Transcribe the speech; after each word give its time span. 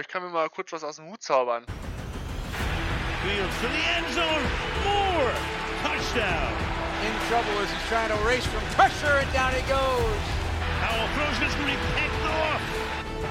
Ich 0.00 0.08
kann 0.08 0.22
mir 0.22 0.30
mal 0.30 0.48
kurz 0.48 0.72
was 0.72 0.82
aus 0.82 0.96
dem 0.96 1.10
Hut 1.10 1.22
zaubern. 1.22 1.66
Fields 3.20 3.54
for 3.60 3.68
the 3.68 3.84
end 3.98 4.08
zone. 4.14 4.44
Moore. 4.82 5.32
Touchdown. 5.82 6.52
In 7.04 7.12
trouble 7.28 7.60
as 7.60 7.68
he's 7.70 7.86
trying 7.90 8.08
to 8.08 8.16
race 8.24 8.46
from 8.46 8.64
pressure, 8.72 9.20
and 9.20 9.30
down 9.34 9.52
he 9.52 9.60
goes. 9.68 10.20
Howell 10.80 11.06
throws 11.12 11.36
this 11.40 11.52
going 11.52 11.68
to 11.68 11.76
be 11.76 11.80
picked 12.00 12.24
off. 12.32 12.62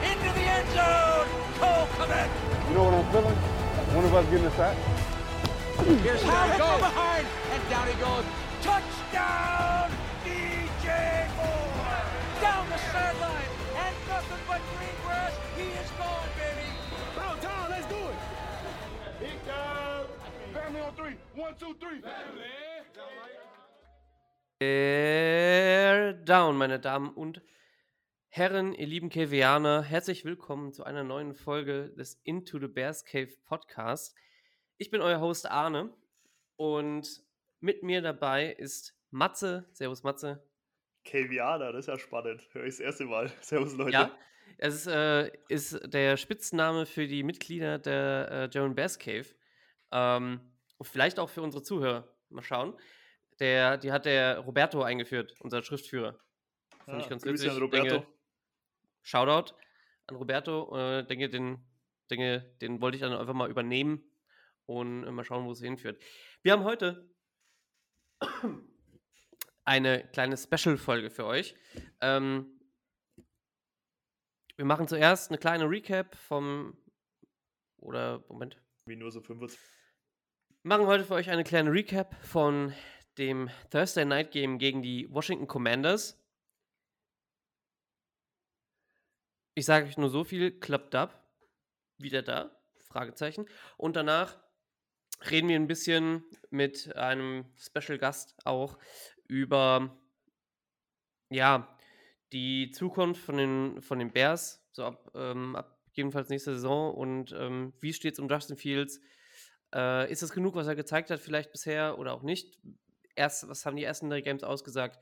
Into 0.06 0.30
the 0.38 0.46
end 0.46 0.70
zone. 0.78 1.26
Cole 1.58 1.90
Komet. 1.98 2.30
You 2.70 2.76
know 2.76 2.84
what 2.86 2.94
I'm 2.94 3.12
feeling? 3.14 3.38
One 3.98 4.06
of 4.06 4.14
us 4.14 4.26
getting 4.30 4.46
a 4.46 4.52
sack. 4.54 4.78
Here's 6.06 6.22
Howell 6.22 6.54
from 6.54 6.82
behind, 6.86 7.26
and 7.50 7.62
down 7.74 7.88
he 7.88 7.98
goes. 7.98 8.26
Touchdown, 8.62 9.90
DJ 10.22 10.86
Moore. 11.34 11.98
Down 12.46 12.70
the 12.70 12.78
sideline, 12.94 13.50
and 13.74 13.96
nothing 14.06 14.44
but 14.46 14.62
green. 14.78 15.09
He 15.60 15.66
is 15.66 15.92
gone, 15.98 16.30
baby. 16.40 16.68
Down, 17.18 17.38
down, 17.42 17.70
let's 17.70 17.86
do 17.88 17.98
it. 17.98 18.20
Big 19.20 19.38
time. 19.46 20.06
Family 20.54 20.80
on 20.80 20.94
three. 20.96 21.16
One, 21.36 21.54
two, 21.60 21.74
three. 21.82 22.00
Family. 22.00 22.46
Air 24.62 26.14
down, 26.14 26.56
meine 26.56 26.80
Damen 26.80 27.10
und 27.10 27.42
Herren, 28.30 28.74
ihr 28.74 28.88
lieben 28.88 29.10
Cavianer, 29.10 29.84
herzlich 29.84 30.24
willkommen 30.24 30.72
zu 30.72 30.86
einer 30.86 31.04
neuen 31.04 31.34
Folge 31.34 31.90
des 31.90 32.22
Into 32.24 32.58
the 32.58 32.68
Bears 32.68 33.04
Cave 33.04 33.34
Podcast. 33.44 34.16
Ich 34.78 34.92
bin 34.92 35.02
euer 35.02 35.20
Host 35.20 35.46
Arne 35.52 35.94
und 36.56 37.22
mit 37.60 37.84
mir 37.84 38.02
dabei 38.02 38.54
ist 38.54 38.96
Matze. 39.12 39.68
Servus 39.74 40.04
Matze. 40.04 40.42
Kevianer, 41.04 41.74
das 41.74 41.80
ist 41.82 41.88
ja 41.88 42.00
spannend. 42.00 42.48
Hör 42.54 42.64
ich 42.64 42.76
das 42.76 42.80
erste 42.80 43.04
Mal. 43.04 43.30
Servus 43.42 43.74
Leute. 43.74 43.92
Ja, 43.92 44.18
es 44.58 44.76
ist, 44.76 44.88
äh, 44.88 45.32
ist 45.48 45.80
der 45.94 46.18
Spitzname 46.18 46.86
für 46.86 47.08
die 47.08 47.24
Mitglieder 47.24 47.80
der 47.80 48.32
äh, 48.32 48.50
German 48.50 48.76
Bears 48.76 48.98
Cave. 49.00 49.26
Ähm, 49.92 50.40
und 50.78 50.86
vielleicht 50.86 51.20
auch 51.20 51.30
für 51.30 51.42
unsere 51.42 51.64
Zuhörer. 51.64 52.08
Mal 52.30 52.44
schauen. 52.44 52.74
Der, 53.40 53.78
die 53.78 53.92
hat 53.92 54.06
der 54.06 54.40
Roberto 54.40 54.82
eingeführt, 54.84 55.34
unser 55.40 55.62
Schriftführer. 55.64 56.20
Fand 56.86 56.98
Ah, 56.98 57.00
ich 57.00 57.10
ganz 57.10 57.26
witzig. 57.26 57.50
an 57.50 57.58
Roberto. 57.58 57.90
Denke, 57.90 58.08
Shoutout 59.02 59.54
an 60.08 60.16
Roberto. 60.18 60.76
Äh, 60.78 61.06
denke, 61.06 61.30
den, 61.30 61.58
denke, 62.10 62.56
den 62.62 62.82
wollte 62.82 62.96
ich 62.96 63.02
dann 63.02 63.14
einfach 63.14 63.34
mal 63.34 63.50
übernehmen 63.50 64.04
und 64.66 65.04
äh, 65.06 65.12
mal 65.12 65.24
schauen, 65.24 65.46
wo 65.46 65.52
es 65.52 65.62
hinführt. 65.62 66.02
Wir 66.44 66.52
haben 66.54 66.64
heute 66.66 67.10
eine 69.66 70.08
kleine 70.12 70.38
Special-Folge 70.38 71.10
für 71.10 71.26
euch. 71.26 71.56
Ähm, 72.02 72.59
wir 74.60 74.66
machen 74.66 74.90
zuerst 74.90 75.32
eine 75.32 75.38
kleine 75.38 75.70
Recap 75.70 76.14
vom. 76.18 76.78
Oder, 77.78 78.26
Moment. 78.28 78.62
Wie 78.86 78.98
nur 78.98 79.10
so 79.10 79.22
25. 79.22 79.58
machen 80.64 80.86
heute 80.86 81.06
für 81.06 81.14
euch 81.14 81.30
eine 81.30 81.46
kleine 81.46 81.72
Recap 81.72 82.14
von 82.26 82.74
dem 83.18 83.50
Thursday 83.72 84.04
Night 84.04 84.32
Game 84.32 84.60
gegen 84.60 84.82
die 84.82 85.10
Washington 85.14 85.48
Commanders. 85.48 86.22
Ich 89.56 89.66
sage 89.66 89.86
euch 89.86 89.98
nur 89.98 90.10
so 90.10 90.26
viel, 90.26 90.52
klappt 90.60 90.94
ab. 90.94 91.26
Wieder 91.98 92.22
da? 92.22 92.52
Fragezeichen. 92.80 93.46
Und 93.78 93.96
danach 93.96 94.38
reden 95.32 95.48
wir 95.48 95.56
ein 95.56 95.68
bisschen 95.68 96.26
mit 96.50 96.94
einem 96.98 97.46
Special 97.56 97.98
Gast 97.98 98.36
auch 98.44 98.78
über 99.30 99.98
ja, 101.30 101.79
die 102.32 102.72
Zukunft 102.72 103.22
von 103.22 103.38
den, 103.38 103.82
von 103.82 104.00
den 104.00 104.12
Bears, 104.12 104.64
so 104.72 104.86
ab, 104.86 105.12
ähm, 105.16 105.56
ab 105.56 105.80
jedenfalls 105.94 106.30
nächste 106.30 106.54
Saison 106.54 106.94
und 106.94 107.32
ähm, 107.38 107.74
wie 107.80 107.94
steht 107.94 108.14
es 108.14 108.20
um 108.20 108.30
Justin 108.30 108.58
Fields? 108.58 109.00
Äh, 109.74 110.12
ist 110.12 110.22
das 110.22 110.32
genug, 110.32 110.56
was 110.56 110.68
er 110.68 110.76
gezeigt 110.76 111.12
hat, 111.12 111.20
vielleicht 111.20 111.52
bisher 111.52 111.98
oder 111.98 112.14
auch 112.14 112.24
nicht? 112.24 112.58
Erst, 113.16 113.48
was 113.50 113.66
haben 113.66 113.76
die 113.76 113.84
ersten 113.84 114.10
drei 114.10 114.22
Games 114.22 114.44
ausgesagt? 114.44 115.00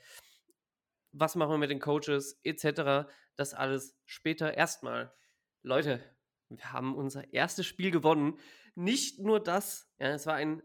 Was 1.11 1.35
machen 1.35 1.51
wir 1.51 1.57
mit 1.57 1.69
den 1.69 1.79
Coaches, 1.79 2.39
etc. 2.43 3.09
Das 3.35 3.53
alles 3.53 3.97
später 4.05 4.55
erstmal. 4.55 5.13
Leute, 5.61 6.01
wir 6.49 6.71
haben 6.73 6.95
unser 6.95 7.33
erstes 7.33 7.65
Spiel 7.65 7.91
gewonnen. 7.91 8.39
Nicht 8.75 9.19
nur 9.19 9.41
das, 9.41 9.91
ja, 9.99 10.09
es 10.09 10.25
war 10.25 10.35
ein 10.35 10.63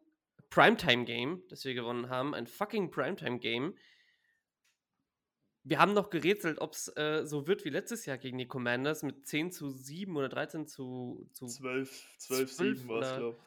Primetime-Game, 0.51 1.43
das 1.49 1.65
wir 1.65 1.75
gewonnen 1.75 2.09
haben, 2.09 2.35
ein 2.35 2.47
fucking 2.47 2.91
Primetime-Game. 2.91 3.75
Wir 5.65 5.79
haben 5.79 5.93
noch 5.95 6.11
gerätselt, 6.11 6.61
ob 6.61 6.73
es 6.73 6.89
äh, 6.97 7.25
so 7.25 7.47
wird 7.47 7.65
wie 7.65 7.71
letztes 7.71 8.05
Jahr 8.05 8.19
gegen 8.19 8.39
die 8.39 8.49
Commanders 8.49 9.03
mit 9.03 9.27
10 9.27 9.53
zu 9.53 9.71
7 9.71 10.17
oder 10.17 10.29
13 10.29 10.67
zu, 10.67 11.29
zu 11.33 11.47
12, 11.47 12.17
12, 12.19 12.51
12 12.51 12.53
7 12.53 12.89
war 12.89 13.03
es, 13.03 13.17
glaube 13.17 13.39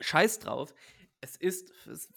Scheiß 0.00 0.40
drauf. 0.40 0.74
Es 1.20 1.36
ist 1.36 1.70
es- 1.86 2.12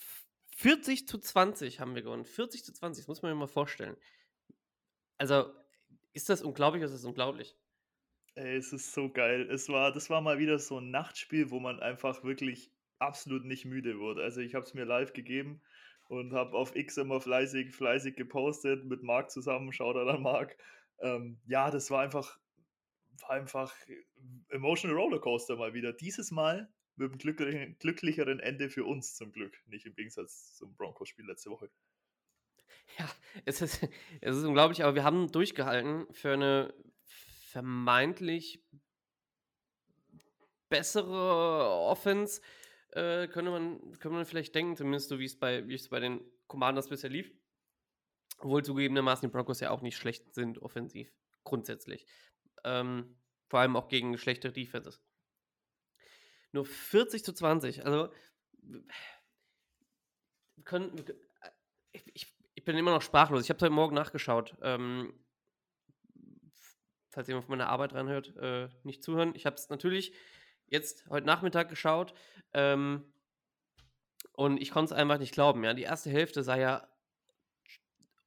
40 0.55 1.07
zu 1.07 1.19
20 1.19 1.79
haben 1.79 1.95
wir 1.95 2.01
gewonnen. 2.01 2.25
40 2.25 2.63
zu 2.65 2.73
20, 2.73 3.03
das 3.03 3.07
muss 3.07 3.21
man 3.21 3.31
sich 3.31 3.39
mal 3.39 3.47
vorstellen. 3.47 3.95
Also, 5.17 5.53
ist 6.13 6.29
das 6.29 6.41
unglaublich 6.41 6.81
oder 6.81 6.87
ist 6.91 6.95
das 6.95 7.05
unglaublich? 7.05 7.55
Ey, 8.35 8.57
es 8.57 8.73
ist 8.73 8.91
so 8.93 9.09
geil. 9.09 9.49
Es 9.51 9.69
war, 9.69 9.91
das 9.91 10.09
war 10.09 10.21
mal 10.21 10.39
wieder 10.39 10.59
so 10.59 10.79
ein 10.79 10.91
Nachtspiel, 10.91 11.51
wo 11.51 11.59
man 11.59 11.79
einfach 11.79 12.23
wirklich 12.23 12.71
absolut 12.99 13.45
nicht 13.45 13.65
müde 13.65 13.99
wurde. 13.99 14.23
Also 14.23 14.41
ich 14.41 14.55
habe 14.55 14.65
es 14.65 14.73
mir 14.73 14.85
live 14.85 15.13
gegeben 15.13 15.61
und 16.07 16.33
habe 16.33 16.55
auf 16.55 16.75
X 16.75 16.97
immer 16.97 17.19
fleißig, 17.19 17.73
fleißig 17.75 18.15
gepostet 18.15 18.85
mit 18.85 19.03
Marc 19.03 19.31
zusammen. 19.31 19.71
Shoutout 19.71 20.09
an 20.09 20.21
Marc. 20.21 20.57
Ähm, 20.99 21.39
ja, 21.45 21.69
das 21.69 21.91
war 21.91 22.01
einfach, 22.01 22.39
war 23.21 23.31
einfach 23.31 23.73
emotional 24.49 24.97
Rollercoaster 24.97 25.55
mal 25.55 25.73
wieder. 25.73 25.93
Dieses 25.93 26.31
Mal 26.31 26.69
mit 26.95 27.11
einem 27.11 27.17
glücklichen, 27.19 27.77
glücklicheren 27.79 28.39
Ende 28.39 28.69
für 28.69 28.85
uns 28.85 29.15
zum 29.15 29.31
Glück. 29.31 29.57
Nicht 29.67 29.85
im 29.85 29.95
Gegensatz 29.95 30.55
zum 30.55 30.75
Broncos-Spiel 30.75 31.25
letzte 31.25 31.51
Woche. 31.51 31.69
Ja, 32.97 33.09
es 33.45 33.61
ist, 33.61 33.87
es 34.21 34.37
ist 34.37 34.43
unglaublich, 34.43 34.83
aber 34.83 34.95
wir 34.95 35.03
haben 35.03 35.31
durchgehalten 35.31 36.07
für 36.11 36.33
eine 36.33 36.73
vermeintlich 37.51 38.63
bessere 40.69 41.69
Offense. 41.69 42.41
Äh, 42.91 43.27
könnte, 43.27 43.51
man, 43.51 43.79
könnte 43.99 44.15
man 44.15 44.25
vielleicht 44.25 44.55
denken, 44.55 44.75
zumindest 44.75 45.09
so 45.09 45.19
wie 45.19 45.25
es 45.25 45.37
bei, 45.37 45.59
es 45.59 45.89
bei 45.89 45.99
den 45.99 46.21
Commanders 46.47 46.89
bisher 46.89 47.09
lief. 47.09 47.31
Obwohl 48.39 48.63
zugegebenermaßen 48.63 49.27
die 49.27 49.31
Broncos 49.31 49.59
ja 49.59 49.71
auch 49.71 49.81
nicht 49.81 49.97
schlecht 49.97 50.33
sind, 50.33 50.61
offensiv, 50.61 51.11
grundsätzlich. 51.43 52.05
Ähm, 52.63 53.17
vor 53.49 53.59
allem 53.59 53.75
auch 53.75 53.87
gegen 53.87 54.17
schlechte 54.17 54.51
Defenses. 54.51 55.01
Nur 56.51 56.65
40 56.65 57.23
zu 57.23 57.33
20, 57.33 57.85
also 57.85 58.11
wir 58.61 58.83
können, 60.63 60.97
wir 60.97 61.15
ich, 61.91 62.03
ich, 62.13 62.37
ich 62.55 62.63
bin 62.63 62.77
immer 62.77 62.91
noch 62.91 63.01
sprachlos. 63.01 63.43
Ich 63.43 63.49
habe 63.49 63.59
heute 63.61 63.73
Morgen 63.73 63.95
nachgeschaut. 63.95 64.55
Ähm, 64.61 65.13
falls 67.09 67.27
jemand 67.27 67.45
von 67.45 67.57
meiner 67.57 67.69
Arbeit 67.69 67.93
reinhört, 67.93 68.35
äh, 68.37 68.69
nicht 68.83 69.03
zuhören. 69.03 69.33
Ich 69.35 69.45
habe 69.45 69.55
es 69.55 69.69
natürlich 69.69 70.13
jetzt 70.67 71.05
heute 71.09 71.25
Nachmittag 71.25 71.69
geschaut 71.69 72.13
ähm, 72.53 73.11
und 74.33 74.61
ich 74.61 74.71
konnte 74.71 74.93
es 74.93 74.99
einfach 74.99 75.19
nicht 75.19 75.33
glauben. 75.33 75.63
Ja, 75.63 75.73
die 75.73 75.83
erste 75.83 76.09
Hälfte 76.09 76.43
sah 76.43 76.57
ja 76.57 76.87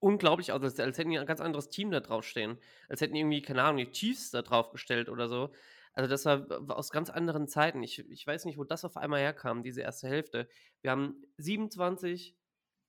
unglaublich 0.01 0.53
aus, 0.53 0.63
als, 0.63 0.81
als 0.81 0.99
hätten 0.99 1.11
die 1.11 1.19
ein 1.19 1.27
ganz 1.27 1.41
anderes 1.41 1.69
Team 1.69 1.91
da 1.91 2.01
drauf 2.01 2.25
stehen. 2.25 2.59
Als 2.89 3.01
hätten 3.01 3.15
irgendwie, 3.15 3.43
keine 3.43 3.63
Ahnung, 3.63 3.77
die 3.77 3.93
Chiefs 3.93 4.31
da 4.31 4.43
drauf 4.43 4.71
gestellt 4.71 5.09
oder 5.09 5.29
so. 5.29 5.53
Also 5.93 6.09
das 6.09 6.25
war, 6.25 6.47
aus 6.77 6.91
ganz 6.91 7.11
anderen 7.11 7.49
Zeiten. 7.49 7.83
Ich, 7.83 7.99
ich 8.11 8.27
weiß 8.27 8.45
nicht, 8.47 8.59
wo 8.59 8.65
das 8.65 8.85
auf 8.85 8.97
einmal 8.97 9.21
herkam, 9.21 9.63
diese 9.63 9.83
erste 9.83 10.09
Hälfte. 10.09 10.49
Wir 10.81 10.91
haben 10.91 11.23
27 11.37 12.37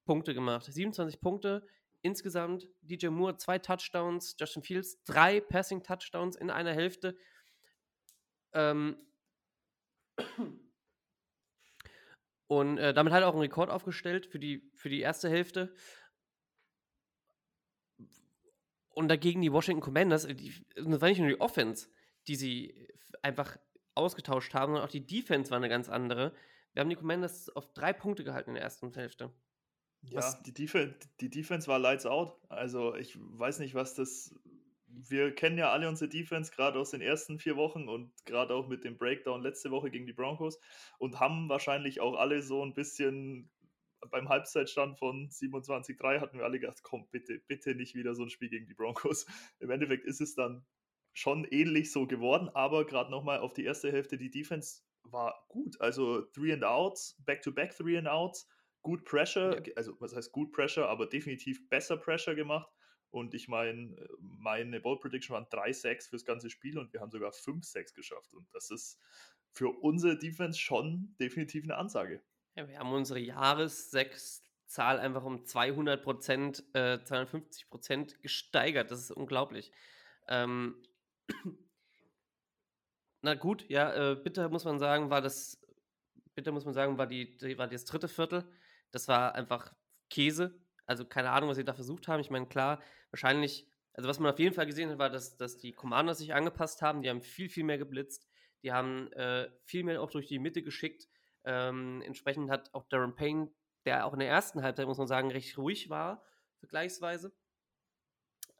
Punkte 0.05 0.33
gemacht. 0.33 0.65
27 0.65 1.19
Punkte 1.19 1.67
insgesamt. 2.01 2.67
DJ 2.81 3.07
Moore 3.07 3.37
zwei 3.37 3.59
Touchdowns, 3.59 4.35
Justin 4.39 4.63
Fields 4.63 5.03
drei 5.03 5.41
Passing 5.41 5.83
Touchdowns 5.83 6.35
in 6.35 6.49
einer 6.49 6.73
Hälfte. 6.73 7.17
Ähm 8.53 8.97
und 12.47 12.77
äh, 12.77 12.93
damit 12.93 13.13
hat 13.13 13.21
er 13.21 13.27
auch 13.27 13.33
einen 13.33 13.41
Rekord 13.41 13.69
aufgestellt 13.69 14.25
für 14.25 14.39
die, 14.39 14.69
für 14.75 14.89
die 14.89 14.99
erste 15.01 15.29
Hälfte. 15.29 15.73
Und 18.89 19.07
dagegen 19.07 19.41
die 19.41 19.51
Washington 19.53 19.81
Commanders, 19.81 20.25
äh, 20.25 20.35
die, 20.35 20.53
das 20.75 21.01
war 21.01 21.09
nicht 21.09 21.19
nur 21.19 21.29
die 21.29 21.39
Offense, 21.39 21.87
die 22.27 22.35
sie 22.35 22.87
einfach 23.21 23.57
ausgetauscht 23.95 24.53
haben, 24.53 24.71
sondern 24.73 24.87
auch 24.87 24.91
die 24.91 25.05
Defense 25.05 25.49
war 25.49 25.57
eine 25.57 25.69
ganz 25.69 25.89
andere. 25.89 26.33
Wir 26.73 26.81
haben 26.81 26.89
die 26.89 26.95
Commanders 26.95 27.49
auf 27.49 27.71
drei 27.73 27.93
Punkte 27.93 28.23
gehalten 28.23 28.51
in 28.51 28.55
der 28.55 28.63
ersten 28.63 28.93
Hälfte. 28.93 29.31
Ja, 30.03 30.17
Was- 30.17 30.41
die, 30.43 30.53
Defe 30.53 30.95
die 31.19 31.29
Defense 31.29 31.67
war 31.67 31.79
lights 31.79 32.05
out. 32.05 32.37
Also 32.49 32.95
ich 32.95 33.17
weiß 33.19 33.59
nicht, 33.59 33.75
was 33.75 33.93
das. 33.93 34.35
Wir 34.93 35.33
kennen 35.33 35.57
ja 35.57 35.71
alle 35.71 35.87
unsere 35.87 36.09
Defense, 36.09 36.51
gerade 36.51 36.79
aus 36.79 36.91
den 36.91 37.01
ersten 37.01 37.39
vier 37.39 37.55
Wochen 37.55 37.87
und 37.87 38.13
gerade 38.25 38.53
auch 38.53 38.67
mit 38.67 38.83
dem 38.83 38.97
Breakdown 38.97 39.41
letzte 39.41 39.71
Woche 39.71 39.89
gegen 39.89 40.05
die 40.05 40.13
Broncos 40.13 40.59
und 40.99 41.19
haben 41.19 41.49
wahrscheinlich 41.49 42.01
auch 42.01 42.15
alle 42.15 42.41
so 42.41 42.63
ein 42.63 42.73
bisschen 42.73 43.49
beim 44.09 44.29
Halbzeitstand 44.29 44.97
von 44.97 45.29
27-3 45.29 46.19
hatten 46.19 46.37
wir 46.39 46.45
alle 46.45 46.59
gedacht, 46.59 46.81
komm, 46.83 47.07
bitte, 47.11 47.39
bitte 47.47 47.75
nicht 47.75 47.95
wieder 47.95 48.15
so 48.15 48.23
ein 48.23 48.29
Spiel 48.29 48.49
gegen 48.49 48.65
die 48.65 48.73
Broncos. 48.73 49.25
Im 49.59 49.69
Endeffekt 49.69 50.05
ist 50.05 50.21
es 50.21 50.33
dann 50.35 50.65
schon 51.13 51.45
ähnlich 51.45 51.91
so 51.91 52.07
geworden, 52.07 52.49
aber 52.49 52.85
gerade 52.85 53.11
nochmal 53.11 53.39
auf 53.39 53.53
die 53.53 53.63
erste 53.63 53.91
Hälfte, 53.91 54.17
die 54.17 54.31
Defense 54.31 54.81
war 55.03 55.45
gut. 55.49 55.79
Also 55.79 56.21
Three 56.33 56.53
and 56.53 56.63
Outs, 56.63 57.21
Back-to-Back 57.25 57.75
Three 57.75 57.97
and 57.97 58.07
Outs, 58.07 58.47
gut 58.81 59.03
Pressure, 59.05 59.61
Ja. 59.67 59.73
also 59.75 59.93
was 59.99 60.15
heißt 60.15 60.31
gut 60.31 60.51
Pressure, 60.51 60.87
aber 60.87 61.07
definitiv 61.07 61.67
besser 61.69 61.97
Pressure 61.97 62.35
gemacht. 62.35 62.69
Und 63.11 63.33
ich 63.33 63.49
meine, 63.49 63.95
meine 64.19 64.79
Ball 64.79 64.97
Prediction 64.97 65.33
waren 65.33 65.45
3-6 65.45 66.09
fürs 66.09 66.25
ganze 66.25 66.49
Spiel 66.49 66.79
und 66.79 66.93
wir 66.93 67.01
haben 67.01 67.11
sogar 67.11 67.31
5-6 67.31 67.93
geschafft. 67.93 68.33
Und 68.33 68.47
das 68.53 68.71
ist 68.71 68.99
für 69.51 69.69
unsere 69.69 70.17
Defense 70.17 70.57
schon 70.57 71.13
definitiv 71.19 71.65
eine 71.65 71.75
Ansage. 71.75 72.23
Ja, 72.55 72.67
wir 72.69 72.79
haben 72.79 72.91
unsere 72.91 73.19
Jahressechs-Zahl 73.19 74.99
einfach 74.99 75.23
um 75.23 75.45
200 75.45 76.01
Prozent, 76.01 76.63
äh, 76.73 77.03
250 77.03 77.69
Prozent 77.69 78.21
gesteigert. 78.21 78.91
Das 78.91 78.99
ist 78.99 79.11
unglaublich. 79.11 79.73
Ähm, 80.29 80.81
na 83.21 83.35
gut, 83.35 83.69
ja, 83.69 84.11
äh, 84.11 84.15
bitter 84.15 84.47
muss 84.47 84.63
man 84.63 84.79
sagen, 84.79 85.09
war 85.09 85.21
das, 85.21 85.61
bitter 86.33 86.53
muss 86.53 86.63
man 86.63 86.73
sagen, 86.73 86.97
war 86.97 87.07
die, 87.07 87.37
die 87.37 87.57
war 87.57 87.67
das 87.67 87.83
dritte 87.83 88.07
Viertel. 88.07 88.49
Das 88.91 89.09
war 89.09 89.35
einfach 89.35 89.73
Käse. 90.09 90.61
Also 90.91 91.05
keine 91.05 91.31
Ahnung, 91.31 91.49
was 91.49 91.55
sie 91.55 91.63
da 91.63 91.73
versucht 91.73 92.09
haben. 92.09 92.19
Ich 92.19 92.29
meine, 92.29 92.47
klar, 92.47 92.81
wahrscheinlich, 93.11 93.65
also 93.93 94.09
was 94.09 94.19
man 94.19 94.29
auf 94.29 94.39
jeden 94.39 94.53
Fall 94.53 94.65
gesehen 94.65 94.89
hat, 94.89 94.99
war, 94.99 95.09
dass, 95.09 95.37
dass 95.37 95.57
die 95.57 95.71
Commanders 95.71 96.17
sich 96.17 96.33
angepasst 96.33 96.81
haben. 96.81 97.01
Die 97.01 97.09
haben 97.09 97.21
viel, 97.21 97.47
viel 97.47 97.63
mehr 97.63 97.77
geblitzt. 97.77 98.27
Die 98.61 98.73
haben 98.73 99.09
äh, 99.13 99.49
viel 99.63 99.85
mehr 99.85 100.01
auch 100.01 100.11
durch 100.11 100.27
die 100.27 100.37
Mitte 100.37 100.61
geschickt. 100.61 101.07
Ähm, 101.45 102.01
entsprechend 102.05 102.51
hat 102.51 102.73
auch 102.73 102.83
Darren 102.89 103.15
Payne, 103.15 103.49
der 103.85 104.05
auch 104.05 104.11
in 104.11 104.19
der 104.19 104.27
ersten 104.27 104.63
Halbzeit, 104.63 104.85
muss 104.85 104.97
man 104.97 105.07
sagen, 105.07 105.31
recht 105.31 105.57
ruhig 105.57 105.89
war, 105.89 106.25
vergleichsweise, 106.59 107.31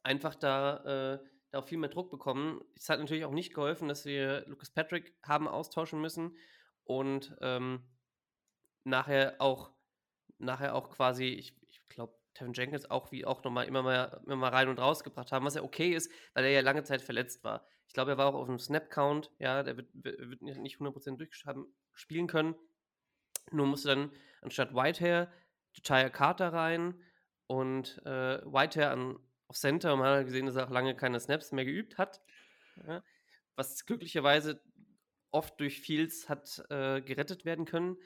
einfach 0.02 0.34
da, 0.36 1.16
äh, 1.18 1.20
da 1.52 1.60
auch 1.60 1.68
viel 1.68 1.80
mehr 1.80 1.90
Druck 1.90 2.10
bekommen. 2.12 2.62
Es 2.78 2.88
hat 2.88 3.02
natürlich 3.02 3.26
auch 3.26 3.34
nicht 3.34 3.54
geholfen, 3.54 3.90
dass 3.90 4.06
wir 4.06 4.46
Lucas 4.48 4.72
Patrick 4.72 5.14
haben 5.22 5.50
austauschen 5.50 6.00
müssen 6.00 6.38
und 6.86 7.36
ähm, 7.42 7.84
nachher 8.86 9.36
auch 9.40 9.74
nachher 10.42 10.76
auch 10.76 10.90
quasi, 10.90 11.26
ich, 11.26 11.56
ich 11.68 11.88
glaube, 11.90 12.14
Tevin 12.34 12.54
Jenkins 12.54 12.90
auch 12.90 13.12
wie 13.12 13.26
auch 13.26 13.44
nochmal 13.44 13.68
immer 13.68 13.84
mal, 13.84 14.22
immer 14.26 14.36
mal 14.36 14.50
rein 14.50 14.70
und 14.70 14.80
rausgebracht 14.80 15.32
haben, 15.32 15.46
was 15.46 15.56
ja 15.56 15.64
okay 15.64 15.94
ist, 15.94 16.12
weil 16.34 16.46
er 16.46 16.52
ja 16.52 16.62
lange 16.62 16.84
Zeit 16.84 17.02
verletzt 17.02 17.44
war. 17.44 17.66
Ich 17.88 17.94
glaube, 17.94 18.12
er 18.12 18.18
war 18.18 18.28
auch 18.28 18.36
auf 18.36 18.48
einem 18.48 18.60
Snap-Count, 18.60 19.32
ja, 19.38 19.64
der 19.64 19.78
wird, 19.78 19.90
wird 19.94 20.42
nicht 20.42 20.78
100% 20.78 21.18
durchhaben 21.18 21.66
spielen 21.94 22.28
können. 22.28 22.56
Nur 23.52 23.68
musste 23.68 23.90
dann 23.90 24.12
anstatt 24.42 24.74
Whitehair 24.74 25.32
Josiah 25.74 26.10
Carter 26.10 26.54
rein 26.54 27.02
und 27.48 28.02
äh, 28.06 28.42
Whitehair 28.46 28.92
an, 28.92 29.18
auf 29.48 29.58
Center 29.58 29.94
und 29.94 30.00
man 30.00 30.20
hat 30.20 30.26
gesehen, 30.26 30.46
dass 30.46 30.56
er 30.56 30.68
auch 30.68 30.72
lange 30.72 30.96
keine 30.96 31.20
Snaps 31.20 31.52
mehr 31.52 31.66
geübt 31.66 31.98
hat. 31.98 32.22
Ja, 32.88 33.04
was 33.56 33.86
glücklicherweise 33.86 34.62
oft 35.32 35.60
durch 35.60 35.82
Fields 35.82 36.30
hat 36.30 36.64
äh, 36.70 37.02
gerettet 37.02 37.46
werden 37.46 37.66
können. 37.66 37.98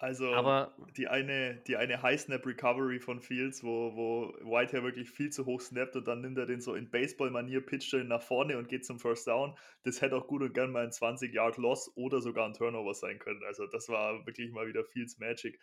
Also 0.00 0.32
Aber 0.32 0.76
die 0.96 1.08
eine, 1.08 1.56
die 1.66 1.76
eine 1.76 2.02
High 2.02 2.20
Snap 2.20 2.46
Recovery 2.46 3.00
von 3.00 3.20
Fields, 3.20 3.64
wo, 3.64 3.96
wo 3.96 4.32
Whitehair 4.48 4.84
wirklich 4.84 5.10
viel 5.10 5.30
zu 5.30 5.44
hoch 5.44 5.60
snappt 5.60 5.96
und 5.96 6.06
dann 6.06 6.20
nimmt 6.20 6.38
er 6.38 6.46
den 6.46 6.60
so 6.60 6.76
in 6.76 6.88
Baseball-Manier, 6.88 7.66
pitcht 7.66 7.92
er 7.94 8.00
ihn 8.00 8.08
nach 8.08 8.22
vorne 8.22 8.58
und 8.58 8.68
geht 8.68 8.86
zum 8.86 9.00
First 9.00 9.26
Down. 9.26 9.58
Das 9.82 10.00
hätte 10.00 10.16
auch 10.16 10.28
gut 10.28 10.42
und 10.42 10.54
gern 10.54 10.70
mal 10.70 10.84
ein 10.84 10.92
20-Yard-Loss 10.92 11.96
oder 11.96 12.20
sogar 12.20 12.46
ein 12.46 12.54
Turnover 12.54 12.94
sein 12.94 13.18
können. 13.18 13.42
Also 13.44 13.66
das 13.66 13.88
war 13.88 14.24
wirklich 14.24 14.52
mal 14.52 14.68
wieder 14.68 14.84
Fields 14.84 15.18
Magic. 15.18 15.58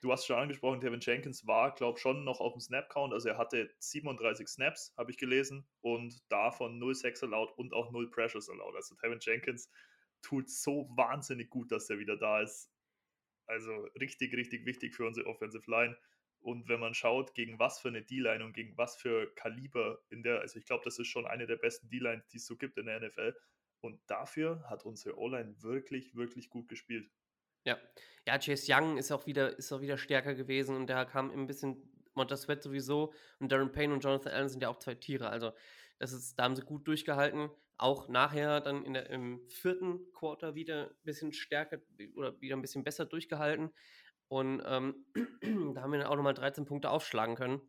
Du 0.00 0.12
hast 0.12 0.26
schon 0.26 0.36
angesprochen, 0.36 0.80
Tevin 0.80 1.00
Jenkins 1.00 1.46
war, 1.46 1.74
glaube 1.74 1.96
ich, 1.96 2.02
schon 2.02 2.24
noch 2.24 2.40
auf 2.40 2.52
dem 2.54 2.60
Snap-Count. 2.60 3.12
Also 3.12 3.30
er 3.30 3.38
hatte 3.38 3.68
37 3.78 4.46
Snaps, 4.46 4.94
habe 4.96 5.10
ich 5.10 5.18
gelesen, 5.18 5.66
und 5.80 6.22
davon 6.28 6.78
0 6.78 6.94
Sacks 6.94 7.22
allowed 7.24 7.50
und 7.56 7.72
auch 7.72 7.90
0 7.90 8.10
Pressures 8.10 8.48
allowed. 8.48 8.76
Also 8.76 8.94
Tevin 8.94 9.18
Jenkins 9.20 9.70
tut 10.22 10.48
so 10.48 10.88
wahnsinnig 10.96 11.50
gut, 11.50 11.72
dass 11.72 11.90
er 11.90 11.98
wieder 11.98 12.16
da 12.16 12.42
ist. 12.42 12.71
Also 13.52 13.84
richtig, 14.00 14.34
richtig 14.34 14.64
wichtig 14.64 14.94
für 14.94 15.06
unsere 15.06 15.26
Offensive 15.26 15.70
Line. 15.70 15.96
Und 16.40 16.68
wenn 16.68 16.80
man 16.80 16.94
schaut, 16.94 17.34
gegen 17.34 17.58
was 17.58 17.80
für 17.80 17.88
eine 17.88 18.02
D-Line 18.02 18.44
und 18.44 18.54
gegen 18.54 18.76
was 18.76 18.96
für 18.96 19.32
Kaliber 19.34 20.00
in 20.08 20.22
der, 20.22 20.40
also 20.40 20.58
ich 20.58 20.64
glaube, 20.64 20.82
das 20.84 20.98
ist 20.98 21.06
schon 21.06 21.26
eine 21.26 21.46
der 21.46 21.56
besten 21.56 21.88
D-Lines, 21.88 22.26
die 22.28 22.38
es 22.38 22.46
so 22.46 22.56
gibt 22.56 22.78
in 22.78 22.86
der 22.86 23.00
NFL. 23.00 23.36
Und 23.80 24.00
dafür 24.08 24.64
hat 24.68 24.84
unsere 24.84 25.18
O-Line 25.18 25.54
wirklich, 25.62 26.16
wirklich 26.16 26.48
gut 26.48 26.68
gespielt. 26.68 27.10
Ja. 27.64 27.78
Ja, 28.26 28.38
Chase 28.38 28.72
Young 28.72 28.96
ist 28.96 29.12
auch 29.12 29.26
wieder, 29.26 29.56
ist 29.58 29.70
auch 29.72 29.80
wieder 29.80 29.98
stärker 29.98 30.34
gewesen 30.34 30.76
und 30.76 30.88
da 30.88 31.04
kam 31.04 31.30
ein 31.30 31.46
bisschen 31.46 31.76
Montez 32.14 32.42
Sweat 32.42 32.62
sowieso 32.62 33.12
und 33.38 33.50
Darren 33.52 33.72
Payne 33.72 33.92
und 33.92 34.02
Jonathan 34.02 34.32
Allen 34.32 34.48
sind 34.48 34.62
ja 34.62 34.68
auch 34.68 34.78
zwei 34.78 34.94
Tiere. 34.94 35.28
Also, 35.28 35.52
das 35.98 36.12
ist, 36.12 36.38
da 36.38 36.44
haben 36.44 36.56
sie 36.56 36.62
gut 36.62 36.86
durchgehalten. 36.86 37.50
Auch 37.78 38.08
nachher 38.08 38.60
dann 38.60 38.84
in 38.84 38.94
der, 38.94 39.10
im 39.10 39.40
vierten 39.48 40.12
Quarter 40.12 40.54
wieder 40.54 40.90
ein 40.90 41.04
bisschen 41.04 41.32
stärker 41.32 41.78
oder 42.14 42.40
wieder 42.40 42.56
ein 42.56 42.62
bisschen 42.62 42.84
besser 42.84 43.04
durchgehalten. 43.06 43.72
Und 44.28 44.62
ähm, 44.64 45.04
da 45.74 45.82
haben 45.82 45.92
wir 45.92 45.98
dann 45.98 46.08
auch 46.08 46.16
nochmal 46.16 46.34
13 46.34 46.64
Punkte 46.64 46.90
aufschlagen 46.90 47.34
können. 47.34 47.60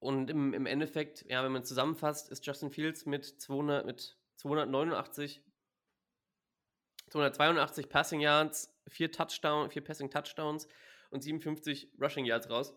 Und 0.00 0.30
im, 0.30 0.54
im 0.54 0.66
Endeffekt, 0.66 1.24
ja, 1.28 1.42
wenn 1.42 1.52
man 1.52 1.64
zusammenfasst, 1.64 2.30
ist 2.30 2.46
Justin 2.46 2.70
Fields 2.70 3.06
mit 3.06 3.24
200, 3.24 3.84
mit 3.84 4.16
289 4.36 5.42
282 7.10 7.88
Passing 7.88 8.20
Yards, 8.20 8.72
4 8.88 9.12
Touchdown, 9.12 9.70
4 9.70 9.82
Passing 9.82 10.10
Touchdowns 10.10 10.68
und 11.10 11.22
57 11.22 11.92
Rushing 12.00 12.24
Yards 12.24 12.50
raus. 12.50 12.74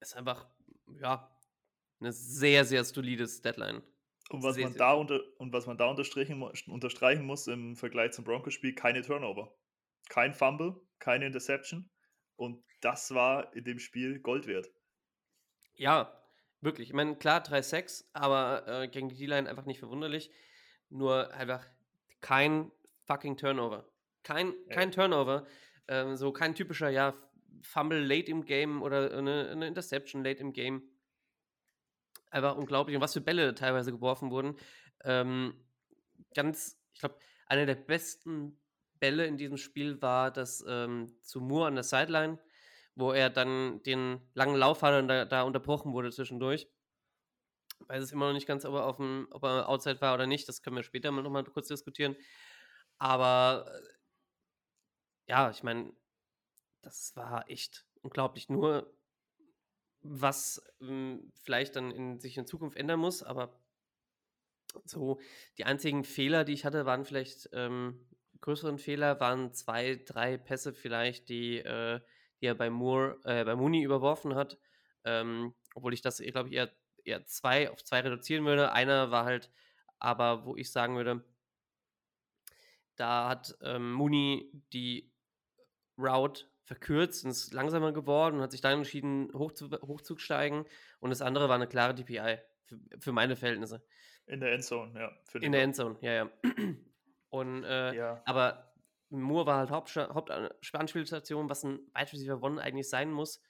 Ist 0.00 0.16
einfach, 0.16 0.46
ja, 1.00 1.30
eine 2.00 2.12
sehr, 2.12 2.64
sehr 2.64 2.84
solides 2.84 3.42
Deadline. 3.42 3.82
Und 4.30 4.44
was, 4.44 4.54
Sehr, 4.54 4.64
man 4.64 4.72
sehr 4.72 4.78
da 4.78 4.92
unter, 4.92 5.20
und 5.38 5.52
was 5.52 5.66
man 5.66 5.76
da 5.76 5.86
unterstreichen, 5.86 6.40
unterstreichen 6.42 7.24
muss 7.24 7.48
im 7.48 7.74
Vergleich 7.76 8.12
zum 8.12 8.24
Broncos-Spiel, 8.24 8.74
keine 8.74 9.02
Turnover. 9.02 9.52
Kein 10.08 10.34
Fumble, 10.34 10.80
keine 11.00 11.26
Interception. 11.26 11.90
Und 12.36 12.62
das 12.80 13.12
war 13.12 13.54
in 13.56 13.64
dem 13.64 13.78
Spiel 13.80 14.20
Gold 14.20 14.46
wert. 14.46 14.70
Ja, 15.74 16.16
wirklich. 16.60 16.88
Ich 16.88 16.94
meine, 16.94 17.16
klar, 17.16 17.42
3-6, 17.44 18.04
aber 18.12 18.66
äh, 18.68 18.88
gegen 18.88 19.08
die 19.08 19.16
D-Line 19.16 19.48
einfach 19.48 19.66
nicht 19.66 19.80
verwunderlich. 19.80 20.30
Nur 20.90 21.32
einfach 21.34 21.66
kein 22.20 22.70
fucking 23.06 23.36
Turnover. 23.36 23.88
Kein, 24.22 24.54
Ja. 24.68 24.74
kein 24.76 24.92
Turnover. 24.92 25.46
Ähm, 25.88 26.16
so 26.16 26.32
kein 26.32 26.54
typischer, 26.54 26.88
ja, 26.88 27.14
Fumble 27.62 28.00
late 28.00 28.30
im 28.30 28.44
Game 28.44 28.80
oder 28.80 29.12
eine, 29.12 29.50
eine 29.50 29.66
Interception 29.66 30.22
late 30.22 30.40
im 30.40 30.52
Game. 30.52 30.82
Einfach 32.30 32.56
unglaublich. 32.56 32.96
Und 32.96 33.02
was 33.02 33.12
für 33.12 33.20
Bälle 33.20 33.54
teilweise 33.54 33.92
geworfen 33.92 34.30
wurden. 34.30 34.56
Ähm, 35.04 35.54
ganz, 36.34 36.80
ich 36.92 37.00
glaube, 37.00 37.16
einer 37.46 37.66
der 37.66 37.74
besten 37.74 38.60
Bälle 39.00 39.26
in 39.26 39.36
diesem 39.36 39.56
Spiel 39.56 40.00
war 40.00 40.30
das 40.30 40.64
ähm, 40.68 41.16
zu 41.22 41.40
Moore 41.40 41.68
an 41.68 41.74
der 41.74 41.84
Sideline, 41.84 42.38
wo 42.94 43.12
er 43.12 43.30
dann 43.30 43.82
den 43.82 44.20
langen 44.34 44.56
Lauf 44.56 44.82
hatte 44.82 44.98
und 44.98 45.08
da, 45.08 45.24
da 45.24 45.42
unterbrochen 45.42 45.92
wurde 45.92 46.10
zwischendurch. 46.12 46.68
Weiß 47.86 48.02
es 48.02 48.12
immer 48.12 48.26
noch 48.26 48.34
nicht 48.34 48.46
ganz, 48.46 48.64
ob 48.64 48.74
er, 48.74 48.86
auf 48.86 48.96
dem, 48.96 49.26
ob 49.30 49.42
er 49.42 49.68
outside 49.68 50.00
war 50.00 50.14
oder 50.14 50.26
nicht. 50.26 50.48
Das 50.48 50.62
können 50.62 50.76
wir 50.76 50.82
später 50.82 51.10
mal 51.10 51.22
nochmal 51.22 51.44
kurz 51.44 51.68
diskutieren. 51.68 52.14
Aber 52.98 53.66
äh, 53.74 53.88
ja, 55.30 55.50
ich 55.50 55.62
meine, 55.62 55.92
das 56.82 57.16
war 57.16 57.48
echt 57.48 57.86
unglaublich. 58.02 58.48
Nur 58.48 58.92
was 60.02 60.62
ähm, 60.80 61.32
vielleicht 61.42 61.76
dann 61.76 61.90
in, 61.90 62.20
sich 62.20 62.36
in 62.36 62.46
Zukunft 62.46 62.76
ändern 62.76 63.00
muss, 63.00 63.22
aber 63.22 63.60
so 64.84 65.20
die 65.58 65.64
einzigen 65.64 66.04
Fehler, 66.04 66.44
die 66.44 66.52
ich 66.52 66.64
hatte, 66.64 66.86
waren 66.86 67.04
vielleicht 67.04 67.50
ähm, 67.52 68.06
größeren 68.40 68.78
Fehler, 68.78 69.20
waren 69.20 69.52
zwei, 69.52 69.96
drei 69.96 70.38
Pässe 70.38 70.72
vielleicht, 70.72 71.28
die, 71.28 71.58
äh, 71.58 72.00
die 72.40 72.46
er 72.46 72.54
bei 72.54 72.70
Moore, 72.70 73.18
äh, 73.24 73.44
bei 73.44 73.56
Mooney 73.56 73.82
überworfen 73.82 74.34
hat. 74.34 74.58
Ähm, 75.04 75.54
obwohl 75.74 75.94
ich 75.94 76.02
das, 76.02 76.18
glaube 76.18 76.48
ich, 76.48 76.54
eher, 76.54 76.70
eher 77.04 77.24
zwei 77.26 77.70
auf 77.70 77.82
zwei 77.84 78.00
reduzieren 78.00 78.44
würde. 78.44 78.72
Einer 78.72 79.10
war 79.10 79.24
halt, 79.24 79.50
aber 79.98 80.44
wo 80.44 80.56
ich 80.56 80.70
sagen 80.70 80.96
würde, 80.96 81.24
da 82.96 83.28
hat 83.28 83.56
ähm, 83.62 83.92
Mooney 83.92 84.50
die 84.72 85.10
Route 85.98 86.44
verkürzt 86.70 87.24
und 87.24 87.32
ist 87.32 87.52
langsamer 87.52 87.90
geworden 87.92 88.36
und 88.36 88.42
hat 88.42 88.52
sich 88.52 88.60
dann 88.60 88.78
entschieden, 88.78 89.28
hoch 89.34 89.50
zu, 89.50 89.72
hochzusteigen. 89.72 90.66
Und 91.00 91.10
das 91.10 91.20
andere 91.20 91.48
war 91.48 91.56
eine 91.56 91.66
klare 91.66 91.96
DPI 91.96 92.38
für, 92.64 92.78
für 93.00 93.10
meine 93.10 93.34
Verhältnisse. 93.34 93.84
In 94.26 94.38
der 94.38 94.52
Endzone, 94.52 95.00
ja. 95.00 95.10
In 95.40 95.50
der 95.50 95.64
Endzone, 95.64 95.98
ja, 96.00 96.12
ja. 96.12 96.30
Und, 97.30 97.64
äh, 97.64 97.92
Ja. 97.96 98.22
aber 98.24 98.72
Moore 99.08 99.46
war 99.46 99.58
halt 99.58 99.72
Hauptanspielstation, 99.72 101.48
was 101.48 101.64
ein 101.64 101.80
Wide 101.92 102.12
Receiver 102.12 102.40
One 102.40 102.62
eigentlich 102.62 102.88
sein 102.88 103.10
muss. 103.10 103.42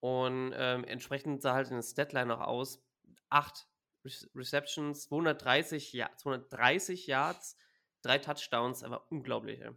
Und 0.00 0.52
ähm, 0.56 0.82
entsprechend 0.82 1.42
sah 1.42 1.54
halt 1.54 1.68
in 1.68 1.76
der 1.76 1.82
Statline 1.84 2.36
auch 2.36 2.40
aus. 2.48 2.84
Acht 3.28 3.68
Re 4.04 4.10
Receptions, 4.34 5.04
230, 5.04 5.92
ja, 5.92 6.10
230 6.16 7.06
Yards, 7.06 7.56
drei 8.02 8.18
Touchdowns, 8.18 8.82
aber 8.82 9.06
unglaublich. 9.12 9.60
Ey. 9.60 9.70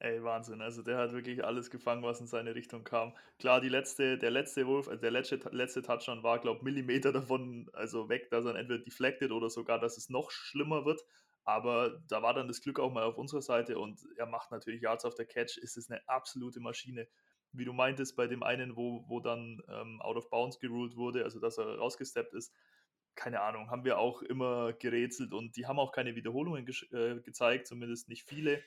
Ey, 0.00 0.22
Wahnsinn. 0.22 0.60
Also 0.60 0.82
der 0.82 0.96
hat 0.96 1.12
wirklich 1.12 1.44
alles 1.44 1.70
gefangen, 1.70 2.04
was 2.04 2.20
in 2.20 2.28
seine 2.28 2.54
Richtung 2.54 2.84
kam. 2.84 3.16
Klar, 3.40 3.60
die 3.60 3.68
letzte, 3.68 4.16
der 4.16 4.30
letzte 4.30 4.66
Wurf, 4.66 4.86
also 4.88 5.00
der 5.00 5.10
letzte, 5.10 5.40
letzte 5.50 5.82
Touchdown 5.82 6.22
war, 6.22 6.38
glaube 6.38 6.58
ich, 6.58 6.62
Millimeter 6.62 7.12
davon, 7.12 7.68
also 7.72 8.08
weg, 8.08 8.30
dass 8.30 8.44
er 8.44 8.54
entweder 8.54 8.84
deflected 8.84 9.32
oder 9.32 9.50
sogar, 9.50 9.80
dass 9.80 9.96
es 9.96 10.08
noch 10.08 10.30
schlimmer 10.30 10.84
wird. 10.84 11.04
Aber 11.44 12.00
da 12.08 12.22
war 12.22 12.32
dann 12.34 12.46
das 12.46 12.60
Glück 12.60 12.78
auch 12.78 12.92
mal 12.92 13.04
auf 13.04 13.18
unserer 13.18 13.42
Seite 13.42 13.78
und 13.78 14.00
er 14.16 14.26
macht 14.26 14.50
natürlich 14.52 14.82
Yards 14.82 15.04
auf 15.04 15.14
der 15.14 15.26
Catch. 15.26 15.56
Ist 15.58 15.76
es 15.76 15.90
eine 15.90 16.06
absolute 16.08 16.60
Maschine. 16.60 17.08
Wie 17.52 17.64
du 17.64 17.72
meintest, 17.72 18.14
bei 18.14 18.26
dem 18.28 18.42
einen, 18.44 18.76
wo, 18.76 19.04
wo 19.08 19.18
dann 19.20 19.60
ähm, 19.68 20.00
out 20.02 20.16
of 20.16 20.30
bounds 20.30 20.60
geruled 20.60 20.96
wurde, 20.96 21.24
also 21.24 21.40
dass 21.40 21.58
er 21.58 21.78
rausgesteppt 21.78 22.34
ist, 22.34 22.54
keine 23.16 23.40
Ahnung, 23.40 23.70
haben 23.70 23.84
wir 23.84 23.98
auch 23.98 24.22
immer 24.22 24.74
gerätselt 24.74 25.32
und 25.32 25.56
die 25.56 25.66
haben 25.66 25.80
auch 25.80 25.90
keine 25.90 26.14
Wiederholungen 26.14 26.66
ge 26.66 26.74
äh, 26.92 27.20
gezeigt, 27.20 27.66
zumindest 27.66 28.08
nicht 28.08 28.28
viele 28.28 28.62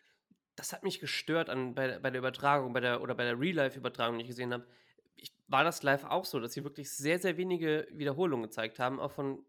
das 0.61 0.73
hat 0.73 0.83
mich 0.83 0.99
gestört 0.99 1.49
an, 1.49 1.73
bei, 1.73 1.97
bei 1.97 2.11
der 2.11 2.19
Übertragung, 2.19 2.71
bei 2.71 2.81
der, 2.81 3.01
oder 3.01 3.15
bei 3.15 3.23
der 3.23 3.39
Real-Life-Übertragung, 3.39 4.19
die 4.19 4.21
ich 4.21 4.29
gesehen 4.29 4.53
habe. 4.53 4.67
Ich, 5.15 5.33
war 5.47 5.63
das 5.63 5.81
live 5.81 6.03
auch 6.03 6.23
so, 6.23 6.39
dass 6.39 6.53
sie 6.53 6.63
wirklich 6.63 6.91
sehr, 6.91 7.17
sehr 7.17 7.35
wenige 7.35 7.87
Wiederholungen 7.91 8.43
gezeigt 8.43 8.77
haben, 8.77 8.99
auch 8.99 9.11
von. 9.11 9.43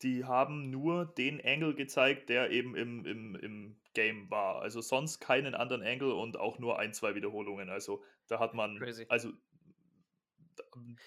Die 0.00 0.24
haben 0.24 0.70
nur 0.70 1.04
den 1.04 1.44
Angle 1.44 1.74
gezeigt, 1.74 2.30
der 2.30 2.50
eben 2.50 2.74
im, 2.74 3.04
im, 3.04 3.34
im 3.36 3.80
Game 3.92 4.30
war. 4.30 4.62
Also 4.62 4.80
sonst 4.80 5.20
keinen 5.20 5.54
anderen 5.54 5.82
Angle 5.82 6.14
und 6.14 6.38
auch 6.38 6.58
nur 6.58 6.78
ein, 6.78 6.94
zwei 6.94 7.14
Wiederholungen. 7.14 7.68
Also 7.68 8.02
da 8.28 8.40
hat 8.40 8.54
man, 8.54 8.78
Crazy. 8.78 9.04
also 9.10 9.32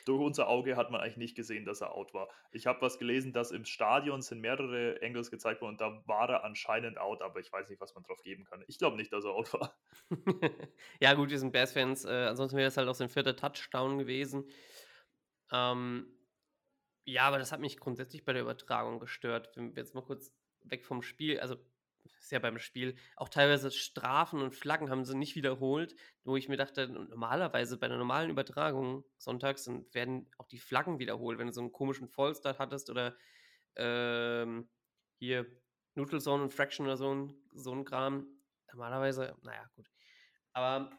durch 0.05 0.21
unser 0.21 0.47
Auge 0.47 0.75
hat 0.75 0.91
man 0.91 1.01
eigentlich 1.01 1.17
nicht 1.17 1.35
gesehen, 1.35 1.65
dass 1.65 1.81
er 1.81 1.93
out 1.93 2.13
war. 2.13 2.29
Ich 2.51 2.67
habe 2.67 2.81
was 2.81 2.99
gelesen, 2.99 3.33
dass 3.33 3.51
im 3.51 3.65
Stadion 3.65 4.21
sind 4.21 4.41
mehrere 4.41 4.99
Angles 5.01 5.31
gezeigt 5.31 5.61
worden 5.61 5.73
und 5.73 5.81
da 5.81 6.03
war 6.05 6.29
er 6.29 6.43
anscheinend 6.43 6.97
out, 6.97 7.21
aber 7.21 7.39
ich 7.39 7.51
weiß 7.51 7.69
nicht, 7.69 7.81
was 7.81 7.93
man 7.95 8.03
drauf 8.03 8.21
geben 8.23 8.45
kann. 8.45 8.63
Ich 8.67 8.77
glaube 8.77 8.97
nicht, 8.97 9.11
dass 9.13 9.25
er 9.25 9.31
out 9.31 9.53
war. 9.53 9.77
ja, 10.99 11.13
gut, 11.13 11.29
wir 11.29 11.39
sind 11.39 11.51
Bears-Fans. 11.51 12.05
Äh, 12.05 12.27
ansonsten 12.29 12.57
wäre 12.57 12.67
das 12.67 12.77
halt 12.77 12.87
auch 12.87 12.95
sein 12.95 13.09
vierter 13.09 13.35
Touchdown 13.35 13.97
gewesen. 13.97 14.49
Ähm, 15.51 16.07
ja, 17.05 17.23
aber 17.23 17.39
das 17.39 17.51
hat 17.51 17.59
mich 17.59 17.79
grundsätzlich 17.79 18.25
bei 18.25 18.33
der 18.33 18.43
Übertragung 18.43 18.99
gestört. 18.99 19.49
Wenn 19.55 19.75
wir 19.75 19.81
jetzt 19.81 19.95
mal 19.95 20.03
kurz 20.03 20.31
weg 20.63 20.85
vom 20.85 21.01
Spiel, 21.01 21.39
also 21.39 21.55
ist 22.19 22.31
ja 22.31 22.39
beim 22.39 22.59
Spiel, 22.59 22.95
auch 23.15 23.29
teilweise 23.29 23.71
Strafen 23.71 24.41
und 24.41 24.55
Flaggen 24.55 24.89
haben 24.89 25.05
sie 25.05 25.17
nicht 25.17 25.35
wiederholt, 25.35 25.95
wo 26.23 26.37
ich 26.37 26.49
mir 26.49 26.57
dachte, 26.57 26.87
normalerweise 26.87 27.77
bei 27.77 27.87
einer 27.87 27.97
normalen 27.97 28.29
Übertragung 28.29 29.03
sonntags 29.17 29.69
werden 29.91 30.29
auch 30.37 30.47
die 30.47 30.59
Flaggen 30.59 30.99
wiederholt, 30.99 31.39
wenn 31.39 31.47
du 31.47 31.53
so 31.53 31.61
einen 31.61 31.71
komischen 31.71 32.07
Fallstart 32.07 32.59
hattest 32.59 32.89
oder 32.89 33.15
ähm, 33.75 34.69
hier 35.17 35.45
Neutral 35.95 36.41
und 36.41 36.53
Fraction 36.53 36.85
oder 36.85 36.97
so 36.97 37.13
ein, 37.13 37.35
so 37.53 37.73
ein 37.73 37.85
Kram. 37.85 38.27
Normalerweise, 38.71 39.35
naja, 39.43 39.69
gut. 39.75 39.89
Aber 40.53 40.89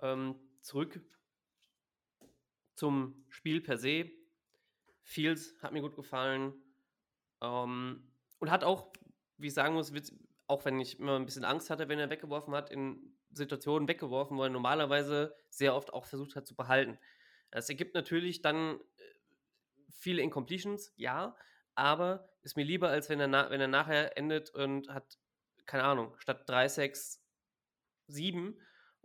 ähm, 0.00 0.36
zurück 0.62 1.00
zum 2.74 3.24
Spiel 3.28 3.60
per 3.60 3.76
se. 3.76 4.10
Fields 5.02 5.54
hat 5.62 5.72
mir 5.72 5.82
gut 5.82 5.94
gefallen. 5.94 6.54
Ähm, 7.42 8.08
und 8.38 8.50
hat 8.50 8.64
auch 8.64 8.92
wie 9.38 9.48
ich 9.48 9.54
sagen 9.54 9.74
muss, 9.74 9.92
auch 10.46 10.64
wenn 10.64 10.80
ich 10.80 10.98
immer 10.98 11.16
ein 11.16 11.24
bisschen 11.24 11.44
Angst 11.44 11.70
hatte, 11.70 11.88
wenn 11.88 11.98
er 11.98 12.10
weggeworfen 12.10 12.54
hat, 12.54 12.70
in 12.70 13.16
Situationen 13.32 13.88
weggeworfen, 13.88 14.36
wo 14.36 14.42
er 14.42 14.50
normalerweise 14.50 15.34
sehr 15.48 15.74
oft 15.74 15.92
auch 15.92 16.06
versucht 16.06 16.36
hat 16.36 16.46
zu 16.46 16.54
behalten. 16.54 16.98
Das 17.50 17.68
ergibt 17.68 17.94
natürlich 17.94 18.42
dann 18.42 18.78
äh, 18.78 19.02
viele 19.90 20.22
Incompletions, 20.22 20.92
ja, 20.96 21.36
aber 21.74 22.28
ist 22.42 22.56
mir 22.56 22.64
lieber, 22.64 22.88
als 22.88 23.08
wenn 23.08 23.20
er, 23.20 23.50
wenn 23.50 23.60
er 23.60 23.68
nachher 23.68 24.16
endet 24.16 24.50
und 24.50 24.88
hat, 24.88 25.18
keine 25.66 25.84
Ahnung, 25.84 26.14
statt 26.18 26.48
3, 26.48 26.68
6, 26.68 27.22
7 28.08 28.60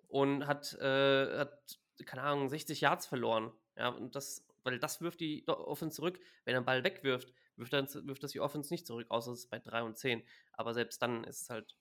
und 0.07 0.47
hat, 0.47 0.73
äh, 0.79 1.39
hat, 1.39 1.79
keine 2.05 2.23
Ahnung, 2.23 2.49
60 2.49 2.81
Yards 2.81 3.05
verloren. 3.05 3.51
Ja, 3.75 3.89
und 3.89 4.15
das, 4.15 4.45
weil 4.63 4.79
das 4.79 5.01
wirft 5.01 5.19
die 5.19 5.47
Offense 5.47 5.95
zurück. 5.95 6.19
Wenn 6.45 6.55
er 6.55 6.57
einen 6.57 6.65
Ball 6.65 6.83
wegwirft, 6.83 7.31
wirft, 7.57 7.73
dann, 7.73 7.87
wirft 8.07 8.23
das 8.23 8.31
die 8.31 8.39
Offense 8.39 8.73
nicht 8.73 8.87
zurück, 8.87 9.07
außer 9.09 9.31
es 9.31 9.39
ist 9.39 9.49
bei 9.49 9.59
3 9.59 9.83
und 9.83 9.97
10. 9.97 10.23
Aber 10.53 10.73
selbst 10.73 11.01
dann 11.01 11.23
ist 11.23 11.41
es 11.43 11.49
halt. 11.49 11.77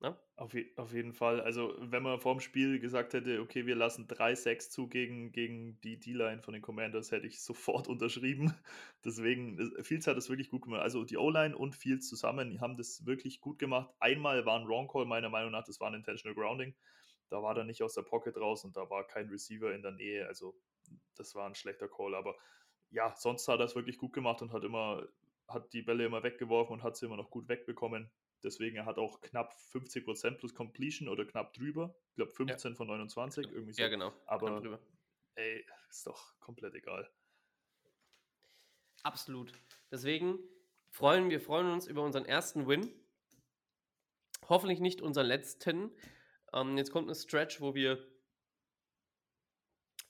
Ne? 0.00 0.16
Auf, 0.36 0.54
je, 0.54 0.72
auf 0.76 0.92
jeden 0.92 1.12
Fall. 1.12 1.40
Also, 1.40 1.74
wenn 1.80 2.04
man 2.04 2.20
vor 2.20 2.32
dem 2.32 2.40
Spiel 2.40 2.78
gesagt 2.78 3.14
hätte, 3.14 3.40
okay, 3.40 3.66
wir 3.66 3.74
lassen 3.74 4.06
3-6 4.06 4.70
zu 4.70 4.88
gegen, 4.88 5.32
gegen 5.32 5.80
die 5.80 5.98
D-Line 5.98 6.40
von 6.40 6.54
den 6.54 6.62
Commanders, 6.62 7.10
hätte 7.10 7.26
ich 7.26 7.42
sofort 7.42 7.88
unterschrieben. 7.88 8.54
Deswegen, 9.04 9.58
Fields 9.82 10.06
hat 10.06 10.16
das 10.16 10.28
wirklich 10.28 10.50
gut 10.50 10.62
gemacht. 10.62 10.82
Also, 10.82 11.04
die 11.04 11.16
O-Line 11.16 11.56
und 11.56 11.74
Fields 11.74 12.08
zusammen 12.08 12.60
haben 12.60 12.76
das 12.76 13.06
wirklich 13.06 13.40
gut 13.40 13.58
gemacht. 13.58 13.90
Einmal 13.98 14.46
war 14.46 14.60
ein 14.60 14.68
Wrong 14.68 14.86
Call, 14.86 15.04
meiner 15.04 15.30
Meinung 15.30 15.50
nach, 15.50 15.64
das 15.64 15.80
war 15.80 15.88
ein 15.88 15.94
Intentional 15.94 16.36
Grounding. 16.36 16.76
Da 17.28 17.42
war 17.42 17.56
er 17.56 17.64
nicht 17.64 17.82
aus 17.82 17.94
der 17.94 18.02
Pocket 18.02 18.36
raus 18.36 18.64
und 18.64 18.76
da 18.76 18.88
war 18.88 19.04
kein 19.04 19.28
Receiver 19.28 19.74
in 19.74 19.82
der 19.82 19.92
Nähe. 19.92 20.28
Also, 20.28 20.54
das 21.16 21.34
war 21.34 21.46
ein 21.46 21.56
schlechter 21.56 21.88
Call, 21.88 22.14
aber 22.14 22.36
ja, 22.90 23.14
sonst 23.16 23.46
hat 23.48 23.60
er 23.60 23.66
es 23.66 23.74
wirklich 23.74 23.98
gut 23.98 24.12
gemacht 24.12 24.42
und 24.42 24.52
hat 24.52 24.64
immer, 24.64 25.06
hat 25.46 25.72
die 25.72 25.82
Bälle 25.82 26.06
immer 26.06 26.22
weggeworfen 26.22 26.74
und 26.74 26.82
hat 26.82 26.96
sie 26.96 27.06
immer 27.06 27.16
noch 27.16 27.30
gut 27.30 27.48
wegbekommen. 27.48 28.10
Deswegen 28.42 28.76
er 28.76 28.86
hat 28.86 28.98
auch 28.98 29.20
knapp 29.20 29.54
50% 29.72 30.36
plus 30.36 30.54
Completion 30.54 31.08
oder 31.08 31.24
knapp 31.24 31.52
drüber. 31.54 31.94
Ich 32.10 32.16
glaube 32.16 32.30
15 32.30 32.72
ja. 32.72 32.76
von 32.76 32.86
29, 32.86 33.50
irgendwie 33.50 33.72
so. 33.72 33.82
Ja, 33.82 33.88
genau. 33.88 34.12
Aber 34.26 34.62
ey, 35.34 35.64
ist 35.90 36.06
doch 36.06 36.38
komplett 36.40 36.74
egal. 36.74 37.10
Absolut. 39.02 39.52
Deswegen 39.90 40.38
freuen 40.90 41.30
wir 41.30 41.40
freuen 41.40 41.70
uns 41.70 41.86
über 41.86 42.02
unseren 42.02 42.24
ersten 42.24 42.66
Win. 42.66 42.92
Hoffentlich 44.48 44.80
nicht 44.80 45.02
unseren 45.02 45.26
letzten. 45.26 45.90
Ähm, 46.52 46.76
jetzt 46.76 46.90
kommt 46.90 47.08
ein 47.08 47.14
Stretch, 47.14 47.60
wo 47.60 47.74
wir 47.74 47.98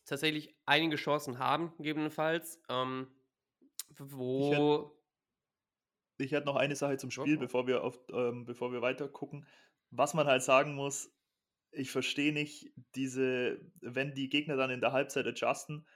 tatsächlich 0.09 0.55
einige 0.67 0.97
Chancen 0.97 1.39
haben, 1.39 1.73
gegebenenfalls. 1.77 2.61
Ähm, 2.69 3.09
wo. 3.99 4.95
Ich 6.19 6.33
hätte 6.33 6.47
noch 6.47 6.57
eine 6.57 6.75
Sache 6.75 6.97
zum 6.97 7.11
Spiel, 7.11 7.37
okay. 7.37 7.45
bevor 7.45 7.67
wir 7.67 7.85
auf, 7.85 7.99
ähm, 8.13 8.45
bevor 8.45 8.73
wir 8.73 8.83
weiter 8.83 9.09
gucken. 9.09 9.47
Was 9.91 10.15
man 10.15 10.27
halt 10.27 10.43
sagen 10.43 10.75
muss, 10.75 11.15
ich 11.71 11.91
verstehe 11.91 12.33
nicht 12.33 12.73
diese, 12.95 13.61
wenn 13.81 14.15
die 14.15 14.29
Gegner 14.29 14.57
dann 14.57 14.71
in 14.71 14.81
der 14.81 14.93
Halbzeit 14.93 15.27
adjusten, 15.27 15.87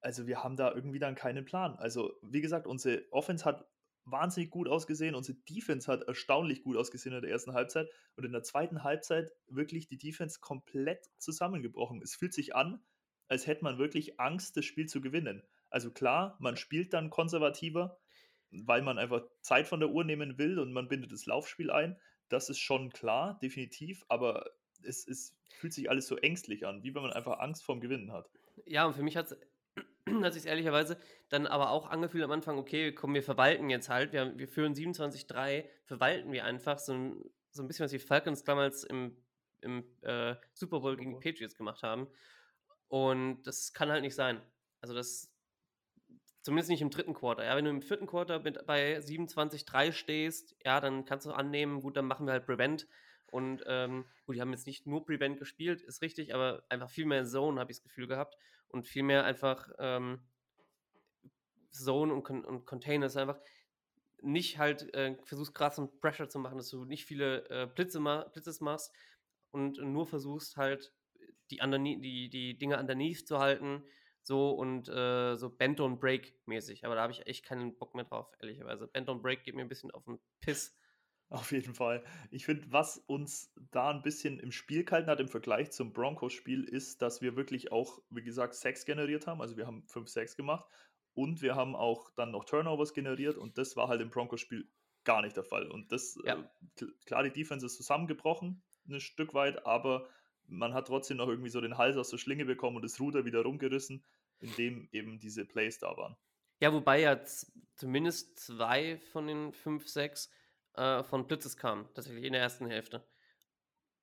also 0.00 0.26
wir 0.26 0.44
haben 0.44 0.56
da 0.56 0.72
irgendwie 0.72 0.98
dann 0.98 1.14
keinen 1.14 1.44
Plan. 1.44 1.76
Also, 1.76 2.12
wie 2.22 2.40
gesagt, 2.40 2.66
unsere 2.66 3.04
Offense 3.10 3.44
hat 3.44 3.66
wahnsinnig 4.04 4.50
gut 4.50 4.68
ausgesehen, 4.68 5.16
unsere 5.16 5.38
Defense 5.50 5.90
hat 5.90 6.02
erstaunlich 6.02 6.62
gut 6.62 6.76
ausgesehen 6.76 7.14
in 7.14 7.22
der 7.22 7.30
ersten 7.30 7.54
Halbzeit 7.54 7.88
und 8.14 8.24
in 8.24 8.32
der 8.32 8.44
zweiten 8.44 8.84
Halbzeit 8.84 9.32
wirklich 9.48 9.88
die 9.88 9.98
Defense 9.98 10.38
komplett 10.40 11.10
zusammengebrochen. 11.18 12.00
Es 12.02 12.14
fühlt 12.14 12.32
sich 12.32 12.54
an, 12.54 12.80
als 13.28 13.46
hätte 13.46 13.64
man 13.64 13.78
wirklich 13.78 14.20
Angst, 14.20 14.56
das 14.56 14.64
Spiel 14.64 14.86
zu 14.86 15.00
gewinnen. 15.00 15.42
Also 15.70 15.90
klar, 15.90 16.36
man 16.38 16.56
spielt 16.56 16.92
dann 16.92 17.10
konservativer, 17.10 17.98
weil 18.50 18.82
man 18.82 18.98
einfach 18.98 19.22
Zeit 19.40 19.66
von 19.66 19.80
der 19.80 19.90
Uhr 19.90 20.04
nehmen 20.04 20.38
will 20.38 20.58
und 20.58 20.72
man 20.72 20.88
bindet 20.88 21.12
das 21.12 21.26
Laufspiel 21.26 21.70
ein. 21.70 21.98
Das 22.28 22.48
ist 22.48 22.58
schon 22.58 22.92
klar, 22.92 23.38
definitiv, 23.42 24.04
aber 24.08 24.50
es, 24.82 25.06
es 25.06 25.36
fühlt 25.54 25.72
sich 25.72 25.90
alles 25.90 26.06
so 26.06 26.16
ängstlich 26.16 26.66
an, 26.66 26.82
wie 26.82 26.94
wenn 26.94 27.02
man 27.02 27.12
einfach 27.12 27.38
Angst 27.40 27.64
vorm 27.64 27.80
Gewinnen 27.80 28.12
hat. 28.12 28.30
Ja, 28.64 28.86
und 28.86 28.94
für 28.94 29.02
mich 29.02 29.16
hat 29.16 29.32
es 29.32 30.34
sich 30.34 30.46
ehrlicherweise 30.46 30.98
dann 31.28 31.46
aber 31.46 31.70
auch 31.70 31.88
angefühlt 31.90 32.24
am 32.24 32.32
Anfang, 32.32 32.58
okay, 32.58 32.92
komm, 32.92 33.14
wir 33.14 33.22
verwalten 33.22 33.70
jetzt 33.70 33.88
halt, 33.88 34.12
wir, 34.12 34.36
wir 34.38 34.48
führen 34.48 34.74
27-3, 34.74 35.64
verwalten 35.84 36.32
wir 36.32 36.44
einfach 36.44 36.78
so 36.78 36.92
ein, 36.92 37.24
so 37.50 37.62
ein 37.62 37.68
bisschen, 37.68 37.84
was 37.84 37.90
die 37.90 37.98
Falcons 37.98 38.44
damals 38.44 38.84
im, 38.84 39.16
im 39.60 39.84
äh, 40.02 40.36
Super 40.52 40.80
Bowl 40.80 40.96
gegen 40.96 41.18
die 41.18 41.30
Patriots 41.30 41.56
gemacht 41.56 41.82
haben. 41.82 42.06
Und 42.88 43.42
das 43.42 43.72
kann 43.72 43.90
halt 43.90 44.02
nicht 44.02 44.14
sein. 44.14 44.40
Also 44.80 44.94
das, 44.94 45.32
zumindest 46.42 46.70
nicht 46.70 46.82
im 46.82 46.90
dritten 46.90 47.14
Quarter. 47.14 47.44
Ja, 47.44 47.56
wenn 47.56 47.64
du 47.64 47.70
im 47.70 47.82
vierten 47.82 48.06
Quarter 48.06 48.40
mit, 48.40 48.64
bei 48.66 48.98
27-3 48.98 49.92
stehst, 49.92 50.56
ja, 50.64 50.80
dann 50.80 51.04
kannst 51.04 51.26
du 51.26 51.32
annehmen, 51.32 51.80
gut, 51.80 51.96
dann 51.96 52.06
machen 52.06 52.26
wir 52.26 52.32
halt 52.32 52.46
Prevent. 52.46 52.86
Und 53.26 53.64
ähm, 53.66 54.04
gut, 54.24 54.36
die 54.36 54.40
haben 54.40 54.52
jetzt 54.52 54.66
nicht 54.66 54.86
nur 54.86 55.04
Prevent 55.04 55.38
gespielt, 55.38 55.82
ist 55.82 56.02
richtig, 56.02 56.34
aber 56.34 56.62
einfach 56.68 56.90
viel 56.90 57.06
mehr 57.06 57.24
Zone, 57.24 57.60
habe 57.60 57.72
ich 57.72 57.78
das 57.78 57.82
Gefühl 57.82 58.06
gehabt. 58.06 58.36
Und 58.68 58.86
viel 58.86 59.02
mehr 59.02 59.24
einfach 59.24 59.68
ähm, 59.78 60.20
Zone 61.72 62.14
und, 62.14 62.46
und 62.46 62.64
Containers 62.64 63.16
einfach 63.16 63.38
nicht 64.22 64.58
halt 64.58 64.92
äh, 64.94 65.16
versuchst 65.24 65.54
krass 65.54 65.78
und 65.78 66.00
Pressure 66.00 66.28
zu 66.28 66.38
machen, 66.38 66.58
dass 66.58 66.70
du 66.70 66.84
nicht 66.84 67.04
viele 67.04 67.48
äh, 67.50 67.66
Blitze 67.66 68.00
ma 68.00 68.24
Blitzes 68.32 68.60
machst 68.60 68.92
und 69.50 69.78
nur 69.78 70.06
versuchst 70.06 70.56
halt 70.56 70.92
die, 71.50 71.60
underneath, 71.60 72.02
die, 72.02 72.28
die 72.28 72.56
Dinge 72.58 72.78
underneath 72.78 73.26
zu 73.26 73.38
halten, 73.38 73.84
so 74.22 74.50
und 74.50 74.88
äh, 74.88 75.36
so 75.36 75.50
Bend 75.50 75.80
und 75.80 76.00
Break 76.00 76.34
mäßig. 76.46 76.84
Aber 76.84 76.96
da 76.96 77.02
habe 77.02 77.12
ich 77.12 77.26
echt 77.26 77.44
keinen 77.44 77.76
Bock 77.76 77.94
mehr 77.94 78.04
drauf, 78.04 78.32
ehrlicherweise. 78.40 78.88
Bend 78.88 79.08
und 79.08 79.22
Break 79.22 79.44
geht 79.44 79.54
mir 79.54 79.62
ein 79.62 79.68
bisschen 79.68 79.90
auf 79.92 80.04
den 80.04 80.18
Piss. 80.40 80.76
Auf 81.28 81.50
jeden 81.50 81.74
Fall. 81.74 82.04
Ich 82.30 82.44
finde, 82.44 82.70
was 82.70 82.98
uns 82.98 83.52
da 83.72 83.90
ein 83.90 84.02
bisschen 84.02 84.38
im 84.38 84.52
Spiel 84.52 84.84
gehalten 84.84 85.10
hat 85.10 85.18
im 85.18 85.28
Vergleich 85.28 85.72
zum 85.72 85.92
Broncos-Spiel, 85.92 86.62
ist, 86.64 87.02
dass 87.02 87.20
wir 87.20 87.34
wirklich 87.34 87.72
auch, 87.72 88.00
wie 88.10 88.22
gesagt, 88.22 88.54
Sex 88.54 88.84
generiert 88.84 89.26
haben. 89.26 89.40
Also 89.40 89.56
wir 89.56 89.66
haben 89.66 89.84
5 89.88 90.08
Sex 90.08 90.36
gemacht 90.36 90.64
und 91.14 91.42
wir 91.42 91.56
haben 91.56 91.74
auch 91.74 92.10
dann 92.14 92.30
noch 92.30 92.44
Turnovers 92.44 92.94
generiert 92.94 93.38
und 93.38 93.58
das 93.58 93.76
war 93.76 93.88
halt 93.88 94.00
im 94.02 94.10
Broncos-Spiel 94.10 94.68
gar 95.02 95.22
nicht 95.22 95.36
der 95.36 95.44
Fall. 95.44 95.68
Und 95.68 95.90
das, 95.90 96.16
ja. 96.24 96.36
äh, 96.80 96.86
klar, 97.06 97.24
die 97.24 97.32
Defense 97.32 97.66
ist 97.66 97.76
zusammengebrochen, 97.76 98.62
ein 98.88 99.00
Stück 99.00 99.34
weit, 99.34 99.66
aber 99.66 100.08
man 100.48 100.74
hat 100.74 100.86
trotzdem 100.86 101.16
noch 101.16 101.28
irgendwie 101.28 101.50
so 101.50 101.60
den 101.60 101.78
Hals 101.78 101.96
aus 101.96 102.10
der 102.10 102.18
Schlinge 102.18 102.44
bekommen 102.44 102.76
und 102.76 102.82
das 102.82 103.00
Ruder 103.00 103.24
wieder 103.24 103.42
rumgerissen, 103.42 104.04
indem 104.40 104.88
eben 104.92 105.18
diese 105.18 105.44
Plays 105.44 105.78
da 105.78 105.96
waren. 105.96 106.16
Ja, 106.60 106.72
wobei 106.72 107.00
ja 107.00 107.20
zumindest 107.74 108.38
zwei 108.38 108.98
von 109.12 109.26
den 109.26 109.52
fünf, 109.52 109.88
sechs 109.88 110.30
äh, 110.74 111.02
von 111.02 111.26
Blitzes 111.26 111.56
kamen, 111.56 111.88
tatsächlich 111.94 112.24
in 112.24 112.32
der 112.32 112.42
ersten 112.42 112.66
Hälfte. 112.66 113.06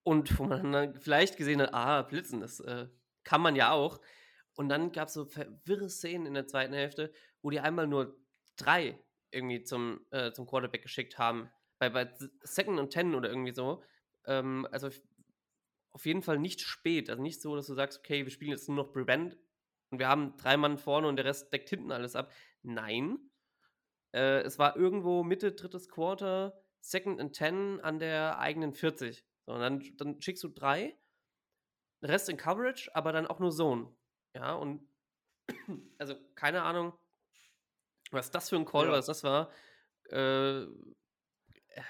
Und 0.04 0.38
wo 0.38 0.44
man 0.44 0.72
dann 0.72 1.00
vielleicht 1.00 1.38
gesehen 1.38 1.62
hat, 1.62 1.74
ah, 1.74 2.02
Blitzen, 2.04 2.42
das 2.42 2.60
äh, 2.60 2.88
kann 3.24 3.42
man 3.42 3.56
ja 3.56 3.72
auch. 3.72 4.00
Und 4.56 4.70
dann 4.70 4.92
gab 4.92 5.08
es 5.08 5.14
so 5.14 5.26
verwirre 5.26 5.90
Szenen 5.90 6.28
in 6.28 6.34
der 6.34 6.48
zweiten 6.48 6.74
Hälfte, 6.74 7.12
wo 7.42 7.50
die 7.50 7.60
einmal 7.60 7.88
nur 7.88 8.16
drei 8.56 9.00
irgendwie 9.32 9.64
zum, 9.64 10.06
äh, 10.12 10.32
zum 10.32 10.46
Quarterback 10.46 10.84
geschickt 10.84 11.18
haben. 11.18 11.50
Bei, 11.80 11.90
bei 11.90 12.14
Second 12.42 12.80
und 12.80 12.92
Ten 12.92 13.16
oder 13.16 13.30
irgendwie 13.30 13.54
so. 13.54 13.84
Ähm, 14.26 14.68
also 14.72 14.90
auf 15.94 16.06
jeden 16.06 16.24
Fall 16.24 16.40
nicht 16.40 16.62
spät. 16.62 17.10
Also 17.10 17.22
nicht 17.22 17.42
so, 17.42 17.56
dass 17.56 17.68
du 17.68 17.74
sagst, 17.74 18.00
okay, 18.00 18.26
wir 18.26 18.32
spielen 18.32 18.52
jetzt 18.52 18.68
nur 18.68 18.78
noch 18.78 18.92
Prevent 18.92 19.38
und 19.92 20.00
wir 20.00 20.08
haben 20.08 20.36
drei 20.38 20.58
Mann 20.58 20.78
vorne 20.78 21.08
und 21.08 21.16
der 21.16 21.26
Rest 21.26 21.54
deckt 21.54 21.70
hinten 21.70 21.92
alles 21.92 22.16
ab. 22.16 22.34
Nein. 22.64 23.20
Äh, 24.12 24.42
es 24.42 24.60
war 24.60 24.76
irgendwo 24.76 25.24
Mitte, 25.24 25.54
drittes 25.54 25.88
Quarter, 25.88 26.60
Second 26.82 27.20
and 27.22 27.36
Ten 27.36 27.80
an 27.82 28.00
der 28.00 28.40
eigenen 28.40 28.74
40. 28.74 29.24
So, 29.46 29.54
und 29.54 29.60
dann, 29.60 29.84
dann 29.98 30.22
schickst 30.22 30.44
du 30.44 30.50
drei, 30.50 30.98
Rest 32.02 32.30
in 32.30 32.38
Coverage, 32.38 32.94
aber 32.96 33.12
dann 33.12 33.28
auch 33.28 33.40
nur 33.40 33.52
Zone. 33.52 33.96
Ja, 34.36 34.54
und 34.56 34.88
also 35.98 36.16
keine 36.36 36.64
Ahnung, 36.64 36.94
was 38.12 38.32
das 38.32 38.50
für 38.50 38.56
ein 38.56 38.66
Call, 38.66 38.88
ja. 38.88 38.92
was 38.92 39.06
das 39.06 39.24
war. 39.24 39.52
Äh, 40.10 40.66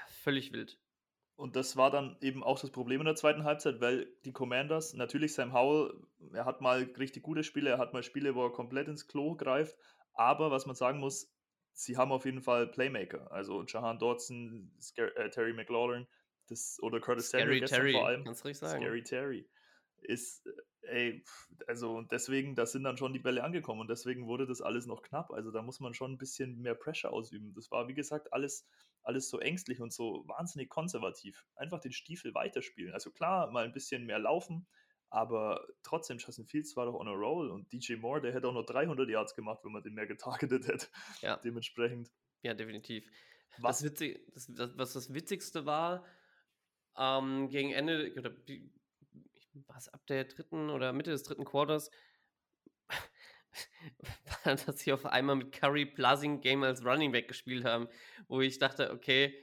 völlig 0.08 0.52
wild. 0.52 0.80
Und 1.36 1.56
das 1.56 1.76
war 1.78 1.90
dann 1.90 2.16
eben 2.22 2.44
auch 2.44 2.60
das 2.60 2.72
Problem 2.72 3.02
in 3.02 3.06
der 3.06 3.16
zweiten 3.16 3.44
Halbzeit, 3.44 3.82
weil 3.82 4.08
die 4.24 4.32
Commanders, 4.32 4.94
natürlich 4.94 5.34
Sam 5.34 5.52
Howell, 5.54 5.94
er 6.32 6.46
hat 6.46 6.62
mal 6.62 6.84
richtig 6.98 7.24
gute 7.24 7.44
Spiele, 7.44 7.72
er 7.72 7.78
hat 7.80 7.94
mal 7.94 8.04
Spiele, 8.04 8.36
wo 8.36 8.46
er 8.46 8.52
komplett 8.52 8.88
ins 8.88 9.08
Klo 9.08 9.36
greift, 9.36 9.76
aber 10.14 10.52
was 10.52 10.68
man 10.68 10.76
sagen 10.76 11.00
muss, 11.00 11.34
sie 11.74 11.98
haben 11.98 12.12
auf 12.12 12.26
jeden 12.26 12.42
Fall 12.42 12.68
Playmaker. 12.68 13.32
Also 13.32 13.64
Jahan 13.66 13.98
Dodson, 13.98 14.72
Scar 14.80 15.16
äh, 15.18 15.30
Terry 15.32 15.54
McLaurin 15.54 16.08
das, 16.48 16.78
oder 16.82 17.00
Curtis 17.00 17.30
Scary 17.30 17.44
Samuel 17.44 17.66
Terry, 17.66 17.92
vor 17.94 18.08
allem. 18.08 18.24
Kannst 18.24 18.46
du 18.46 18.54
sagen. 18.54 18.84
Scary 18.84 19.04
Terry. 19.04 19.50
Ist, 20.02 20.46
äh, 20.82 21.10
ey, 21.10 21.24
also 21.68 22.02
deswegen, 22.02 22.56
da 22.56 22.66
sind 22.66 22.84
dann 22.84 22.98
schon 22.98 23.14
die 23.14 23.20
Bälle 23.20 23.44
angekommen 23.44 23.82
und 23.82 23.90
deswegen 23.90 24.28
wurde 24.28 24.46
das 24.46 24.62
alles 24.62 24.86
noch 24.86 25.02
knapp. 25.02 25.32
Also 25.32 25.52
da 25.52 25.62
muss 25.62 25.80
man 25.80 25.94
schon 25.94 26.12
ein 26.12 26.18
bisschen 26.18 26.62
mehr 26.62 26.76
Pressure 26.76 27.12
ausüben. 27.12 27.54
Das 27.54 27.72
war, 27.72 27.88
wie 27.88 27.94
gesagt, 27.94 28.34
alles 28.34 28.68
alles 29.04 29.30
so 29.30 29.40
ängstlich 29.40 29.82
und 29.82 29.94
so 29.94 30.24
wahnsinnig 30.28 30.70
konservativ. 30.70 31.46
Einfach 31.56 31.80
den 31.80 31.92
Stiefel 31.92 32.34
weiterspielen. 32.34 32.94
Also 32.94 33.12
klar, 33.12 33.52
mal 33.52 33.66
ein 33.66 33.74
bisschen 33.74 34.06
mehr 34.06 34.20
laufen, 34.20 34.68
aber 35.10 35.68
trotzdem, 35.84 36.18
Justin 36.18 36.48
Fields 36.48 36.76
war 36.76 36.88
doch 36.88 36.96
on 36.96 37.08
a 37.08 37.12
roll 37.12 37.52
und 37.52 37.72
DJ 37.72 37.98
Moore, 37.98 38.22
der 38.22 38.34
hätte 38.34 38.48
auch 38.48 38.54
noch 38.54 38.66
300 38.66 39.08
Yards 39.08 39.36
gemacht, 39.36 39.60
wenn 39.64 39.72
man 39.72 39.84
den 39.84 39.94
mehr 39.94 40.08
getargetet 40.08 40.68
hätte. 40.68 40.88
Ja. 41.22 41.38
Dementsprechend. 41.44 42.12
Ja, 42.42 42.56
definitiv. 42.56 43.08
Was 43.60 43.80
das, 43.80 43.92
Witzig, 43.92 44.26
das, 44.34 44.48
das, 44.50 44.76
was 44.76 44.94
das 44.94 45.14
Witzigste 45.14 45.68
war, 45.68 46.04
ähm, 46.98 47.48
gegen 47.50 47.72
Ende, 47.72 48.12
oder 48.18 48.36
was 49.68 49.88
ab 49.90 50.06
der 50.08 50.26
dritten 50.26 50.72
oder 50.72 50.94
Mitte 50.94 51.12
des 51.12 51.22
dritten 51.22 51.46
Quarters, 51.46 51.92
dass 54.44 54.80
sie 54.80 54.94
auf 54.94 55.06
einmal 55.06 55.36
mit 55.36 55.52
Curry 55.52 55.86
Blazing 55.86 56.42
Game 56.42 56.64
als 56.64 56.84
Running 56.86 57.12
Back 57.12 57.28
gespielt 57.28 57.66
haben, 57.66 57.88
wo 58.28 58.42
ich 58.42 58.60
dachte, 58.60 58.92
okay, 58.92 59.38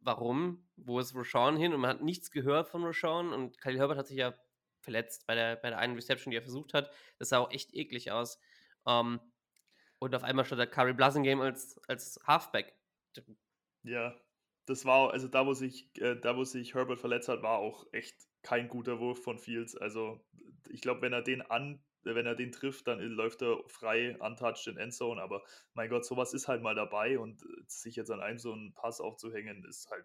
warum? 0.00 0.66
Wo 0.76 0.98
ist 0.98 1.14
Rashawn 1.14 1.56
hin? 1.56 1.74
Und 1.74 1.80
man 1.80 1.90
hat 1.90 2.02
nichts 2.02 2.30
gehört 2.30 2.68
von 2.68 2.84
Rashawn 2.84 3.32
und 3.32 3.60
Khalil 3.60 3.78
Herbert 3.78 3.98
hat 3.98 4.06
sich 4.06 4.18
ja 4.18 4.34
verletzt 4.80 5.26
bei 5.26 5.34
der, 5.34 5.56
bei 5.56 5.70
der 5.70 5.78
einen 5.78 5.94
Reception, 5.94 6.30
die 6.30 6.36
er 6.36 6.42
versucht 6.42 6.72
hat. 6.74 6.90
Das 7.18 7.30
sah 7.30 7.38
auch 7.38 7.50
echt 7.50 7.74
eklig 7.74 8.10
aus. 8.10 8.38
Um, 8.84 9.14
ähm, 9.14 9.20
und 10.00 10.14
auf 10.14 10.22
einmal 10.22 10.44
stand 10.44 10.60
der 10.60 10.68
Curry 10.68 10.92
Blazing 10.92 11.24
Game 11.24 11.40
als, 11.40 11.80
als 11.88 12.20
Halfback. 12.24 12.72
Ja, 13.82 14.14
das 14.66 14.84
war, 14.84 15.10
also 15.10 15.28
da, 15.28 15.44
wo 15.44 15.54
sich, 15.54 15.90
äh, 15.98 16.14
da, 16.14 16.36
wo 16.36 16.44
sich 16.44 16.74
Herbert 16.74 17.00
verletzt 17.00 17.28
hat, 17.28 17.42
war 17.42 17.58
auch 17.58 17.86
echt 17.92 18.16
kein 18.42 18.68
guter 18.68 19.00
Wurf 19.00 19.22
von 19.22 19.38
Fields. 19.38 19.76
Also 19.76 20.24
ich 20.70 20.80
glaube, 20.80 21.02
wenn 21.02 21.12
er 21.12 21.22
den 21.22 21.42
an 21.42 21.82
wenn 22.14 22.26
er 22.26 22.34
den 22.34 22.52
trifft, 22.52 22.86
dann 22.86 23.00
läuft 23.00 23.42
er 23.42 23.62
frei, 23.68 24.16
untouched 24.20 24.66
in 24.66 24.76
Endzone. 24.76 25.20
Aber 25.20 25.42
mein 25.74 25.88
Gott, 25.88 26.04
sowas 26.04 26.34
ist 26.34 26.48
halt 26.48 26.62
mal 26.62 26.74
dabei 26.74 27.18
und 27.18 27.42
äh, 27.42 27.46
sich 27.66 27.96
jetzt 27.96 28.10
an 28.10 28.20
einem 28.20 28.38
so 28.38 28.52
einen 28.52 28.74
Pass 28.74 29.00
aufzuhängen, 29.00 29.64
ist 29.64 29.90
halt, 29.90 30.04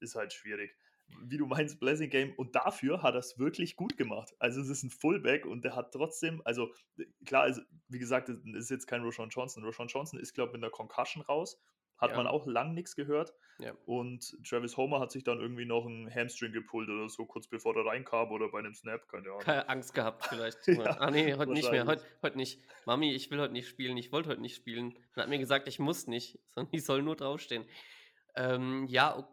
ist 0.00 0.14
halt 0.14 0.32
schwierig. 0.32 0.76
Wie 1.22 1.36
du 1.36 1.46
meinst, 1.46 1.80
Blessing 1.80 2.08
Game. 2.08 2.32
Und 2.36 2.54
dafür 2.56 3.02
hat 3.02 3.14
er 3.14 3.20
es 3.20 3.38
wirklich 3.38 3.76
gut 3.76 3.96
gemacht. 3.96 4.34
Also, 4.38 4.60
es 4.60 4.70
ist 4.70 4.82
ein 4.84 4.90
Fullback 4.90 5.44
und 5.44 5.64
der 5.64 5.76
hat 5.76 5.92
trotzdem, 5.92 6.40
also 6.44 6.72
klar, 7.26 7.42
also, 7.42 7.60
wie 7.88 7.98
gesagt, 7.98 8.28
es 8.30 8.38
ist 8.44 8.70
jetzt 8.70 8.86
kein 8.86 9.02
Roshan 9.02 9.28
Johnson. 9.28 9.64
Roshan 9.64 9.88
Johnson 9.88 10.18
ist, 10.18 10.32
glaube 10.32 10.50
ich, 10.50 10.52
mit 10.54 10.64
einer 10.64 10.70
Concussion 10.70 11.22
raus 11.22 11.60
hat 11.98 12.10
ja. 12.10 12.16
man 12.16 12.26
auch 12.26 12.46
lang 12.46 12.74
nichts 12.74 12.96
gehört. 12.96 13.32
Ja. 13.58 13.72
Und 13.86 14.36
Travis 14.46 14.76
Homer 14.76 14.98
hat 15.00 15.12
sich 15.12 15.22
dann 15.22 15.40
irgendwie 15.40 15.64
noch 15.64 15.86
einen 15.86 16.12
Hamstring 16.12 16.52
gepult 16.52 16.88
oder 16.88 17.08
so, 17.08 17.24
kurz 17.24 17.46
bevor 17.46 17.76
er 17.76 17.86
reinkam 17.86 18.32
oder 18.32 18.48
bei 18.48 18.58
einem 18.58 18.74
Snap, 18.74 19.08
keine 19.08 19.28
Ahnung. 19.28 19.40
Keine 19.40 19.68
Angst 19.68 19.94
gehabt 19.94 20.26
vielleicht. 20.26 20.66
ja, 20.66 20.98
ah 20.98 21.10
nee, 21.10 21.34
heute 21.34 21.52
nicht 21.52 21.70
mehr. 21.70 21.86
Heute, 21.86 22.04
heute 22.22 22.36
nicht. 22.36 22.60
Mami, 22.84 23.12
ich 23.12 23.30
will 23.30 23.40
heute 23.40 23.52
nicht 23.52 23.68
spielen, 23.68 23.96
ich 23.96 24.10
wollte 24.10 24.30
heute 24.30 24.40
nicht 24.40 24.56
spielen. 24.56 24.96
Und 25.14 25.22
hat 25.22 25.28
mir 25.28 25.38
gesagt, 25.38 25.68
ich 25.68 25.78
muss 25.78 26.06
nicht, 26.06 26.40
sondern 26.48 26.74
ich 26.74 26.84
soll 26.84 27.02
nur 27.02 27.16
draufstehen. 27.16 27.64
Ähm, 28.34 28.86
ja, 28.88 29.28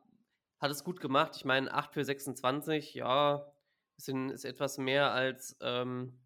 hat 0.60 0.71
es 0.71 0.84
gut 0.84 1.02
gemacht. 1.02 1.36
Ich 1.36 1.45
meine, 1.45 1.74
8 1.74 1.93
für 1.93 2.06
26, 2.06 2.93
ja, 2.93 3.52
sind, 3.97 4.30
ist 4.30 4.45
etwas 4.45 4.78
mehr 4.78 5.12
als 5.12 5.58
ähm, 5.62 6.19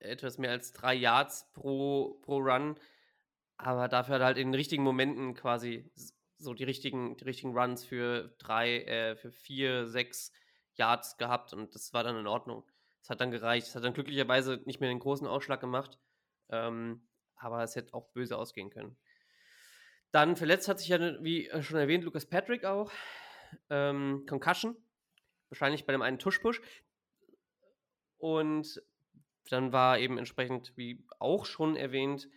etwas 0.00 0.38
mehr 0.38 0.50
als 0.50 0.72
drei 0.72 0.94
Yards 0.94 1.50
pro, 1.52 2.20
pro 2.22 2.38
Run. 2.38 2.78
Aber 3.58 3.88
dafür 3.88 4.14
hat 4.14 4.22
er 4.22 4.26
halt 4.26 4.38
in 4.38 4.48
den 4.48 4.54
richtigen 4.54 4.84
Momenten 4.84 5.34
quasi 5.34 5.90
so 6.38 6.54
die 6.54 6.64
richtigen, 6.64 7.16
die 7.16 7.24
richtigen 7.24 7.56
Runs 7.58 7.84
für 7.84 8.34
drei, 8.38 8.84
äh, 8.84 9.16
für 9.16 9.32
vier, 9.32 9.88
sechs 9.88 10.32
Yards 10.74 11.16
gehabt 11.18 11.52
und 11.52 11.74
das 11.74 11.92
war 11.92 12.04
dann 12.04 12.16
in 12.16 12.28
Ordnung. 12.28 12.64
Das 13.02 13.10
hat 13.10 13.20
dann 13.20 13.32
gereicht. 13.32 13.66
Es 13.66 13.74
hat 13.74 13.82
dann 13.82 13.94
glücklicherweise 13.94 14.62
nicht 14.64 14.80
mehr 14.80 14.88
den 14.88 15.00
großen 15.00 15.26
Ausschlag 15.26 15.60
gemacht, 15.60 15.98
ähm, 16.50 17.08
aber 17.34 17.62
es 17.62 17.74
hätte 17.74 17.94
auch 17.94 18.12
böse 18.12 18.38
ausgehen 18.38 18.70
können. 18.70 18.96
Dann 20.12 20.36
verletzt 20.36 20.68
hat 20.68 20.78
sich 20.78 20.88
ja, 20.88 21.22
wie 21.22 21.50
schon 21.60 21.78
erwähnt, 21.78 22.04
Lucas 22.04 22.26
Patrick 22.26 22.64
auch. 22.64 22.92
Ähm, 23.68 24.24
Concussion. 24.28 24.76
Wahrscheinlich 25.48 25.84
bei 25.84 25.92
dem 25.92 26.02
einen 26.02 26.18
Tuschpush. 26.18 26.60
Und 28.18 28.82
dann 29.50 29.72
war 29.72 29.98
eben 29.98 30.18
entsprechend, 30.18 30.76
wie 30.76 31.04
auch 31.18 31.44
schon 31.44 31.76
erwähnt, 31.76 32.28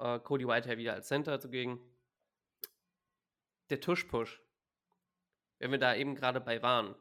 äh, 0.00 0.18
Cody 0.20 0.46
Whitehair 0.46 0.78
wieder 0.78 0.94
als 0.94 1.08
Center 1.08 1.40
zugegen. 1.40 1.80
Der 3.70 3.80
Tush-Push, 3.80 4.42
wenn 5.58 5.70
wir 5.70 5.78
da 5.78 5.94
eben 5.94 6.14
gerade 6.14 6.40
bei 6.40 6.62
waren. 6.62 6.94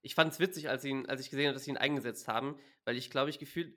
Ich 0.00 0.14
fand 0.14 0.32
es 0.32 0.40
witzig, 0.40 0.68
als, 0.68 0.84
ihn, 0.84 1.06
als 1.06 1.20
ich 1.20 1.30
gesehen 1.30 1.46
habe, 1.46 1.54
dass 1.54 1.64
sie 1.64 1.70
ihn 1.70 1.76
eingesetzt 1.76 2.28
haben, 2.28 2.58
weil 2.84 2.96
ich 2.96 3.10
glaube, 3.10 3.30
ich 3.30 3.38
gefühlt 3.38 3.76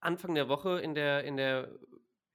Anfang 0.00 0.34
der 0.34 0.48
Woche 0.48 0.80
in 0.80 0.94
der, 0.94 1.24
in 1.24 1.36
der, 1.36 1.78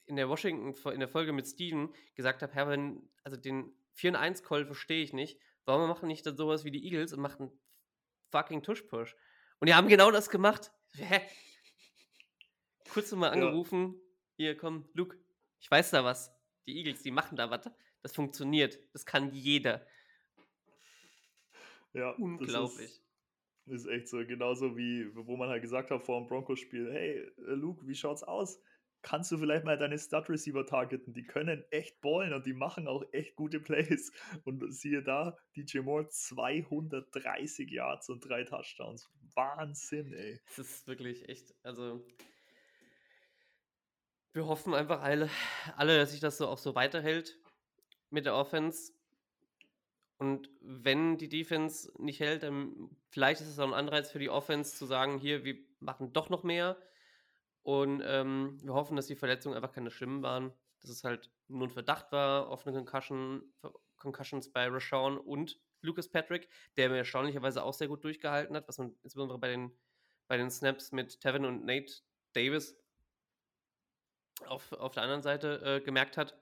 in 0.06 0.16
der 0.16 0.30
Washington, 0.30 0.74
in 0.92 1.00
der 1.00 1.10
Folge 1.10 1.34
mit 1.34 1.48
Steven 1.48 1.94
gesagt 2.16 2.42
habe, 2.42 2.54
Herr, 2.54 2.70
wenn, 2.70 3.10
also 3.24 3.38
den 3.38 3.76
4-1-Call 3.98 4.66
verstehe 4.66 5.04
ich 5.04 5.14
nicht. 5.14 5.40
Warum 5.66 5.88
machen 5.88 6.08
nicht 6.08 6.26
dann 6.26 6.38
sowas 6.38 6.64
wie 6.64 6.72
die 6.72 6.86
Eagles 6.86 7.12
und 7.12 7.22
machen 7.22 7.52
fucking 8.32 8.62
Tush-Push? 8.62 9.16
Und 9.60 9.68
die 9.68 9.74
haben 9.74 9.88
genau 9.88 10.12
das 10.12 10.30
gemacht. 10.30 10.72
Hä? 10.94 11.22
Kurz 12.90 13.12
nochmal 13.12 13.32
angerufen, 13.32 13.96
ja. 13.96 14.46
hier, 14.46 14.58
komm, 14.58 14.88
Luke, 14.94 15.18
ich 15.60 15.70
weiß 15.70 15.92
da 15.92 16.04
was. 16.04 16.34
Die 16.68 16.78
Eagles, 16.78 17.04
die 17.04 17.12
machen 17.12 17.36
da 17.38 17.50
was. 17.50 17.70
Das 18.02 18.14
funktioniert. 18.14 18.80
Das 18.94 19.06
kann 19.06 19.34
jeder. 19.34 19.86
Ja, 21.94 22.12
unglaublich. 22.12 23.02
Das 23.66 23.82
ist, 23.82 23.86
ist 23.86 23.88
echt 23.88 24.08
so, 24.10 24.18
genauso 24.26 24.78
wie, 24.78 25.10
wo 25.16 25.38
man 25.38 25.50
halt 25.50 25.62
gesagt 25.62 25.92
hat 25.92 26.04
vor 26.04 26.20
dem 26.20 26.28
Broncos-Spiel: 26.28 26.92
Hey, 26.92 27.20
äh, 27.20 27.54
Luke, 27.54 27.88
wie 27.88 27.96
schaut's 27.96 28.24
aus? 28.24 28.62
Kannst 29.02 29.32
du 29.32 29.38
vielleicht 29.38 29.66
mal 29.66 29.78
deine 29.78 30.00
Stud-Receiver 30.00 30.66
targeten? 30.66 31.14
Die 31.14 31.28
können 31.28 31.64
echt 31.70 32.02
ballen 32.02 32.34
und 32.34 32.46
die 32.48 32.54
machen 32.54 32.88
auch 32.88 33.04
echt 33.12 33.36
gute 33.36 33.60
Plays. 33.60 34.12
Und 34.46 34.74
siehe 34.74 35.04
da, 35.04 35.38
DJ 35.56 35.80
Moore 35.80 36.10
230 36.10 37.70
Yards 37.70 38.10
und 38.10 38.28
drei 38.28 38.44
Touchdowns. 38.44 39.08
Wahnsinn, 39.36 40.12
ey. 40.12 40.42
Das 40.58 40.70
ist 40.70 40.88
wirklich 40.88 41.30
echt, 41.30 41.54
also 41.62 42.04
wir 44.36 44.48
hoffen 44.48 44.74
einfach 44.74 45.02
alle, 45.02 45.30
alle, 45.78 45.98
dass 45.98 46.12
sich 46.12 46.20
das 46.20 46.38
so 46.38 46.50
auch 46.50 46.58
so 46.58 46.76
weiterhält 46.76 47.40
mit 48.10 48.26
der 48.26 48.36
Offense. 48.36 48.92
Und 50.18 50.50
wenn 50.60 51.18
die 51.18 51.30
Defense 51.30 51.92
nicht 51.98 52.20
hält, 52.20 52.44
dann 52.44 52.90
vielleicht 53.08 53.40
ist 53.40 53.48
es 53.48 53.60
auch 53.60 53.68
ein 53.68 53.74
Anreiz 53.74 54.12
für 54.12 54.20
die 54.20 54.30
Offense 54.30 54.76
zu 54.76 54.86
sagen, 54.86 55.20
hier, 55.20 55.46
wir 55.46 55.58
machen 55.80 56.12
doch 56.12 56.30
noch 56.30 56.44
mehr. 56.44 56.78
Und 57.64 58.04
ähm, 58.06 58.60
wir 58.62 58.74
hoffen, 58.74 58.98
dass 58.98 59.08
die 59.08 59.16
Verletzungen 59.16 59.56
einfach 59.56 59.72
keine 59.72 59.90
schlimmen 59.90 60.22
waren. 60.22 60.52
Dass 60.82 60.92
es 60.92 61.06
halt 61.06 61.32
nur 61.48 61.68
ein 61.68 61.72
Verdacht 61.72 62.12
war, 62.12 62.50
offene 62.50 62.76
Concussion, 62.76 63.42
Concussions 63.96 64.52
bei 64.52 64.68
Rashawn 64.68 65.18
und 65.18 65.60
Lucas 65.82 66.10
Patrick, 66.10 66.50
der 66.76 66.90
mir 66.90 66.98
erstaunlicherweise 66.98 67.64
auch 67.64 67.74
sehr 67.74 67.88
gut 67.88 68.04
durchgehalten 68.04 68.56
hat, 68.56 68.68
was 68.68 68.80
man 68.80 68.96
insbesondere 69.04 69.40
bei 69.40 69.48
den, 69.48 69.72
bei 70.28 70.36
den 70.36 70.52
Snaps 70.52 70.92
mit 70.92 71.22
Tevin 71.22 71.46
und 71.46 71.64
Nate 71.64 72.02
Davis 72.34 72.76
auf, 74.48 74.72
auf 74.74 74.94
der 74.94 75.04
anderen 75.04 75.22
Seite 75.22 75.62
äh, 75.64 75.82
gemerkt 75.82 76.18
hat. 76.18 76.36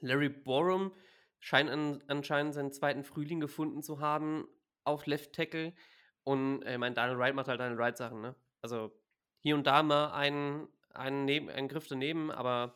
Larry 0.00 0.28
Borum 0.28 0.92
scheint 1.40 1.70
an, 1.70 2.02
anscheinend 2.08 2.54
seinen 2.54 2.72
zweiten 2.72 3.04
Frühling 3.04 3.40
gefunden 3.40 3.82
zu 3.82 4.00
haben 4.00 4.48
auf 4.84 5.06
Left 5.06 5.32
Tackle. 5.32 5.72
Und 6.24 6.62
äh, 6.62 6.72
ich 6.74 6.78
meine, 6.78 6.94
Daniel 6.94 7.18
Wright 7.18 7.34
macht 7.34 7.48
halt 7.48 7.60
Daniel 7.60 7.78
Wright 7.78 7.96
Sachen, 7.96 8.20
ne? 8.20 8.34
Also 8.62 8.92
hier 9.40 9.54
und 9.54 9.66
da 9.66 9.82
mal 9.82 10.12
einen, 10.12 10.68
einen, 10.92 11.24
neben, 11.24 11.48
einen 11.48 11.68
Griff 11.68 11.86
daneben, 11.86 12.30
aber. 12.30 12.74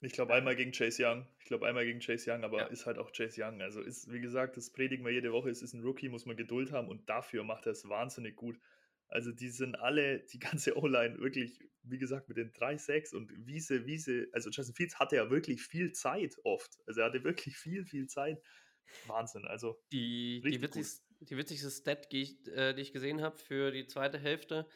Ich 0.00 0.12
glaube 0.12 0.34
einmal 0.34 0.54
gegen 0.54 0.72
Chase 0.72 1.02
Young. 1.06 1.26
Ich 1.38 1.46
glaube 1.46 1.66
einmal 1.66 1.86
gegen 1.86 2.00
Chase 2.00 2.30
Young, 2.30 2.44
aber 2.44 2.58
Ja. 2.58 2.66
ist 2.66 2.84
halt 2.84 2.98
auch 2.98 3.12
Chase 3.12 3.42
Young. 3.42 3.62
Also 3.62 3.80
ist, 3.80 4.12
wie 4.12 4.20
gesagt, 4.20 4.58
das 4.58 4.70
predigen 4.70 5.04
wir 5.04 5.12
jede 5.12 5.32
Woche. 5.32 5.48
Es 5.48 5.62
ist 5.62 5.72
ein 5.72 5.82
Rookie, 5.82 6.10
muss 6.10 6.26
man 6.26 6.36
Geduld 6.36 6.72
haben 6.72 6.88
und 6.88 7.08
dafür 7.08 7.44
macht 7.44 7.64
er 7.64 7.72
es 7.72 7.88
wahnsinnig 7.88 8.36
gut. 8.36 8.58
Also 9.08 9.32
die 9.32 9.50
sind 9.50 9.76
alle, 9.76 10.20
die 10.32 10.38
ganze 10.38 10.76
O-Line 10.76 11.18
wirklich, 11.18 11.60
wie 11.82 11.98
gesagt, 11.98 12.28
mit 12.28 12.38
den 12.38 12.52
3-6 12.52 13.14
und 13.14 13.30
Wiese, 13.46 13.86
Wiese, 13.86 14.28
also 14.32 14.50
Justin 14.50 14.74
Fields 14.74 14.98
hatte 14.98 15.16
ja 15.16 15.30
wirklich 15.30 15.62
viel 15.62 15.92
Zeit 15.92 16.36
oft. 16.44 16.78
Also 16.86 17.00
er 17.00 17.06
hatte 17.06 17.24
wirklich 17.24 17.56
viel, 17.56 17.84
viel 17.84 18.06
Zeit. 18.06 18.42
Wahnsinn. 19.06 19.46
Also 19.46 19.80
Die, 19.92 20.40
die, 20.40 20.60
witzigste, 20.60 21.02
die 21.20 21.36
witzigste 21.36 21.70
Stat, 21.70 22.10
die 22.12 22.22
ich, 22.22 22.48
äh, 22.48 22.74
die 22.74 22.82
ich 22.82 22.92
gesehen 22.92 23.22
habe 23.22 23.36
für 23.36 23.70
die 23.70 23.86
zweite 23.86 24.18
Hälfte, 24.18 24.68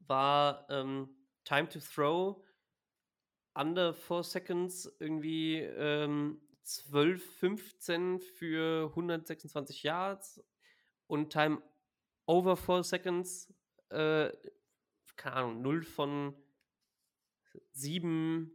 war 0.00 0.66
ähm, 0.70 1.08
Time 1.44 1.68
to 1.68 1.78
Throw 1.78 2.42
under 3.54 3.94
4 3.94 4.22
Seconds, 4.22 4.96
irgendwie 5.00 5.60
ähm, 5.60 6.40
12, 6.64 7.38
15 7.38 8.20
für 8.20 8.88
126 8.88 9.82
Yards 9.82 10.44
und 11.06 11.30
Time 11.30 11.62
over 12.26 12.56
4 12.56 12.82
Seconds, 12.82 13.54
äh, 13.90 14.32
keine 15.16 15.36
Ahnung, 15.36 15.62
0 15.62 15.82
von 15.82 16.34
7 17.72 18.50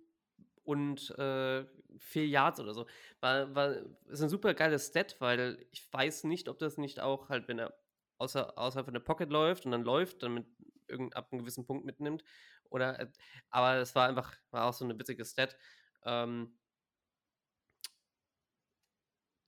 und 0.64 1.10
äh, 1.18 1.66
4 1.98 2.28
Yards 2.28 2.60
oder 2.60 2.74
so. 2.74 2.86
War, 3.20 3.54
war, 3.56 3.76
ist 4.08 4.22
ein 4.22 4.30
super 4.30 4.54
geiles 4.54 4.88
Stat, 4.88 5.18
weil 5.20 5.66
ich 5.72 5.92
weiß 5.92 6.26
nicht, 6.26 6.50
ob 6.50 6.60
das 6.60 6.78
nicht 6.78 7.00
auch 7.00 7.30
halt, 7.30 7.48
wenn 7.48 7.60
er 7.60 7.74
außer, 8.18 8.58
außerhalb 8.58 8.86
von 8.86 8.94
der 8.94 9.02
Pocket 9.02 9.30
läuft 9.30 9.66
und 9.66 9.72
dann 9.72 9.84
läuft, 9.84 10.24
dann 10.24 10.36
mit 10.36 10.46
irgend, 10.88 11.16
ab 11.16 11.32
einem 11.32 11.42
gewissen 11.42 11.66
Punkt 11.66 11.86
mitnimmt. 11.86 12.24
Oder, 12.70 13.00
äh, 13.00 13.08
aber 13.50 13.78
es 13.78 13.96
war 13.96 14.08
einfach, 14.08 14.36
war 14.52 14.66
auch 14.66 14.74
so 14.74 14.86
eine 14.86 14.98
witzige 14.98 15.26
Stat. 15.26 15.58
Ähm, 16.04 16.58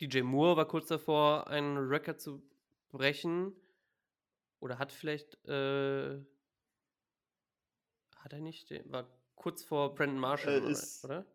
DJ 0.02 0.22
Moore 0.22 0.58
war 0.58 0.68
kurz 0.68 0.88
davor, 0.88 1.48
einen 1.48 1.78
Rekord 1.78 2.20
zu 2.20 2.44
brechen. 2.90 3.54
Oder 4.64 4.80
hat 4.80 4.94
vielleicht, 4.94 5.44
äh, 5.46 6.20
hat 8.16 8.32
er 8.32 8.40
nicht, 8.40 8.70
den- 8.70 8.90
war 8.90 9.10
kurz 9.36 9.62
vor 9.62 9.94
Brandon 9.94 10.18
Marshall, 10.20 10.54
Äh, 10.54 10.62
oder- 10.62 10.70
ist- 10.70 11.04
oder? 11.04 11.26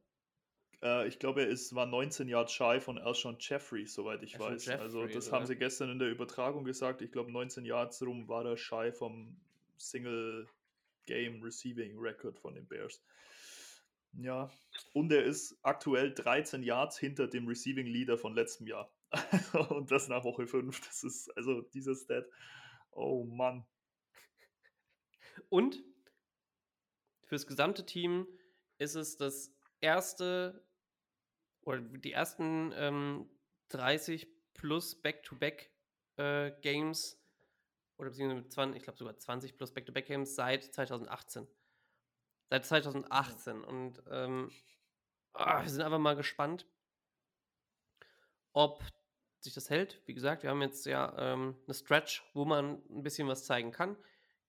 Äh, 0.82 1.08
ich 1.08 1.18
glaube, 1.18 1.42
er 1.42 1.48
ist, 1.48 1.74
war 1.74 1.84
19 1.84 2.26
Yards 2.28 2.52
shy 2.54 2.80
von 2.80 2.96
Alshon 2.98 3.36
Jeffrey, 3.38 3.84
soweit 3.86 4.22
ich 4.22 4.36
Alshon 4.40 4.54
weiß. 4.54 4.68
also 4.80 5.00
Jeffrey 5.00 5.14
das 5.14 5.24
sogar. 5.26 5.40
haben 5.40 5.46
sie 5.46 5.56
gestern 5.56 5.90
in 5.90 5.98
der 5.98 6.08
Übertragung 6.08 6.64
gesagt. 6.64 7.02
Ich 7.02 7.12
glaube, 7.12 7.30
19 7.30 7.66
Yards 7.66 8.00
rum 8.00 8.28
war 8.28 8.46
er 8.46 8.56
shy 8.56 8.92
vom 8.92 9.36
Single 9.76 10.48
Game 11.04 11.42
Receiving 11.42 11.98
Record 11.98 12.38
von 12.38 12.54
den 12.54 12.66
Bears. 12.66 13.02
Ja, 14.14 14.50
und 14.94 15.12
er 15.12 15.22
ist 15.24 15.58
aktuell 15.62 16.14
13 16.14 16.62
Yards 16.62 16.98
hinter 16.98 17.28
dem 17.28 17.46
Receiving 17.46 17.86
Leader 17.88 18.16
von 18.16 18.34
letztem 18.34 18.66
Jahr. 18.66 18.90
und 19.70 19.90
das 19.90 20.08
nach 20.08 20.24
Woche 20.24 20.46
5. 20.46 20.80
Das 20.86 21.04
ist 21.04 21.28
also 21.36 21.60
dieser 21.60 21.94
Stat. 21.94 22.24
Oh 22.92 23.24
Mann. 23.24 23.66
Und 25.48 25.82
fürs 27.24 27.46
gesamte 27.46 27.84
Team 27.86 28.26
ist 28.78 28.94
es 28.94 29.16
das 29.16 29.54
erste 29.80 30.64
oder 31.62 31.80
die 31.80 32.12
ersten 32.12 32.72
ähm, 32.76 33.30
30 33.68 34.26
plus 34.54 35.00
Back-to-Back 35.00 35.70
äh, 36.16 36.52
Games 36.62 37.22
oder 37.98 38.10
beziehungsweise 38.10 38.48
20, 38.48 38.76
ich 38.76 38.82
glaube 38.84 38.98
sogar 38.98 39.18
20 39.18 39.56
plus 39.56 39.72
Back-to-Back 39.72 40.06
Games 40.06 40.34
seit 40.34 40.64
2018. 40.64 41.46
Seit 42.50 42.64
2018. 42.64 43.64
Und 43.64 44.02
ähm, 44.10 44.50
ah, 45.34 45.62
wir 45.62 45.68
sind 45.68 45.82
einfach 45.82 45.98
mal 45.98 46.16
gespannt, 46.16 46.66
ob 48.52 48.82
sich 49.40 49.54
das 49.54 49.70
hält. 49.70 50.02
Wie 50.06 50.14
gesagt, 50.14 50.42
wir 50.42 50.50
haben 50.50 50.62
jetzt 50.62 50.86
ja 50.86 51.14
ähm, 51.18 51.56
eine 51.66 51.74
Stretch, 51.74 52.24
wo 52.34 52.44
man 52.44 52.82
ein 52.90 53.02
bisschen 53.02 53.28
was 53.28 53.44
zeigen 53.44 53.70
kann. 53.70 53.96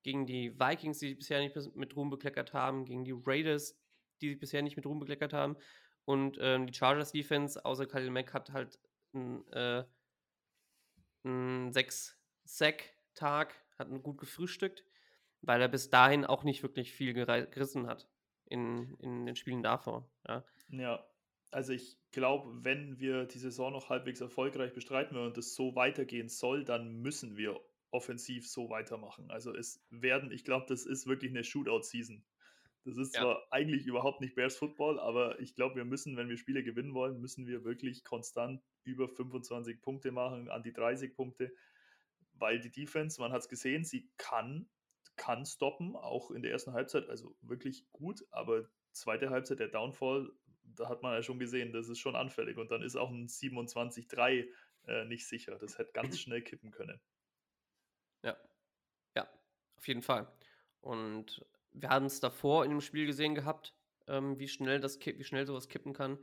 Gegen 0.03 0.25
die 0.25 0.57
Vikings, 0.59 0.99
die 0.99 1.09
sich 1.09 1.17
bisher 1.17 1.39
nicht 1.39 1.55
mit 1.75 1.95
Ruhm 1.95 2.09
bekleckert 2.09 2.53
haben, 2.53 2.85
gegen 2.85 3.03
die 3.03 3.15
Raiders, 3.25 3.77
die 4.21 4.29
sich 4.29 4.39
bisher 4.39 4.61
nicht 4.61 4.77
mit 4.77 4.85
Ruhm 4.85 4.99
bekleckert 4.99 5.33
haben. 5.33 5.57
Und 6.05 6.37
ähm, 6.39 6.65
die 6.67 6.73
Chargers 6.73 7.11
Defense, 7.11 7.63
außer 7.63 7.85
Khalil 7.85 8.09
Mack, 8.09 8.33
hat 8.33 8.51
halt 8.51 8.79
einen 9.13 9.45
äh, 9.51 9.83
einen 11.23 11.71
6-Sack-Tag, 11.71 13.53
hat 13.77 13.89
ihn 13.89 14.03
gut 14.03 14.17
gefrühstückt, 14.17 14.83
weil 15.41 15.61
er 15.61 15.67
bis 15.67 15.89
dahin 15.89 16.25
auch 16.25 16.43
nicht 16.43 16.63
wirklich 16.63 16.91
viel 16.91 17.13
gerissen 17.13 17.87
hat 17.87 18.07
in, 18.45 18.95
in 18.99 19.25
den 19.25 19.35
Spielen 19.35 19.63
davor. 19.63 20.09
Ja. 20.27 20.43
Ja, 20.69 21.08
also 21.51 21.73
ich 21.73 21.97
glaube, 22.11 22.63
wenn 22.63 22.99
wir 22.99 23.25
die 23.25 23.39
Saison 23.39 23.73
noch 23.73 23.89
halbwegs 23.89 24.21
erfolgreich 24.21 24.73
bestreiten 24.73 25.15
wollen 25.15 25.27
und 25.27 25.37
es 25.37 25.55
so 25.55 25.75
weitergehen 25.75 26.29
soll, 26.29 26.63
dann 26.63 27.01
müssen 27.01 27.37
wir 27.37 27.59
offensiv 27.91 28.47
so 28.47 28.69
weitermachen. 28.69 29.31
Also 29.31 29.53
es 29.55 29.83
werden, 29.89 30.31
ich 30.31 30.43
glaube, 30.43 30.65
das 30.69 30.85
ist 30.85 31.07
wirklich 31.07 31.31
eine 31.31 31.43
Shootout-Season. 31.43 32.23
Das 32.85 32.97
ist 32.97 33.15
Ja. 33.15 33.21
zwar 33.21 33.47
eigentlich 33.51 33.87
überhaupt 33.87 34.21
nicht 34.21 34.35
Bears 34.35 34.57
Football, 34.57 34.99
aber 34.99 35.39
ich 35.39 35.55
glaube, 35.55 35.75
wir 35.75 35.85
müssen, 35.85 36.15
wenn 36.17 36.29
wir 36.29 36.37
Spiele 36.37 36.63
gewinnen 36.63 36.93
wollen, 36.93 37.19
müssen 37.19 37.47
wir 37.47 37.63
wirklich 37.63 38.03
konstant 38.03 38.63
über 38.83 39.09
25 39.09 39.81
Punkte 39.81 40.11
machen, 40.11 40.49
an 40.49 40.63
die 40.63 40.73
30 40.73 41.15
Punkte, 41.15 41.53
weil 42.33 42.59
die 42.59 42.71
Defense, 42.71 43.19
man 43.19 43.31
hat 43.31 43.41
es 43.41 43.49
gesehen, 43.49 43.83
sie 43.83 44.09
kann, 44.17 44.69
kann 45.15 45.45
stoppen, 45.45 45.95
auch 45.95 46.31
in 46.31 46.41
der 46.41 46.51
ersten 46.51 46.73
Halbzeit, 46.73 47.09
also 47.09 47.35
wirklich 47.41 47.91
gut, 47.91 48.25
aber 48.31 48.69
zweite 48.91 49.29
Halbzeit, 49.29 49.59
der 49.59 49.67
Downfall, 49.67 50.31
da 50.75 50.89
hat 50.89 51.01
man 51.01 51.13
ja 51.13 51.23
schon 51.23 51.39
gesehen, 51.39 51.71
das 51.73 51.89
ist 51.89 51.99
schon 51.99 52.15
anfällig 52.15 52.57
und 52.57 52.71
dann 52.71 52.81
ist 52.81 52.95
auch 52.95 53.09
ein 53.09 53.27
27-3 53.27 54.47
äh, 54.87 55.05
nicht 55.05 55.27
sicher. 55.27 55.57
Das 55.57 55.77
hätte 55.77 55.91
ganz 55.93 56.19
schnell 56.19 56.41
kippen 56.41 56.71
können. 56.71 56.99
Ja. 58.23 58.37
Ja, 59.15 59.27
auf 59.77 59.87
jeden 59.87 60.01
Fall. 60.01 60.31
Und 60.81 61.45
wir 61.71 61.89
haben 61.89 62.05
es 62.05 62.19
davor 62.19 62.65
in 62.65 62.71
dem 62.71 62.81
Spiel 62.81 63.05
gesehen 63.05 63.35
gehabt, 63.35 63.75
ähm, 64.07 64.39
wie 64.39 64.47
schnell 64.47 64.79
das 64.79 64.99
wie 64.99 65.23
schnell 65.23 65.45
sowas 65.45 65.69
kippen 65.69 65.93
kann. 65.93 66.17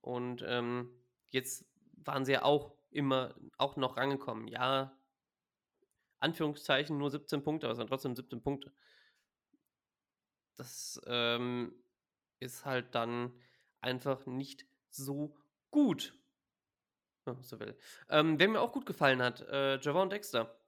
Und 0.00 0.44
ähm, 0.46 0.90
jetzt 1.30 1.66
waren 2.04 2.24
sie 2.24 2.32
ja 2.32 2.42
auch 2.42 2.76
immer 2.90 3.34
auch 3.58 3.76
noch 3.76 3.96
rangekommen. 3.96 4.48
Ja, 4.48 4.96
Anführungszeichen 6.20 6.96
nur 6.98 7.10
17 7.10 7.42
Punkte, 7.42 7.66
aber 7.66 7.72
es 7.72 7.78
sind 7.78 7.88
trotzdem 7.88 8.16
17 8.16 8.42
Punkte. 8.42 8.72
Das 10.56 11.00
ähm, 11.06 11.74
ist 12.40 12.64
halt 12.64 12.94
dann 12.94 13.32
einfach 13.80 14.26
nicht 14.26 14.66
so 14.90 15.36
gut. 15.70 16.14
wenn 17.24 17.42
so 17.42 17.60
will. 17.60 17.76
Ähm, 18.08 18.38
wer 18.38 18.48
mir 18.48 18.60
auch 18.60 18.72
gut 18.72 18.86
gefallen 18.86 19.22
hat, 19.22 19.40
äh, 19.42 19.78
Javon 19.80 20.10
Dexter. 20.10 20.58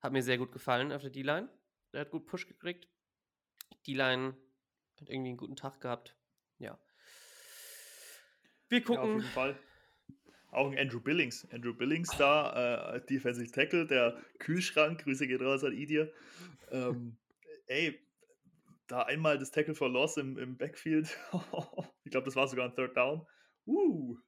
Hat 0.00 0.12
mir 0.12 0.22
sehr 0.22 0.38
gut 0.38 0.52
gefallen 0.52 0.92
auf 0.92 1.02
der 1.02 1.10
D-Line. 1.10 1.48
Der 1.92 2.02
hat 2.02 2.10
gut 2.10 2.26
Push 2.26 2.46
gekriegt. 2.46 2.88
D-Line 3.86 4.36
hat 5.00 5.08
irgendwie 5.08 5.30
einen 5.30 5.36
guten 5.36 5.56
Tag 5.56 5.80
gehabt. 5.80 6.16
Ja. 6.58 6.78
Wir 8.68 8.78
Ja, 8.78 8.84
auf 8.84 8.86
gucken. 8.96 9.12
jeden 9.20 9.30
Fall. 9.32 9.58
Auch 10.52 10.70
ein 10.70 10.78
Andrew 10.78 11.00
Billings. 11.00 11.46
Andrew 11.52 11.72
Billings 11.74 12.10
da, 12.18 12.94
äh, 12.96 13.06
Defensive 13.06 13.50
Tackle, 13.52 13.86
der 13.86 14.20
Kühlschrank, 14.40 15.02
Grüße 15.04 15.26
geht 15.26 15.40
raus 15.42 15.64
an 15.64 15.72
Idir. 15.72 16.12
Ähm, 16.72 17.16
ey, 17.66 17.98
da 18.90 19.02
einmal 19.02 19.38
das 19.38 19.50
Tackle 19.50 19.74
for 19.74 19.88
Loss 19.88 20.16
im, 20.16 20.36
im 20.36 20.56
Backfield. 20.56 21.16
ich 22.04 22.10
glaube, 22.10 22.24
das 22.24 22.36
war 22.36 22.48
sogar 22.48 22.68
ein 22.68 22.74
Third 22.74 22.96
Down. 22.96 23.26
Uh, 23.66 24.18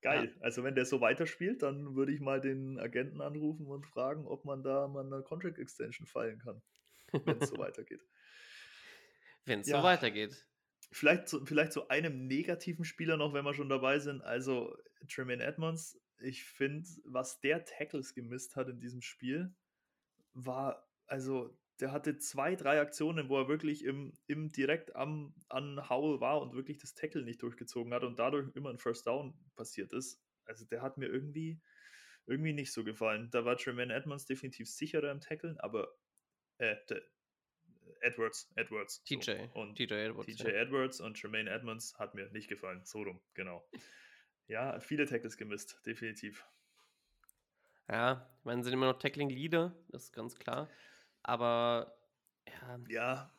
geil. 0.00 0.34
Also 0.40 0.64
wenn 0.64 0.74
der 0.74 0.84
so 0.84 1.00
weiterspielt, 1.00 1.62
dann 1.62 1.94
würde 1.94 2.12
ich 2.12 2.20
mal 2.20 2.40
den 2.40 2.78
Agenten 2.78 3.20
anrufen 3.20 3.66
und 3.66 3.86
fragen, 3.86 4.26
ob 4.26 4.44
man 4.44 4.62
da 4.62 4.88
mal 4.88 5.06
eine 5.06 5.22
Contract 5.22 5.58
Extension 5.58 6.06
fallen 6.06 6.38
kann, 6.40 6.60
wenn 7.12 7.40
es 7.40 7.50
so 7.50 7.58
weitergeht. 7.58 8.00
Wenn 9.44 9.60
es 9.60 9.68
Ja. 9.68 9.78
so 9.78 9.84
weitergeht. 9.84 10.46
Vielleicht 10.90 11.28
zu, 11.28 11.44
vielleicht 11.44 11.72
zu 11.72 11.88
einem 11.88 12.26
negativen 12.26 12.84
Spieler 12.84 13.16
noch, 13.16 13.34
wenn 13.34 13.44
wir 13.44 13.54
schon 13.54 13.68
dabei 13.68 13.98
sind. 13.98 14.22
Also 14.22 14.76
Tremaine 15.08 15.44
Edmonds, 15.44 16.00
ich 16.18 16.44
finde, 16.44 16.88
was 17.04 17.40
der 17.40 17.64
Tackles 17.64 18.14
gemisst 18.14 18.56
hat 18.56 18.68
in 18.68 18.80
diesem 18.80 19.02
Spiel, 19.02 19.54
war, 20.32 20.88
also 21.06 21.56
der 21.80 21.92
hatte 21.92 22.18
zwei, 22.18 22.56
drei 22.56 22.80
Aktionen, 22.80 23.28
wo 23.28 23.38
er 23.38 23.48
wirklich 23.48 23.84
im, 23.84 24.12
im 24.26 24.50
direkt 24.50 24.96
am 24.96 25.34
an 25.48 25.88
Howell 25.88 26.20
war 26.20 26.40
und 26.40 26.54
wirklich 26.54 26.78
das 26.78 26.94
Tackle 26.94 27.22
nicht 27.22 27.42
durchgezogen 27.42 27.94
hat 27.94 28.02
und 28.02 28.18
dadurch 28.18 28.54
immer 28.56 28.70
ein 28.70 28.78
First 28.78 29.06
Down 29.06 29.34
passiert 29.54 29.92
ist. 29.92 30.20
Also 30.44 30.64
der 30.64 30.82
hat 30.82 30.98
mir 30.98 31.06
irgendwie, 31.06 31.60
irgendwie 32.26 32.52
nicht 32.52 32.72
so 32.72 32.84
gefallen. 32.84 33.30
Da 33.30 33.44
war 33.44 33.56
Tremaine 33.56 33.94
Edmonds 33.94 34.26
definitiv 34.26 34.68
sicherer 34.68 35.10
im 35.10 35.20
Tackeln, 35.20 35.58
aber 35.58 35.94
äh, 36.58 36.76
der, 36.88 37.02
Edwards, 38.00 38.50
Edwards. 38.54 39.02
TJ. 39.04 39.20
So. 39.24 39.60
Und 39.60 39.76
TJ 39.76 39.92
Edwards. 39.94 40.26
TJ 40.26 40.48
Edwards 40.48 41.00
und 41.00 41.20
Tremaine 41.20 41.50
Edmonds 41.50 41.98
hat 41.98 42.14
mir 42.14 42.28
nicht 42.30 42.48
gefallen. 42.48 42.84
So 42.84 43.02
rum, 43.02 43.20
genau. 43.34 43.66
Ja, 44.46 44.80
viele 44.80 45.06
Tackles 45.06 45.36
gemisst, 45.36 45.80
definitiv. 45.84 46.46
Ja, 47.88 48.30
ich 48.38 48.44
meine, 48.44 48.62
sind 48.62 48.72
immer 48.72 48.86
noch 48.86 48.98
Tackling-Leader, 48.98 49.74
das 49.88 50.04
ist 50.04 50.12
ganz 50.12 50.36
klar. 50.36 50.68
Aber 51.22 51.94
ja, 52.46 52.80
Ja, 52.88 53.34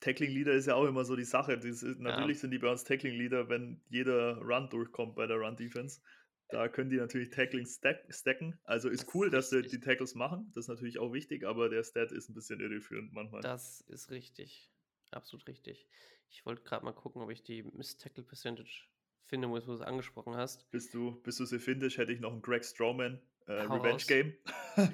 Tackling 0.00 0.30
Leader 0.30 0.52
ist 0.52 0.66
ja 0.66 0.74
auch 0.74 0.84
immer 0.84 1.04
so 1.04 1.16
die 1.16 1.24
Sache. 1.24 1.56
Das 1.56 1.64
ist, 1.82 1.98
natürlich 1.98 2.40
sind 2.40 2.50
die 2.50 2.58
bei 2.58 2.70
uns 2.70 2.84
Tackling 2.84 3.14
Leader, 3.14 3.48
wenn 3.48 3.80
jeder 3.88 4.36
Run 4.38 4.68
durchkommt 4.70 5.16
bei 5.16 5.26
der 5.26 5.38
Run 5.38 5.56
Defense. 5.56 6.00
Da 6.48 6.68
können 6.68 6.90
die 6.90 6.96
natürlich 6.96 7.30
Tackling 7.30 7.66
stack, 7.66 8.04
stacken. 8.10 8.58
Also 8.64 8.88
ist 8.88 9.04
Das 9.06 9.14
cool, 9.14 9.26
ist 9.26 9.32
dass 9.32 9.50
sie 9.50 9.62
die 9.62 9.80
Tackles 9.80 10.14
machen. 10.14 10.50
Das 10.54 10.64
ist 10.64 10.68
natürlich 10.68 10.98
auch 10.98 11.12
wichtig, 11.12 11.44
aber 11.44 11.68
der 11.68 11.82
Stat 11.82 12.12
ist 12.12 12.28
ein 12.28 12.34
bisschen 12.34 12.60
irreführend 12.60 13.12
manchmal. 13.12 13.40
das 13.40 13.80
ist 13.88 14.10
richtig. 14.10 14.70
Absolut 15.10 15.46
richtig. 15.48 15.88
Ich 16.28 16.44
wollte 16.46 16.62
gerade 16.62 16.84
mal 16.84 16.92
gucken, 16.92 17.22
ob 17.22 17.30
ich 17.30 17.42
die 17.42 17.62
Miss 17.62 17.96
Tackle 17.96 18.22
Percentage 18.22 18.84
finde, 19.26 19.48
wo 19.48 19.58
du 19.58 19.72
es 19.72 19.80
angesprochen 19.80 20.36
hast. 20.36 20.70
Bis 20.70 20.90
du, 20.90 21.20
bis 21.22 21.36
du 21.36 21.46
findest, 21.58 21.98
hätte 21.98 22.12
ich 22.12 22.20
noch 22.20 22.32
ein 22.32 22.42
Greg 22.42 22.64
Strowman 22.64 23.20
äh, 23.46 23.52
Revenge. 23.52 24.02
Game. 24.06 24.36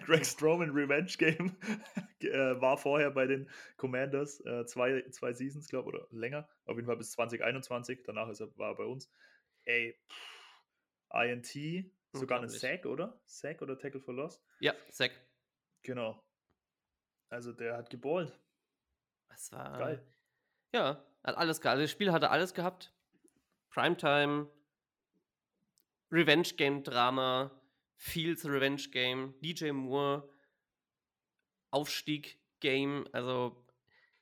Greg 0.05 0.27
Strowman 0.27 0.71
Revenge 0.71 1.13
Game 1.19 1.57
äh, 2.21 2.61
war 2.61 2.77
vorher 2.79 3.11
bei 3.11 3.27
den 3.27 3.49
Commanders 3.77 4.41
äh, 4.45 4.67
zwei, 4.67 5.03
zwei 5.11 5.33
Seasons, 5.33 5.69
glaube 5.69 5.91
ich, 5.91 5.95
oder 5.95 6.07
länger. 6.11 6.49
Auf 6.65 6.77
jeden 6.77 6.87
Fall 6.87 6.97
bis 6.97 7.13
2021. 7.13 8.03
Danach 8.05 8.29
ist 8.29 8.41
er, 8.41 8.57
war 8.59 8.71
er 8.71 8.77
bei 8.77 8.85
uns. 8.85 9.11
Ey, 9.65 9.99
pff, 10.11 11.15
INT, 11.15 11.47
sogar 12.13 12.41
Unglaublich. 12.41 12.61
Sack, 12.61 12.87
oder? 12.87 13.21
Sack 13.25 13.63
oder 13.63 13.79
Tackle 13.79 14.01
for 14.01 14.15
Loss? 14.15 14.43
Ja, 14.61 14.75
Zack. 14.91 15.13
Genau. 15.83 16.23
Also 17.29 17.53
der 17.53 17.77
hat 17.77 17.91
geballt. 17.91 18.39
Das 19.29 19.53
war. 19.53 19.79
Geil. 19.79 20.07
Ja, 20.73 21.05
hat 21.23 21.37
alles 21.37 21.61
gehabt. 21.61 21.73
Also 21.73 21.85
das 21.85 21.91
Spiel 21.91 22.13
hatte 22.13 22.31
alles 22.31 22.55
gehabt. 22.55 22.95
Primetime, 23.73 24.49
Revenge 26.11 26.55
Game 26.57 26.83
Drama, 26.83 27.51
Fields 27.97 28.45
Revenge 28.45 28.91
Game, 28.91 29.35
DJ 29.41 29.71
Moore, 29.71 30.29
Aufstieg 31.71 32.39
Game. 32.61 33.07
Also 33.13 33.57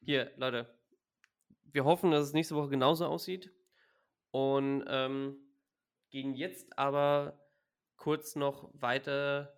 hier, 0.00 0.30
Leute, 0.36 0.72
wir 1.64 1.84
hoffen, 1.84 2.12
dass 2.12 2.28
es 2.28 2.32
nächste 2.32 2.54
Woche 2.54 2.68
genauso 2.68 3.06
aussieht. 3.06 3.50
Und 4.30 4.84
ähm, 4.86 5.36
gehen 6.10 6.34
jetzt 6.34 6.78
aber 6.78 7.40
kurz 7.96 8.36
noch 8.36 8.70
weiter 8.74 9.52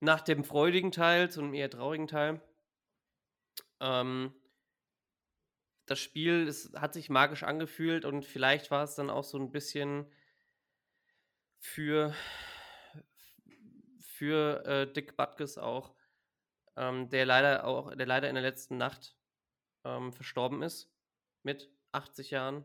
nach 0.00 0.22
dem 0.22 0.44
freudigen 0.44 0.92
Teil 0.92 1.30
zu 1.30 1.40
einem 1.40 1.52
eher 1.52 1.68
traurigen 1.68 2.06
Teil. 2.06 2.40
Ähm, 3.80 4.32
das 5.90 5.98
Spiel 5.98 6.46
es 6.46 6.72
hat 6.74 6.94
sich 6.94 7.10
magisch 7.10 7.42
angefühlt 7.42 8.04
und 8.04 8.24
vielleicht 8.24 8.70
war 8.70 8.84
es 8.84 8.94
dann 8.94 9.10
auch 9.10 9.24
so 9.24 9.38
ein 9.38 9.50
bisschen 9.50 10.06
für, 11.58 12.14
für 14.00 14.64
äh, 14.64 14.92
Dick 14.92 15.16
Butkus 15.16 15.58
auch, 15.58 15.94
ähm, 16.76 17.08
der 17.08 17.26
leider 17.26 17.64
auch, 17.64 17.94
der 17.94 18.06
leider 18.06 18.28
in 18.28 18.34
der 18.34 18.42
letzten 18.42 18.76
Nacht 18.76 19.16
ähm, 19.84 20.12
verstorben 20.12 20.62
ist 20.62 20.92
mit 21.42 21.70
80 21.92 22.30
Jahren. 22.30 22.64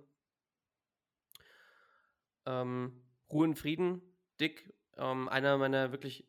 Ähm, 2.45 3.01
Ruhe 3.31 3.47
in 3.47 3.55
Frieden, 3.55 4.01
Dick, 4.39 4.73
ähm, 4.97 5.29
einer 5.29 5.57
meiner 5.57 5.91
wirklich 5.91 6.27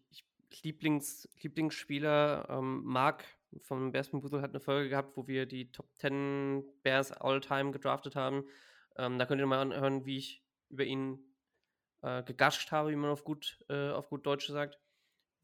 Lieblings, 0.63 1.29
Lieblingsspieler, 1.41 2.47
ähm, 2.49 2.85
Mark 2.85 3.25
vom 3.63 3.93
Bears 3.93 4.11
Buzzel 4.11 4.43
hat 4.43 4.51
eine 4.51 4.61
Folge 4.61 4.89
gehabt, 4.89 5.17
wo 5.17 5.27
wir 5.27 5.47
die 5.47 5.71
Top 5.73 5.87
10 5.97 6.65
Bears 6.83 7.13
All-Time 7.13 7.73
gedraftet 7.73 8.17
haben. 8.17 8.45
Ähm, 8.97 9.19
da 9.19 9.27
könnt 9.27 9.41
ihr 9.41 9.47
mal 9.47 9.61
anhören, 9.61 10.05
wie 10.05 10.19
ich 10.19 10.43
über 10.69 10.85
ihn 10.85 11.19
äh, 12.03 12.23
gegascht 12.23 12.71
habe, 12.73 12.91
wie 12.91 12.97
man 12.97 13.11
auf 13.11 13.25
gut, 13.25 13.59
äh, 13.69 13.91
auf 13.91 14.09
gut 14.09 14.27
Deutsch 14.27 14.47
sagt. 14.49 14.79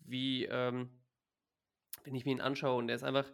Wie, 0.00 0.44
ähm, 0.46 0.90
wenn 2.04 2.14
ich 2.14 2.24
mir 2.24 2.32
ihn 2.32 2.40
anschaue 2.40 2.76
und 2.76 2.88
er 2.88 2.96
ist 2.96 3.02
einfach, 3.02 3.30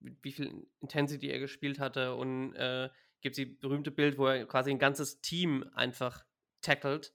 wie 0.00 0.32
viel 0.32 0.66
Intensity 0.80 1.28
er 1.28 1.38
gespielt 1.38 1.78
hatte 1.78 2.14
und 2.14 2.54
äh, 2.54 2.88
gibt 3.20 3.36
die 3.36 3.46
berühmte 3.46 3.90
Bild, 3.90 4.18
wo 4.18 4.26
er 4.26 4.46
quasi 4.46 4.70
ein 4.70 4.78
ganzes 4.78 5.20
Team 5.20 5.68
einfach 5.74 6.24
tackelt 6.60 7.14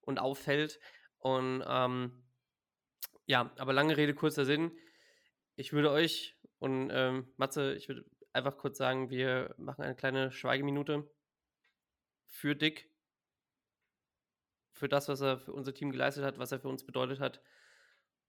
und 0.00 0.18
auffällt. 0.18 0.80
Und 1.18 1.64
ähm, 1.66 2.24
ja, 3.26 3.52
aber 3.58 3.72
lange 3.72 3.96
Rede, 3.96 4.14
kurzer 4.14 4.44
Sinn. 4.44 4.72
Ich 5.56 5.72
würde 5.72 5.90
euch 5.90 6.36
und 6.58 6.90
ähm, 6.92 7.32
Matze, 7.36 7.74
ich 7.74 7.88
würde 7.88 8.04
einfach 8.32 8.58
kurz 8.58 8.78
sagen, 8.78 9.10
wir 9.10 9.54
machen 9.58 9.82
eine 9.82 9.96
kleine 9.96 10.30
Schweigeminute 10.32 11.10
für 12.26 12.54
Dick, 12.54 12.90
für 14.72 14.88
das, 14.88 15.08
was 15.08 15.20
er 15.22 15.38
für 15.38 15.52
unser 15.52 15.74
Team 15.74 15.90
geleistet 15.90 16.24
hat, 16.24 16.38
was 16.38 16.52
er 16.52 16.60
für 16.60 16.68
uns 16.68 16.84
bedeutet 16.84 17.20
hat. 17.20 17.42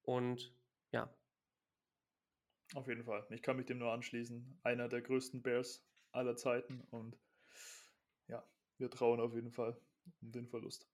Und 0.03 0.53
ja, 0.91 1.13
Auf 2.75 2.87
jeden 2.87 3.03
Fall. 3.03 3.25
Ich 3.31 3.41
kann 3.41 3.57
mich 3.57 3.65
dem 3.65 3.77
nur 3.79 3.91
anschließen. 3.91 4.59
Einer 4.63 4.87
der 4.89 5.01
größten 5.01 5.41
Bears 5.41 5.85
aller 6.11 6.35
Zeiten 6.37 6.81
und 6.91 7.17
ja, 8.27 8.43
wir 8.77 8.89
trauen 8.89 9.19
auf 9.19 9.33
jeden 9.33 9.51
Fall 9.51 9.79
um 10.21 10.31
den 10.31 10.47
Verlust. 10.47 10.87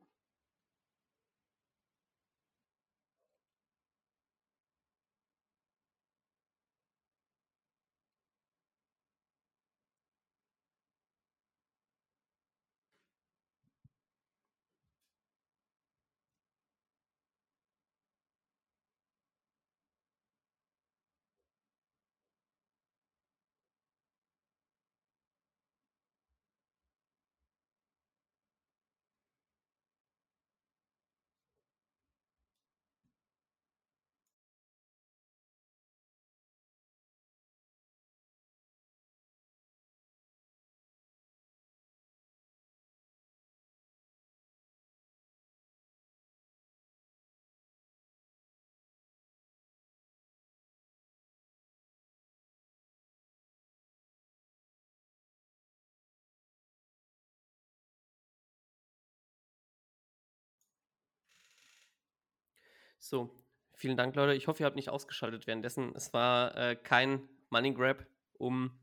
So. 63.03 63.29
Vielen 63.75 63.97
Dank, 63.97 64.15
Leute. 64.15 64.33
Ich 64.33 64.47
hoffe, 64.47 64.63
ihr 64.63 64.65
habt 64.65 64.75
nicht 64.75 64.89
ausgeschaltet 64.89 65.47
währenddessen. 65.47 65.93
Es 65.95 66.13
war 66.13 66.55
äh, 66.55 66.75
kein 66.75 67.27
Money 67.49 67.73
Grab, 67.73 68.05
um 68.33 68.79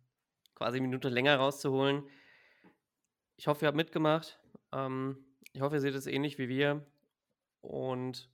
quasi 0.54 0.78
eine 0.78 0.88
Minute 0.88 1.09
länger 1.09 1.37
rauszuholen. 1.37 2.09
Ich 3.37 3.46
hoffe, 3.46 3.64
ihr 3.64 3.68
habt 3.68 3.76
mitgemacht. 3.76 4.38
Ähm, 4.72 5.24
ich 5.52 5.61
hoffe, 5.61 5.76
ihr 5.76 5.80
seht 5.80 5.94
es 5.94 6.06
ähnlich 6.06 6.38
wie 6.38 6.48
wir. 6.48 6.85
Und 7.61 8.30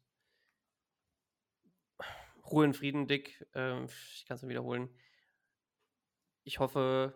Ruhe 2.51 2.64
in 2.64 2.75
Frieden, 2.75 3.07
Dick. 3.07 3.46
Ähm, 3.55 3.87
ich 3.87 4.25
kann 4.27 4.37
es 4.37 4.42
nur 4.42 4.51
wiederholen. 4.51 4.88
Ich 6.44 6.59
hoffe, 6.59 7.14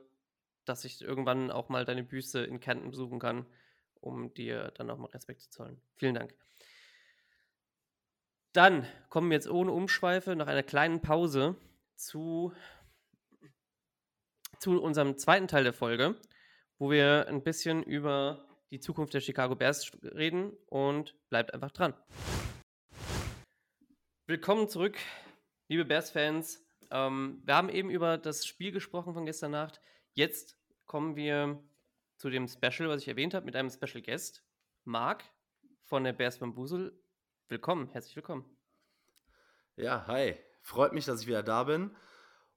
dass 0.65 0.85
ich 0.85 1.01
irgendwann 1.01 1.51
auch 1.51 1.69
mal 1.69 1.85
deine 1.85 2.05
Büste 2.05 2.41
in 2.41 2.61
Canton 2.61 2.91
besuchen 2.91 3.19
kann, 3.19 3.47
um 3.95 4.35
dir 4.35 4.71
dann 4.77 4.91
auch 4.91 4.99
mal 4.99 5.11
Respekt 5.11 5.41
zu 5.41 5.51
zollen. 5.51 5.81
Vielen 5.97 6.15
Dank. 6.15 6.35
Dann 8.53 8.85
kommen 9.11 9.31
wir 9.31 9.37
jetzt 9.37 9.49
ohne 9.49 9.71
Umschweife 9.71 10.35
nach 10.35 10.49
einer 10.49 10.65
kleinen 10.65 11.01
Pause 11.01 11.55
zu, 11.95 12.53
zu 14.59 14.83
unserem 14.83 15.17
zweiten 15.19 15.47
Teil 15.47 15.63
der 15.63 15.73
Folge, 15.73 16.17
wo 16.77 16.91
wir 16.91 17.29
ein 17.29 17.45
bisschen 17.45 17.85
über 17.85 18.49
die 18.73 18.81
Zukunft 18.81 19.15
der 19.15 19.21
Chicago 19.21 19.55
Bears 19.55 19.93
reden 20.03 20.53
und 20.67 21.15
bleibt 21.29 21.55
einfach 21.55 21.71
dran. 21.71 21.95
Willkommen 24.27 24.69
zurück, 24.69 24.99
liebe 25.69 25.85
Bears-Fans. 25.85 26.67
Ähm, 26.91 27.43
wir 27.45 27.55
haben 27.55 27.69
eben 27.69 27.89
über 27.89 28.19
das 28.19 28.45
Spiel 28.45 28.73
gesprochen 28.73 29.15
von 29.15 29.27
gestern 29.27 29.53
Nacht. 29.53 29.81
Jetzt 30.15 30.59
kommen 30.87 31.15
wir 31.15 31.63
zu 32.17 32.31
dem 32.31 32.49
Special, 32.49 32.89
was 32.89 33.03
ich 33.03 33.09
erwähnt 33.09 33.33
habe, 33.33 33.47
mit 33.47 33.55
einem 33.55 33.71
Special 33.71 34.03
Guest, 34.03 34.45
Marc 34.83 35.23
von 35.85 36.03
der 36.03 36.13
Bears 36.13 36.39
Bambusel 36.39 37.01
willkommen, 37.51 37.89
herzlich 37.91 38.15
willkommen. 38.15 38.45
Ja, 39.75 40.07
hi. 40.07 40.37
Freut 40.63 40.93
mich, 40.93 41.05
dass 41.05 41.23
ich 41.23 41.27
wieder 41.27 41.43
da 41.43 41.65
bin. 41.65 41.97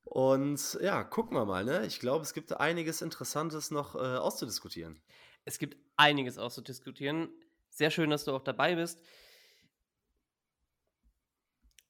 Und 0.03 0.77
ja, 0.81 1.03
gucken 1.03 1.35
wir 1.35 1.45
mal, 1.45 1.65
ne? 1.65 1.85
Ich 1.87 1.99
glaube, 1.99 2.23
es 2.23 2.33
gibt 2.33 2.53
einiges 2.53 3.01
Interessantes 3.01 3.71
noch 3.71 3.95
äh, 3.95 3.97
auszudiskutieren. 3.97 5.01
Es 5.45 5.57
gibt 5.57 5.77
einiges 5.95 6.37
auszudiskutieren. 6.37 7.29
Sehr 7.69 7.89
schön, 7.89 8.11
dass 8.11 8.25
du 8.25 8.33
auch 8.33 8.43
dabei 8.43 8.75
bist. 8.75 9.01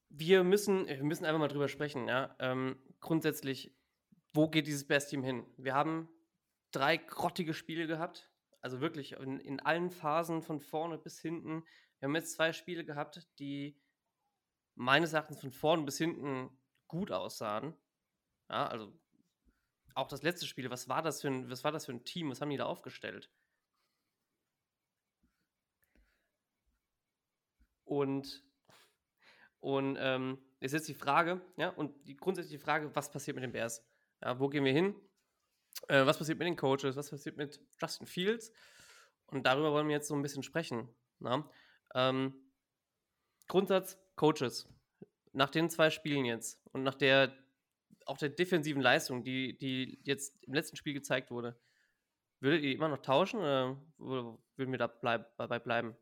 Wir 0.08 0.44
müssen, 0.44 0.88
wir 0.88 1.04
müssen 1.04 1.26
einfach 1.26 1.39
mal 1.39 1.48
drüber 1.50 1.68
sprechen, 1.68 2.08
ja. 2.08 2.36
Ähm, 2.39 2.78
grundsätzlich, 3.02 3.76
wo 4.34 4.48
geht 4.48 4.68
dieses 4.68 4.88
Bears-Team 4.88 5.24
hin? 5.24 5.46
Wir 5.58 5.74
haben 5.74 6.08
drei 6.72 6.98
grottige 6.98 7.54
Spiele 7.54 7.86
gehabt. 7.86 8.30
Also 8.62 8.80
wirklich 8.80 9.13
in, 9.13 9.39
in 9.42 9.60
allen 9.60 9.89
Phasen 9.89 10.42
von 10.42 10.62
vorne 10.62 10.98
bis 10.98 11.20
hinten. 11.20 11.66
Wir 12.04 12.08
haben 12.10 12.16
jetzt 12.16 12.34
zwei 12.34 12.52
Spiele 12.52 12.84
gehabt, 12.84 13.26
die 13.39 13.80
meines 14.76 15.13
Erachtens 15.13 15.39
von 15.39 15.54
vorne 15.54 15.84
bis 15.84 15.98
hinten 15.98 16.50
gut 16.89 17.12
aussahen. 17.12 17.74
Ja, 18.50 18.68
also 18.68 18.94
auch 19.96 20.10
das 20.10 20.22
letzte 20.22 20.46
Spiel, 20.46 20.70
was 20.70 20.89
war 20.89 21.02
das 21.02 21.22
für 21.22 21.30
ein, 21.30 21.50
was 21.50 21.63
war 21.63 21.72
das 21.72 21.86
für 21.86 21.94
ein 21.94 22.04
Team? 22.04 22.30
Was 22.30 22.42
haben 22.42 22.50
die 22.50 22.58
da 22.58 22.66
aufgestellt? 22.66 23.32
Und, 27.86 28.44
und 29.62 29.96
ähm, 29.98 30.44
ist 30.60 30.74
jetzt 30.74 30.89
die 30.89 30.94
Frage, 30.96 31.39
ja, 31.56 31.70
und 31.70 32.06
die 32.06 32.18
grundsätzliche 32.18 32.60
Frage, 32.60 32.94
was 32.94 33.12
passiert 33.12 33.36
mit 33.36 33.46
den 33.46 33.54
Bears? 33.54 33.82
Ja, 34.22 34.42
wo 34.42 34.50
gehen 34.50 34.66
wir 34.66 34.74
hin? 34.74 34.94
Äh, 35.88 36.06
was 36.06 36.18
passiert 36.18 36.38
mit 36.38 36.48
den 36.48 36.58
Coaches? 36.58 36.98
Was 36.98 37.12
passiert 37.12 37.38
mit 37.38 37.62
Justin 37.82 38.08
Fields? 38.08 38.52
Und 39.28 39.46
darüber 39.46 39.72
wollen 39.72 39.88
wir 39.88 39.96
jetzt 39.96 40.10
so 40.10 40.16
ein 40.16 40.22
bisschen 40.22 40.44
sprechen. 40.44 40.94
Na? 41.20 41.50
Ähm, 41.94 42.34
Grundsatz 43.48 43.98
Coaches. 44.16 44.68
Nach 45.32 45.50
den 45.50 45.70
zwei 45.70 45.90
Spielen 45.90 46.26
jetzt 46.26 46.60
und 46.72 46.84
nach 46.84 46.96
der 46.96 47.34
auch 48.06 48.18
der 48.18 48.30
defensiven 48.30 48.82
Leistung, 48.82 49.24
die, 49.24 49.58
die 49.58 50.00
jetzt 50.04 50.36
im 50.44 50.54
letzten 50.54 50.76
Spiel 50.76 50.94
gezeigt 50.94 51.32
wurde, 51.32 51.58
würdet 52.40 52.64
ihr 52.64 52.74
immer 52.74 52.90
noch 52.90 53.02
tauschen 53.02 53.40
oder 53.40 54.38
würden 54.58 54.72
wir 54.72 54.78
dabei 54.78 55.60
bleiben? 55.60 55.96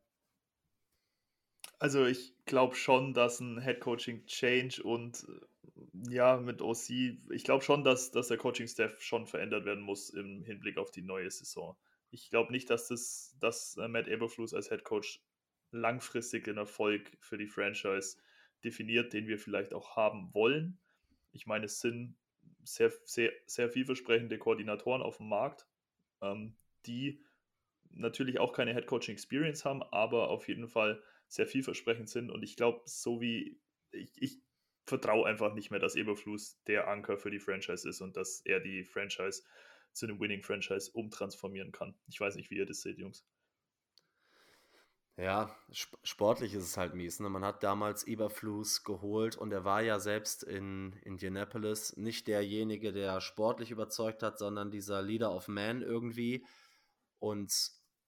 Also 1.80 2.06
ich 2.06 2.36
glaube 2.46 2.76
schon, 2.76 3.14
dass 3.14 3.40
ein 3.40 3.60
Head-Coaching-Change 3.62 4.84
und 4.84 5.26
äh, 5.28 6.14
ja, 6.14 6.38
mit 6.38 6.62
OC, 6.62 6.90
ich 7.32 7.44
glaube 7.44 7.64
schon, 7.64 7.84
dass, 7.84 8.12
dass 8.12 8.28
der 8.28 8.38
Coaching-Staff 8.38 9.02
schon 9.02 9.26
verändert 9.26 9.66
werden 9.66 9.84
muss 9.84 10.12
im 10.12 10.44
Hinblick 10.44 10.78
auf 10.78 10.92
die 10.92 11.02
neue 11.02 11.30
Saison. 11.32 11.76
Ich 12.12 12.30
glaube 12.30 12.52
nicht, 12.52 12.70
dass 12.70 12.88
das 12.88 13.36
dass 13.40 13.78
äh, 13.78 13.88
Matt 13.88 14.08
Eberflus 14.08 14.54
als 14.54 14.70
Head 14.70 14.84
Coach 14.84 15.22
langfristig 15.72 16.44
den 16.44 16.58
Erfolg 16.58 17.12
für 17.20 17.38
die 17.38 17.48
Franchise 17.48 18.18
definiert, 18.64 19.14
den 19.14 19.28
wir 19.28 19.40
vielleicht 19.40 19.74
auch 19.74 19.96
haben 19.96 20.34
wollen. 20.34 20.80
Ich 21.32 21.48
meine, 21.48 21.66
es 21.66 21.80
sind 21.80 22.16
sehr, 22.64 22.92
sehr, 23.06 23.32
sehr 23.46 23.70
vielversprechende 23.70 24.38
Koordinatoren 24.38 25.02
auf 25.02 25.18
dem 25.18 25.30
Markt, 25.30 25.68
ähm, 26.22 26.56
die 26.86 27.24
natürlich 27.90 28.40
auch 28.40 28.54
keine 28.54 28.74
Head 28.74 28.88
Coaching 28.88 29.14
Experience 29.14 29.66
haben, 29.66 29.84
aber 29.84 30.30
auf 30.30 30.48
jeden 30.48 30.68
Fall 30.68 31.02
sehr 31.28 31.48
vielversprechend 31.48 32.10
sind. 32.10 32.30
Und 32.30 32.44
ich 32.44 32.56
glaube, 32.56 32.82
so 32.86 33.22
wie 33.22 33.60
ich, 33.92 34.12
ich 34.22 34.42
vertraue 34.86 35.28
einfach 35.28 35.54
nicht 35.54 35.72
mehr, 35.72 35.80
dass 35.80 35.96
Eberfluss 35.96 36.62
der 36.68 36.88
Anker 36.88 37.18
für 37.18 37.32
die 37.32 37.40
Franchise 37.40 37.88
ist 37.88 38.02
und 38.02 38.18
dass 38.18 38.42
er 38.42 38.60
die 38.60 38.84
Franchise 38.84 39.44
zu 39.94 40.06
einem 40.06 40.20
Winning 40.20 40.44
Franchise 40.44 40.92
umtransformieren 40.92 41.72
kann. 41.72 41.96
Ich 42.08 42.20
weiß 42.20 42.36
nicht, 42.36 42.50
wie 42.50 42.58
ihr 42.58 42.66
das 42.66 42.82
seht, 42.82 42.98
Jungs. 42.98 43.26
Ja, 45.22 45.56
sportlich 45.70 46.56
ist 46.56 46.64
es 46.64 46.78
halt 46.78 46.96
mies. 46.96 47.20
Ne? 47.20 47.30
Man 47.30 47.46
hat 47.46 47.62
damals 47.62 48.08
Eberflus 48.08 48.84
geholt 48.84 49.36
und 49.36 49.52
er 49.52 49.64
war 49.64 49.84
ja 49.84 50.00
selbst 50.00 50.42
in 50.42 50.94
Indianapolis 51.04 51.96
nicht 51.96 52.28
derjenige, 52.28 52.92
der 52.92 53.22
sportlich 53.22 53.70
überzeugt 53.70 54.24
hat, 54.24 54.40
sondern 54.40 54.72
dieser 54.72 55.04
Leader 55.04 55.32
of 55.32 55.48
Man 55.48 55.84
irgendwie. 55.84 56.44
Und 57.20 57.54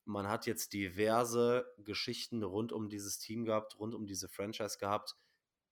man 0.05 0.27
hat 0.27 0.47
jetzt 0.47 0.73
diverse 0.73 1.71
Geschichten 1.77 2.41
rund 2.41 2.71
um 2.71 2.89
dieses 2.89 3.19
Team 3.19 3.45
gehabt, 3.45 3.77
rund 3.77 3.93
um 3.93 4.07
diese 4.07 4.27
Franchise 4.27 4.79
gehabt, 4.79 5.15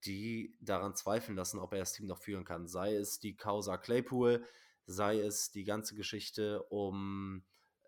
die 0.06 0.56
daran 0.62 0.93
zweifeln 0.93 1.36
lassen, 1.36 1.58
ob 1.58 1.73
er 1.73 1.80
das 1.80 1.93
Team 1.93 2.06
noch 2.06 2.19
führen 2.19 2.45
kann. 2.45 2.67
Sei 2.67 2.93
es 2.93 3.19
die 3.19 3.36
Causa 3.36 3.77
Claypool, 3.77 4.45
sei 4.86 5.19
es 5.19 5.49
die 5.49 5.63
ganze 5.63 5.95
Geschichte 5.95 6.62
um 6.69 7.43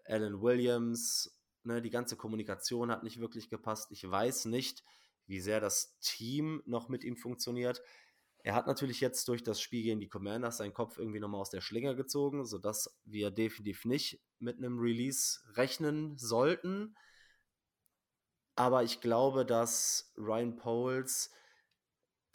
Alan 0.06 0.42
Williams 0.42 1.40
Ne, 1.64 1.82
die 1.82 1.90
ganze 1.90 2.18
Kommunikation 2.18 2.92
hat 2.92 3.04
nicht 3.04 3.20
wirklich 3.20 3.50
gepasst. 3.50 3.92
Ich 3.92 4.10
weiß 4.10 4.46
nicht, 4.46 4.84
wie 5.28 5.40
sehr 5.40 5.62
das 5.62 5.98
Team 6.00 6.62
noch 6.66 6.90
mit 6.90 7.04
ihm 7.04 7.16
funktioniert. 7.16 7.82
Er 8.40 8.56
hat 8.56 8.68
natürlich 8.68 9.00
jetzt 9.00 9.30
durch 9.30 9.44
das 9.44 9.62
Spiel 9.62 9.84
gegen 9.84 10.02
die 10.02 10.10
Commanders 10.10 10.58
seinen 10.58 10.74
Kopf 10.74 10.98
irgendwie 10.98 11.22
nochmal 11.22 11.40
aus 11.40 11.50
der 11.50 11.62
Schlinge 11.62 11.96
gezogen, 11.96 12.46
sodass 12.46 12.94
wir 13.06 13.32
definitiv 13.32 13.86
nicht 13.86 14.22
mit 14.40 14.58
einem 14.58 14.78
Release 14.80 15.40
rechnen 15.56 16.18
sollten. 16.18 16.98
Aber 18.56 18.84
ich 18.84 19.00
glaube, 19.00 19.46
dass 19.46 20.12
Ryan 20.18 20.58
Poles 20.58 21.32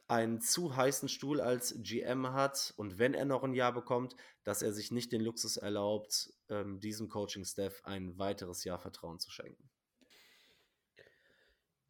einen 0.09 0.41
zu 0.41 0.75
heißen 0.75 1.09
Stuhl 1.09 1.41
als 1.41 1.75
GM 1.83 2.33
hat 2.33 2.73
und 2.77 2.99
wenn 2.99 3.15
er 3.15 3.27
noch 3.27 3.45
ein 3.45 3.53
Jahr 3.53 3.73
bekommt, 3.73 4.17
dass 4.43 4.63
er 4.63 4.73
sich 4.73 4.91
nicht 4.91 5.13
den 5.13 5.21
Luxus 5.21 5.59
erlaubt, 5.59 6.33
ähm, 6.49 6.81
diesem 6.81 7.09
Coaching-Staff 7.09 7.83
ein 7.85 8.19
weiteres 8.19 8.65
Jahr 8.65 8.79
Vertrauen 8.79 9.21
zu 9.21 9.31
schenken. 9.31 9.71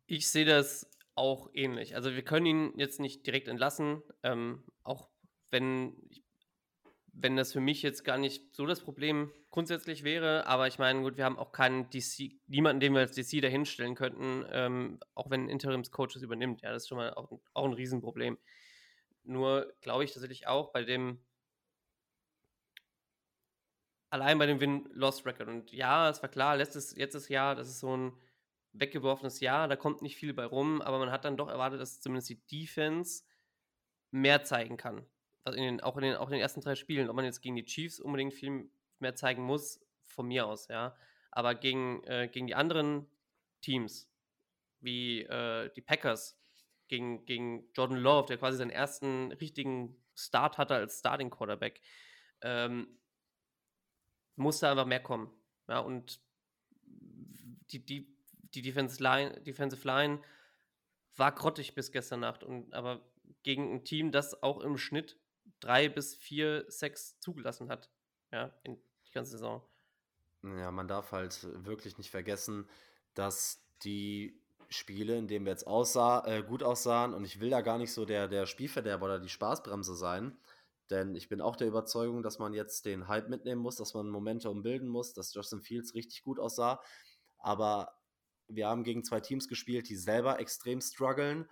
Ich 0.06 0.28
sehe 0.28 0.44
das 0.44 0.90
auch 1.14 1.48
ähnlich. 1.52 1.94
Also 1.94 2.14
wir 2.14 2.22
können 2.22 2.46
ihn 2.46 2.72
jetzt 2.76 2.98
nicht 2.98 3.24
direkt 3.26 3.46
entlassen, 3.46 4.02
ähm, 4.22 4.64
auch 4.82 5.08
wenn, 5.50 5.96
wenn 7.20 7.36
das 7.36 7.52
für 7.52 7.60
mich 7.60 7.82
jetzt 7.82 8.04
gar 8.04 8.16
nicht 8.16 8.54
so 8.54 8.64
das 8.64 8.80
Problem 8.80 9.32
grundsätzlich 9.50 10.04
wäre, 10.04 10.46
aber 10.46 10.68
ich 10.68 10.78
meine, 10.78 11.02
gut, 11.02 11.16
wir 11.16 11.24
haben 11.24 11.38
auch 11.38 11.50
keinen 11.50 11.90
DC, 11.90 12.40
niemanden, 12.46 12.80
den 12.80 12.92
wir 12.94 13.00
als 13.00 13.14
DC 13.14 13.42
dahinstellen 13.42 13.96
könnten, 13.96 14.44
ähm, 14.50 15.00
auch 15.14 15.28
wenn 15.28 15.48
Interims-Coaches 15.48 16.22
übernimmt. 16.22 16.62
Ja, 16.62 16.70
das 16.70 16.84
ist 16.84 16.88
schon 16.88 16.98
mal 16.98 17.12
auch, 17.14 17.30
auch 17.54 17.64
ein 17.64 17.72
Riesenproblem. 17.72 18.38
Nur 19.24 19.72
glaube 19.80 20.04
ich 20.04 20.12
tatsächlich 20.12 20.46
auch 20.46 20.72
bei 20.72 20.84
dem, 20.84 21.18
allein 24.10 24.38
bei 24.38 24.46
dem 24.46 24.60
Win-Loss-Record. 24.60 25.48
Und 25.48 25.72
ja, 25.72 26.08
es 26.08 26.22
war 26.22 26.28
klar, 26.28 26.56
letztes, 26.56 26.94
letztes 26.96 27.28
Jahr, 27.28 27.56
das 27.56 27.68
ist 27.68 27.80
so 27.80 27.96
ein 27.96 28.12
weggeworfenes 28.74 29.40
Jahr, 29.40 29.66
da 29.66 29.74
kommt 29.74 30.02
nicht 30.02 30.16
viel 30.16 30.34
bei 30.34 30.44
rum, 30.44 30.80
aber 30.82 31.00
man 31.00 31.10
hat 31.10 31.24
dann 31.24 31.36
doch 31.36 31.48
erwartet, 31.48 31.80
dass 31.80 32.00
zumindest 32.00 32.28
die 32.28 32.46
Defense 32.46 33.24
mehr 34.12 34.44
zeigen 34.44 34.76
kann. 34.76 35.04
In 35.46 35.62
den, 35.62 35.80
auch, 35.80 35.96
in 35.96 36.02
den, 36.02 36.16
auch 36.16 36.28
in 36.28 36.32
den 36.32 36.40
ersten 36.40 36.60
drei 36.60 36.74
Spielen. 36.74 37.08
Ob 37.08 37.16
man 37.16 37.24
jetzt 37.24 37.40
gegen 37.40 37.56
die 37.56 37.64
Chiefs 37.64 38.00
unbedingt 38.00 38.34
viel 38.34 38.70
mehr 38.98 39.14
zeigen 39.14 39.42
muss, 39.42 39.80
von 40.06 40.26
mir 40.26 40.46
aus, 40.46 40.68
ja. 40.68 40.96
Aber 41.30 41.54
gegen, 41.54 42.02
äh, 42.04 42.28
gegen 42.28 42.46
die 42.46 42.54
anderen 42.54 43.06
Teams, 43.60 44.10
wie 44.80 45.22
äh, 45.22 45.70
die 45.74 45.80
Packers, 45.80 46.38
gegen, 46.88 47.24
gegen 47.26 47.70
Jordan 47.74 47.98
Love, 47.98 48.26
der 48.28 48.38
quasi 48.38 48.58
seinen 48.58 48.70
ersten 48.70 49.32
richtigen 49.32 49.96
Start 50.14 50.58
hatte 50.58 50.74
als 50.74 50.98
Starting 50.98 51.30
Quarterback, 51.30 51.80
ähm, 52.40 52.98
musste 54.36 54.68
einfach 54.68 54.86
mehr 54.86 55.02
kommen. 55.02 55.30
Ja, 55.68 55.80
und 55.80 56.20
die, 56.86 57.84
die, 57.84 58.16
die 58.54 58.62
Defensive 58.62 59.02
Line, 59.02 59.40
Defensive 59.42 59.86
Line 59.86 60.22
war 61.16 61.32
grottig 61.32 61.74
bis 61.74 61.92
gestern 61.92 62.20
Nacht. 62.20 62.42
Und, 62.42 62.72
aber 62.72 63.02
gegen 63.42 63.74
ein 63.74 63.84
Team, 63.84 64.12
das 64.12 64.42
auch 64.42 64.60
im 64.60 64.78
Schnitt 64.78 65.18
drei 65.60 65.88
bis 65.88 66.14
vier 66.14 66.64
Sacks 66.68 67.18
zugelassen 67.20 67.68
hat. 67.68 67.90
Ja, 68.32 68.52
in 68.62 68.76
die 69.06 69.12
ganze 69.12 69.32
Saison. 69.32 69.62
Ja, 70.42 70.70
man 70.70 70.88
darf 70.88 71.12
halt 71.12 71.46
wirklich 71.64 71.98
nicht 71.98 72.10
vergessen, 72.10 72.68
dass 73.14 73.64
die 73.82 74.40
Spiele, 74.68 75.16
in 75.16 75.28
denen 75.28 75.46
wir 75.46 75.52
jetzt 75.52 75.66
aussah, 75.66 76.24
äh, 76.26 76.42
gut 76.42 76.62
aussahen, 76.62 77.14
und 77.14 77.24
ich 77.24 77.40
will 77.40 77.50
da 77.50 77.62
gar 77.62 77.78
nicht 77.78 77.92
so 77.92 78.04
der, 78.04 78.28
der 78.28 78.46
Spielverderber 78.46 79.06
oder 79.06 79.18
die 79.18 79.28
Spaßbremse 79.30 79.94
sein, 79.94 80.38
denn 80.90 81.14
ich 81.14 81.28
bin 81.28 81.40
auch 81.40 81.56
der 81.56 81.68
Überzeugung, 81.68 82.22
dass 82.22 82.38
man 82.38 82.54
jetzt 82.54 82.86
den 82.86 83.08
Hype 83.08 83.28
mitnehmen 83.28 83.60
muss, 83.60 83.76
dass 83.76 83.94
man 83.94 84.08
Momentum 84.08 84.62
bilden 84.62 84.88
muss, 84.88 85.12
dass 85.12 85.34
Justin 85.34 85.60
Fields 85.60 85.94
richtig 85.94 86.22
gut 86.22 86.38
aussah. 86.38 86.80
Aber 87.38 87.94
wir 88.48 88.68
haben 88.68 88.84
gegen 88.84 89.04
zwei 89.04 89.20
Teams 89.20 89.48
gespielt, 89.48 89.88
die 89.88 89.96
selber 89.96 90.38
extrem 90.40 90.80
strugglen. 90.80 91.48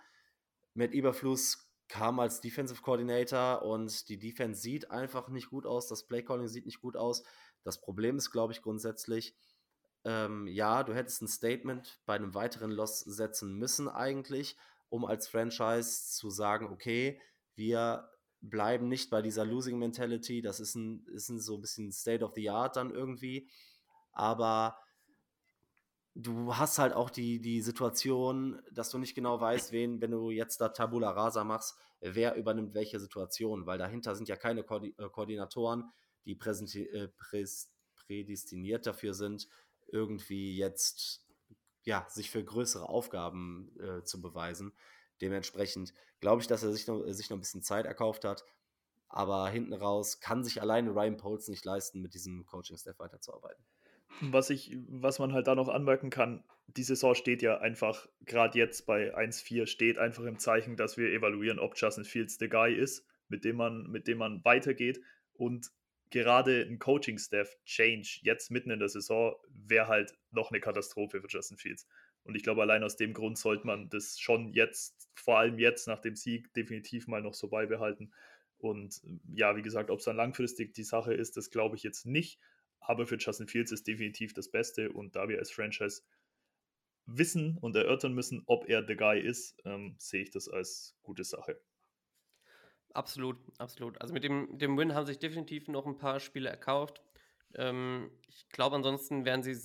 Mit 0.73 0.93
Überfluss 0.93 1.66
kam 1.87 2.19
als 2.19 2.41
Defensive 2.41 2.81
Coordinator 2.81 3.63
und 3.63 4.09
die 4.09 4.17
Defense 4.17 4.61
sieht 4.61 4.91
einfach 4.91 5.29
nicht 5.29 5.49
gut 5.49 5.65
aus, 5.65 5.87
das 5.87 6.03
Playcalling 6.03 6.47
sieht 6.47 6.65
nicht 6.65 6.81
gut 6.81 6.97
aus. 6.97 7.23
Das 7.63 7.79
Problem 7.79 8.17
ist, 8.17 8.31
glaube 8.31 8.53
ich, 8.53 8.61
grundsätzlich, 8.61 9.35
ähm, 10.03 10.47
ja, 10.47 10.83
du 10.83 10.93
hättest 10.93 11.21
ein 11.21 11.27
Statement 11.27 11.99
bei 12.05 12.15
einem 12.15 12.33
weiteren 12.33 12.71
Loss 12.71 12.99
setzen 12.99 13.55
müssen 13.55 13.87
eigentlich, 13.87 14.57
um 14.89 15.05
als 15.05 15.27
Franchise 15.27 16.11
zu 16.11 16.29
sagen, 16.29 16.67
okay, 16.67 17.21
wir 17.55 18.09
bleiben 18.41 18.87
nicht 18.87 19.09
bei 19.09 19.21
dieser 19.21 19.45
Losing 19.45 19.79
Mentality, 19.79 20.41
das 20.41 20.59
ist 20.59 20.75
ein, 20.75 21.05
ist 21.07 21.29
ein 21.29 21.39
so 21.39 21.55
ein 21.55 21.61
bisschen 21.61 21.91
State 21.91 22.23
of 22.23 22.33
the 22.35 22.49
Art 22.49 22.75
dann 22.75 22.91
irgendwie, 22.91 23.49
aber 24.11 24.77
du 26.17 26.55
hast 26.57 26.79
halt 26.79 26.93
auch 26.93 27.09
die, 27.09 27.39
die 27.39 27.61
Situation, 27.61 28.59
dass 28.71 28.89
du 28.89 28.97
nicht 28.97 29.13
genau 29.13 29.39
weißt, 29.39 29.71
wen, 29.71 30.01
wenn 30.01 30.11
du 30.11 30.31
jetzt 30.31 30.59
da 30.59 30.69
Tabula 30.69 31.11
Rasa 31.11 31.43
machst, 31.43 31.77
wer 32.01 32.35
übernimmt 32.35 32.73
welche 32.73 32.99
Situation, 32.99 33.65
weil 33.65 33.77
dahinter 33.77 34.15
sind 34.15 34.27
ja 34.27 34.35
keine 34.35 34.63
Koordi 34.63 34.95
äh, 34.97 35.09
Koordinatoren, 35.09 35.91
die 36.25 36.33
äh, 36.33 37.09
prädestiniert 37.95 38.85
dafür 38.85 39.13
sind, 39.13 39.47
irgendwie 39.87 40.57
jetzt 40.57 41.23
ja, 41.83 42.05
sich 42.09 42.31
für 42.31 42.43
größere 42.43 42.89
Aufgaben 42.89 43.71
äh, 43.79 44.03
zu 44.03 44.19
beweisen. 44.19 44.73
Dementsprechend 45.21 45.93
glaube 46.19 46.41
ich, 46.41 46.47
dass 46.47 46.63
er 46.63 46.73
sich 46.73 46.87
noch, 46.87 47.05
sich 47.07 47.29
noch 47.29 47.37
ein 47.37 47.41
bisschen 47.41 47.63
Zeit 47.63 47.85
erkauft 47.85 48.25
hat. 48.25 48.43
Aber 49.07 49.47
hinten 49.47 49.73
raus 49.73 50.19
kann 50.19 50.43
sich 50.43 50.61
alleine 50.61 50.89
Ryan 50.91 51.15
Poles 51.15 51.47
nicht 51.47 51.63
leisten, 51.63 52.01
mit 52.01 52.13
diesem 52.13 52.45
Coaching-Staff 52.45 52.99
weiterzuarbeiten. 52.99 53.63
Was, 54.21 54.49
ich, 54.49 54.75
was 54.87 55.19
man 55.19 55.33
halt 55.33 55.47
da 55.47 55.55
noch 55.55 55.69
anmerken 55.69 56.09
kann, 56.09 56.43
die 56.67 56.83
Saison 56.83 57.15
steht 57.15 57.41
ja 57.41 57.59
einfach, 57.59 58.07
gerade 58.25 58.57
jetzt 58.57 58.85
bei 58.85 59.15
1-4, 59.15 59.67
steht 59.67 59.97
einfach 59.97 60.23
im 60.23 60.39
Zeichen, 60.39 60.75
dass 60.75 60.97
wir 60.97 61.11
evaluieren, 61.11 61.59
ob 61.59 61.77
Justin 61.77 62.03
Fields 62.03 62.37
der 62.37 62.49
Guy 62.49 62.73
ist, 62.73 63.05
mit 63.29 63.45
dem 63.45 63.57
man, 63.57 63.87
mit 63.89 64.07
dem 64.07 64.17
man 64.17 64.43
weitergeht. 64.43 65.01
Und 65.33 65.71
gerade 66.09 66.61
ein 66.61 66.79
Coaching-Staff-Change 66.79 68.19
jetzt 68.21 68.51
mitten 68.51 68.71
in 68.71 68.79
der 68.79 68.89
Saison 68.89 69.35
wäre 69.49 69.87
halt 69.87 70.13
noch 70.31 70.51
eine 70.51 70.59
Katastrophe 70.59 71.21
für 71.21 71.27
Justin 71.27 71.57
Fields. 71.57 71.87
Und 72.23 72.35
ich 72.35 72.43
glaube, 72.43 72.61
allein 72.61 72.83
aus 72.83 72.97
dem 72.97 73.13
Grund 73.13 73.37
sollte 73.37 73.65
man 73.65 73.89
das 73.89 74.19
schon 74.19 74.51
jetzt, 74.51 75.09
vor 75.15 75.39
allem 75.39 75.59
jetzt 75.59 75.87
nach 75.87 76.01
dem 76.01 76.15
Sieg, 76.15 76.53
definitiv 76.53 77.07
mal 77.07 77.21
noch 77.21 77.33
so 77.33 77.47
beibehalten. 77.47 78.11
Und 78.57 79.01
ja, 79.33 79.55
wie 79.55 79.61
gesagt, 79.61 79.89
ob 79.89 79.99
es 79.99 80.05
dann 80.05 80.17
langfristig 80.17 80.73
die 80.73 80.83
Sache 80.83 81.13
ist, 81.13 81.37
das 81.37 81.51
glaube 81.51 81.77
ich 81.77 81.83
jetzt 81.83 82.05
nicht. 82.05 82.39
Aber 82.79 83.05
für 83.05 83.17
Justin 83.17 83.47
Fields 83.47 83.71
ist 83.71 83.87
definitiv 83.87 84.33
das 84.33 84.49
Beste. 84.49 84.91
Und 84.91 85.15
da 85.15 85.27
wir 85.27 85.39
als 85.39 85.51
Franchise 85.51 86.03
wissen 87.05 87.57
und 87.57 87.75
erörtern 87.75 88.13
müssen, 88.13 88.43
ob 88.45 88.67
er 88.69 88.81
der 88.81 88.95
Guy 88.95 89.19
ist, 89.19 89.57
ähm, 89.65 89.95
sehe 89.97 90.23
ich 90.23 90.31
das 90.31 90.47
als 90.47 90.95
gute 91.03 91.23
Sache. 91.23 91.59
Absolut, 92.93 93.37
absolut. 93.59 94.01
Also 94.01 94.13
mit 94.13 94.23
dem, 94.23 94.57
dem 94.57 94.77
Win 94.77 94.93
haben 94.93 95.05
sich 95.05 95.19
definitiv 95.19 95.67
noch 95.67 95.85
ein 95.85 95.97
paar 95.97 96.19
Spiele 96.19 96.49
erkauft. 96.49 97.01
Ähm, 97.55 98.11
ich 98.27 98.49
glaube, 98.49 98.75
ansonsten 98.75 99.25
wären 99.25 99.43
sie 99.43 99.55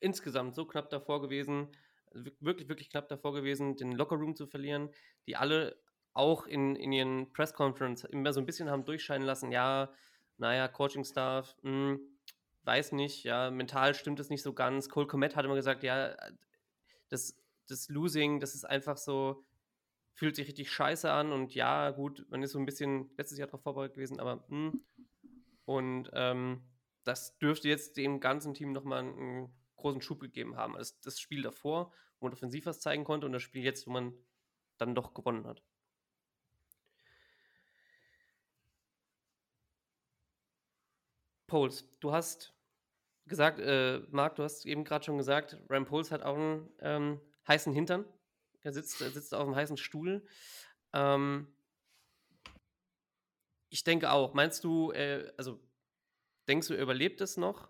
insgesamt 0.00 0.54
so 0.54 0.66
knapp 0.66 0.90
davor 0.90 1.22
gewesen, 1.22 1.68
wirklich, 2.12 2.68
wirklich 2.68 2.90
knapp 2.90 3.08
davor 3.08 3.34
gewesen, 3.34 3.76
den 3.76 3.92
Lockerroom 3.92 4.36
zu 4.36 4.46
verlieren, 4.46 4.90
die 5.26 5.36
alle 5.36 5.80
auch 6.12 6.46
in, 6.46 6.76
in 6.76 6.92
ihren 6.92 7.32
Press 7.32 7.52
Conference 7.52 8.04
immer 8.04 8.32
so 8.32 8.40
ein 8.40 8.46
bisschen 8.46 8.70
haben 8.70 8.84
durchscheinen 8.84 9.26
lassen, 9.26 9.52
ja, 9.52 9.92
naja, 10.38 10.68
Coaching-Staff, 10.68 11.56
hm, 11.62 12.00
weiß 12.64 12.92
nicht, 12.92 13.24
ja, 13.24 13.50
mental 13.50 13.94
stimmt 13.94 14.20
es 14.20 14.30
nicht 14.30 14.42
so 14.42 14.52
ganz. 14.52 14.88
Cole 14.88 15.06
Komet 15.06 15.36
hat 15.36 15.44
immer 15.44 15.54
gesagt, 15.54 15.82
ja, 15.82 16.16
das, 17.08 17.36
das 17.68 17.88
Losing, 17.88 18.40
das 18.40 18.54
ist 18.54 18.64
einfach 18.64 18.96
so, 18.96 19.44
fühlt 20.14 20.36
sich 20.36 20.48
richtig 20.48 20.70
scheiße 20.70 21.10
an 21.10 21.32
und 21.32 21.54
ja, 21.54 21.90
gut, 21.90 22.26
man 22.30 22.42
ist 22.42 22.52
so 22.52 22.58
ein 22.58 22.66
bisschen 22.66 23.10
letztes 23.16 23.38
Jahr 23.38 23.46
darauf 23.46 23.62
vorbereitet 23.62 23.94
gewesen, 23.94 24.18
aber 24.18 24.44
mh. 24.48 24.72
Hm. 24.72 24.84
und 25.64 26.10
ähm, 26.12 26.62
das 27.04 27.38
dürfte 27.38 27.68
jetzt 27.68 27.96
dem 27.96 28.18
ganzen 28.18 28.52
Team 28.52 28.72
nochmal 28.72 29.00
einen 29.00 29.54
großen 29.76 30.02
Schub 30.02 30.20
gegeben 30.20 30.56
haben. 30.56 30.76
Also 30.76 30.94
das 31.04 31.20
Spiel 31.20 31.42
davor, 31.42 31.92
wo 32.18 32.26
man 32.26 32.32
offensiv 32.32 32.66
was 32.66 32.80
zeigen 32.80 33.04
konnte 33.04 33.26
und 33.26 33.32
das 33.32 33.42
Spiel 33.42 33.62
jetzt, 33.62 33.86
wo 33.86 33.92
man 33.92 34.12
dann 34.78 34.94
doch 34.94 35.14
gewonnen 35.14 35.46
hat. 35.46 35.62
Poles, 41.46 41.88
du 42.00 42.12
hast 42.12 42.54
gesagt, 43.26 43.58
äh, 43.60 44.00
Marc, 44.10 44.36
du 44.36 44.42
hast 44.42 44.66
eben 44.66 44.84
gerade 44.84 45.04
schon 45.04 45.18
gesagt, 45.18 45.58
Ram 45.68 45.84
Poles 45.84 46.10
hat 46.10 46.22
auch 46.22 46.36
einen 46.36 46.68
ähm, 46.80 47.20
heißen 47.48 47.72
Hintern. 47.72 48.04
Er 48.62 48.72
sitzt, 48.72 49.00
er 49.00 49.10
sitzt 49.10 49.34
auf 49.34 49.46
einem 49.46 49.56
heißen 49.56 49.76
Stuhl. 49.76 50.26
Ähm, 50.92 51.52
ich 53.68 53.84
denke 53.84 54.10
auch. 54.10 54.34
Meinst 54.34 54.64
du, 54.64 54.92
äh, 54.92 55.32
also 55.36 55.60
denkst 56.48 56.68
du, 56.68 56.74
er 56.74 56.82
überlebt 56.82 57.20
es 57.20 57.36
noch? 57.36 57.68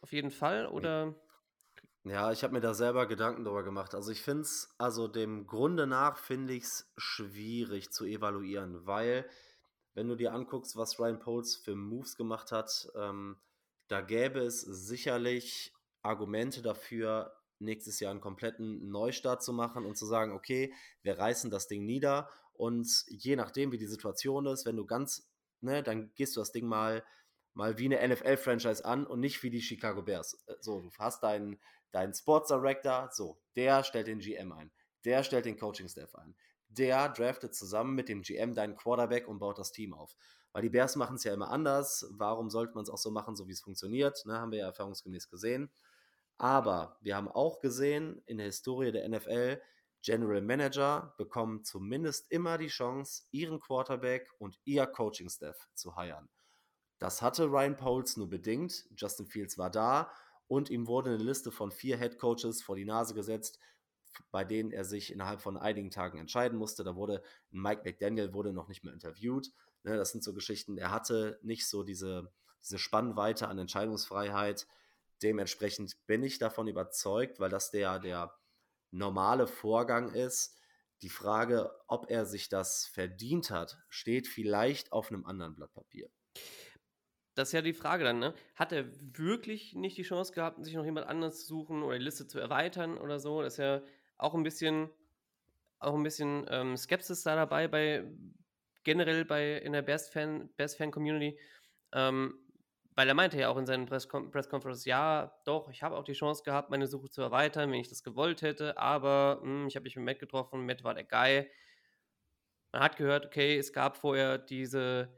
Auf 0.00 0.12
jeden 0.12 0.30
Fall? 0.30 0.66
Oder? 0.66 1.14
Ja, 2.04 2.32
ich 2.32 2.42
habe 2.42 2.52
mir 2.52 2.60
da 2.60 2.74
selber 2.74 3.06
Gedanken 3.06 3.44
darüber 3.44 3.62
gemacht. 3.62 3.94
Also 3.94 4.10
ich 4.10 4.22
finde 4.22 4.42
es, 4.42 4.74
also 4.76 5.06
dem 5.06 5.46
Grunde 5.46 5.86
nach 5.86 6.16
finde 6.16 6.52
ich 6.54 6.64
es 6.64 6.92
schwierig 6.96 7.92
zu 7.92 8.04
evaluieren, 8.04 8.86
weil 8.86 9.28
wenn 9.94 10.08
du 10.08 10.16
dir 10.16 10.32
anguckst, 10.32 10.76
was 10.76 10.98
Ryan 10.98 11.18
Poles 11.18 11.56
für 11.56 11.74
Moves 11.74 12.16
gemacht 12.16 12.52
hat, 12.52 12.88
ähm, 12.96 13.36
da 13.88 14.00
gäbe 14.00 14.40
es 14.40 14.60
sicherlich 14.60 15.74
Argumente 16.02 16.62
dafür, 16.62 17.36
nächstes 17.58 18.00
Jahr 18.00 18.10
einen 18.10 18.20
kompletten 18.20 18.90
Neustart 18.90 19.42
zu 19.42 19.52
machen 19.52 19.84
und 19.84 19.96
zu 19.96 20.06
sagen, 20.06 20.32
okay, 20.32 20.74
wir 21.02 21.18
reißen 21.18 21.50
das 21.50 21.68
Ding 21.68 21.84
nieder 21.84 22.28
und 22.54 22.88
je 23.08 23.36
nachdem, 23.36 23.72
wie 23.72 23.78
die 23.78 23.86
Situation 23.86 24.46
ist, 24.46 24.66
wenn 24.66 24.76
du 24.76 24.86
ganz, 24.86 25.30
ne, 25.60 25.82
dann 25.82 26.12
gehst 26.14 26.36
du 26.36 26.40
das 26.40 26.52
Ding 26.52 26.66
mal, 26.66 27.04
mal 27.54 27.78
wie 27.78 27.94
eine 27.94 28.06
NFL-Franchise 28.08 28.84
an 28.84 29.06
und 29.06 29.20
nicht 29.20 29.42
wie 29.42 29.50
die 29.50 29.62
Chicago 29.62 30.02
Bears. 30.02 30.42
Äh, 30.46 30.54
so, 30.60 30.80
du 30.80 30.90
hast 30.98 31.22
deinen, 31.22 31.60
deinen 31.92 32.14
Sports 32.14 32.48
Director, 32.48 33.10
so, 33.12 33.40
der 33.56 33.84
stellt 33.84 34.06
den 34.06 34.18
GM 34.18 34.52
ein, 34.52 34.70
der 35.04 35.22
stellt 35.22 35.44
den 35.44 35.58
Coaching-Staff 35.58 36.14
ein, 36.16 36.34
der 36.78 37.08
draftet 37.08 37.54
zusammen 37.54 37.94
mit 37.94 38.08
dem 38.08 38.22
GM 38.22 38.54
deinen 38.54 38.76
Quarterback 38.76 39.28
und 39.28 39.38
baut 39.38 39.58
das 39.58 39.72
Team 39.72 39.94
auf. 39.94 40.14
Weil 40.52 40.62
die 40.62 40.70
Bears 40.70 40.96
machen 40.96 41.16
es 41.16 41.24
ja 41.24 41.32
immer 41.32 41.50
anders. 41.50 42.06
Warum 42.10 42.50
sollte 42.50 42.74
man 42.74 42.82
es 42.82 42.90
auch 42.90 42.98
so 42.98 43.10
machen, 43.10 43.36
so 43.36 43.48
wie 43.48 43.52
es 43.52 43.60
funktioniert? 43.60 44.24
Ne, 44.26 44.38
haben 44.38 44.52
wir 44.52 44.60
ja 44.60 44.66
erfahrungsgemäß 44.66 45.28
gesehen. 45.28 45.70
Aber 46.38 46.98
wir 47.00 47.16
haben 47.16 47.28
auch 47.28 47.60
gesehen 47.60 48.22
in 48.26 48.38
der 48.38 48.46
Historie 48.46 48.92
der 48.92 49.08
NFL, 49.08 49.60
General 50.02 50.42
Manager 50.42 51.14
bekommen 51.16 51.62
zumindest 51.64 52.30
immer 52.30 52.58
die 52.58 52.66
Chance, 52.66 53.22
ihren 53.30 53.60
Quarterback 53.60 54.28
und 54.38 54.58
ihr 54.64 54.84
Coaching-Staff 54.86 55.68
zu 55.74 55.94
heiren. 55.94 56.28
Das 56.98 57.22
hatte 57.22 57.44
Ryan 57.44 57.76
Poles 57.76 58.16
nur 58.16 58.28
bedingt. 58.28 58.84
Justin 58.96 59.26
Fields 59.26 59.58
war 59.58 59.70
da 59.70 60.12
und 60.48 60.70
ihm 60.70 60.88
wurde 60.88 61.10
eine 61.10 61.22
Liste 61.22 61.52
von 61.52 61.70
vier 61.70 61.98
Head 61.98 62.18
Coaches 62.18 62.62
vor 62.62 62.76
die 62.76 62.84
Nase 62.84 63.14
gesetzt, 63.14 63.60
bei 64.30 64.44
denen 64.44 64.72
er 64.72 64.84
sich 64.84 65.12
innerhalb 65.12 65.40
von 65.40 65.56
einigen 65.56 65.90
Tagen 65.90 66.18
entscheiden 66.18 66.58
musste. 66.58 66.84
Da 66.84 66.96
wurde 66.96 67.22
Mike 67.50 67.82
McDaniel 67.84 68.34
wurde 68.34 68.52
noch 68.52 68.68
nicht 68.68 68.84
mehr 68.84 68.92
interviewt. 68.92 69.52
Ne, 69.84 69.96
das 69.96 70.12
sind 70.12 70.22
so 70.22 70.32
Geschichten. 70.34 70.78
Er 70.78 70.90
hatte 70.90 71.38
nicht 71.42 71.68
so 71.68 71.82
diese, 71.82 72.32
diese 72.62 72.78
Spannweite 72.78 73.48
an 73.48 73.58
Entscheidungsfreiheit 73.58 74.66
Dementsprechend 75.22 76.04
bin 76.06 76.22
ich 76.22 76.38
davon 76.38 76.66
überzeugt, 76.66 77.38
weil 77.38 77.50
das 77.50 77.70
der, 77.70 77.98
der 78.00 78.34
normale 78.90 79.46
Vorgang 79.46 80.12
ist. 80.12 80.58
Die 81.02 81.08
Frage, 81.08 81.72
ob 81.88 82.10
er 82.10 82.26
sich 82.26 82.48
das 82.48 82.86
verdient 82.86 83.50
hat, 83.50 83.78
steht 83.88 84.28
vielleicht 84.28 84.92
auf 84.92 85.10
einem 85.10 85.24
anderen 85.24 85.54
Blatt 85.54 85.72
Papier. 85.72 86.08
Das 87.34 87.48
ist 87.48 87.52
ja 87.52 87.62
die 87.62 87.72
Frage 87.72 88.04
dann, 88.04 88.18
ne? 88.18 88.34
Hat 88.54 88.72
er 88.72 88.84
wirklich 89.00 89.74
nicht 89.74 89.96
die 89.96 90.02
Chance 90.02 90.32
gehabt, 90.32 90.62
sich 90.64 90.74
noch 90.74 90.84
jemand 90.84 91.06
anderes 91.06 91.40
zu 91.40 91.46
suchen 91.46 91.82
oder 91.82 91.98
die 91.98 92.04
Liste 92.04 92.26
zu 92.26 92.38
erweitern 92.38 92.98
oder 92.98 93.18
so? 93.18 93.42
Das 93.42 93.54
ist 93.54 93.58
ja 93.58 93.82
auch 94.22 94.34
ein 94.34 94.42
bisschen, 94.42 94.90
auch 95.78 95.94
ein 95.94 96.02
bisschen 96.02 96.46
ähm, 96.50 96.76
Skepsis 96.76 97.22
da 97.22 97.36
dabei 97.36 97.68
bei 97.68 98.04
generell 98.84 99.24
bei 99.24 99.58
in 99.58 99.72
der 99.72 99.82
Best 99.82 100.12
Fan, 100.12 100.48
Best 100.56 100.78
Fan 100.78 100.90
Community. 100.90 101.38
Ähm, 101.92 102.38
weil 102.94 103.08
er 103.08 103.14
meinte 103.14 103.38
ja 103.38 103.48
auch 103.48 103.56
in 103.56 103.66
seinen 103.66 103.86
Press 103.86 104.08
Conference, 104.08 104.84
ja, 104.84 105.34
doch, 105.44 105.70
ich 105.70 105.82
habe 105.82 105.96
auch 105.96 106.04
die 106.04 106.12
Chance 106.12 106.42
gehabt, 106.42 106.70
meine 106.70 106.86
Suche 106.86 107.08
zu 107.08 107.22
erweitern, 107.22 107.70
wenn 107.70 107.80
ich 107.80 107.88
das 107.88 108.02
gewollt 108.02 108.42
hätte, 108.42 108.76
aber 108.76 109.40
mh, 109.42 109.44
hm, 109.44 109.66
ich 109.66 109.76
habe 109.76 109.84
mich 109.84 109.96
mit 109.96 110.04
Matt 110.04 110.18
getroffen, 110.18 110.66
Matt 110.66 110.84
war 110.84 110.94
der 110.94 111.04
Guy. 111.04 111.50
Man 112.72 112.82
hat 112.82 112.96
gehört, 112.96 113.26
okay, 113.26 113.56
es 113.56 113.72
gab 113.72 113.96
vorher 113.96 114.36
diese, 114.38 115.08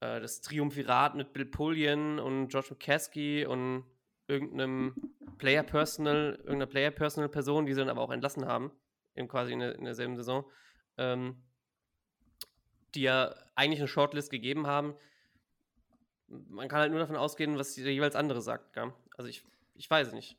äh, 0.00 0.20
das 0.20 0.40
Triumphirat 0.40 1.14
mit 1.14 1.32
Bill 1.32 1.46
Pullian 1.46 2.18
und 2.18 2.48
George 2.48 2.68
McCaskey 2.70 3.46
und 3.46 3.84
irgendeinem 4.28 4.94
Player 5.38 5.62
Personal, 5.62 6.34
irgendeiner 6.38 6.66
Player 6.66 6.90
Personal 6.90 7.28
Person, 7.28 7.66
die 7.66 7.74
sie 7.74 7.80
dann 7.80 7.88
aber 7.88 8.02
auch 8.02 8.10
entlassen 8.10 8.46
haben, 8.46 8.72
in 9.14 9.28
quasi 9.28 9.52
in, 9.52 9.60
der, 9.60 9.74
in 9.76 9.84
derselben 9.84 10.16
Saison, 10.16 10.44
ähm, 10.98 11.42
die 12.94 13.02
ja 13.02 13.34
eigentlich 13.54 13.80
eine 13.80 13.88
Shortlist 13.88 14.30
gegeben 14.30 14.66
haben, 14.66 14.94
man 16.28 16.68
kann 16.68 16.80
halt 16.80 16.90
nur 16.90 17.00
davon 17.00 17.16
ausgehen, 17.16 17.58
was 17.58 17.74
der 17.74 17.92
jeweils 17.92 18.16
andere 18.16 18.40
sagt. 18.40 18.72
Gell? 18.72 18.92
Also 19.16 19.28
ich, 19.28 19.44
ich 19.74 19.88
weiß 19.88 20.12
nicht. 20.12 20.36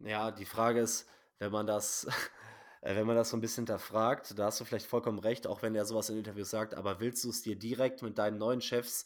Ja, 0.00 0.30
die 0.30 0.44
Frage 0.44 0.80
ist, 0.80 1.08
wenn 1.38 1.52
man 1.52 1.66
das, 1.66 2.06
äh, 2.80 2.96
wenn 2.96 3.06
man 3.06 3.16
das 3.16 3.30
so 3.30 3.36
ein 3.36 3.40
bisschen 3.40 3.62
hinterfragt, 3.62 4.38
da 4.38 4.46
hast 4.46 4.60
du 4.60 4.64
vielleicht 4.64 4.86
vollkommen 4.86 5.18
recht, 5.18 5.46
auch 5.46 5.62
wenn 5.62 5.74
er 5.74 5.84
sowas 5.84 6.10
in 6.10 6.18
Interviews 6.18 6.50
sagt, 6.50 6.74
aber 6.74 7.00
willst 7.00 7.24
du 7.24 7.30
es 7.30 7.42
dir 7.42 7.56
direkt 7.56 8.02
mit 8.02 8.18
deinen 8.18 8.38
neuen 8.38 8.60
Chefs 8.60 9.04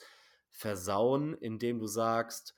versauen, 0.50 1.34
indem 1.34 1.78
du 1.78 1.86
sagst, 1.86 2.54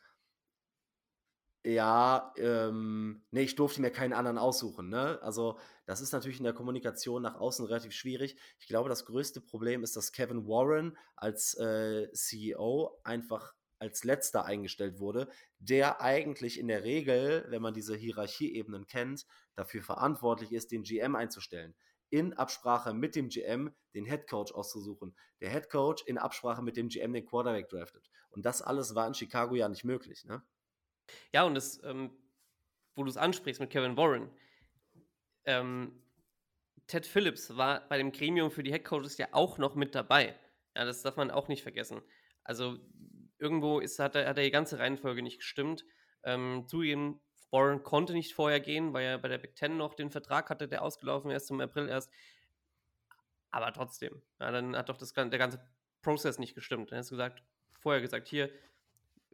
ja, 1.66 2.32
ähm, 2.36 3.24
nee, 3.32 3.42
ich 3.42 3.56
durfte 3.56 3.80
mir 3.80 3.90
keinen 3.90 4.12
anderen 4.12 4.38
aussuchen. 4.38 4.88
Ne? 4.88 5.18
Also, 5.20 5.58
das 5.84 6.00
ist 6.00 6.12
natürlich 6.12 6.38
in 6.38 6.44
der 6.44 6.52
Kommunikation 6.52 7.22
nach 7.22 7.34
außen 7.34 7.66
relativ 7.66 7.92
schwierig. 7.92 8.36
Ich 8.60 8.68
glaube, 8.68 8.88
das 8.88 9.04
größte 9.04 9.40
Problem 9.40 9.82
ist, 9.82 9.96
dass 9.96 10.12
Kevin 10.12 10.46
Warren 10.46 10.96
als 11.16 11.54
äh, 11.54 12.08
CEO 12.12 12.96
einfach 13.02 13.52
als 13.80 14.04
letzter 14.04 14.44
eingestellt 14.44 15.00
wurde, 15.00 15.28
der 15.58 16.00
eigentlich 16.00 16.60
in 16.60 16.68
der 16.68 16.84
Regel, 16.84 17.44
wenn 17.48 17.62
man 17.62 17.74
diese 17.74 17.96
Hierarchieebenen 17.96 18.86
kennt, 18.86 19.26
dafür 19.56 19.82
verantwortlich 19.82 20.52
ist, 20.52 20.70
den 20.70 20.84
GM 20.84 21.16
einzustellen. 21.16 21.74
In 22.10 22.32
Absprache 22.34 22.94
mit 22.94 23.16
dem 23.16 23.28
GM 23.28 23.74
den 23.92 24.04
Head 24.04 24.28
Coach 24.28 24.52
auszusuchen. 24.52 25.16
Der 25.40 25.50
Head 25.50 25.68
Coach 25.68 26.04
in 26.06 26.16
Absprache 26.16 26.62
mit 26.62 26.76
dem 26.76 26.88
GM 26.88 27.12
den 27.12 27.26
Quarterback 27.26 27.68
draftet. 27.68 28.08
Und 28.30 28.46
das 28.46 28.62
alles 28.62 28.94
war 28.94 29.08
in 29.08 29.14
Chicago 29.14 29.56
ja 29.56 29.68
nicht 29.68 29.82
möglich. 29.82 30.24
Ne? 30.24 30.42
Ja, 31.32 31.44
und 31.44 31.54
das, 31.54 31.82
ähm, 31.84 32.10
wo 32.94 33.04
du 33.04 33.10
es 33.10 33.16
ansprichst 33.16 33.60
mit 33.60 33.70
Kevin 33.70 33.96
Warren, 33.96 34.30
ähm, 35.44 36.02
Ted 36.86 37.06
Phillips 37.06 37.56
war 37.56 37.88
bei 37.88 37.98
dem 37.98 38.12
Gremium 38.12 38.50
für 38.50 38.62
die 38.62 38.70
Head 38.70 38.84
Coaches 38.84 39.18
ja 39.18 39.28
auch 39.32 39.58
noch 39.58 39.74
mit 39.74 39.94
dabei. 39.94 40.38
Ja, 40.76 40.84
das 40.84 41.02
darf 41.02 41.16
man 41.16 41.30
auch 41.30 41.48
nicht 41.48 41.62
vergessen. 41.62 42.00
Also 42.44 42.78
irgendwo 43.38 43.80
ist, 43.80 43.98
hat, 43.98 44.14
er, 44.14 44.28
hat 44.28 44.38
er 44.38 44.44
die 44.44 44.50
ganze 44.50 44.78
Reihenfolge 44.78 45.22
nicht 45.22 45.38
gestimmt. 45.38 45.84
Ähm, 46.22 46.64
zugegeben, 46.68 47.20
Warren 47.50 47.82
konnte 47.82 48.12
nicht 48.12 48.34
vorher 48.34 48.60
gehen, 48.60 48.92
weil 48.92 49.04
er 49.04 49.18
bei 49.18 49.28
der 49.28 49.38
Big 49.38 49.56
Ten 49.56 49.76
noch 49.76 49.94
den 49.94 50.10
Vertrag 50.10 50.50
hatte, 50.50 50.68
der 50.68 50.82
ausgelaufen 50.82 51.30
ist 51.30 51.46
zum 51.46 51.60
April 51.60 51.88
erst. 51.88 52.12
Aber 53.50 53.72
trotzdem, 53.72 54.22
ja, 54.40 54.50
dann 54.50 54.76
hat 54.76 54.88
doch 54.88 54.96
das, 54.96 55.12
der 55.12 55.28
ganze 55.30 55.60
Prozess 56.02 56.38
nicht 56.38 56.54
gestimmt. 56.54 56.90
Dann 56.90 56.98
hast 56.98 57.10
du 57.10 57.14
gesagt, 57.14 57.42
vorher 57.78 58.02
gesagt, 58.02 58.28
hier, 58.28 58.50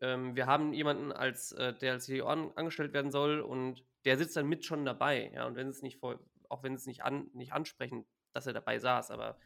ähm, 0.02 0.34
wir 0.34 0.46
haben 0.46 0.72
jemanden, 0.74 1.12
als, 1.12 1.52
äh, 1.52 1.72
der 1.72 1.92
als 1.92 2.06
CEO 2.06 2.26
an, 2.26 2.50
angestellt 2.56 2.92
werden 2.92 3.12
soll 3.12 3.40
und 3.40 3.84
der 4.04 4.18
sitzt 4.18 4.36
dann 4.36 4.48
mit 4.48 4.64
schon 4.64 4.84
dabei. 4.84 5.30
Ja, 5.32 5.46
und 5.46 5.54
wenn 5.54 5.68
es 5.68 5.80
nicht 5.80 5.98
vor, 5.98 6.18
auch 6.48 6.64
wenn 6.64 6.74
es 6.74 6.86
nicht, 6.86 7.04
an, 7.04 7.30
nicht 7.32 7.52
ansprechen, 7.52 8.04
dass 8.32 8.46
er 8.46 8.52
dabei 8.52 8.80
saß, 8.80 9.12
aber 9.12 9.38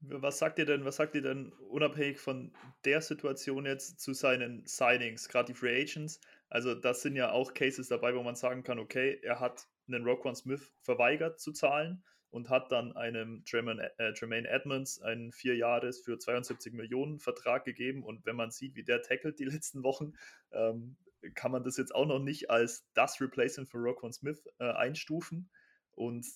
was 0.00 0.38
sagt 0.38 0.58
ihr 0.58 0.66
denn, 0.66 0.84
was 0.84 0.96
sagt 0.96 1.14
ihr 1.14 1.22
denn 1.22 1.52
unabhängig 1.70 2.18
von 2.18 2.52
der 2.84 3.00
Situation 3.00 3.64
jetzt 3.66 4.00
zu 4.00 4.12
seinen 4.12 4.66
Signings, 4.66 5.28
gerade 5.28 5.52
die 5.52 5.54
Free 5.58 5.80
Agents? 5.80 6.20
Also, 6.48 6.74
das 6.74 7.02
sind 7.02 7.14
ja 7.14 7.30
auch 7.30 7.54
Cases 7.54 7.86
dabei, 7.86 8.12
wo 8.16 8.22
man 8.24 8.34
sagen 8.34 8.64
kann, 8.64 8.80
okay, 8.80 9.20
er 9.22 9.38
hat 9.38 9.68
einen 9.86 10.04
Roquan 10.04 10.34
Smith 10.34 10.72
verweigert 10.80 11.38
zu 11.38 11.52
zahlen 11.52 12.02
und 12.32 12.48
hat 12.48 12.72
dann 12.72 12.96
einem 12.96 13.44
Tremaine, 13.44 13.92
äh, 13.98 14.14
Tremaine 14.14 14.48
Edmonds 14.48 15.00
einen 15.02 15.32
vier 15.32 15.54
Jahres 15.54 16.00
für 16.00 16.18
72 16.18 16.72
Millionen 16.72 17.20
Vertrag 17.20 17.64
gegeben. 17.64 18.02
Und 18.02 18.24
wenn 18.24 18.36
man 18.36 18.50
sieht, 18.50 18.74
wie 18.74 18.82
der 18.82 19.02
tackelt 19.02 19.38
die 19.38 19.44
letzten 19.52 19.84
Wochen, 19.84 20.14
ähm, 20.50 20.96
kann 21.34 21.52
man 21.52 21.62
das 21.62 21.76
jetzt 21.76 21.94
auch 21.94 22.06
noch 22.06 22.18
nicht 22.18 22.50
als 22.50 22.88
das 22.94 23.20
Replacement 23.20 23.68
für 23.68 23.78
Roquan 23.78 24.12
Smith 24.12 24.42
äh, 24.58 24.64
einstufen. 24.64 25.50
Und 25.94 26.26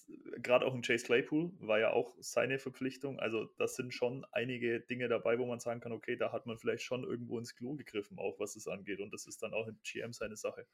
gerade 0.42 0.66
auch 0.66 0.74
in 0.74 0.82
Chase 0.82 1.06
Claypool 1.06 1.50
war 1.60 1.78
ja 1.78 1.90
auch 1.90 2.14
seine 2.20 2.58
Verpflichtung. 2.58 3.18
Also 3.18 3.46
das 3.56 3.74
sind 3.74 3.94
schon 3.94 4.26
einige 4.32 4.80
Dinge 4.80 5.08
dabei, 5.08 5.38
wo 5.38 5.46
man 5.46 5.60
sagen 5.60 5.80
kann, 5.80 5.92
okay, 5.92 6.16
da 6.16 6.30
hat 6.30 6.44
man 6.44 6.58
vielleicht 6.58 6.82
schon 6.82 7.04
irgendwo 7.04 7.38
ins 7.38 7.54
Klo 7.56 7.74
gegriffen, 7.74 8.18
auch 8.18 8.38
was 8.38 8.54
es 8.54 8.68
angeht. 8.68 9.00
Und 9.00 9.14
das 9.14 9.26
ist 9.26 9.42
dann 9.42 9.54
auch 9.54 9.66
im 9.66 9.78
GM 9.82 10.12
seine 10.12 10.36
Sache. 10.36 10.66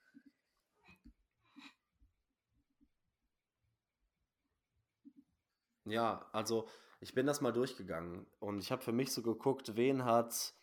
Ja, 5.85 6.29
also 6.33 6.69
ich 7.01 7.15
bin 7.15 7.27
das 7.27 7.41
mal 7.41 7.53
durchgegangen 7.53 8.27
und 8.39 8.61
ich 8.61 8.71
habe 8.71 8.83
für 8.83 8.93
mich 8.93 9.13
so 9.13 9.23
geguckt, 9.23 9.75
wen 9.77 10.05
hat 10.05 10.55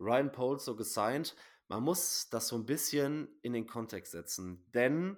Ryan 0.00 0.32
Poles 0.32 0.64
so 0.64 0.74
gesigned. 0.74 1.36
Man 1.68 1.82
muss 1.82 2.28
das 2.30 2.48
so 2.48 2.56
ein 2.56 2.66
bisschen 2.66 3.28
in 3.42 3.52
den 3.52 3.66
Kontext 3.66 4.12
setzen, 4.12 4.64
denn 4.72 5.16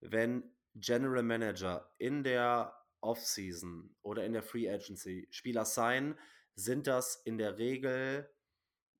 wenn 0.00 0.50
General 0.74 1.22
Manager 1.22 1.92
in 1.98 2.24
der 2.24 2.74
Offseason 3.00 3.94
oder 4.02 4.24
in 4.24 4.32
der 4.32 4.42
Free 4.42 4.68
Agency 4.68 5.28
Spieler 5.30 5.64
sein, 5.64 6.18
sind 6.54 6.86
das 6.86 7.16
in 7.16 7.38
der 7.38 7.58
Regel 7.58 8.28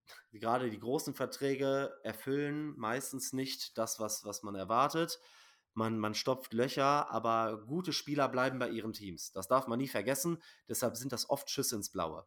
gerade 0.33 0.71
die 0.71 0.79
großen 0.79 1.15
Verträge 1.15 1.99
erfüllen 2.03 2.75
meistens 2.79 3.33
nicht 3.33 3.79
das, 3.79 3.99
was, 3.99 4.25
was 4.25 4.43
man 4.43 4.55
erwartet. 4.55 5.19
Man, 5.75 5.99
man 5.99 6.15
stopft 6.15 6.53
Löcher, 6.53 7.11
aber 7.11 7.65
gute 7.67 7.93
Spieler 7.93 8.29
bleiben 8.29 8.59
bei 8.59 8.69
ihren 8.69 8.93
Teams. 8.93 9.33
Das 9.33 9.49
darf 9.49 9.67
man 9.67 9.79
nie 9.79 9.89
vergessen. 9.89 10.43
Deshalb 10.69 10.97
sind 10.97 11.13
das 11.13 11.31
oft 11.31 11.51
Schüsse 11.51 11.77
ins 11.77 11.91
Blaue. 11.91 12.27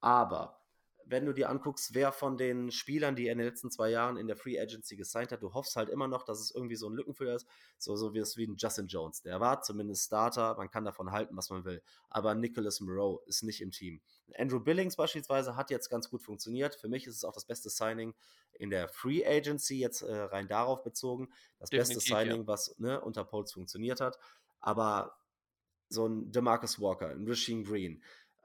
Aber 0.00 0.65
wenn 1.08 1.24
du 1.24 1.32
dir 1.32 1.48
anguckst, 1.48 1.94
wer 1.94 2.10
von 2.10 2.36
den 2.36 2.72
Spielern, 2.72 3.14
die 3.14 3.26
er 3.26 3.32
in 3.32 3.38
den 3.38 3.46
letzten 3.46 3.70
zwei 3.70 3.90
Jahren 3.90 4.16
in 4.16 4.26
der 4.26 4.36
Free 4.36 4.60
Agency 4.60 4.96
gesigned 4.96 5.30
hat, 5.30 5.40
du 5.40 5.54
hoffst 5.54 5.76
halt 5.76 5.88
immer 5.88 6.08
noch, 6.08 6.24
dass 6.24 6.40
es 6.40 6.50
irgendwie 6.50 6.74
so 6.74 6.88
ein 6.88 6.94
Lückenfüller 6.94 7.36
ist, 7.36 7.46
so, 7.78 7.94
so 7.94 8.12
wie 8.12 8.18
es 8.18 8.36
wie 8.36 8.44
ein 8.44 8.56
Justin 8.56 8.88
Jones. 8.88 9.22
Der 9.22 9.38
war 9.38 9.62
zumindest 9.62 10.06
Starter, 10.06 10.56
man 10.56 10.68
kann 10.68 10.84
davon 10.84 11.12
halten, 11.12 11.36
was 11.36 11.48
man 11.48 11.64
will. 11.64 11.80
Aber 12.10 12.34
Nicholas 12.34 12.80
Moreau 12.80 13.22
ist 13.26 13.44
nicht 13.44 13.60
im 13.60 13.70
Team. 13.70 14.00
Andrew 14.36 14.58
Billings 14.58 14.96
beispielsweise 14.96 15.54
hat 15.54 15.70
jetzt 15.70 15.88
ganz 15.90 16.10
gut 16.10 16.22
funktioniert. 16.22 16.74
Für 16.74 16.88
mich 16.88 17.06
ist 17.06 17.14
es 17.14 17.24
auch 17.24 17.32
das 17.32 17.44
beste 17.44 17.70
Signing 17.70 18.14
in 18.54 18.70
der 18.70 18.88
Free 18.88 19.24
Agency, 19.24 19.78
jetzt 19.78 20.02
äh, 20.02 20.12
rein 20.12 20.48
darauf 20.48 20.82
bezogen. 20.82 21.28
Das 21.60 21.70
Definitiv, 21.70 21.96
beste 21.98 22.14
Signing, 22.14 22.40
ja. 22.40 22.46
was 22.48 22.74
ne, 22.78 23.00
unter 23.00 23.24
Poles 23.24 23.52
funktioniert 23.52 24.00
hat. 24.00 24.18
Aber 24.58 25.16
so 25.88 26.06
ein 26.06 26.32
DeMarcus 26.32 26.80
Walker, 26.80 27.10
ein 27.10 27.28
Rasheem 27.28 27.62
Green, 27.62 28.02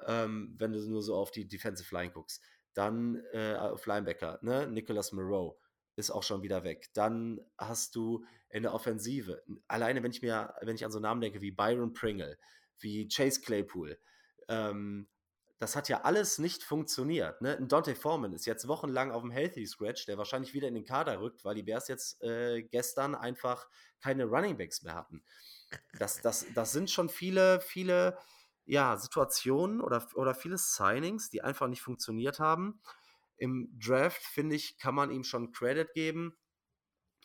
ähm, 0.07 0.55
wenn 0.57 0.73
du 0.73 0.79
nur 0.89 1.01
so 1.01 1.15
auf 1.15 1.31
die 1.31 1.47
Defensive 1.47 1.93
Line 1.93 2.11
guckst. 2.11 2.43
Dann 2.73 3.21
äh, 3.33 3.55
auf 3.55 3.85
Linebacker, 3.85 4.39
ne? 4.41 4.67
Nicholas 4.67 5.11
Moreau 5.11 5.59
ist 5.95 6.09
auch 6.09 6.23
schon 6.23 6.41
wieder 6.41 6.63
weg. 6.63 6.89
Dann 6.93 7.41
hast 7.57 7.95
du 7.95 8.25
in 8.49 8.63
der 8.63 8.73
Offensive, 8.73 9.43
alleine 9.67 10.03
wenn 10.03 10.11
ich 10.11 10.21
mir, 10.21 10.53
wenn 10.61 10.75
ich 10.75 10.85
an 10.85 10.91
so 10.91 10.99
Namen 10.99 11.21
denke 11.21 11.41
wie 11.41 11.51
Byron 11.51 11.93
Pringle, 11.93 12.37
wie 12.79 13.07
Chase 13.07 13.41
Claypool, 13.41 13.99
ähm, 14.47 15.07
das 15.61 15.75
hat 15.75 15.89
ja 15.89 16.01
alles 16.01 16.39
nicht 16.39 16.63
funktioniert. 16.63 17.39
Ne? 17.41 17.55
Dante 17.61 17.93
Foreman 17.93 18.33
ist 18.33 18.47
jetzt 18.47 18.67
wochenlang 18.67 19.11
auf 19.11 19.21
dem 19.21 19.29
Healthy 19.29 19.67
Scratch, 19.67 20.07
der 20.07 20.17
wahrscheinlich 20.17 20.55
wieder 20.55 20.67
in 20.67 20.73
den 20.73 20.85
Kader 20.85 21.21
rückt, 21.21 21.45
weil 21.45 21.53
die 21.53 21.61
Bears 21.61 21.87
jetzt 21.87 22.21
äh, 22.23 22.63
gestern 22.63 23.13
einfach 23.13 23.67
keine 24.01 24.25
Running 24.25 24.57
Backs 24.57 24.81
mehr 24.81 24.95
hatten. 24.95 25.23
Das, 25.99 26.19
das, 26.19 26.47
das 26.55 26.71
sind 26.71 26.89
schon 26.89 27.09
viele, 27.09 27.61
viele 27.61 28.17
ja, 28.71 28.95
Situationen 28.95 29.81
oder, 29.81 30.07
oder 30.15 30.33
viele 30.33 30.57
Signings, 30.57 31.29
die 31.29 31.41
einfach 31.41 31.67
nicht 31.67 31.81
funktioniert 31.81 32.39
haben. 32.39 32.79
Im 33.35 33.69
Draft, 33.77 34.23
finde 34.23 34.55
ich, 34.55 34.77
kann 34.77 34.95
man 34.95 35.11
ihm 35.11 35.25
schon 35.25 35.51
Credit 35.51 35.91
geben, 35.93 36.37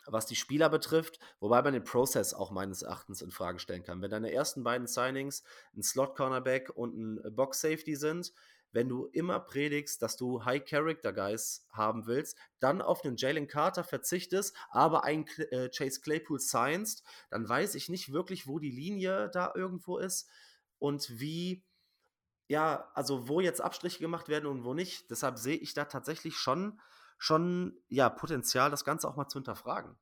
was 0.05 0.25
die 0.25 0.35
Spieler 0.35 0.67
betrifft, 0.67 1.19
wobei 1.39 1.61
man 1.61 1.71
den 1.71 1.85
Prozess 1.85 2.33
auch 2.33 2.51
meines 2.51 2.81
Erachtens 2.81 3.21
in 3.21 3.31
Frage 3.31 3.59
stellen 3.59 3.83
kann. 3.83 4.01
Wenn 4.01 4.11
deine 4.11 4.33
ersten 4.33 4.65
beiden 4.65 4.87
Signings 4.87 5.41
ein 5.73 5.83
Slot-Cornerback 5.83 6.71
und 6.75 6.97
ein 6.97 7.33
Box-Safety 7.33 7.95
sind, 7.95 8.33
wenn 8.73 8.89
du 8.89 9.05
immer 9.13 9.39
predigst, 9.39 10.01
dass 10.01 10.17
du 10.17 10.43
High-Character-Guys 10.43 11.65
haben 11.71 12.07
willst, 12.07 12.37
dann 12.59 12.81
auf 12.81 13.05
einen 13.05 13.15
Jalen 13.15 13.47
Carter 13.47 13.85
verzichtest, 13.85 14.53
aber 14.69 15.05
einen 15.05 15.25
äh, 15.51 15.69
Chase 15.69 16.01
Claypool 16.01 16.41
signst, 16.41 17.05
dann 17.29 17.47
weiß 17.47 17.75
ich 17.75 17.87
nicht 17.87 18.11
wirklich, 18.11 18.47
wo 18.47 18.59
die 18.59 18.71
Linie 18.71 19.29
da 19.31 19.53
irgendwo 19.55 19.97
ist 19.97 20.29
und 20.79 21.19
wie, 21.19 21.65
ja, 22.47 22.89
also 22.93 23.27
wo 23.27 23.39
jetzt 23.39 23.61
Abstriche 23.61 23.99
gemacht 23.99 24.29
werden 24.29 24.45
und 24.45 24.63
wo 24.63 24.73
nicht. 24.73 25.09
Deshalb 25.09 25.37
sehe 25.37 25.57
ich 25.57 25.73
da 25.73 25.85
tatsächlich 25.85 26.35
schon, 26.37 26.79
schon, 27.17 27.77
ja, 27.87 28.09
Potenzial, 28.09 28.69
das 28.71 28.85
Ganze 28.85 29.07
auch 29.07 29.15
mal 29.15 29.27
zu 29.27 29.39
hinterfragen. 29.39 29.97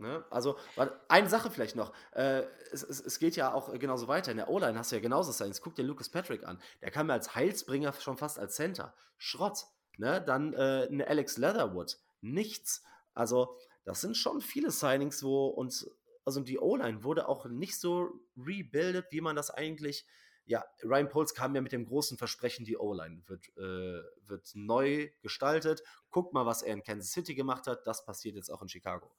Ne? 0.00 0.24
Also, 0.30 0.56
eine 1.08 1.28
Sache 1.28 1.50
vielleicht 1.50 1.76
noch. 1.76 1.92
Äh, 2.12 2.44
es, 2.72 2.82
es, 2.82 3.00
es, 3.00 3.18
geht 3.18 3.36
ja 3.36 3.52
auch 3.52 3.78
genauso 3.78 4.08
weiter. 4.08 4.30
In 4.30 4.38
der 4.38 4.48
O-Line 4.48 4.78
hast 4.78 4.90
du 4.90 4.96
ja 4.96 5.02
genauso 5.02 5.30
Science. 5.30 5.60
Guck 5.60 5.74
dir 5.74 5.82
Lucas 5.82 6.08
Patrick 6.08 6.44
an. 6.44 6.60
Der 6.80 6.90
kam 6.90 7.08
mir 7.08 7.12
als 7.12 7.34
Heilsbringer 7.34 7.92
schon 7.92 8.16
fast 8.16 8.38
als 8.38 8.54
Center. 8.54 8.94
Schrott. 9.18 9.66
Ne? 9.98 10.22
Dann 10.22 10.54
äh, 10.54 10.88
eine 10.90 11.06
Alex 11.06 11.36
Leatherwood. 11.36 11.98
Nichts. 12.22 12.82
Also, 13.12 13.58
das 13.84 14.00
sind 14.00 14.16
schon 14.16 14.40
viele 14.40 14.70
Signings, 14.70 15.22
wo 15.22 15.48
uns 15.48 15.90
also 16.30 16.40
die 16.42 16.58
O-Line 16.58 17.02
wurde 17.02 17.28
auch 17.28 17.46
nicht 17.46 17.78
so 17.78 18.08
rebuildet, 18.36 19.06
wie 19.10 19.20
man 19.20 19.36
das 19.36 19.50
eigentlich. 19.50 20.06
Ja, 20.44 20.64
Ryan 20.84 21.08
Poles 21.08 21.34
kam 21.34 21.54
ja 21.54 21.60
mit 21.60 21.72
dem 21.72 21.86
großen 21.86 22.18
Versprechen, 22.18 22.64
die 22.64 22.76
O-Line 22.76 23.22
wird, 23.26 23.48
äh, 23.56 24.02
wird 24.28 24.50
neu 24.54 25.10
gestaltet. 25.22 25.82
Guckt 26.10 26.32
mal, 26.32 26.46
was 26.46 26.62
er 26.62 26.74
in 26.74 26.82
Kansas 26.82 27.12
City 27.12 27.34
gemacht 27.34 27.66
hat. 27.66 27.86
Das 27.86 28.04
passiert 28.04 28.36
jetzt 28.36 28.50
auch 28.50 28.62
in 28.62 28.68
Chicago. 28.68 29.12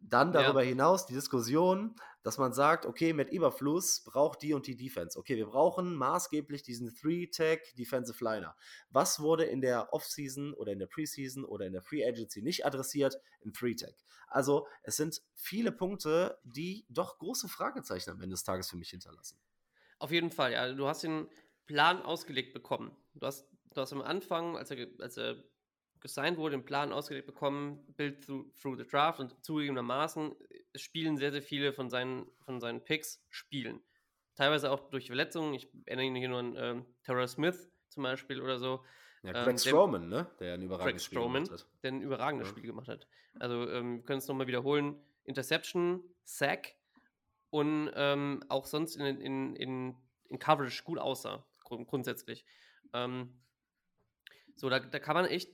Dann 0.00 0.32
darüber 0.32 0.62
ja. 0.62 0.70
hinaus 0.70 1.06
die 1.06 1.14
Diskussion, 1.14 1.94
dass 2.22 2.38
man 2.38 2.52
sagt, 2.52 2.86
okay, 2.86 3.12
mit 3.12 3.30
Überfluss 3.30 4.02
braucht 4.04 4.42
die 4.42 4.54
und 4.54 4.66
die 4.66 4.76
Defense. 4.76 5.18
Okay, 5.18 5.36
wir 5.36 5.46
brauchen 5.46 5.94
maßgeblich 5.94 6.62
diesen 6.62 6.94
Three-Tag 6.94 7.60
Defensive 7.76 8.22
Liner. 8.22 8.56
Was 8.90 9.20
wurde 9.20 9.44
in 9.44 9.60
der 9.60 9.92
Offseason 9.92 10.54
oder 10.54 10.72
in 10.72 10.78
der 10.78 10.86
Preseason 10.86 11.44
oder 11.44 11.66
in 11.66 11.72
der 11.72 11.82
Free 11.82 12.06
Agency 12.06 12.42
nicht 12.42 12.66
adressiert? 12.66 13.16
Im 13.40 13.52
Three-Tag. 13.52 13.94
Also 14.28 14.66
es 14.82 14.96
sind 14.96 15.22
viele 15.34 15.72
Punkte, 15.72 16.38
die 16.44 16.86
doch 16.88 17.18
große 17.18 17.48
Fragezeichen 17.48 18.10
am 18.10 18.20
Ende 18.20 18.34
des 18.34 18.44
Tages 18.44 18.70
für 18.70 18.76
mich 18.76 18.90
hinterlassen. 18.90 19.38
Auf 19.98 20.10
jeden 20.12 20.30
Fall, 20.30 20.52
ja. 20.52 20.72
Du 20.72 20.86
hast 20.86 21.02
den 21.02 21.28
Plan 21.66 22.02
ausgelegt 22.02 22.52
bekommen. 22.52 22.96
Du 23.14 23.26
hast, 23.26 23.48
du 23.74 23.80
hast 23.80 23.92
am 23.92 24.02
Anfang, 24.02 24.56
als 24.56 24.70
er, 24.70 24.88
als 25.00 25.16
er 25.16 25.42
gesigned 26.00 26.38
wurde, 26.38 26.56
den 26.56 26.64
Plan 26.64 26.92
ausgelegt 26.92 27.26
bekommen, 27.26 27.84
Build 27.96 28.24
through, 28.24 28.46
through 28.60 28.76
the 28.76 28.86
Draft 28.86 29.20
und 29.20 29.44
zugegebenermaßen 29.44 30.34
spielen 30.76 31.16
sehr, 31.16 31.32
sehr 31.32 31.42
viele 31.42 31.72
von 31.72 31.90
seinen, 31.90 32.26
von 32.44 32.60
seinen 32.60 32.82
Picks 32.84 33.22
spielen. 33.28 33.80
Teilweise 34.36 34.70
auch 34.70 34.88
durch 34.90 35.06
Verletzungen. 35.08 35.54
Ich 35.54 35.68
erinnere 35.86 36.10
mich 36.10 36.20
hier 36.20 36.28
nur 36.28 36.38
an 36.38 36.54
ähm, 36.56 36.86
Terrell 37.04 37.28
Smith, 37.28 37.70
zum 37.88 38.02
Beispiel 38.04 38.40
oder 38.40 38.58
so. 38.58 38.84
Ja, 39.22 39.30
Ähm, 39.34 39.44
Greg 39.44 39.56
der- 39.56 39.58
Strowman, 39.58 40.08
ne? 40.08 40.30
Der 40.38 40.54
ein 40.54 40.62
überragendes 40.62 41.04
Spiel 41.04 41.18
Strowman, 41.18 41.44
gemacht 41.44 41.60
hat. 41.62 41.68
der 41.82 41.92
ein 41.92 42.00
überragendes 42.02 42.48
Ja. 42.48 42.52
Spiel 42.52 42.66
gemacht 42.66 42.88
hat. 42.88 43.06
Also 43.38 43.68
ähm, 43.70 43.96
wir 43.98 44.04
können 44.04 44.18
es 44.18 44.28
nochmal 44.28 44.46
wiederholen. 44.46 44.96
Interception, 45.24 46.02
Sack 46.24 46.74
und 47.50 47.90
ähm, 47.94 48.42
auch 48.48 48.64
sonst 48.64 48.96
in, 48.96 49.04
in, 49.20 49.56
in, 49.56 49.96
in 50.28 50.38
Coverage 50.38 50.82
gut 50.84 50.98
aussah, 50.98 51.44
grund 51.64 51.86
grundsätzlich. 51.88 52.46
Ähm, 52.94 53.34
so, 54.56 54.68
da, 54.70 54.78
da 54.80 54.98
kann 54.98 55.14
man 55.14 55.26
echt 55.26 55.50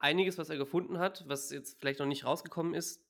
einiges, 0.00 0.38
was 0.38 0.50
er 0.50 0.56
gefunden 0.56 0.98
hat, 0.98 1.24
was 1.28 1.50
jetzt 1.50 1.78
vielleicht 1.78 2.00
noch 2.00 2.06
nicht 2.06 2.24
rausgekommen 2.24 2.74
ist, 2.74 3.04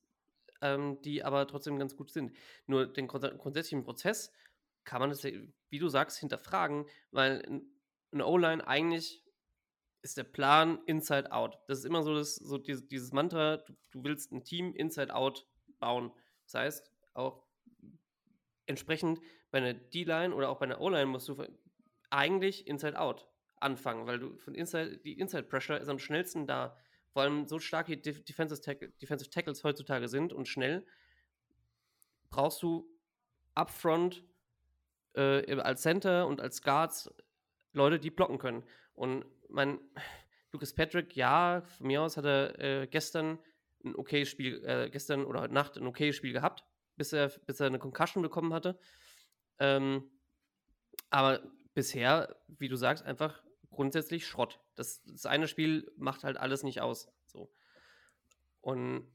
ähm, 0.60 1.00
die 1.02 1.24
aber 1.24 1.46
trotzdem 1.46 1.78
ganz 1.78 1.96
gut 1.96 2.10
sind. 2.10 2.36
Nur 2.66 2.86
den 2.86 3.08
grundsä- 3.08 3.36
grundsätzlichen 3.36 3.84
Prozess 3.84 4.32
kann 4.84 5.00
man 5.00 5.10
das, 5.10 5.24
wie 5.24 5.78
du 5.78 5.88
sagst, 5.88 6.18
hinterfragen, 6.18 6.86
weil 7.10 7.42
ein- 7.46 8.22
O-Line 8.22 8.66
eigentlich 8.66 9.24
ist 10.02 10.16
der 10.16 10.24
Plan 10.24 10.80
Inside 10.86 11.30
Out. 11.30 11.58
Das 11.68 11.78
ist 11.78 11.84
immer 11.84 12.02
so, 12.02 12.14
das, 12.14 12.34
so 12.34 12.58
dieses, 12.58 12.88
dieses 12.88 13.12
Mantra, 13.12 13.58
du, 13.58 13.74
du 13.92 14.02
willst 14.02 14.32
ein 14.32 14.42
Team 14.42 14.74
Inside 14.74 15.14
Out 15.14 15.46
bauen. 15.78 16.12
Das 16.44 16.54
heißt, 16.54 16.92
auch 17.14 17.46
entsprechend 18.66 19.20
bei 19.50 19.58
einer 19.58 19.74
D-Line 19.74 20.34
oder 20.34 20.48
auch 20.48 20.58
bei 20.58 20.64
einer 20.64 20.80
O-Line 20.80 21.06
musst 21.06 21.28
du 21.28 21.36
eigentlich 22.08 22.66
Inside 22.66 22.98
Out 22.98 23.28
anfangen, 23.60 24.06
weil 24.06 24.18
du 24.18 24.36
von 24.38 24.54
Inside, 24.54 24.98
die 24.98 25.18
Inside 25.18 25.44
Pressure 25.44 25.78
ist 25.78 25.88
am 25.88 25.98
schnellsten 25.98 26.46
da. 26.46 26.76
Vor 27.12 27.22
allem 27.22 27.46
so 27.46 27.58
stark 27.58 27.86
die 27.86 28.00
Def 28.00 28.24
Defensive, 28.24 28.60
Tackle, 28.60 28.90
Defensive 29.02 29.30
Tackles 29.30 29.64
heutzutage 29.64 30.08
sind 30.08 30.32
und 30.32 30.48
schnell, 30.48 30.86
brauchst 32.30 32.62
du 32.62 32.88
upfront 33.54 34.24
äh, 35.14 35.58
als 35.60 35.82
Center 35.82 36.26
und 36.26 36.40
als 36.40 36.62
Guards 36.62 37.12
Leute, 37.72 37.98
die 37.98 38.10
blocken 38.10 38.38
können. 38.38 38.64
Und 38.94 39.24
mein 39.48 39.78
Lucas 40.52 40.74
Patrick, 40.74 41.16
ja, 41.16 41.62
von 41.62 41.86
mir 41.86 42.02
aus 42.02 42.16
hat 42.16 42.24
er 42.24 42.58
äh, 42.58 42.86
gestern 42.86 43.38
ein 43.84 43.94
okayes 43.94 44.28
Spiel, 44.28 44.64
äh, 44.64 44.90
gestern 44.90 45.24
oder 45.24 45.40
heute 45.40 45.54
Nacht 45.54 45.76
ein 45.76 45.86
okayes 45.86 46.16
Spiel 46.16 46.32
gehabt, 46.32 46.64
bis 46.96 47.12
er, 47.12 47.28
bis 47.28 47.60
er 47.60 47.66
eine 47.66 47.78
Concussion 47.78 48.22
bekommen 48.22 48.52
hatte. 48.52 48.78
Ähm, 49.58 50.10
aber 51.08 51.42
bisher, 51.74 52.36
wie 52.46 52.68
du 52.68 52.76
sagst, 52.76 53.04
einfach 53.04 53.42
grundsätzlich 53.70 54.26
Schrott. 54.26 54.60
Das, 54.74 55.02
das 55.04 55.26
eine 55.26 55.48
Spiel 55.48 55.90
macht 55.96 56.24
halt 56.24 56.36
alles 56.36 56.62
nicht 56.62 56.80
aus. 56.80 57.08
So. 57.26 57.52
Und 58.60 59.06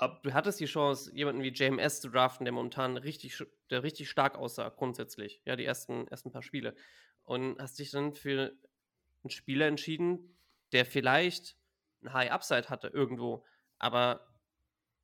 Ab, 0.00 0.22
du 0.22 0.32
hattest 0.32 0.58
die 0.58 0.64
Chance, 0.64 1.14
jemanden 1.14 1.42
wie 1.42 1.52
JMS 1.52 2.00
zu 2.00 2.08
draften, 2.08 2.46
der 2.46 2.54
momentan 2.54 2.96
richtig, 2.96 3.44
der 3.68 3.82
richtig 3.82 4.08
stark 4.08 4.38
aussah, 4.38 4.70
grundsätzlich. 4.70 5.42
Ja, 5.44 5.56
die 5.56 5.66
ersten, 5.66 6.08
ersten 6.08 6.30
paar 6.30 6.42
Spiele. 6.42 6.74
Und 7.22 7.60
hast 7.60 7.78
dich 7.78 7.90
dann 7.90 8.14
für 8.14 8.56
einen 9.22 9.30
Spieler 9.30 9.66
entschieden, 9.66 10.34
der 10.72 10.86
vielleicht 10.86 11.58
ein 12.02 12.14
High 12.14 12.30
Upside 12.30 12.70
hatte 12.70 12.88
irgendwo, 12.88 13.44
aber 13.78 14.26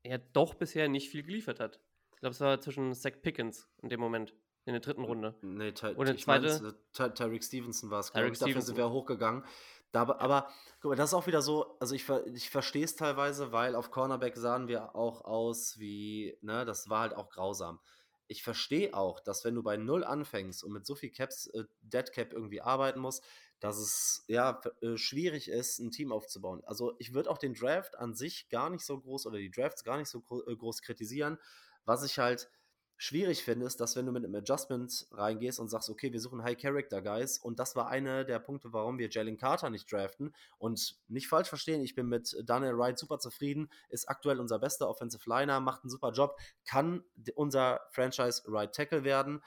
er 0.03 0.17
doch 0.17 0.55
bisher 0.55 0.89
nicht 0.89 1.11
viel 1.11 1.25
geliefert 1.25 1.61
hat. 1.61 1.79
Ich 2.15 2.21
glaube, 2.21 2.33
es 2.33 2.41
war 2.41 2.59
zwischen 2.63 2.95
Zach 2.95 3.21
Pickens 3.21 3.69
in 3.83 3.91
dem 3.91 4.01
Moment, 4.01 4.35
in 4.67 4.73
der 4.73 4.81
dritten 4.81 5.05
Runde. 5.05 5.35
Nee, 5.43 5.73
Ty 5.73 5.95
Und 5.95 6.07
der 6.07 6.15
ich 6.15 6.27
mein, 6.27 6.43
zweite- 6.43 6.69
äh, 6.69 6.73
Ty 6.93 7.15
Tyreek 7.15 7.43
Stevenson 7.43 7.91
war 7.91 8.01
es, 8.01 8.13
glaube 8.13 8.27
Tyreek 8.27 8.33
ich. 8.35 8.39
Dafür 8.41 8.53
sind 8.55 8.63
Stevenson. 8.75 8.77
wir 8.77 8.91
hochgegangen. 8.95 9.45
Da, 9.93 10.03
aber- 10.03 10.51
guck 10.83 10.91
mal, 10.91 10.97
das 10.97 11.11
ist 11.11 11.15
auch 11.15 11.27
wieder 11.27 11.41
so, 11.41 11.79
also 11.79 11.95
ich, 11.95 12.07
ich 12.35 12.51
verstehe 12.51 12.85
es 12.85 12.97
teilweise, 12.97 13.53
weil 13.53 13.75
auf 13.75 13.91
Cornerback 13.91 14.37
sahen 14.37 14.69
wir 14.69 14.95
auch 14.95 15.25
aus 15.25 15.79
wie, 15.79 16.37
ne, 16.43 16.65
das 16.67 16.91
war 16.91 17.01
halt 17.01 17.15
auch 17.15 17.31
grausam. 17.31 17.81
Ich 18.29 18.43
verstehe 18.43 18.93
auch, 18.93 19.21
dass 19.21 19.45
wenn 19.45 19.55
du 19.55 19.63
bei 19.63 19.77
Null 19.77 20.03
anfängst 20.05 20.65
und 20.65 20.73
mit 20.73 20.85
so 20.85 20.97
viel 20.97 21.11
Caps, 21.11 21.47
äh, 21.55 21.65
Dead 21.81 22.11
Cap 22.13 22.33
irgendwie 22.33 22.61
arbeiten 22.61 22.99
musst, 22.99 23.23
dass 23.61 23.79
es 23.79 24.25
ja 24.27 24.61
äh, 24.83 24.97
schwierig 24.99 25.49
ist, 25.49 25.79
ein 25.79 25.93
Team 25.93 26.11
aufzubauen. 26.13 26.61
Also 26.67 26.95
ich 26.99 27.15
würde 27.15 27.31
auch 27.31 27.39
den 27.39 27.55
Draft 27.55 27.97
an 27.97 28.15
sich 28.15 28.49
gar 28.51 28.69
nicht 28.69 28.85
so 28.85 28.99
groß 29.01 29.27
oder 29.27 29.39
die 29.39 29.51
Drafts 29.51 29.85
gar 29.85 29.97
nicht 29.97 30.09
so 30.11 30.21
gro 30.21 30.43
äh, 30.47 30.57
groß 30.57 30.83
kritisieren. 30.83 31.39
Was 31.85 32.05
ich 32.05 32.19
halt 32.19 32.51
schwierig 32.97 33.45
finde, 33.45 33.67
ist, 33.67 33.81
dass 33.81 33.97
wenn 33.97 34.07
du 34.07 34.13
mit 34.13 34.25
einem 34.25 34.35
Adjustment 34.35 35.07
reingehst 35.13 35.61
und 35.61 35.69
sagst, 35.69 35.91
okay, 35.91 36.13
wir 36.13 36.21
suchen 36.21 36.43
High-Character-Guys 36.43 37.39
und 37.39 37.59
das 37.59 37.77
war 37.77 37.89
einer 37.89 38.25
der 38.25 38.39
Punkte, 38.39 38.73
warum 38.73 38.99
wir 38.99 39.09
Jalen 39.11 39.37
Carter 39.37 39.71
nicht 39.71 39.91
draften 39.91 40.35
und 40.59 40.97
nicht 41.09 41.29
falsch 41.29 41.49
verstehen, 41.49 41.83
ich 41.83 41.95
bin 41.95 42.07
mit 42.07 42.37
Daniel 42.45 42.79
Wright 42.79 42.99
super 42.99 43.19
zufrieden, 43.19 43.69
ist 43.91 44.09
aktuell 44.09 44.41
unser 44.41 44.59
bester 44.59 44.89
Offensive 44.89 45.29
Liner, 45.29 45.61
macht 45.61 45.83
einen 45.83 45.91
super 45.91 46.13
Job, 46.13 46.37
kann 46.65 47.05
unser 47.35 47.81
Franchise 47.91 48.43
Right 48.47 48.75
Tackle 48.75 49.05
werden, 49.05 49.43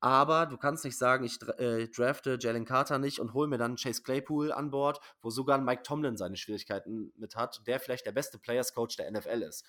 aber 0.00 0.46
du 0.46 0.56
kannst 0.56 0.84
nicht 0.84 0.96
sagen, 0.96 1.24
ich 1.24 1.40
äh, 1.58 1.88
drafte 1.88 2.38
Jalen 2.40 2.64
Carter 2.64 2.98
nicht 2.98 3.18
und 3.18 3.34
hole 3.34 3.48
mir 3.48 3.58
dann 3.58 3.76
Chase 3.76 4.02
Claypool 4.02 4.52
an 4.52 4.70
Bord, 4.70 5.00
wo 5.22 5.30
sogar 5.30 5.58
Mike 5.58 5.82
Tomlin 5.82 6.16
seine 6.16 6.36
Schwierigkeiten 6.36 7.12
mit 7.16 7.34
hat, 7.34 7.62
der 7.66 7.80
vielleicht 7.80 8.06
der 8.06 8.12
beste 8.12 8.38
Players 8.38 8.74
Coach 8.74 8.96
der 8.96 9.10
NFL 9.10 9.42
ist. 9.42 9.64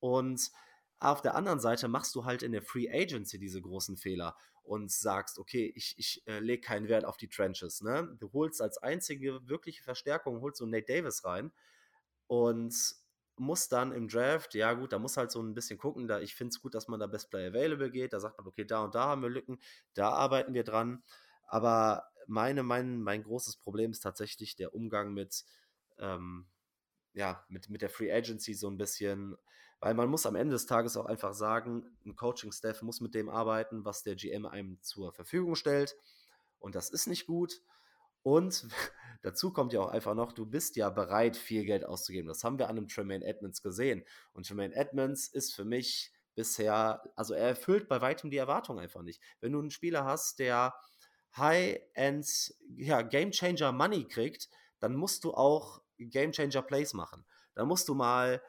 Und 0.00 0.50
auf 1.04 1.22
der 1.22 1.34
anderen 1.34 1.60
Seite 1.60 1.88
machst 1.88 2.14
du 2.14 2.24
halt 2.24 2.42
in 2.42 2.52
der 2.52 2.62
Free 2.62 2.90
Agency 2.90 3.38
diese 3.38 3.60
großen 3.60 3.96
Fehler 3.96 4.36
und 4.62 4.90
sagst, 4.90 5.38
okay, 5.38 5.72
ich, 5.76 5.94
ich 5.98 6.26
äh, 6.26 6.40
lege 6.40 6.62
keinen 6.62 6.88
Wert 6.88 7.04
auf 7.04 7.16
die 7.16 7.28
Trenches. 7.28 7.82
Ne? 7.82 8.16
Du 8.18 8.32
holst 8.32 8.62
als 8.62 8.78
einzige 8.78 9.46
wirkliche 9.46 9.82
Verstärkung, 9.82 10.40
holst 10.40 10.60
du 10.60 10.66
Nate 10.66 10.86
Davis 10.86 11.24
rein 11.24 11.52
und 12.26 12.74
musst 13.36 13.72
dann 13.72 13.92
im 13.92 14.08
Draft, 14.08 14.54
ja 14.54 14.72
gut, 14.74 14.92
da 14.92 14.98
muss 14.98 15.16
halt 15.16 15.30
so 15.30 15.42
ein 15.42 15.54
bisschen 15.54 15.78
gucken, 15.78 16.06
da 16.06 16.20
ich 16.20 16.34
finde 16.34 16.50
es 16.50 16.60
gut, 16.60 16.74
dass 16.74 16.88
man 16.88 17.00
da 17.00 17.06
Best 17.06 17.30
Play 17.30 17.48
Available 17.48 17.90
geht, 17.90 18.12
da 18.12 18.20
sagt 18.20 18.38
man, 18.38 18.46
okay, 18.46 18.64
da 18.64 18.84
und 18.84 18.94
da 18.94 19.08
haben 19.08 19.22
wir 19.22 19.28
Lücken, 19.28 19.58
da 19.94 20.10
arbeiten 20.10 20.54
wir 20.54 20.64
dran, 20.64 21.02
aber 21.46 22.04
meine, 22.26 22.62
mein, 22.62 23.02
mein 23.02 23.22
großes 23.22 23.56
Problem 23.56 23.90
ist 23.90 24.00
tatsächlich 24.00 24.56
der 24.56 24.74
Umgang 24.74 25.12
mit, 25.12 25.44
ähm, 25.98 26.46
ja, 27.12 27.44
mit, 27.48 27.68
mit 27.70 27.82
der 27.82 27.90
Free 27.90 28.12
Agency 28.12 28.54
so 28.54 28.68
ein 28.68 28.76
bisschen, 28.76 29.36
weil 29.84 29.92
man 29.92 30.08
muss 30.08 30.24
am 30.24 30.34
Ende 30.34 30.54
des 30.54 30.64
Tages 30.64 30.96
auch 30.96 31.04
einfach 31.04 31.34
sagen, 31.34 31.84
ein 32.06 32.16
Coaching-Staff 32.16 32.80
muss 32.80 33.02
mit 33.02 33.14
dem 33.14 33.28
arbeiten, 33.28 33.84
was 33.84 34.02
der 34.02 34.14
GM 34.14 34.46
einem 34.46 34.80
zur 34.80 35.12
Verfügung 35.12 35.56
stellt. 35.56 35.94
Und 36.58 36.74
das 36.74 36.88
ist 36.88 37.06
nicht 37.06 37.26
gut. 37.26 37.60
Und 38.22 38.66
dazu 39.22 39.52
kommt 39.52 39.74
ja 39.74 39.80
auch 39.80 39.90
einfach 39.90 40.14
noch, 40.14 40.32
du 40.32 40.46
bist 40.46 40.76
ja 40.76 40.88
bereit, 40.88 41.36
viel 41.36 41.66
Geld 41.66 41.84
auszugeben. 41.84 42.28
Das 42.28 42.42
haben 42.44 42.58
wir 42.58 42.70
an 42.70 42.78
einem 42.78 42.88
Tremaine 42.88 43.26
Edmonds 43.26 43.60
gesehen. 43.60 44.06
Und 44.32 44.48
Tremaine 44.48 44.74
Edmonds 44.74 45.28
ist 45.28 45.54
für 45.54 45.66
mich 45.66 46.14
bisher, 46.34 47.02
also 47.14 47.34
er 47.34 47.48
erfüllt 47.48 47.86
bei 47.86 48.00
weitem 48.00 48.30
die 48.30 48.38
Erwartung 48.38 48.80
einfach 48.80 49.02
nicht. 49.02 49.20
Wenn 49.42 49.52
du 49.52 49.58
einen 49.58 49.70
Spieler 49.70 50.06
hast, 50.06 50.38
der 50.38 50.74
High-End, 51.36 52.54
ja, 52.78 53.02
Game-Changer 53.02 53.72
Money 53.72 54.08
kriegt, 54.08 54.48
dann 54.78 54.94
musst 54.94 55.24
du 55.24 55.34
auch 55.34 55.82
Game-Changer 55.98 56.62
Plays 56.62 56.94
machen. 56.94 57.26
Da 57.54 57.66
musst 57.66 57.86
du 57.90 57.94
mal 57.94 58.40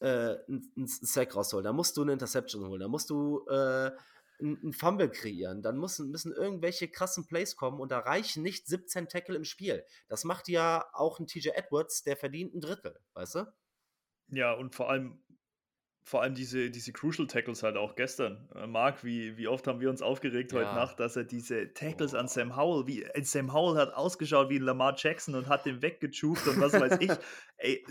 äh, 0.00 0.36
einen 0.48 0.86
Sack 0.86 1.36
rausholen, 1.36 1.64
da 1.64 1.72
musst 1.72 1.96
du 1.96 2.02
eine 2.02 2.12
Interception 2.12 2.66
holen, 2.66 2.80
da 2.80 2.88
musst 2.88 3.10
du 3.10 3.46
äh, 3.48 3.90
einen 4.40 4.72
Fumble 4.72 5.10
kreieren, 5.10 5.62
dann 5.62 5.78
müssen, 5.78 6.10
müssen 6.10 6.32
irgendwelche 6.32 6.88
krassen 6.88 7.26
Plays 7.26 7.56
kommen 7.56 7.78
und 7.78 7.92
da 7.92 7.98
reichen 7.98 8.42
nicht 8.42 8.66
17 8.66 9.08
Tackle 9.08 9.36
im 9.36 9.44
Spiel. 9.44 9.84
Das 10.08 10.24
macht 10.24 10.48
ja 10.48 10.86
auch 10.94 11.20
ein 11.20 11.26
TJ 11.26 11.50
Edwards, 11.50 12.02
der 12.02 12.16
verdient 12.16 12.54
ein 12.54 12.60
Drittel, 12.60 12.98
weißt 13.14 13.34
du? 13.36 13.52
ja, 14.32 14.52
und 14.52 14.74
vor 14.74 14.90
allem, 14.90 15.18
vor 16.02 16.22
allem 16.22 16.34
diese, 16.34 16.70
diese 16.70 16.92
Crucial 16.92 17.26
Tackles 17.28 17.62
halt 17.62 17.76
auch 17.76 17.94
gestern. 17.94 18.48
Äh, 18.54 18.66
Marc, 18.66 19.04
wie, 19.04 19.36
wie 19.36 19.48
oft 19.48 19.66
haben 19.66 19.80
wir 19.80 19.90
uns 19.90 20.02
aufgeregt 20.02 20.52
heute 20.52 20.64
Ja. 20.64 20.74
Nacht, 20.74 20.98
dass 20.98 21.16
er 21.16 21.24
diese 21.24 21.72
Tackles 21.74 22.14
an 22.14 22.26
Oh. 22.26 22.28
Sam 22.28 22.56
Howell, 22.56 22.86
wie 22.86 23.02
äh, 23.02 23.22
Sam 23.22 23.52
Howell 23.52 23.78
hat 23.78 23.92
ausgeschaut 23.94 24.48
wie 24.48 24.58
ein 24.58 24.62
Lamar 24.62 24.94
Jackson 24.96 25.34
und 25.34 25.48
hat 25.48 25.66
den 25.66 25.82
weggejuckt 25.82 26.46
und 26.46 26.60
was 26.60 26.72
weiß 26.72 26.98
ich. 27.00 27.10
Ey, 27.58 27.84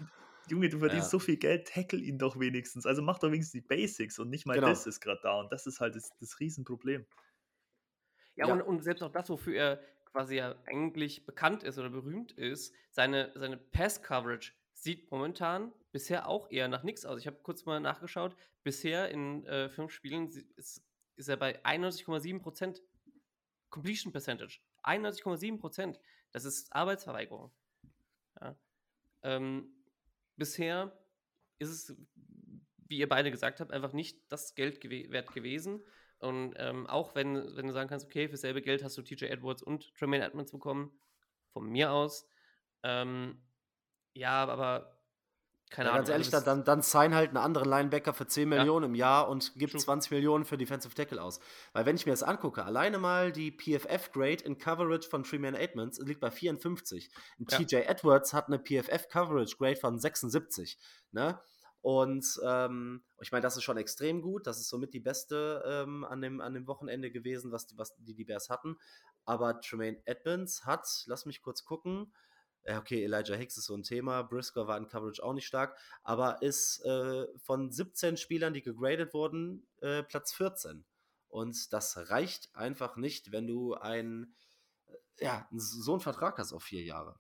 Junge, 0.50 0.70
du 0.70 0.80
verdienst 0.80 1.08
Ja. 1.08 1.10
so 1.12 1.20
viel 1.20 1.38
Geld, 1.38 1.68
tackle 1.68 2.00
ihn 2.00 2.18
doch 2.18 2.40
wenigstens. 2.40 2.86
Also 2.86 3.02
mach 3.02 3.20
doch 3.20 3.28
wenigstens 3.32 3.62
die 3.62 3.68
Basics 3.68 4.20
und 4.20 4.30
nicht 4.30 4.46
mal 4.46 4.56
Genau. 4.56 4.68
das 4.68 4.86
ist 4.88 5.00
gerade 5.02 5.20
da. 5.24 5.40
Und 5.40 5.52
das 5.52 5.66
ist 5.68 5.80
halt 5.80 5.96
das, 5.96 6.10
das 6.20 6.40
Riesenproblem. 6.40 7.06
Ja, 8.36 8.48
Ja. 8.48 8.54
Und, 8.54 8.62
und 8.62 8.84
selbst 8.84 9.02
auch 9.04 9.12
das, 9.12 9.30
wofür 9.30 9.56
er 9.56 9.82
quasi 10.06 10.36
ja 10.38 10.56
eigentlich 10.66 11.26
bekannt 11.26 11.64
ist 11.64 11.78
oder 11.78 11.90
berühmt 11.90 12.32
ist, 12.32 12.74
seine, 12.92 13.32
seine 13.36 13.58
Pass-Coverage 13.58 14.54
sieht 14.74 15.12
momentan 15.12 15.72
bisher 15.92 16.28
auch 16.28 16.50
eher 16.50 16.68
nach 16.68 16.84
nichts 16.84 17.06
aus. 17.06 17.20
Ich 17.20 17.28
habe 17.28 17.38
kurz 17.44 17.66
mal 17.66 17.80
nachgeschaut. 17.80 18.36
Bisher 18.64 19.10
in 19.10 19.46
äh, 19.46 19.70
fünf 19.70 19.92
Spielen 19.92 20.30
ist, 20.56 20.84
ist 21.16 21.28
er 21.30 21.38
bei 21.38 21.64
91,7% 21.66 22.82
Completion 23.70 24.12
Percentage. 24.12 24.60
91,7%. 24.84 26.00
Das 26.32 26.46
ist 26.46 26.72
Arbeitsverweigerung. 26.74 27.52
Ja. 28.42 28.56
Ähm, 29.24 29.79
bisher 30.40 30.98
ist 31.60 31.70
es, 31.70 31.98
wie 32.88 32.98
ihr 32.98 33.10
beide 33.10 33.30
gesagt 33.30 33.60
habt, 33.60 33.72
einfach 33.72 33.94
nicht 33.94 34.20
das 34.30 34.56
Geld 34.56 34.82
gewe 34.82 35.12
wert 35.12 35.32
gewesen. 35.34 35.86
Und 36.18 36.56
ähm, 36.58 36.88
auch 36.88 37.16
wenn, 37.16 37.56
wenn 37.56 37.68
du 37.68 37.74
sagen 37.74 37.90
kannst, 37.90 38.06
okay, 38.06 38.28
für 38.28 38.38
selbe 38.38 38.62
Geld 38.62 38.84
hast 38.84 38.98
du 38.98 39.02
TJ 39.02 39.26
Edwards 39.26 39.62
und 39.62 39.94
Tremaine 39.96 40.26
Edmonds 40.26 40.52
bekommen, 40.52 40.92
von 41.54 41.70
mir 41.70 41.92
aus. 41.92 42.28
Ähm, 42.84 43.42
ja, 44.14 44.44
aber 44.46 44.99
keine 45.70 45.88
Ja, 45.90 45.94
Ahnung. 45.94 46.06
ganz 46.06 46.10
ehrlich, 46.10 46.34
also 46.34 46.46
dann, 46.46 46.64
dann 46.64 46.82
sign 46.82 47.14
halt 47.14 47.30
einen 47.30 47.38
anderen 47.38 47.70
Linebacker 47.70 48.14
für 48.14 48.26
10 48.28 48.52
Ja. 48.52 48.58
Millionen 48.60 48.86
im 48.86 48.96
Jahr 48.96 49.30
und 49.30 49.54
gib 49.56 49.72
True. 49.72 49.80
20 49.80 50.12
Millionen 50.12 50.46
für 50.46 50.58
Defensive 50.58 50.94
Tackle 50.96 51.22
aus. 51.22 51.40
Weil 51.74 51.86
wenn 51.86 51.96
ich 51.96 52.06
mir 52.06 52.12
das 52.14 52.24
angucke, 52.24 52.64
alleine 52.66 52.98
mal 52.98 53.32
die 53.32 53.52
PFF-Grade 53.52 54.44
in 54.44 54.58
Coverage 54.58 55.08
von 55.10 55.24
Treeman 55.24 55.56
Edmonds 55.56 56.00
liegt 56.00 56.20
bei 56.22 56.32
54. 56.32 57.10
Und 57.38 57.52
Ja. 57.52 57.58
TJ 57.60 57.76
Edwards 57.88 58.34
hat 58.34 58.48
eine 58.48 58.60
PFF-Coverage-Grade 58.60 59.76
von 59.78 60.00
76. 60.00 60.78
Ne? 61.12 61.40
Und 61.82 62.26
ähm, 62.46 63.04
ich 63.22 63.32
meine, 63.32 63.42
das 63.42 63.56
ist 63.56 63.64
schon 63.64 63.78
extrem 63.78 64.22
gut. 64.22 64.48
Das 64.48 64.60
ist 64.60 64.68
somit 64.70 64.94
die 64.94 65.00
beste 65.00 65.64
ähm, 65.66 66.04
an, 66.04 66.22
dem, 66.22 66.42
an 66.42 66.54
dem 66.54 66.68
Wochenende 66.68 67.10
gewesen, 67.10 67.52
was 67.52 67.68
die, 67.68 67.78
was 67.78 67.96
die, 67.96 68.14
die 68.16 68.26
Bears 68.26 68.50
hatten. 68.50 68.78
Aber 69.26 69.62
Tremaine 69.62 70.02
Edmonds 70.06 70.66
hat, 70.66 70.88
lass 71.06 71.26
mich 71.26 71.42
kurz 71.42 71.64
gucken, 71.64 72.12
okay, 72.68 73.04
Elijah 73.04 73.36
Hicks 73.36 73.58
ist 73.58 73.66
so 73.66 73.76
ein 73.76 73.84
Thema. 73.84 74.24
Brisker 74.24 74.68
war 74.68 74.78
in 74.78 74.88
Coverage 74.88 75.24
auch 75.24 75.34
nicht 75.34 75.48
stark, 75.48 75.78
aber 76.04 76.42
ist 76.42 76.84
äh, 76.86 77.26
von 77.38 77.72
17 77.72 78.18
Spielern, 78.18 78.54
die 78.54 78.62
gegradet 78.62 79.14
wurden, 79.14 79.68
äh, 79.82 80.04
Platz 80.04 80.34
14. 80.34 80.86
Und 81.30 81.74
das 81.74 82.10
reicht 82.10 82.54
einfach 82.56 82.96
nicht, 82.96 83.32
wenn 83.32 83.48
du 83.48 83.76
ein, 83.76 84.34
äh, 84.88 85.26
ja, 85.26 85.48
so 85.52 85.94
einen 85.94 86.02
Vertrag 86.02 86.38
hast 86.38 86.54
auf 86.54 86.64
vier 86.64 86.84
Jahre. 86.84 87.20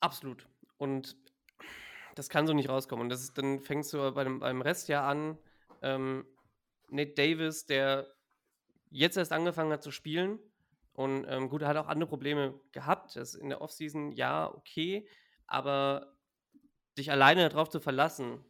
Absolut. 0.00 0.46
Und 0.76 1.16
das 2.14 2.28
kann 2.28 2.46
so 2.46 2.52
nicht 2.52 2.68
rauskommen. 2.68 3.04
Und 3.04 3.08
das 3.08 3.22
ist, 3.22 3.38
dann 3.38 3.60
fängst 3.60 3.92
du 3.92 4.12
beim 4.12 4.62
Rest 4.62 4.88
ja 4.88 5.08
an. 5.08 5.38
Ähm, 5.82 6.26
Nate 6.88 7.14
Davis, 7.14 7.66
der 7.66 8.13
jetzt 8.94 9.16
erst 9.16 9.32
angefangen 9.32 9.72
hat 9.72 9.82
zu 9.82 9.90
spielen 9.90 10.38
und 10.92 11.26
ähm, 11.28 11.48
gut, 11.48 11.62
er 11.62 11.68
hat 11.68 11.76
auch 11.76 11.88
andere 11.88 12.08
Probleme 12.08 12.58
gehabt. 12.70 13.16
Das 13.16 13.34
ist 13.34 13.40
in 13.40 13.48
der 13.48 13.60
Offseason 13.60 14.12
ja 14.12 14.52
okay, 14.54 15.08
aber 15.46 16.16
dich 16.96 17.10
alleine 17.10 17.48
darauf 17.48 17.68
zu 17.68 17.80
verlassen, 17.80 18.44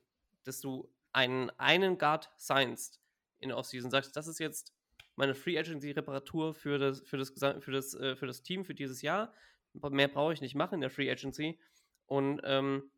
dass 0.44 0.60
du 0.60 0.92
einen, 1.12 1.50
einen 1.58 1.96
Guard 1.96 2.30
signst 2.36 3.00
in 3.38 3.48
der 3.48 3.58
Offseason, 3.58 3.90
sagst, 3.90 4.14
das 4.16 4.26
ist 4.26 4.38
jetzt 4.38 4.74
meine 5.16 5.34
Free 5.34 5.58
Agency 5.58 5.92
Reparatur 5.92 6.52
für 6.52 6.78
das, 6.78 7.00
für 7.00 7.16
das, 7.16 7.30
für 7.30 7.72
das, 7.72 7.94
äh, 7.94 8.14
für 8.14 8.26
das 8.26 8.42
Team 8.42 8.64
für 8.64 8.74
dieses 8.74 9.00
Jahr. 9.00 9.32
Mehr 9.72 10.08
brauche 10.08 10.34
ich 10.34 10.40
nicht 10.40 10.54
machen 10.54 10.74
in 10.74 10.80
der 10.82 10.90
Free 10.90 11.10
Agency. 11.10 11.58
Und, 12.06 12.42
ähm, 12.44 12.90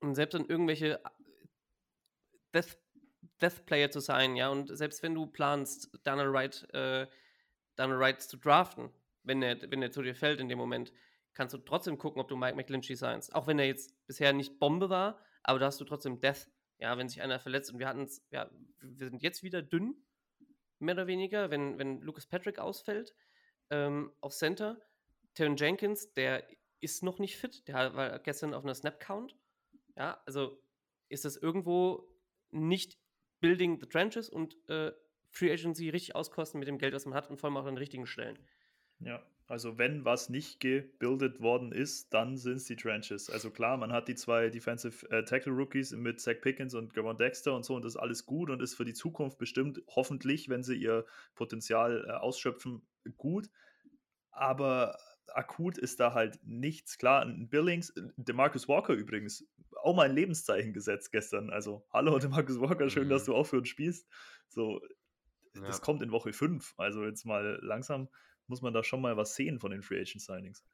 und 0.00 0.14
selbst 0.14 0.34
dann 0.34 0.46
irgendwelche 0.46 1.00
Death, 2.54 2.78
Death 3.40 3.66
Player 3.66 3.90
zu 3.90 4.00
sein, 4.00 4.36
ja, 4.36 4.48
und 4.48 4.76
selbst 4.76 5.02
wenn 5.02 5.14
du 5.14 5.26
planst, 5.26 5.90
Daniel 6.04 6.32
Wright, 6.32 6.66
äh, 6.72 7.06
Daniel 7.76 7.98
Wright 7.98 8.22
zu 8.22 8.36
draften, 8.36 8.90
wenn 9.22 9.42
er, 9.42 9.60
wenn 9.70 9.82
er 9.82 9.90
zu 9.90 10.02
dir 10.02 10.14
fällt 10.14 10.40
in 10.40 10.48
dem 10.48 10.58
Moment, 10.58 10.92
kannst 11.34 11.54
du 11.54 11.58
trotzdem 11.58 11.98
gucken, 11.98 12.20
ob 12.20 12.28
du 12.28 12.36
Mike 12.36 12.56
McGlinchey 12.56 12.96
signst. 12.96 13.34
Auch 13.34 13.46
wenn 13.46 13.58
er 13.58 13.66
jetzt 13.66 13.94
bisher 14.06 14.32
nicht 14.32 14.58
Bombe 14.58 14.88
war, 14.88 15.20
aber 15.42 15.58
da 15.58 15.66
hast 15.66 15.80
du 15.80 15.84
trotzdem 15.84 16.20
Death. 16.20 16.48
Ja, 16.78 16.98
wenn 16.98 17.08
sich 17.08 17.22
einer 17.22 17.40
verletzt 17.40 17.72
und 17.72 17.78
wir 17.78 17.88
hatten 17.88 18.02
es, 18.02 18.22
ja, 18.30 18.50
wir 18.80 19.08
sind 19.08 19.22
jetzt 19.22 19.42
wieder 19.42 19.62
dünn, 19.62 19.96
mehr 20.78 20.94
oder 20.94 21.06
weniger, 21.06 21.50
wenn, 21.50 21.78
wenn 21.78 22.00
Lucas 22.02 22.26
Patrick 22.26 22.58
ausfällt 22.58 23.14
ähm, 23.70 24.12
auf 24.20 24.34
Center. 24.34 24.80
Tevin 25.34 25.56
Jenkins, 25.56 26.12
der 26.12 26.46
ist 26.80 27.02
noch 27.02 27.18
nicht 27.18 27.36
fit, 27.36 27.66
der 27.68 27.94
war 27.94 28.18
gestern 28.18 28.54
auf 28.54 28.64
einer 28.64 28.74
Snap-Count. 28.74 29.36
Ja, 29.96 30.20
also 30.26 30.62
ist 31.08 31.24
das 31.24 31.36
irgendwo 31.36 32.08
nicht 32.50 32.98
Building 33.40 33.78
the 33.80 33.86
Trenches 33.86 34.28
und 34.28 34.56
äh, 34.68 34.92
Free 35.30 35.52
Agency 35.52 35.90
richtig 35.90 36.14
auskosten 36.14 36.58
mit 36.58 36.68
dem 36.68 36.78
Geld, 36.78 36.94
was 36.94 37.04
man 37.04 37.14
hat 37.14 37.28
und 37.28 37.38
vor 37.38 37.48
allem 37.48 37.56
auch 37.56 37.66
an 37.66 37.74
den 37.74 37.78
richtigen 37.78 38.06
Stellen. 38.06 38.38
Ja, 39.00 39.22
also 39.46 39.78
wenn 39.78 40.04
was 40.04 40.28
nicht 40.28 40.58
gebildet 40.60 41.40
worden 41.40 41.70
ist, 41.70 42.12
dann 42.12 42.36
sind 42.36 42.56
es 42.56 42.64
die 42.64 42.76
Trenches. 42.76 43.30
Also 43.30 43.50
klar, 43.50 43.76
man 43.76 43.92
hat 43.92 44.08
die 44.08 44.14
zwei 44.14 44.48
Defensive 44.48 45.08
äh, 45.10 45.24
Tackle 45.24 45.52
Rookies 45.52 45.92
mit 45.92 46.20
Zach 46.20 46.40
Pickens 46.40 46.74
und 46.74 46.94
Gavon 46.94 47.16
Dexter 47.16 47.54
und 47.54 47.64
so 47.64 47.76
und 47.76 47.84
das 47.84 47.94
ist 47.94 48.00
alles 48.00 48.26
gut 48.26 48.50
und 48.50 48.60
ist 48.60 48.74
für 48.74 48.84
die 48.84 48.94
Zukunft 48.94 49.38
bestimmt 49.38 49.82
hoffentlich, 49.88 50.48
wenn 50.48 50.62
sie 50.62 50.74
ihr 50.76 51.04
Potenzial 51.34 52.06
äh, 52.08 52.12
ausschöpfen, 52.12 52.82
gut. 53.16 53.50
Aber 54.30 54.98
akut 55.32 55.78
ist 55.78 56.00
da 56.00 56.14
halt 56.14 56.40
nichts. 56.42 56.98
Klar, 56.98 57.26
Billings, 57.26 57.92
Demarcus 58.16 58.68
Walker 58.68 58.94
übrigens, 58.94 59.46
auch 59.86 59.94
mal 59.96 60.08
ein 60.08 60.14
Lebenszeichen 60.14 60.72
gesetzt 60.74 61.12
gestern. 61.12 61.50
Also, 61.50 61.86
hallo 61.92 62.18
Demarcus 62.18 62.60
Walker, 62.60 62.90
schön, 62.90 63.08
Mhm. 63.08 63.10
dass 63.10 63.24
du 63.24 63.34
auch 63.34 63.44
für 63.46 63.58
uns 63.58 63.68
spielst. 63.68 64.08
So, 64.48 64.80
das 65.66 65.80
Ja. 65.80 65.82
kommt 65.82 66.02
in 66.02 66.12
Woche 66.12 66.32
5. 66.32 66.74
Also 66.78 67.04
jetzt 67.04 67.24
mal 67.26 67.58
langsam 67.62 68.08
muss 68.48 68.62
man 68.62 68.74
da 68.74 68.84
schon 68.84 69.00
mal 69.02 69.16
was 69.16 69.34
sehen 69.36 69.58
von 69.60 69.70
den 69.72 69.82
Free 69.82 70.00
Agent 70.00 70.22
Signings. 70.22 70.64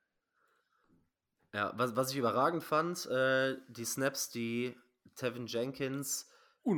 Ja, 1.55 1.73
was, 1.77 1.97
was 1.97 2.11
ich 2.11 2.17
überragend 2.17 2.63
fand, 2.65 3.07
äh, 3.07 3.57
die 3.69 3.85
Snaps, 3.85 4.31
die 4.31 4.75
Tevin 5.17 5.47
Jenkins 5.47 6.31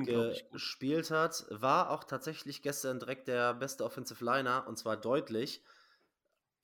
gespielt 0.07 1.11
hat, 1.11 1.47
war 1.51 1.91
auch 1.91 2.05
tatsächlich 2.05 2.62
gestern 2.62 2.99
direkt 2.99 3.28
der 3.28 3.55
beste 3.55 3.85
Offensive 3.85 4.22
Liner 4.24 4.66
und 4.66 4.76
zwar 4.78 4.97
deutlich. 4.97 5.62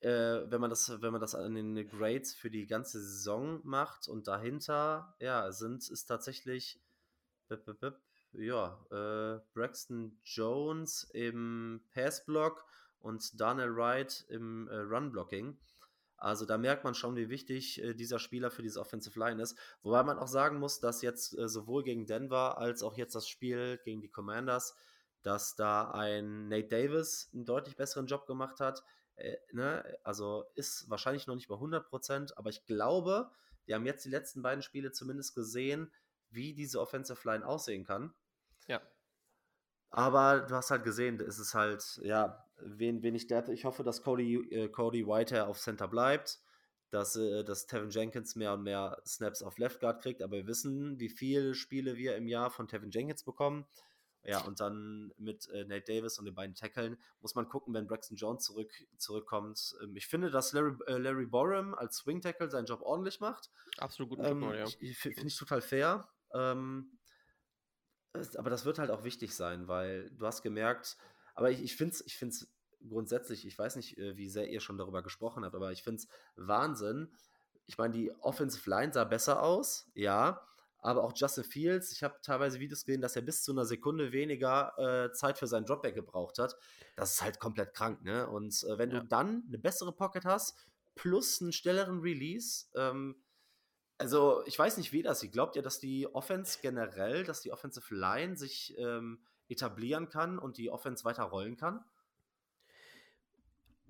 Äh, 0.01 0.51
wenn 0.51 0.61
man 0.61 0.69
das, 0.69 1.01
wenn 1.01 1.11
man 1.11 1.21
das 1.21 1.35
an 1.35 1.55
den 1.55 1.87
Grades 1.87 2.33
für 2.33 2.49
die 2.49 2.65
ganze 2.65 2.99
Saison 2.99 3.61
macht 3.63 4.07
und 4.07 4.27
dahinter, 4.27 5.15
ja, 5.19 5.51
sind 5.51 5.87
ist 5.89 6.05
tatsächlich 6.05 6.81
bip, 7.47 7.65
bip, 7.65 7.79
bip, 7.79 7.99
ja, 8.33 8.79
äh, 8.89 9.39
Braxton 9.53 10.17
Jones 10.23 11.03
im 11.13 11.81
Passblock 11.93 12.65
und 12.99 13.39
Daniel 13.39 13.75
Wright 13.75 14.25
im 14.29 14.67
äh, 14.69 14.77
Run-Blocking. 14.77 15.57
Also 16.17 16.45
da 16.45 16.57
merkt 16.57 16.83
man 16.83 16.93
schon, 16.93 17.15
wie 17.15 17.29
wichtig 17.29 17.81
äh, 17.81 17.93
dieser 17.95 18.19
Spieler 18.19 18.51
für 18.51 18.61
diese 18.61 18.79
Offensive 18.79 19.19
Line 19.19 19.41
ist. 19.41 19.57
Wobei 19.81 20.03
man 20.03 20.19
auch 20.19 20.27
sagen 20.27 20.59
muss, 20.59 20.79
dass 20.79 21.01
jetzt 21.01 21.37
äh, 21.37 21.49
sowohl 21.49 21.83
gegen 21.83 22.05
Denver 22.05 22.59
als 22.59 22.83
auch 22.83 22.95
jetzt 22.95 23.15
das 23.15 23.27
Spiel 23.27 23.79
gegen 23.83 24.01
die 24.01 24.09
Commanders, 24.09 24.75
dass 25.23 25.55
da 25.55 25.91
ein 25.91 26.47
Nate 26.47 26.67
Davis 26.67 27.29
einen 27.33 27.45
deutlich 27.45 27.75
besseren 27.75 28.05
Job 28.05 28.27
gemacht 28.27 28.59
hat. 28.59 28.83
Äh, 29.15 29.37
ne? 29.51 29.97
Also 30.03 30.45
ist 30.55 30.89
wahrscheinlich 30.89 31.27
noch 31.27 31.35
nicht 31.35 31.47
bei 31.47 31.55
100%, 31.55 32.33
aber 32.35 32.49
ich 32.49 32.65
glaube, 32.65 33.31
wir 33.65 33.75
haben 33.75 33.85
jetzt 33.85 34.05
die 34.05 34.09
letzten 34.09 34.41
beiden 34.41 34.61
Spiele 34.61 34.91
zumindest 34.91 35.35
gesehen, 35.35 35.91
wie 36.29 36.53
diese 36.53 36.79
Offensive 36.79 37.27
Line 37.27 37.45
aussehen 37.45 37.85
kann. 37.85 38.13
Ja. 38.67 38.81
Aber 39.89 40.41
du 40.41 40.55
hast 40.55 40.71
halt 40.71 40.83
gesehen, 40.83 41.19
es 41.19 41.37
ist 41.37 41.53
halt, 41.53 41.99
ja, 42.03 42.45
wen, 42.57 43.03
wen 43.03 43.13
ich 43.13 43.27
der, 43.27 43.47
ich 43.49 43.65
hoffe, 43.65 43.83
dass 43.83 44.01
Cody, 44.01 44.35
äh, 44.49 44.69
Cody 44.69 45.05
Whitehair 45.05 45.47
auf 45.47 45.59
Center 45.59 45.87
bleibt, 45.87 46.39
dass, 46.91 47.17
äh, 47.17 47.43
dass 47.43 47.67
Tevin 47.67 47.89
Jenkins 47.89 48.35
mehr 48.35 48.53
und 48.53 48.63
mehr 48.63 49.01
Snaps 49.05 49.43
auf 49.43 49.57
Left 49.57 49.81
Guard 49.81 50.01
kriegt, 50.01 50.21
aber 50.21 50.37
wir 50.37 50.47
wissen, 50.47 50.99
wie 50.99 51.09
viele 51.09 51.55
Spiele 51.55 51.97
wir 51.97 52.15
im 52.15 52.27
Jahr 52.27 52.49
von 52.49 52.69
Tevin 52.69 52.91
Jenkins 52.91 53.23
bekommen. 53.23 53.65
Ja, 54.23 54.41
und 54.41 54.59
dann 54.59 55.11
mit 55.17 55.49
äh, 55.49 55.65
Nate 55.65 55.85
Davis 55.95 56.19
und 56.19 56.25
den 56.25 56.35
beiden 56.35 56.53
Tackeln 56.55 56.97
muss 57.21 57.33
man 57.33 57.49
gucken, 57.49 57.73
wenn 57.73 57.87
Braxton 57.87 58.17
Jones 58.17 58.43
zurück, 58.43 58.71
zurückkommt. 58.97 59.73
Ähm, 59.81 59.95
ich 59.95 60.05
finde, 60.07 60.29
dass 60.29 60.53
Larry, 60.53 60.75
äh, 60.85 60.97
Larry 60.97 61.25
Borum 61.25 61.73
als 61.73 61.97
Swing 61.97 62.21
Tackle 62.21 62.49
seinen 62.51 62.65
Job 62.65 62.81
ordentlich 62.81 63.19
macht. 63.19 63.49
Absolut 63.77 64.09
guten 64.11 64.21
Job, 64.23 64.31
Ähm, 64.31 64.39
gemacht, 64.41 64.77
ja. 64.79 64.93
Finde 64.93 65.25
ich 65.27 65.35
total 65.37 65.61
fair. 65.61 66.07
Ähm, 66.33 66.99
es- 68.13 68.35
aber 68.35 68.49
das 68.49 68.65
wird 68.65 68.79
halt 68.79 68.91
auch 68.91 69.03
wichtig 69.03 69.35
sein, 69.35 69.67
weil 69.67 70.09
du 70.11 70.25
hast 70.25 70.41
gemerkt, 70.41 70.97
aber 71.33 71.49
ich, 71.51 71.61
ich 71.63 71.75
finde 71.75 71.93
es 71.95 72.05
ich 72.05 72.17
find's 72.17 72.47
grundsätzlich, 72.87 73.45
ich 73.45 73.57
weiß 73.57 73.75
nicht, 73.75 73.97
äh, 73.97 74.17
wie 74.17 74.29
sehr 74.29 74.49
ihr 74.49 74.59
schon 74.59 74.77
darüber 74.77 75.01
gesprochen 75.03 75.45
habt, 75.45 75.55
aber 75.55 75.71
ich 75.71 75.83
finde 75.83 76.01
es 76.01 76.07
Wahnsinn. 76.35 77.11
Ich 77.67 77.77
meine, 77.77 77.93
die 77.93 78.11
Offensive 78.21 78.69
Line 78.69 78.91
sah 78.91 79.03
besser 79.03 79.41
aus, 79.43 79.89
ja, 79.93 80.45
aber 80.81 81.03
auch 81.03 81.13
Justin 81.15 81.43
Fields, 81.43 81.91
ich 81.91 82.03
habe 82.03 82.19
teilweise 82.21 82.59
Videos 82.59 82.85
gesehen, 82.85 83.01
dass 83.01 83.15
er 83.15 83.21
bis 83.21 83.43
zu 83.43 83.51
einer 83.51 83.65
Sekunde 83.65 84.11
weniger 84.11 84.73
äh, 85.07 85.11
Zeit 85.13 85.37
für 85.37 85.47
seinen 85.47 85.65
Dropback 85.65 85.95
gebraucht 85.95 86.39
hat. 86.39 86.55
Das 86.95 87.13
ist 87.13 87.21
halt 87.21 87.39
komplett 87.39 87.73
krank, 87.73 88.03
ne? 88.03 88.27
Und 88.27 88.63
äh, 88.63 88.77
wenn 88.77 88.89
Ja. 88.89 88.99
du 88.99 89.01
dann 89.01 89.43
eine 89.47 89.57
bessere 89.59 89.93
Pocket 89.93 90.25
hast, 90.25 90.57
plus 90.95 91.41
einen 91.41 91.53
schnelleren 91.53 91.99
Release, 92.01 92.65
ähm, 92.75 93.23
also, 93.97 94.43
ich 94.47 94.57
weiß 94.57 94.77
nicht, 94.77 94.93
wie 94.93 95.03
das 95.03 95.19
sieht. 95.19 95.31
Glaubt 95.33 95.55
ihr, 95.55 95.61
dass 95.61 95.79
die 95.79 96.07
Offense 96.13 96.59
generell, 96.61 97.23
dass 97.23 97.41
die 97.41 97.51
Offensive 97.51 97.93
Line 97.93 98.35
sich 98.35 98.75
ähm, 98.79 99.23
etablieren 99.47 100.09
kann 100.09 100.39
und 100.39 100.57
die 100.57 100.71
Offense 100.71 101.05
weiter 101.05 101.23
rollen 101.23 101.55
kann? 101.55 101.85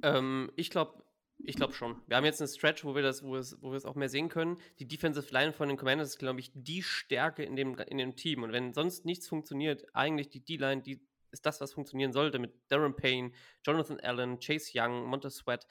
Ähm, 0.04 0.52
ich 0.56 0.70
glaube 0.70 1.04
ich 1.44 1.56
glaub 1.56 1.74
schon. 1.74 2.02
Wir 2.08 2.18
haben 2.18 2.26
jetzt 2.26 2.42
einen 2.42 2.48
Stretch, 2.48 2.84
wo 2.84 2.96
wir 2.96 3.02
das, 3.02 3.24
wo 3.24 3.36
es, 3.36 3.62
wir 3.62 3.72
es 3.74 3.86
auch 3.86 3.96
mehr 3.96 4.10
sehen 4.10 4.30
können. 4.30 4.58
Die 4.80 4.88
Defensive 4.88 5.32
Line 5.32 5.54
von 5.54 5.68
den 5.68 5.78
Commanders 5.78 6.10
ist, 6.10 6.20
glaube 6.20 6.40
ich, 6.40 6.52
die 6.54 6.84
Stärke 6.84 7.44
in 7.44 7.56
dem, 7.56 7.78
in 7.78 7.98
dem 7.98 8.16
Team. 8.16 8.44
Und 8.44 8.52
wenn 8.52 8.74
sonst 8.74 9.06
nichts 9.06 9.28
funktioniert, 9.28 9.86
eigentlich 9.94 10.30
die 10.30 10.44
D-Line, 10.44 10.82
die 10.82 11.02
ist 11.32 11.46
das, 11.46 11.62
was 11.62 11.74
funktionieren 11.74 12.12
sollte 12.12 12.40
mit 12.40 12.54
Darren 12.68 12.96
Payne, 12.96 13.32
Jonathan 13.66 14.00
Allen, 14.02 14.40
Chase 14.40 14.72
Young, 14.76 15.06
Montez 15.06 15.36
Sweat, 15.36 15.66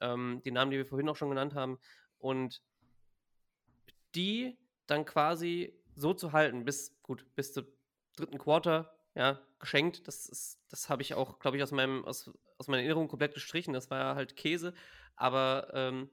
ähm, 0.00 0.42
die 0.44 0.50
Namen, 0.50 0.70
die 0.70 0.76
wir 0.76 0.86
vorhin 0.86 1.08
auch 1.08 1.16
schon 1.16 1.30
genannt 1.30 1.54
haben. 1.54 1.78
Und 2.18 2.62
die 4.14 4.58
dann 4.86 5.04
quasi 5.04 5.74
so 5.94 6.14
zu 6.14 6.32
halten, 6.32 6.64
bis, 6.64 6.96
gut, 7.02 7.26
bis 7.34 7.52
zum 7.52 7.66
dritten 8.16 8.38
Quarter, 8.38 8.95
ja, 9.16 9.40
geschenkt. 9.58 10.08
Das, 10.08 10.60
das 10.70 10.88
habe 10.90 11.02
ich 11.02 11.14
auch, 11.14 11.40
glaube 11.40 11.58
ich, 11.58 11.64
aus, 11.64 11.72
meinem, 11.72 12.04
aus, 12.04 12.30
aus 12.58 12.68
meiner 12.68 12.82
Erinnerung 12.82 13.08
komplett 13.08 13.34
gestrichen. 13.34 13.74
Das 13.74 13.90
war 13.90 14.14
halt 14.16 14.36
Käse. 14.36 14.74
Aber, 15.16 15.70
ähm, 15.74 16.10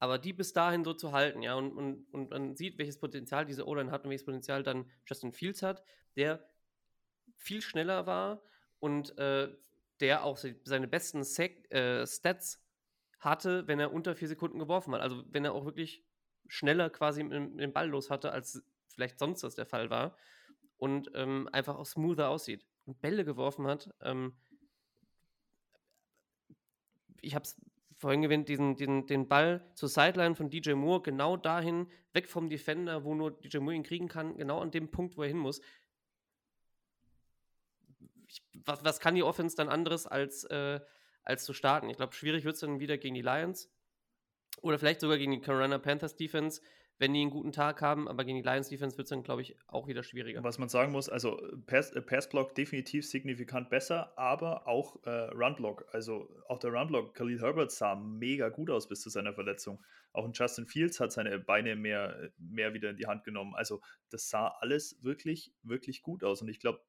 aber 0.00 0.18
die 0.18 0.32
bis 0.32 0.52
dahin 0.52 0.84
so 0.84 0.94
zu 0.94 1.12
halten, 1.12 1.42
ja, 1.42 1.54
und, 1.54 1.72
und, 1.72 2.06
und 2.12 2.30
man 2.30 2.54
sieht, 2.56 2.78
welches 2.78 2.98
Potenzial 2.98 3.44
diese 3.44 3.66
O-Line 3.66 3.90
hat 3.90 4.04
und 4.04 4.10
welches 4.10 4.24
Potenzial 4.26 4.62
dann 4.62 4.88
Justin 5.06 5.32
Fields 5.32 5.62
hat, 5.62 5.82
der 6.16 6.44
viel 7.36 7.62
schneller 7.62 8.06
war 8.06 8.42
und 8.80 9.16
äh, 9.18 9.48
der 10.00 10.24
auch 10.24 10.36
se- 10.38 10.56
seine 10.64 10.88
besten 10.88 11.24
Sack, 11.24 11.70
äh, 11.72 12.06
Stats 12.06 12.64
hatte, 13.20 13.66
wenn 13.68 13.80
er 13.80 13.92
unter 13.92 14.16
vier 14.16 14.28
Sekunden 14.28 14.58
geworfen 14.60 14.94
hat. 14.94 15.00
Also 15.02 15.24
wenn 15.30 15.44
er 15.44 15.54
auch 15.54 15.64
wirklich 15.64 16.04
schneller 16.48 16.90
quasi 16.90 17.24
mit 17.24 17.60
dem 17.60 17.72
Ball 17.72 17.88
los 17.88 18.10
hatte, 18.10 18.32
als 18.32 18.62
vielleicht 18.88 19.18
sonst 19.18 19.42
das 19.42 19.56
der 19.56 19.66
Fall 19.66 19.90
war. 19.90 20.16
Und 20.78 21.10
ähm, 21.14 21.48
einfach 21.52 21.76
auch 21.76 21.86
smoother 21.86 22.30
aussieht. 22.30 22.66
Und 22.86 23.00
Bälle 23.00 23.24
geworfen 23.24 23.66
hat. 23.66 23.90
Ähm, 24.00 24.34
ich 27.20 27.34
habe 27.34 27.42
es 27.42 27.60
vorhin 27.98 28.22
gewinnt, 28.22 28.48
diesen, 28.48 28.76
diesen, 28.76 29.06
den 29.06 29.28
Ball 29.28 29.68
zur 29.74 29.88
Sideline 29.88 30.36
von 30.36 30.50
DJ 30.50 30.74
Moore, 30.74 31.02
genau 31.02 31.36
dahin, 31.36 31.90
weg 32.12 32.28
vom 32.28 32.48
Defender, 32.48 33.04
wo 33.04 33.14
nur 33.14 33.32
DJ 33.32 33.58
Moore 33.58 33.74
ihn 33.74 33.82
kriegen 33.82 34.08
kann, 34.08 34.36
genau 34.36 34.60
an 34.60 34.70
dem 34.70 34.90
Punkt, 34.90 35.16
wo 35.16 35.22
er 35.22 35.28
hin 35.28 35.38
muss. 35.38 35.60
Ich, 38.28 38.42
was, 38.64 38.84
was 38.84 39.00
kann 39.00 39.16
die 39.16 39.22
Offense 39.24 39.56
dann 39.56 39.68
anderes 39.68 40.06
als, 40.06 40.44
äh, 40.44 40.80
als 41.24 41.44
zu 41.44 41.52
starten? 41.52 41.90
Ich 41.90 41.96
glaube, 41.96 42.14
schwierig 42.14 42.44
wird 42.44 42.54
es 42.54 42.60
dann 42.60 42.78
wieder 42.78 42.98
gegen 42.98 43.14
die 43.14 43.22
Lions. 43.22 43.68
Oder 44.62 44.78
vielleicht 44.78 45.00
sogar 45.00 45.18
gegen 45.18 45.32
die 45.32 45.40
Carolina 45.40 45.78
Panthers 45.78 46.16
Defense, 46.16 46.60
wenn 46.98 47.14
die 47.14 47.20
einen 47.20 47.30
guten 47.30 47.52
Tag 47.52 47.80
haben, 47.80 48.08
aber 48.08 48.24
gegen 48.24 48.38
die 48.38 48.48
Lions 48.48 48.68
Defense 48.68 48.98
wird 48.98 49.06
es 49.06 49.10
dann, 49.10 49.22
glaube 49.22 49.42
ich, 49.42 49.56
auch 49.68 49.86
wieder 49.86 50.02
schwieriger. 50.02 50.42
Was 50.42 50.58
man 50.58 50.68
sagen 50.68 50.92
muss, 50.92 51.08
also 51.08 51.40
Pass, 51.66 51.92
äh, 51.92 52.02
Passblock 52.02 52.54
definitiv 52.54 53.06
signifikant 53.06 53.70
besser, 53.70 54.12
aber 54.18 54.66
auch 54.66 55.04
äh, 55.04 55.10
Runblock. 55.10 55.86
Also 55.92 56.28
auch 56.48 56.58
der 56.58 56.72
Runblock, 56.72 57.14
Khalil 57.14 57.40
Herbert 57.40 57.70
sah 57.70 57.94
mega 57.94 58.48
gut 58.48 58.68
aus 58.70 58.88
bis 58.88 59.00
zu 59.00 59.10
seiner 59.10 59.32
Verletzung. 59.32 59.80
Auch 60.12 60.24
ein 60.24 60.32
Justin 60.32 60.66
Fields 60.66 60.98
hat 60.98 61.12
seine 61.12 61.38
Beine 61.38 61.76
mehr, 61.76 62.30
mehr 62.38 62.74
wieder 62.74 62.90
in 62.90 62.96
die 62.96 63.06
Hand 63.06 63.22
genommen. 63.24 63.54
Also 63.54 63.80
das 64.10 64.28
sah 64.28 64.48
alles 64.60 64.98
wirklich, 65.02 65.52
wirklich 65.62 66.02
gut 66.02 66.24
aus. 66.24 66.42
Und 66.42 66.48
ich 66.48 66.58
glaube, 66.58 66.80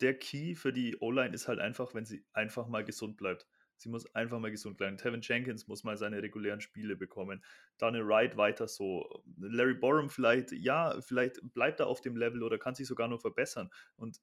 der 0.00 0.18
Key 0.18 0.54
für 0.54 0.72
die 0.72 0.96
O-Line 1.00 1.34
ist 1.34 1.48
halt 1.48 1.58
einfach, 1.58 1.94
wenn 1.94 2.04
sie 2.04 2.24
einfach 2.32 2.68
mal 2.68 2.84
gesund 2.84 3.16
bleibt. 3.16 3.46
Sie 3.78 3.88
muss 3.88 4.12
einfach 4.14 4.38
mal 4.40 4.50
gesund 4.50 4.76
bleiben. 4.76 4.96
Tevin 4.96 5.20
Jenkins 5.22 5.68
muss 5.68 5.84
mal 5.84 5.96
seine 5.96 6.22
regulären 6.22 6.60
Spiele 6.60 6.96
bekommen. 6.96 7.42
Daniel 7.78 8.06
Wright 8.06 8.36
weiter 8.36 8.68
so. 8.68 9.22
Larry 9.38 9.74
Borum 9.74 10.10
vielleicht, 10.10 10.52
ja, 10.52 11.00
vielleicht 11.00 11.40
bleibt 11.54 11.80
er 11.80 11.86
auf 11.86 12.00
dem 12.00 12.16
Level 12.16 12.42
oder 12.42 12.58
kann 12.58 12.74
sich 12.74 12.86
sogar 12.86 13.08
noch 13.08 13.20
verbessern. 13.20 13.70
Und 13.96 14.20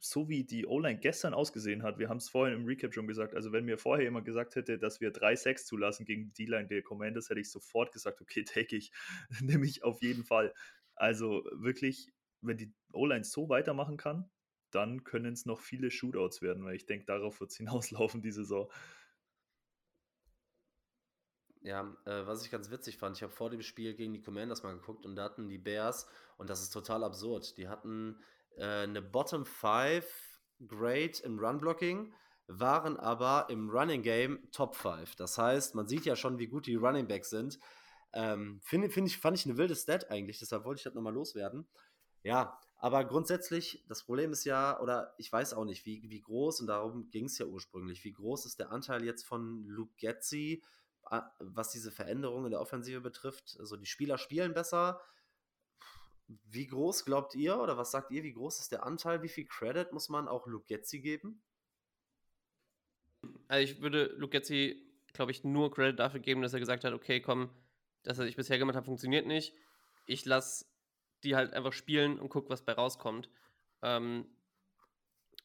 so 0.00 0.28
wie 0.28 0.44
die 0.44 0.66
O-Line 0.66 0.98
gestern 0.98 1.34
ausgesehen 1.34 1.82
hat, 1.82 1.98
wir 1.98 2.08
haben 2.08 2.18
es 2.18 2.28
vorhin 2.28 2.56
im 2.56 2.66
Recap 2.66 2.94
schon 2.94 3.06
gesagt, 3.06 3.34
also 3.34 3.52
wenn 3.52 3.64
mir 3.64 3.78
vorher 3.78 4.04
jemand 4.04 4.26
gesagt 4.26 4.54
hätte, 4.54 4.78
dass 4.78 5.00
wir 5.00 5.12
3-6 5.12 5.64
zulassen 5.64 6.04
gegen 6.04 6.32
die 6.32 6.44
D-Line 6.44 6.68
der 6.68 6.82
Commanders, 6.82 7.30
hätte 7.30 7.40
ich 7.40 7.50
sofort 7.50 7.92
gesagt, 7.92 8.20
okay, 8.20 8.44
take 8.46 8.76
ich, 8.76 8.92
nehme 9.40 9.66
ich 9.66 9.82
auf 9.84 10.02
jeden 10.02 10.24
Fall. 10.24 10.54
Also 10.94 11.44
wirklich, 11.52 12.12
wenn 12.40 12.56
die 12.56 12.72
O-Line 12.92 13.24
so 13.24 13.48
weitermachen 13.48 13.96
kann, 13.96 14.30
dann 14.70 15.04
können 15.04 15.32
es 15.32 15.46
noch 15.46 15.60
viele 15.60 15.90
Shootouts 15.90 16.42
werden, 16.42 16.64
weil 16.64 16.76
ich 16.76 16.86
denke, 16.86 17.06
darauf 17.06 17.40
wird 17.40 17.50
es 17.50 17.56
hinauslaufen, 17.58 18.22
die 18.22 18.32
Saison. 18.32 18.70
Ja, 21.62 21.96
äh, 22.06 22.26
was 22.26 22.44
ich 22.44 22.50
ganz 22.50 22.70
witzig 22.70 22.98
fand, 22.98 23.16
ich 23.16 23.22
habe 23.22 23.32
vor 23.32 23.50
dem 23.50 23.62
Spiel 23.62 23.94
gegen 23.94 24.12
die 24.12 24.22
Commanders 24.22 24.62
mal 24.62 24.74
geguckt 24.74 25.04
und 25.04 25.16
da 25.16 25.24
hatten 25.24 25.48
die 25.48 25.58
Bears, 25.58 26.06
und 26.36 26.48
das 26.48 26.62
ist 26.62 26.70
total 26.70 27.02
absurd, 27.02 27.56
die 27.56 27.68
hatten 27.68 28.16
äh, 28.56 28.64
eine 28.64 29.02
Bottom 29.02 29.44
5 29.44 30.04
Grade 30.66 31.18
im 31.24 31.38
Run-Blocking, 31.38 32.12
waren 32.46 32.96
aber 32.96 33.46
im 33.50 33.68
Running 33.70 34.02
Game 34.02 34.50
Top 34.52 34.74
5. 34.76 35.16
Das 35.16 35.36
heißt, 35.36 35.74
man 35.74 35.86
sieht 35.86 36.06
ja 36.06 36.16
schon, 36.16 36.38
wie 36.38 36.46
gut 36.46 36.66
die 36.66 36.76
Running 36.76 37.06
Backs 37.06 37.30
sind. 37.30 37.58
Ähm, 38.14 38.60
find, 38.62 38.90
find 38.92 39.06
ich, 39.06 39.18
fand 39.18 39.36
ich 39.36 39.44
eine 39.44 39.58
wilde 39.58 39.76
Stat 39.76 40.10
eigentlich, 40.10 40.38
deshalb 40.38 40.64
wollte 40.64 40.80
ich 40.80 40.84
das 40.84 40.94
nochmal 40.94 41.12
loswerden. 41.12 41.68
Ja, 42.22 42.58
aber 42.78 43.04
grundsätzlich, 43.04 43.84
das 43.88 44.04
Problem 44.04 44.32
ist 44.32 44.44
ja, 44.44 44.80
oder 44.80 45.14
ich 45.18 45.32
weiß 45.32 45.54
auch 45.54 45.64
nicht, 45.64 45.84
wie, 45.84 46.08
wie 46.08 46.20
groß, 46.20 46.60
und 46.60 46.68
darum 46.68 47.10
ging 47.10 47.24
es 47.24 47.38
ja 47.38 47.46
ursprünglich, 47.46 48.04
wie 48.04 48.12
groß 48.12 48.46
ist 48.46 48.60
der 48.60 48.70
Anteil 48.70 49.04
jetzt 49.04 49.26
von 49.26 49.64
Luke 49.66 49.94
Getzi, 49.96 50.62
was 51.40 51.70
diese 51.70 51.90
Veränderung 51.90 52.44
in 52.44 52.52
der 52.52 52.60
Offensive 52.60 53.00
betrifft? 53.00 53.56
Also 53.58 53.76
die 53.76 53.86
Spieler 53.86 54.18
spielen 54.18 54.54
besser. 54.54 55.00
Wie 56.44 56.66
groß 56.66 57.04
glaubt 57.04 57.34
ihr, 57.34 57.58
oder 57.58 57.78
was 57.78 57.90
sagt 57.90 58.10
ihr, 58.10 58.22
wie 58.22 58.34
groß 58.34 58.60
ist 58.60 58.70
der 58.70 58.84
Anteil? 58.84 59.22
Wie 59.22 59.28
viel 59.28 59.46
Credit 59.46 59.92
muss 59.92 60.08
man 60.08 60.28
auch 60.28 60.46
Luke 60.46 60.66
Getzi 60.66 61.00
geben? 61.00 61.42
Also 63.48 63.72
ich 63.72 63.80
würde 63.80 64.14
Luke 64.18 64.32
Getzi, 64.32 64.86
glaube 65.14 65.32
ich, 65.32 65.42
nur 65.42 65.72
Credit 65.72 65.98
dafür 65.98 66.20
geben, 66.20 66.42
dass 66.42 66.52
er 66.52 66.60
gesagt 66.60 66.84
hat, 66.84 66.92
okay, 66.92 67.20
komm, 67.20 67.50
das, 68.02 68.18
was 68.18 68.26
ich 68.26 68.36
bisher 68.36 68.58
gemacht 68.58 68.76
habe, 68.76 68.86
funktioniert 68.86 69.26
nicht. 69.26 69.54
Ich 70.06 70.26
lasse 70.26 70.66
die 71.24 71.36
halt 71.36 71.52
einfach 71.52 71.72
spielen 71.72 72.18
und 72.18 72.28
gucke, 72.28 72.50
was 72.50 72.64
bei 72.64 72.72
rauskommt. 72.72 73.28
Ähm, 73.82 74.26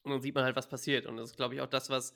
und 0.02 0.10
dann 0.10 0.20
sieht 0.20 0.34
man 0.34 0.44
halt, 0.44 0.56
was 0.56 0.68
passiert. 0.68 1.06
Und 1.06 1.16
das 1.16 1.30
ist, 1.30 1.36
glaube 1.36 1.54
ich, 1.54 1.60
auch 1.60 1.66
das, 1.66 1.90
was 1.90 2.14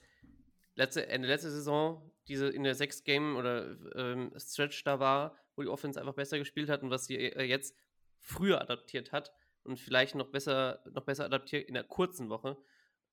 letzte, 0.74 1.09
Ende 1.09 1.28
letzte 1.28 1.50
Saison 1.50 2.12
diese 2.28 2.48
in 2.48 2.62
der 2.62 2.74
sechs 2.74 3.04
Game 3.04 3.36
oder 3.36 3.76
ähm, 3.94 4.32
Stretch 4.38 4.84
da 4.84 5.00
war, 5.00 5.34
wo 5.56 5.62
die 5.62 5.68
Offense 5.68 5.98
einfach 5.98 6.14
besser 6.14 6.38
gespielt 6.38 6.68
hat 6.68 6.82
und 6.82 6.90
was 6.90 7.06
sie 7.06 7.16
äh, 7.16 7.42
jetzt 7.42 7.74
früher 8.20 8.61
adaptiert 8.61 9.12
hat 9.12 9.32
und 9.64 9.78
vielleicht 9.78 10.14
noch 10.14 10.28
besser, 10.28 10.82
noch 10.92 11.04
besser 11.04 11.24
adaptiert 11.24 11.66
in 11.66 11.74
der 11.74 11.84
kurzen 11.84 12.28
Woche 12.28 12.56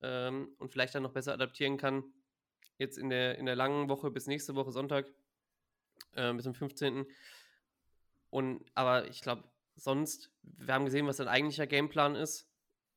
ähm, 0.02 0.54
und 0.58 0.70
vielleicht 0.70 0.94
dann 0.94 1.02
noch 1.02 1.12
besser 1.12 1.32
adaptieren 1.32 1.78
kann, 1.78 2.04
jetzt 2.78 2.98
in 2.98 3.08
der, 3.08 3.38
in 3.38 3.46
der 3.46 3.56
langen 3.56 3.88
Woche 3.88 4.10
bis 4.10 4.26
nächste 4.26 4.54
Woche 4.54 4.70
Sonntag, 4.70 5.10
äh, 6.12 6.32
bis 6.34 6.44
zum 6.44 6.54
15. 6.54 7.06
Und 8.30 8.64
aber 8.74 9.08
ich 9.08 9.22
glaube, 9.22 9.44
sonst, 9.76 10.30
wir 10.42 10.74
haben 10.74 10.84
gesehen, 10.84 11.06
was 11.06 11.18
sein 11.18 11.28
eigentlicher 11.28 11.66
Gameplan 11.66 12.16
ist, 12.16 12.50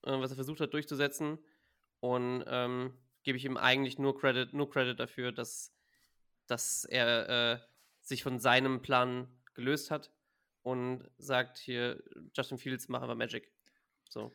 äh, 0.03 0.11
was 0.11 0.31
er 0.31 0.35
versucht 0.35 0.61
hat 0.61 0.73
durchzusetzen. 0.73 1.37
Und 1.99 2.43
ähm, 2.47 2.97
gebe 3.23 3.37
ich 3.37 3.45
ihm 3.45 3.57
eigentlich 3.57 3.99
nur 3.99 4.17
Credit, 4.17 4.53
nur 4.53 4.69
Credit 4.69 4.99
dafür, 4.99 5.31
dass, 5.31 5.73
dass 6.47 6.85
er 6.85 7.29
äh, 7.29 7.59
sich 8.01 8.23
von 8.23 8.39
seinem 8.39 8.81
Plan 8.81 9.27
gelöst 9.53 9.91
hat 9.91 10.11
und 10.63 11.09
sagt 11.17 11.57
hier, 11.57 12.01
Justin 12.35 12.57
Fields, 12.57 12.87
mach 12.87 13.01
aber 13.01 13.15
Magic. 13.15 13.51
So. 14.09 14.33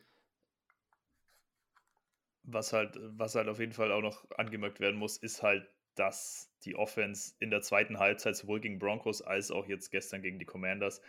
Was 2.43 2.73
halt, 2.73 2.97
was 3.01 3.33
halt 3.35 3.47
auf 3.47 3.59
jeden 3.59 3.73
Fall 3.73 3.91
auch 3.91 4.01
noch 4.01 4.29
angemerkt 4.37 4.79
werden 4.79 4.97
muss, 4.97 5.17
ist 5.17 5.41
halt, 5.41 5.67
dass 5.95 6.51
die 6.63 6.75
Offense 6.75 7.33
in 7.39 7.49
der 7.49 7.61
zweiten 7.61 7.99
Halbzeit 7.99 8.35
sowohl 8.35 8.59
gegen 8.59 8.79
Broncos 8.79 9.21
als 9.21 9.49
auch 9.49 9.67
jetzt 9.67 9.89
gestern 9.91 10.21
gegen 10.21 10.39
die 10.39 10.45
Commanders, 10.45 11.01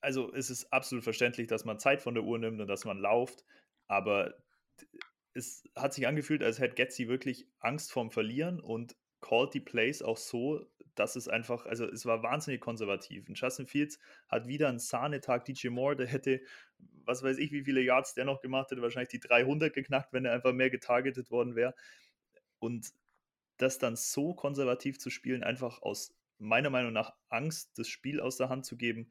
also 0.00 0.32
es 0.32 0.50
ist 0.50 0.72
absolut 0.72 1.04
verständlich, 1.04 1.46
dass 1.46 1.64
man 1.64 1.78
Zeit 1.78 2.00
von 2.02 2.14
der 2.14 2.24
Uhr 2.24 2.38
nimmt 2.38 2.60
und 2.60 2.68
dass 2.68 2.84
man 2.84 2.98
lauft, 2.98 3.44
aber 3.86 4.34
es 5.34 5.64
hat 5.76 5.94
sich 5.94 6.06
angefühlt, 6.06 6.42
als 6.42 6.58
hätte 6.58 6.74
Getzi 6.74 7.08
wirklich 7.08 7.46
Angst 7.60 7.92
vorm 7.92 8.10
Verlieren 8.10 8.60
und 8.60 8.96
called 9.20 9.54
die 9.54 9.60
Plays 9.60 10.02
auch 10.02 10.16
so, 10.16 10.66
dass 10.94 11.16
es 11.16 11.28
einfach, 11.28 11.66
also 11.66 11.86
es 11.86 12.04
war 12.04 12.22
wahnsinnig 12.22 12.60
konservativ. 12.60 13.28
Und 13.28 13.38
Justin 13.38 13.66
Fields 13.66 13.98
hat 14.28 14.48
wieder 14.48 14.68
einen 14.68 14.78
Sahnetag. 14.78 15.44
DJ 15.44 15.68
Moore, 15.68 15.96
der 15.96 16.06
hätte, 16.06 16.40
was 17.04 17.22
weiß 17.22 17.38
ich, 17.38 17.52
wie 17.52 17.64
viele 17.64 17.80
Yards 17.80 18.14
der 18.14 18.24
noch 18.24 18.40
gemacht 18.40 18.70
hätte, 18.70 18.82
wahrscheinlich 18.82 19.10
die 19.10 19.20
300 19.20 19.72
geknackt, 19.72 20.12
wenn 20.12 20.24
er 20.24 20.32
einfach 20.32 20.52
mehr 20.52 20.70
getargetet 20.70 21.30
worden 21.30 21.54
wäre. 21.54 21.74
Und 22.58 22.90
das 23.56 23.78
dann 23.78 23.96
so 23.96 24.34
konservativ 24.34 24.98
zu 24.98 25.10
spielen, 25.10 25.44
einfach 25.44 25.82
aus 25.82 26.14
meiner 26.38 26.70
Meinung 26.70 26.92
nach 26.92 27.14
Angst, 27.28 27.78
das 27.78 27.88
Spiel 27.88 28.20
aus 28.20 28.36
der 28.36 28.48
Hand 28.48 28.64
zu 28.64 28.76
geben, 28.76 29.10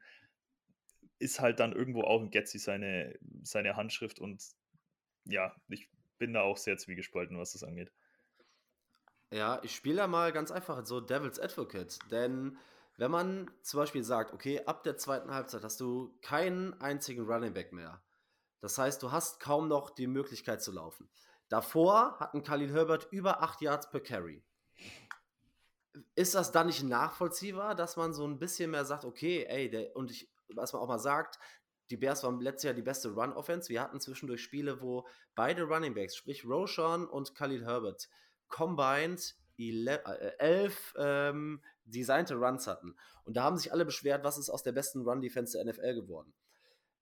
ist 1.20 1.38
halt 1.38 1.60
dann 1.60 1.72
irgendwo 1.72 2.02
auch 2.02 2.22
in 2.22 2.30
Getzi 2.30 2.58
seine, 2.58 3.16
seine 3.42 3.76
Handschrift. 3.76 4.18
Und 4.18 4.42
ja, 5.24 5.54
ich 5.68 5.88
bin 6.18 6.32
da 6.32 6.42
auch 6.42 6.56
sehr 6.56 6.78
zwiegespalten, 6.78 7.38
was 7.38 7.52
das 7.52 7.62
angeht. 7.62 7.92
Ja, 9.30 9.60
ich 9.62 9.76
spiele 9.76 9.96
da 9.96 10.06
mal 10.08 10.32
ganz 10.32 10.50
einfach 10.50 10.84
so 10.84 11.00
Devil's 11.00 11.38
Advocate. 11.38 11.98
Denn 12.10 12.58
wenn 12.96 13.10
man 13.10 13.50
zum 13.62 13.78
Beispiel 13.78 14.02
sagt, 14.02 14.32
okay, 14.32 14.62
ab 14.64 14.82
der 14.82 14.96
zweiten 14.96 15.32
Halbzeit 15.32 15.62
hast 15.62 15.80
du 15.80 16.18
keinen 16.22 16.78
einzigen 16.80 17.24
Running 17.24 17.54
Back 17.54 17.72
mehr. 17.72 18.02
Das 18.60 18.76
heißt, 18.76 19.02
du 19.02 19.12
hast 19.12 19.40
kaum 19.40 19.68
noch 19.68 19.90
die 19.90 20.06
Möglichkeit 20.06 20.62
zu 20.62 20.72
laufen. 20.72 21.08
Davor 21.48 22.18
hatten 22.18 22.42
Khalil 22.42 22.72
Herbert 22.72 23.08
über 23.10 23.42
8 23.42 23.60
Yards 23.62 23.90
per 23.90 24.00
Carry. 24.00 24.42
Ist 26.14 26.34
das 26.34 26.52
dann 26.52 26.66
nicht 26.68 26.82
nachvollziehbar, 26.82 27.74
dass 27.74 27.96
man 27.96 28.12
so 28.12 28.26
ein 28.26 28.38
bisschen 28.38 28.70
mehr 28.70 28.84
sagt, 28.84 29.04
okay, 29.04 29.44
ey, 29.48 29.70
der, 29.70 29.96
und 29.96 30.10
ich, 30.10 30.30
was 30.54 30.72
man 30.72 30.82
auch 30.82 30.88
mal 30.88 30.98
sagt, 30.98 31.38
die 31.90 31.96
Bears 31.96 32.22
waren 32.22 32.40
letztes 32.40 32.64
Jahr 32.64 32.74
die 32.74 32.82
beste 32.82 33.10
Run-Offense. 33.10 33.68
Wir 33.68 33.82
hatten 33.82 34.00
zwischendurch 34.00 34.42
Spiele, 34.42 34.80
wo 34.80 35.06
beide 35.34 35.64
Running 35.64 35.94
Backs, 35.94 36.16
sprich 36.16 36.44
Roshan 36.44 37.06
und 37.06 37.34
Khalil 37.34 37.64
Herbert, 37.64 38.08
combined 38.48 39.34
äh, 39.58 39.98
elf 40.38 40.94
ähm, 40.96 41.60
designte 41.84 42.36
Runs 42.36 42.66
hatten. 42.66 42.96
Und 43.24 43.36
da 43.36 43.42
haben 43.42 43.58
sich 43.58 43.72
alle 43.72 43.84
beschwert, 43.84 44.24
was 44.24 44.38
ist 44.38 44.48
aus 44.48 44.62
der 44.62 44.72
besten 44.72 45.02
Run-Defense 45.02 45.58
der 45.58 45.70
NFL 45.70 45.94
geworden. 45.94 46.32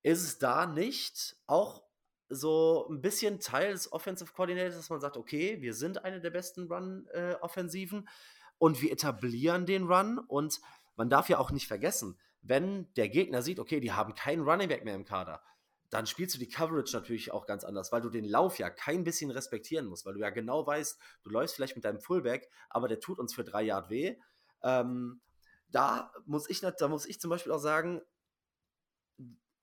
Ist 0.01 0.23
es 0.23 0.39
da 0.39 0.65
nicht 0.65 1.37
auch 1.47 1.83
so 2.29 2.87
ein 2.89 3.01
bisschen 3.01 3.39
Teil 3.39 3.71
des 3.71 3.91
Offensive 3.91 4.33
Coordinators, 4.33 4.75
dass 4.75 4.89
man 4.89 5.01
sagt, 5.01 5.17
okay, 5.17 5.61
wir 5.61 5.73
sind 5.73 6.03
eine 6.03 6.21
der 6.21 6.29
besten 6.29 6.71
Run-Offensiven 6.71 8.05
äh, 8.05 8.11
und 8.57 8.81
wir 8.81 8.91
etablieren 8.91 9.65
den 9.65 9.87
Run 9.87 10.19
und 10.19 10.59
man 10.95 11.09
darf 11.09 11.29
ja 11.29 11.39
auch 11.39 11.51
nicht 11.51 11.67
vergessen, 11.67 12.19
wenn 12.41 12.91
der 12.93 13.09
Gegner 13.09 13.41
sieht, 13.41 13.59
okay, 13.59 13.79
die 13.79 13.91
haben 13.91 14.13
keinen 14.13 14.41
Running 14.41 14.69
Back 14.69 14.85
mehr 14.85 14.95
im 14.95 15.05
Kader, 15.05 15.41
dann 15.89 16.05
spielst 16.05 16.35
du 16.35 16.39
die 16.39 16.49
Coverage 16.49 16.95
natürlich 16.95 17.31
auch 17.31 17.45
ganz 17.45 17.63
anders, 17.63 17.91
weil 17.91 18.01
du 18.01 18.09
den 18.09 18.25
Lauf 18.25 18.59
ja 18.59 18.69
kein 18.69 19.03
bisschen 19.03 19.31
respektieren 19.31 19.87
musst, 19.87 20.05
weil 20.05 20.13
du 20.13 20.19
ja 20.19 20.29
genau 20.29 20.65
weißt, 20.65 20.99
du 21.23 21.29
läufst 21.29 21.55
vielleicht 21.55 21.75
mit 21.75 21.85
deinem 21.85 21.99
Fullback, 21.99 22.49
aber 22.69 22.87
der 22.87 22.99
tut 22.99 23.19
uns 23.19 23.33
für 23.33 23.43
drei 23.43 23.63
Yard 23.63 23.89
weh. 23.89 24.15
Ähm, 24.61 25.21
da 25.69 26.11
muss 26.25 26.49
ich, 26.49 26.61
da 26.61 26.87
muss 26.87 27.05
ich 27.05 27.19
zum 27.19 27.29
Beispiel 27.29 27.51
auch 27.51 27.59
sagen, 27.59 28.01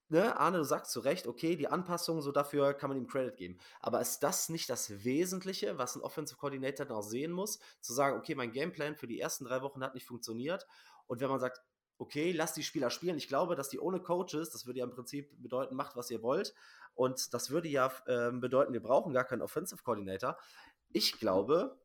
ne, 0.09 0.39
Arne, 0.39 0.59
du 0.59 0.65
sagst 0.65 0.93
zu 0.93 1.01
Recht, 1.01 1.27
okay, 1.27 1.57
die 1.57 1.69
Anpassung, 1.69 2.21
so 2.23 2.33
dafür 2.33 2.75
kann 2.75 2.91
man 2.91 2.99
ihm 2.99 3.07
Credit 3.07 3.37
geben. 3.37 3.59
Aber 3.81 4.01
ist 4.01 4.21
das 4.21 4.49
nicht 4.49 4.69
das 4.69 5.05
Wesentliche, 5.05 5.79
was 5.79 5.97
ein 5.97 6.03
Offensive 6.03 6.39
Coordinator 6.39 6.87
dann 6.87 6.97
auch 6.97 7.03
sehen 7.03 7.33
muss? 7.33 7.59
Zu 7.81 7.93
sagen, 7.93 8.19
okay, 8.19 8.35
mein 8.35 8.53
Gameplan 8.53 8.97
für 8.97 9.07
die 9.07 9.21
ersten 9.21 9.45
drei 9.45 9.63
Wochen 9.63 9.83
hat 9.83 9.95
nicht 9.95 10.07
funktioniert. 10.07 10.67
Und 11.07 11.21
wenn 11.21 11.29
man 11.29 11.41
sagt, 11.41 11.61
okay, 11.99 12.33
lass 12.33 12.53
die 12.53 12.63
Spieler 12.63 12.91
spielen. 12.91 13.17
Ich 13.17 13.29
glaube, 13.29 13.57
dass 13.57 13.69
die 13.69 13.79
ohne 13.79 14.01
Coaches, 14.01 14.51
das 14.51 14.67
würde 14.67 14.81
ja 14.81 14.85
im 14.85 14.91
Prinzip 14.91 15.31
bedeuten, 15.43 15.75
macht, 15.75 15.97
was 15.97 16.11
ihr 16.11 16.23
wollt. 16.23 16.55
Und 16.95 17.35
das 17.35 17.51
würde 17.51 17.69
ja 17.69 17.93
äh, 18.07 18.31
bedeuten, 18.33 18.73
wir 18.73 18.83
brauchen 18.83 19.13
gar 19.13 19.25
keinen 19.25 19.43
Offensive 19.43 19.83
Coordinator. 19.83 20.39
Ich 20.93 21.19
glaube, 21.19 21.79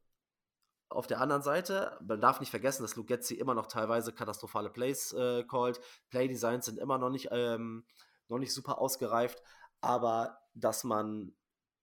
auf 0.90 1.08
der 1.08 1.22
anderen 1.22 1.42
Seite, 1.42 1.98
man 2.06 2.20
darf 2.20 2.40
nicht 2.40 2.50
vergessen, 2.50 2.84
dass 2.84 2.96
Lugetzi 2.96 3.36
immer 3.36 3.54
noch 3.54 3.68
teilweise 3.68 4.12
katastrophale 4.12 4.70
Plays 4.70 5.14
äh, 5.14 5.44
called. 5.44 5.80
Play-Designs 6.10 6.66
sind 6.66 6.78
immer 6.78 6.98
noch 6.98 7.10
nicht, 7.10 7.30
ähm, 7.32 7.86
noch 8.28 8.40
nicht 8.40 8.54
super 8.54 8.80
ausgereift. 8.80 9.42
Aber 9.80 10.40
dass 10.54 10.84
man 10.84 11.34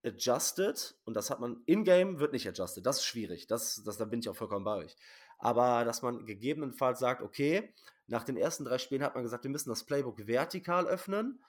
adjusted, 0.05 0.95
und 1.05 1.15
das 1.15 1.31
hat 1.31 1.41
man 1.41 1.63
in-game, 1.67 2.21
wird 2.21 2.33
nicht 2.33 2.47
adjusted. 2.47 2.85
Das 2.85 2.99
ist 2.99 3.05
schwierig. 3.05 3.47
Das, 3.47 3.83
das, 3.85 3.97
da 3.97 4.05
bin 4.05 4.21
ich 4.21 4.29
auch 4.29 4.37
vollkommen 4.37 4.65
bei 4.65 4.77
euch. 4.77 4.97
Aber 5.39 5.85
dass 5.85 6.03
man 6.03 6.27
gegebenenfalls 6.27 6.99
sagt, 6.99 7.23
okay, 7.23 7.73
nach 8.07 8.25
den 8.25 8.37
ersten 8.37 8.65
drei 8.65 8.79
Spielen 8.79 9.03
hat 9.03 9.15
man 9.15 9.25
gesagt, 9.25 9.45
wir 9.45 9.51
müssen 9.51 9.69
das 9.71 9.85
Playbook 9.85 10.27
vertikal 10.27 10.87
öffnen. 10.87 11.41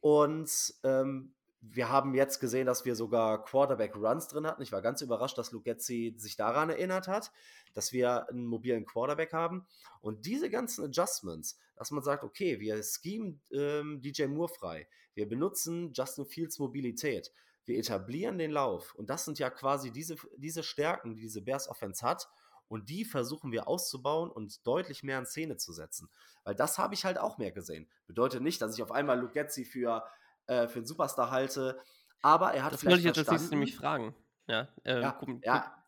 Und 0.00 0.74
ähm, 0.84 1.34
wir 1.60 1.88
haben 1.88 2.14
jetzt 2.14 2.40
gesehen, 2.40 2.66
dass 2.66 2.84
wir 2.84 2.94
sogar 2.94 3.42
Quarterback-Runs 3.42 4.28
drin 4.28 4.46
hatten. 4.46 4.62
Ich 4.62 4.72
war 4.72 4.82
ganz 4.82 5.00
überrascht, 5.00 5.38
dass 5.38 5.52
Lugetzi 5.52 6.14
sich 6.18 6.36
daran 6.36 6.68
erinnert 6.68 7.08
hat, 7.08 7.32
dass 7.72 7.92
wir 7.92 8.28
einen 8.28 8.46
mobilen 8.46 8.84
Quarterback 8.84 9.32
haben. 9.32 9.66
Und 10.00 10.26
diese 10.26 10.50
ganzen 10.50 10.84
Adjustments, 10.84 11.58
dass 11.76 11.90
man 11.90 12.02
sagt, 12.02 12.22
okay, 12.22 12.60
wir 12.60 12.82
schemen 12.82 13.40
ähm, 13.50 14.02
DJ 14.02 14.26
Moore 14.26 14.52
frei, 14.52 14.88
wir 15.14 15.26
benutzen 15.26 15.92
Justin 15.94 16.26
Fields 16.26 16.58
Mobilität, 16.58 17.32
wir 17.64 17.78
etablieren 17.78 18.36
den 18.36 18.50
Lauf. 18.50 18.94
Und 18.94 19.08
das 19.08 19.24
sind 19.24 19.38
ja 19.38 19.48
quasi 19.48 19.90
diese, 19.90 20.16
diese 20.36 20.62
Stärken, 20.62 21.14
die 21.14 21.22
diese 21.22 21.40
Bears 21.40 21.68
Offense 21.68 22.06
hat. 22.06 22.28
Und 22.68 22.88
die 22.88 23.04
versuchen 23.04 23.52
wir 23.52 23.68
auszubauen 23.68 24.30
und 24.30 24.66
deutlich 24.66 25.02
mehr 25.02 25.18
in 25.18 25.26
Szene 25.26 25.56
zu 25.56 25.72
setzen. 25.72 26.10
Weil 26.44 26.54
das 26.54 26.78
habe 26.78 26.94
ich 26.94 27.04
halt 27.04 27.18
auch 27.18 27.38
mehr 27.38 27.52
gesehen. 27.52 27.88
Bedeutet 28.06 28.42
nicht, 28.42 28.60
dass 28.60 28.74
ich 28.74 28.82
auf 28.82 28.92
einmal 28.92 29.18
Lugetzi 29.20 29.64
für, 29.64 30.04
äh, 30.46 30.66
für 30.68 30.80
einen 30.80 30.86
Superstar 30.86 31.30
halte, 31.30 31.78
aber 32.22 32.52
er 32.52 32.64
hat 32.64 32.72
das 32.72 32.80
vielleicht 32.80 33.04
wollte 33.04 33.10
ich 33.10 33.16
jetzt 33.16 33.26
verstanden, 33.26 33.50
nämlich 33.50 33.76
fragen. 33.76 34.14
Ja, 34.46 34.68
äh, 34.84 35.00
ja, 35.00 35.12
guck, 35.12 35.28
guck, 35.28 35.44
ja, 35.44 35.84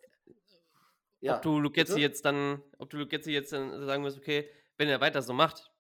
ja, 1.21 1.37
ob 1.37 1.43
du 1.43 1.59
Lugetzi 1.59 1.93
bitte? 1.95 2.03
jetzt 2.03 2.25
dann, 2.25 2.63
ob 2.79 2.91
du 2.91 2.99
Lugetzi 2.99 3.33
jetzt 3.33 3.53
dann 3.53 3.85
sagen 3.87 4.05
wirst, 4.05 4.19
okay, 4.19 4.49
wenn 4.77 4.89
er 4.89 5.01
weiter 5.01 5.23
so 5.23 5.33
macht, 5.33 5.73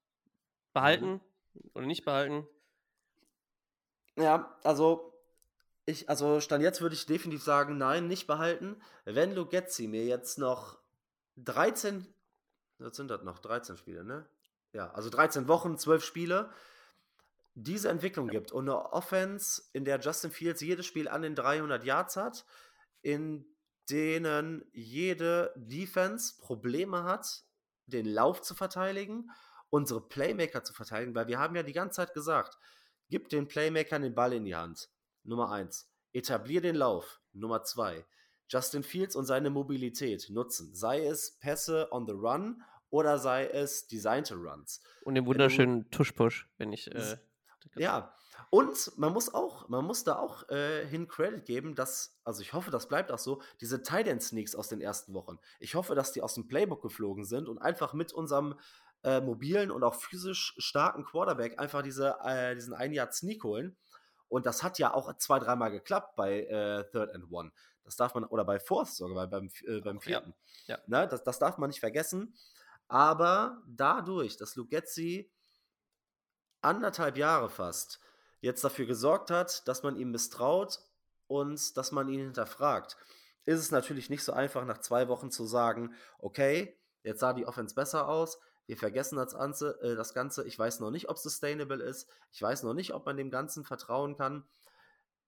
behalten 0.72 1.12
Mhm. 1.12 1.20
oder 1.74 1.86
nicht 1.86 2.05
behalten. 2.05 2.47
Ja, 4.16 4.57
also 4.64 5.12
ich, 5.84 6.09
also 6.09 6.40
Stand 6.40 6.62
jetzt 6.62 6.80
würde 6.80 6.94
ich 6.94 7.07
definitiv 7.07 7.42
sagen, 7.44 7.78
nein, 7.78 8.09
nicht 8.09 8.26
behalten. 8.26 8.82
Wenn 9.05 9.34
Lugetzi 9.34 9.86
mir 9.86 10.05
jetzt 10.05 10.38
noch 10.38 10.78
13, 11.37 12.07
was 12.78 12.97
sind 12.97 13.09
das 13.09 13.22
noch? 13.22 13.39
13 13.39 13.76
Spiele, 13.76 14.05
ne? 14.05 14.26
Ja, 14.72 14.91
also 14.93 15.11
13 15.11 15.49
Wochen, 15.49 15.78
12 15.78 16.05
Spiele, 16.05 16.51
diese 17.55 17.89
Entwicklung 17.89 18.28
gibt 18.28 18.53
und 18.53 18.68
eine 18.68 18.93
Offense, 18.93 19.62
in 19.72 19.84
der 19.84 19.99
Justin 19.99 20.30
Fields 20.30 20.61
jedes 20.61 20.84
Spiel 20.84 21.09
an 21.09 21.22
den 21.22 21.34
300 21.34 21.84
Yards 21.84 22.16
hat, 22.16 22.45
in 23.01 23.47
denen 23.89 24.64
jede 24.72 25.53
Defense 25.57 26.39
Probleme 26.39 27.05
hat, 27.05 27.45
den 27.87 28.05
Lauf 28.05 28.43
zu 28.43 28.55
verteidigen, 28.55 29.30
unsere 29.70 30.07
Playmaker 30.07 30.64
zu 30.64 30.74
verteidigen, 30.74 31.14
weil 31.14 31.28
wir 31.28 31.39
haben 31.39 31.57
ja 31.57 31.62
die 31.62 31.72
ganze 31.72 31.97
Zeit 31.97 32.14
gesagt, 32.14 32.59
gib 33.09 33.28
den 33.28 33.49
Playmakern 33.49 34.03
den 34.03 34.14
Ball 34.14 34.32
in 34.32 34.45
die 34.45 34.55
Hand. 34.57 34.91
Nummer 35.24 35.51
eins. 35.51 35.89
Etablier 36.12 36.61
den 36.61 36.76
Lauf. 36.76 37.20
Nummer 37.32 37.62
zwei. 37.64 38.05
Justin 38.49 38.82
Fields 38.82 39.16
und 39.16 39.24
seine 39.24 39.51
Mobilität 39.51 40.28
nutzen. 40.30 40.74
Sei 40.74 41.05
es 41.05 41.38
Pässe 41.38 41.88
on 41.90 42.07
the 42.07 42.12
run 42.12 42.62
oder 42.90 43.18
sei 43.18 43.47
es 43.47 43.86
designte 43.86 44.34
Runs. 44.36 44.80
Und 45.03 45.14
den 45.14 45.26
wunderschönen 45.26 45.90
Tush-Push, 45.90 46.49
wenn 46.59 46.72
ich. 46.72 46.92
Äh, 46.94 47.16
Ja, 47.74 48.14
und 48.51 48.97
man 48.97 49.12
muss 49.12 49.34
auch, 49.34 49.68
man 49.68 49.84
muss 49.84 50.05
da 50.05 50.18
auch 50.18 50.49
äh, 50.49 50.86
hin 50.86 51.09
Credit 51.09 51.44
geben, 51.44 51.74
dass, 51.74 52.16
also 52.24 52.42
ich 52.42 52.53
hoffe, 52.53 52.70
das 52.70 52.86
bleibt 52.88 53.11
auch 53.11 53.18
so, 53.18 53.42
diese 53.61 53.82
Tight 53.82 54.07
End 54.07 54.22
Sneaks 54.22 54.55
aus 54.55 54.68
den 54.68 54.80
ersten 54.80 55.14
Wochen. 55.14 55.38
Ich 55.59 55.74
hoffe, 55.74 55.94
dass 55.94 56.12
die 56.12 56.22
aus 56.22 56.34
dem 56.34 56.47
Playbook 56.47 56.80
geflogen 56.80 57.24
sind 57.24 57.49
und 57.49 57.59
einfach 57.59 57.92
mit 57.92 58.12
unserem 58.12 58.55
äh, 59.03 59.20
mobilen 59.20 59.70
und 59.70 59.82
auch 59.82 59.94
physisch 59.97 60.55
starken 60.59 61.05
Quarterback 61.05 61.59
einfach 61.59 61.82
diese, 61.82 62.16
äh, 62.24 62.55
diesen 62.55 62.72
ein 62.72 62.92
Jahr 62.92 63.11
Sneak 63.11 63.42
holen. 63.42 63.76
Und 64.28 64.47
das 64.47 64.62
hat 64.62 64.78
ja 64.78 64.94
auch 64.94 65.16
zwei, 65.18 65.38
dreimal 65.38 65.70
geklappt 65.70 66.16
bei 66.16 66.44
äh, 66.44 66.84
Third 66.90 67.14
and 67.14 67.30
One. 67.30 67.53
Das 67.87 67.97
darf 67.97 68.14
man, 68.14 68.24
oder 68.24 68.45
bei 68.45 68.61
Fourth 68.61 68.89
sogar, 68.89 69.14
bei, 69.14 69.26
beim, 69.26 69.51
äh, 69.66 69.80
beim 69.80 69.97
Ja, 69.97 70.03
vierten. 70.03 70.34
ja. 70.66 70.78
Ne, 70.87 71.09
das, 71.09 71.22
das 71.24 71.39
darf 71.39 71.57
man 71.57 71.68
nicht 71.70 71.80
vergessen. 71.80 72.34
Aber 72.89 73.62
dadurch, 73.66 74.37
dass 74.37 74.57
Lugetzi 74.57 75.32
anderthalb 76.61 77.16
Jahre 77.16 77.49
fast 77.49 78.01
jetzt 78.41 78.62
dafür 78.64 78.87
gesorgt 78.87 79.30
hat, 79.30 79.66
dass 79.66 79.82
man 79.82 79.97
ihm 79.97 80.11
misstraut 80.11 80.80
und 81.26 81.76
dass 81.76 81.93
man 81.93 82.09
ihn 82.09 82.20
hinterfragt, 82.20 82.97
ist 83.45 83.61
es 83.61 83.70
natürlich 83.70 84.11
nicht 84.11 84.24
so 84.24 84.32
einfach, 84.32 84.64
nach 84.64 84.78
zwei 84.78 85.09
Wochen 85.09 85.30
zu 85.30 85.47
sagen, 85.47 85.95
okay, 86.18 86.76
jetzt 87.05 87.20
sah 87.20 87.32
die 87.32 87.47
Offense 87.47 87.74
besser 87.74 88.09
aus, 88.09 88.39
wir 88.66 88.76
vergessen 88.76 89.16
das 89.16 89.34
Ganze, 89.34 89.80
äh, 89.80 89.95
das 89.95 90.12
Ganze. 90.12 90.45
ich 90.47 90.59
weiß 90.59 90.80
noch 90.80 90.91
nicht, 90.91 91.09
ob 91.09 91.16
es 91.16 91.22
sustainable 91.22 91.82
ist, 91.82 92.09
ich 92.32 92.43
weiß 92.43 92.64
noch 92.64 92.74
nicht, 92.74 92.93
ob 92.95 93.07
man 93.07 93.16
dem 93.16 93.30
Ganzen 93.30 93.64
vertrauen 93.64 94.16
kann. 94.16 94.45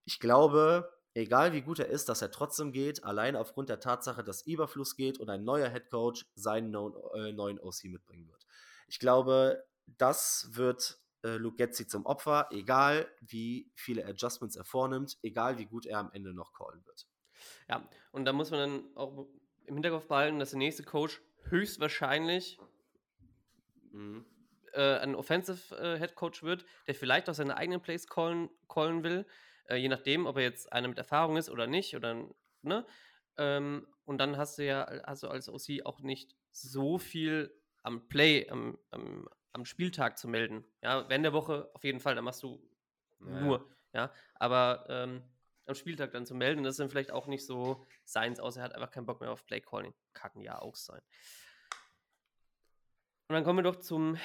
Ich 0.05 0.19
glaube, 0.19 0.93
egal 1.19 1.53
wie 1.53 1.63
gut 1.63 1.79
er 1.79 1.89
ist, 1.89 2.09
dass 2.09 2.23
er 2.23 2.31
trotzdem 2.31 2.73
geht, 2.73 3.05
allein 3.05 3.37
aufgrund 3.37 3.69
der 3.69 3.81
Tatsache, 3.81 4.23
dass 4.25 4.43
Überfluss 4.43 4.97
geht 4.97 5.19
und 5.19 5.29
ein 5.31 5.45
neuer 5.45 5.69
Head 5.69 5.91
Coach 5.91 6.27
seinen 6.35 6.71
no 6.71 7.13
äh, 7.15 7.33
neuen 7.33 7.59
OC 7.59 7.85
mitbringen 7.85 8.29
wird. 8.29 8.47
Ich 8.87 8.99
glaube, 8.99 9.65
das 9.87 10.49
wird 10.53 11.01
äh, 11.23 11.37
Lugetzi 11.37 11.87
zum 11.87 12.07
Opfer, 12.07 12.49
egal 12.51 13.09
wie 13.21 13.71
viele 13.75 14.07
Adjustments 14.07 14.57
er 14.57 14.65
vornimmt, 14.65 15.19
egal 15.23 15.59
wie 15.59 15.67
gut 15.67 15.87
er 15.87 15.99
am 15.99 16.11
Ende 16.13 16.33
noch 16.33 16.53
callen 16.53 16.85
wird. 16.87 17.07
Ja, 17.69 17.89
und 18.13 18.25
da 18.25 18.33
muss 18.33 18.51
man 18.51 18.61
dann 18.61 18.97
auch 18.97 19.27
im 19.67 19.75
Hinterkopf 19.75 20.07
behalten, 20.07 20.39
dass 20.39 20.51
der 20.51 20.59
nächste 20.59 20.83
Coach 20.83 21.21
höchstwahrscheinlich 21.45 22.59
Mhm. 23.93 24.25
äh, 24.73 24.99
ein 24.99 25.15
Offensive 25.15 25.75
äh, 25.77 25.99
Head 25.99 26.15
Coach 26.15 26.43
wird, 26.43 26.65
der 26.87 26.95
vielleicht 26.95 27.29
auch 27.29 27.35
seine 27.35 27.57
eigenen 27.57 27.81
Plays 27.81 28.07
callen, 28.07 28.51
callen 28.69 29.03
will, 29.03 29.27
äh, 29.69 29.77
je 29.77 29.89
nachdem, 29.89 30.27
ob 30.27 30.37
er 30.37 30.43
jetzt 30.43 30.73
einer 30.73 30.89
mit 30.89 30.99
Erfahrung 30.99 31.37
ist 31.37 31.51
oder 31.51 31.67
nicht, 31.67 31.95
oder 31.95 32.27
ne? 32.63 32.87
Ähm, 33.37 33.87
und 34.05 34.19
dann 34.19 34.37
hast 34.37 34.59
du 34.59 34.65
ja 34.65 34.85
also 34.85 35.29
als 35.29 35.49
OC 35.49 35.85
auch 35.85 36.01
nicht 36.01 36.35
so 36.51 36.99
viel 36.99 37.55
am 37.83 38.09
Play, 38.09 38.49
am, 38.51 38.79
am, 38.91 39.29
am 39.53 39.65
Spieltag 39.65 40.19
zu 40.19 40.29
melden. 40.29 40.65
Ja, 40.83 41.09
während 41.09 41.25
der 41.25 41.33
Woche 41.33 41.71
auf 41.75 41.85
jeden 41.85 42.01
Fall, 42.01 42.15
da 42.15 42.23
machst 42.23 42.43
du 42.43 42.61
Ja, 43.21 43.41
nur, 43.41 43.71
ja. 43.93 44.13
Aber 44.35 44.87
ähm, 44.89 45.23
am 45.67 45.75
Spieltag 45.75 46.11
dann 46.13 46.27
zu 46.27 46.35
melden, 46.35 46.65
das 46.65 46.73
ist 46.73 46.81
dann 46.81 46.91
vielleicht 46.91 47.13
auch 47.13 47.27
nicht 47.27 47.47
so 47.47 47.87
seins, 48.05 48.41
außer 48.41 48.61
er 48.61 48.65
hat 48.65 48.75
einfach 48.75 48.91
keinen 48.91 49.07
Bock 49.07 49.21
mehr 49.21 49.31
auf 49.31 49.45
Play 49.47 49.61
Calling. 49.61 49.95
Kann 50.15 50.41
ja 50.41 50.59
auch 50.59 50.75
sein. 50.75 51.03
Und 53.29 53.35
dann 53.35 53.45
kommen 53.45 53.59
wir 53.59 53.71
doch 53.71 53.77
zum, 53.77 54.19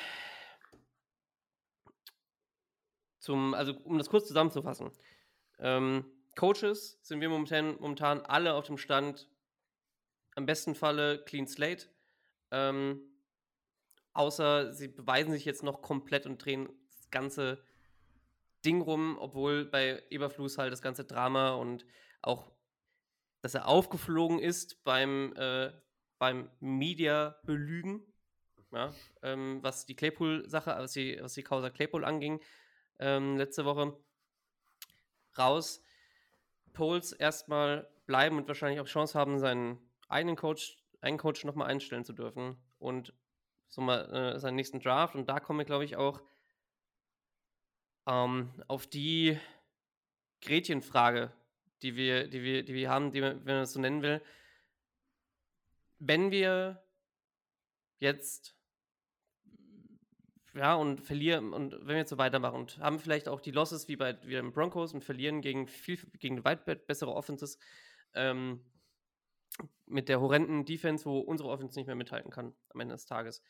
zum, 3.19 3.53
also 3.53 3.73
um 3.83 3.97
das 3.97 4.09
kurz 4.09 4.27
zusammenzufassen. 4.27 4.91
Ähm, 5.59 6.05
Coaches 6.35 6.99
sind 7.01 7.21
wir 7.21 7.29
momentan, 7.29 7.75
momentan 7.79 8.21
alle 8.21 8.53
auf 8.53 8.65
dem 8.65 8.77
Stand, 8.77 9.29
am 10.35 10.45
besten 10.45 10.75
Falle 10.75 11.23
Clean 11.25 11.47
Slate. 11.47 11.87
Ähm, 12.51 13.01
außer 14.13 14.73
sie 14.73 14.87
beweisen 14.87 15.31
sich 15.31 15.45
jetzt 15.45 15.63
noch 15.63 15.81
komplett 15.81 16.25
und 16.25 16.43
drehen 16.43 16.69
das 16.91 17.09
ganze 17.09 17.63
Ding 18.65 18.81
rum, 18.81 19.17
obwohl 19.19 19.65
bei 19.65 20.01
Eberfluss 20.09 20.57
halt 20.57 20.71
das 20.71 20.81
ganze 20.81 21.05
Drama 21.05 21.53
und 21.53 21.85
auch, 22.21 22.51
dass 23.41 23.55
er 23.55 23.67
aufgeflogen 23.67 24.39
ist 24.39 24.83
beim, 24.83 25.33
äh, 25.35 25.71
beim 26.17 26.49
Media-Belügen, 26.59 28.01
ja, 28.71 28.93
ähm, 29.21 29.59
was 29.61 29.85
die 29.85 29.95
Claypool-Sache, 29.95 30.75
was 30.77 30.93
die, 30.93 31.19
was 31.21 31.33
die 31.33 31.43
Causa 31.43 31.69
Claypool 31.69 32.05
anging, 32.05 32.41
ähm, 32.99 33.37
letzte 33.37 33.65
Woche. 33.65 33.97
Raus. 35.37 35.81
Poles 36.73 37.11
erstmal 37.11 37.89
bleiben 38.05 38.37
und 38.37 38.47
wahrscheinlich 38.47 38.79
auch 38.79 38.87
Chance 38.87 39.17
haben, 39.17 39.39
seinen 39.39 39.77
eigenen 40.07 40.35
Coach, 40.35 40.77
einen 41.01 41.17
Coach 41.17 41.45
nochmal 41.45 41.69
einstellen 41.69 42.05
zu 42.05 42.13
dürfen. 42.13 42.57
Und 42.79 43.13
so 43.69 43.81
mal 43.81 44.35
äh, 44.35 44.39
seinen 44.39 44.55
nächsten 44.55 44.79
Draft. 44.79 45.15
Und 45.15 45.27
da 45.29 45.39
kommen 45.39 45.59
wir, 45.59 45.65
glaube 45.65 45.85
ich, 45.85 45.95
auch 45.95 46.21
ähm, 48.05 48.51
auf 48.67 48.87
die 48.87 49.39
Gretchenfrage, 50.41 51.31
die 51.81 51.95
wir, 51.95 52.27
die 52.27 52.43
wir, 52.43 52.63
die 52.63 52.73
wir 52.73 52.89
haben, 52.89 53.11
die 53.11 53.21
wenn 53.21 53.43
man 53.43 53.63
es 53.63 53.73
so 53.73 53.79
nennen 53.79 54.01
will. 54.01 54.21
Wenn 55.99 56.31
wir 56.31 56.83
jetzt 57.99 58.55
ja, 60.55 60.75
und 60.75 61.01
verlieren, 61.01 61.51
und 61.53 61.73
wenn 61.73 61.87
wir 61.87 61.97
jetzt 61.97 62.09
so 62.09 62.17
weitermachen 62.17 62.59
und 62.59 62.77
haben 62.77 62.99
vielleicht 62.99 63.27
auch 63.27 63.41
die 63.41 63.51
Losses 63.51 63.87
wie 63.87 63.95
bei 63.95 64.17
wie 64.23 64.33
den 64.33 64.51
Broncos 64.51 64.93
und 64.93 65.03
verlieren 65.03 65.41
gegen 65.41 65.67
viel, 65.67 65.97
gegen 66.19 66.43
weit 66.43 66.65
bessere 66.87 67.13
Offenses, 67.13 67.57
ähm, 68.13 68.63
mit 69.85 70.09
der 70.09 70.19
horrenden 70.21 70.65
Defense, 70.65 71.05
wo 71.05 71.19
unsere 71.19 71.49
Offense 71.49 71.77
nicht 71.77 71.87
mehr 71.87 71.95
mithalten 71.95 72.31
kann 72.31 72.53
am 72.69 72.79
Ende 72.79 72.95
des 72.95 73.05
Tages. 73.05 73.41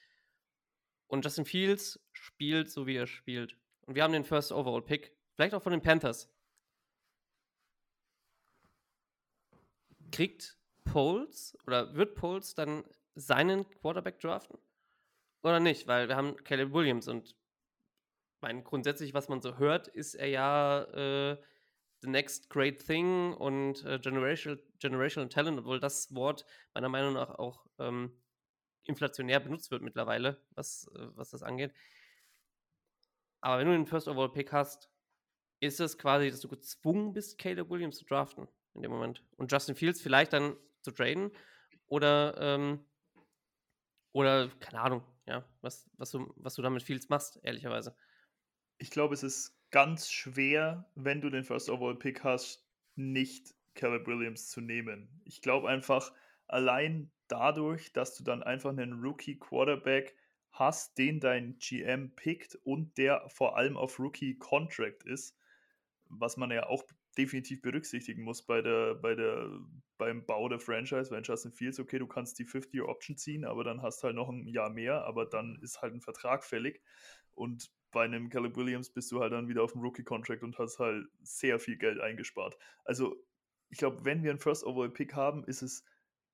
Und 1.08 1.24
Justin 1.26 1.45
Fields 1.45 1.99
spielt 2.12 2.70
so, 2.70 2.88
wie 2.88 2.95
er 2.95 3.08
spielt. 3.08 3.58
Und 3.82 3.95
wir 3.95 4.04
haben 4.04 4.14
den 4.14 4.24
First 4.24 4.51
Overall 4.51 4.82
Pick, 4.82 5.16
vielleicht 5.36 5.54
auch 5.54 5.64
von 5.64 5.72
den 5.72 5.82
Panthers. 5.82 6.30
Kriegt 10.12 10.58
Poles 10.84 11.58
oder 11.66 11.95
wird 11.95 12.16
Poles 12.16 12.56
dann 12.56 12.84
seinen 13.16 13.70
Quarterback 13.70 14.20
draften? 14.20 14.58
Oder 15.44 15.60
nicht? 15.60 15.88
Weil 15.88 16.08
wir 16.08 16.16
haben 16.16 16.36
Caleb 16.44 16.74
Williams 16.74 17.08
und 17.08 17.36
mein, 18.41 18.64
grundsätzlich, 18.64 19.14
was 19.14 19.30
man 19.30 19.41
so 19.41 19.58
hört, 19.58 19.88
ist 19.88 20.16
er 20.16 20.28
ja 20.28 20.84
äh, 20.84 21.38
the 22.02 22.10
next 22.10 22.50
great 22.50 22.86
thing 22.86 23.34
und 23.34 23.86
äh, 23.86 24.00
generational, 24.00 24.62
generational 24.80 25.30
Talent, 25.30 25.60
obwohl 25.60 25.80
das 25.80 26.14
Wort 26.14 26.46
meiner 26.74 26.89
Meinung 26.89 27.14
nach 27.14 27.30
auch 27.39 27.66
ähm, 27.80 28.22
inflationär 28.84 29.39
benutzt 29.39 29.72
wird 29.72 29.82
mittlerweile, 29.82 30.41
was, 30.52 30.89
äh, 30.96 31.08
was 31.16 31.30
das 31.30 31.44
angeht. 31.44 31.74
Aber 33.41 33.60
wenn 33.60 33.68
du 33.68 33.74
den 33.74 33.86
First 33.86 34.08
Overall 34.08 34.32
Pick 34.32 34.52
hast, 34.52 34.89
ist 35.60 35.80
es 35.80 35.98
quasi, 35.98 36.30
dass 36.30 36.41
du 36.41 36.50
gezwungen 36.50 37.14
bist, 37.14 37.38
Caleb 37.38 37.70
Williams 37.70 37.98
zu 37.98 38.06
draften 38.06 38.48
in 38.74 38.82
dem 38.82 38.91
Moment. 38.91 39.24
Und 39.38 39.52
Justin 39.52 39.76
Fields 39.76 40.02
vielleicht 40.02 40.34
dann 40.34 40.58
zu 40.82 40.91
traden 40.91 41.32
oder, 41.88 42.36
ähm, 42.39 42.86
oder 44.12 44.50
keine 44.60 44.82
Ahnung, 44.82 45.12
ja, 45.26 45.48
was, 45.62 45.90
was, 45.98 46.12
du, 46.12 46.34
was 46.38 46.56
du 46.56 46.62
damit 46.62 46.84
Fields 46.84 47.10
machst, 47.10 47.40
ehrlicherweise. 47.44 47.96
Ich 48.78 48.90
glaube, 48.90 49.14
es 49.14 49.24
ist 49.24 49.58
ganz 49.72 50.10
schwer, 50.10 50.90
wenn 50.96 51.22
du 51.22 51.30
den 51.30 51.44
First 51.44 51.70
Overall 51.70 51.98
Pick 51.98 52.24
hast, 52.24 52.66
nicht 52.96 53.56
Caleb 53.76 54.06
Williams 54.08 54.50
zu 54.50 54.62
nehmen. 54.62 55.22
Ich 55.26 55.42
glaube 55.42 55.70
einfach, 55.70 56.12
allein 56.48 57.12
dadurch, 57.28 57.94
dass 57.94 58.16
du 58.16 58.24
dann 58.24 58.44
einfach 58.44 58.70
einen 58.70 59.02
Rookie 59.02 59.40
Quarterback 59.40 60.16
hast, 60.52 60.98
den 60.98 61.20
dein 61.20 61.58
GM 61.58 62.14
pickt 62.16 62.56
und 62.64 62.98
der 62.98 63.28
vor 63.30 63.58
allem 63.58 63.76
auf 63.76 64.00
Rookie 64.00 64.38
Contract 64.38 65.04
ist, 65.04 65.36
was 66.10 66.38
man 66.38 66.52
ja 66.52 66.68
auch 66.68 66.84
definitiv 67.18 67.61
berücksichtigen 67.61 68.24
muss 68.24 68.45
bei 68.45 68.61
der, 68.61 68.95
bei 68.95 69.16
der, 69.16 69.49
beim 69.97 70.26
Bau 70.26 70.49
der 70.49 70.59
Franchise, 70.59 71.11
wenn 71.11 71.24
Justin 71.24 71.51
Fields, 71.51 71.80
okay, 71.80 71.99
du 71.99 72.07
kannst 72.07 72.39
die 72.39 72.45
50-Year-Option 72.45 73.18
ziehen, 73.18 73.45
aber 73.45 73.64
dann 73.64 73.82
hast 73.82 74.01
du 74.01 74.07
halt 74.07 74.16
noch 74.16 74.30
ein 74.30 74.47
Jahr 74.47 74.70
mehr, 74.70 75.05
aber 75.05 75.26
dann 75.26 75.59
ist 75.61 75.82
halt 75.82 75.93
ein 75.93 76.01
Vertrag 76.01 76.43
fällig. 76.43 76.82
Und 77.36 77.72
bei 77.91 78.03
einem 78.03 78.30
Caleb 78.30 78.55
Williams 78.55 78.89
bist 78.89 79.11
du 79.11 79.20
halt 79.20 79.34
dann 79.34 79.47
wieder 79.47 79.64
auf 79.64 79.74
dem 79.74 79.82
Rookie-Contract 79.82 80.43
und 80.43 80.57
hast 80.57 80.80
halt 80.80 81.07
sehr 81.22 81.59
viel 81.59 81.78
Geld 81.78 81.99
eingespart. 81.99 82.57
Also, 82.84 83.16
ich 83.70 83.78
glaube, 83.78 84.03
wenn 84.05 84.24
wir 84.24 84.32
einen 84.32 84.39
First 84.39 84.64
Overall 84.64 84.91
Pick 84.91 85.14
haben, 85.14 85.43
ist 85.45 85.61
es 85.61 85.86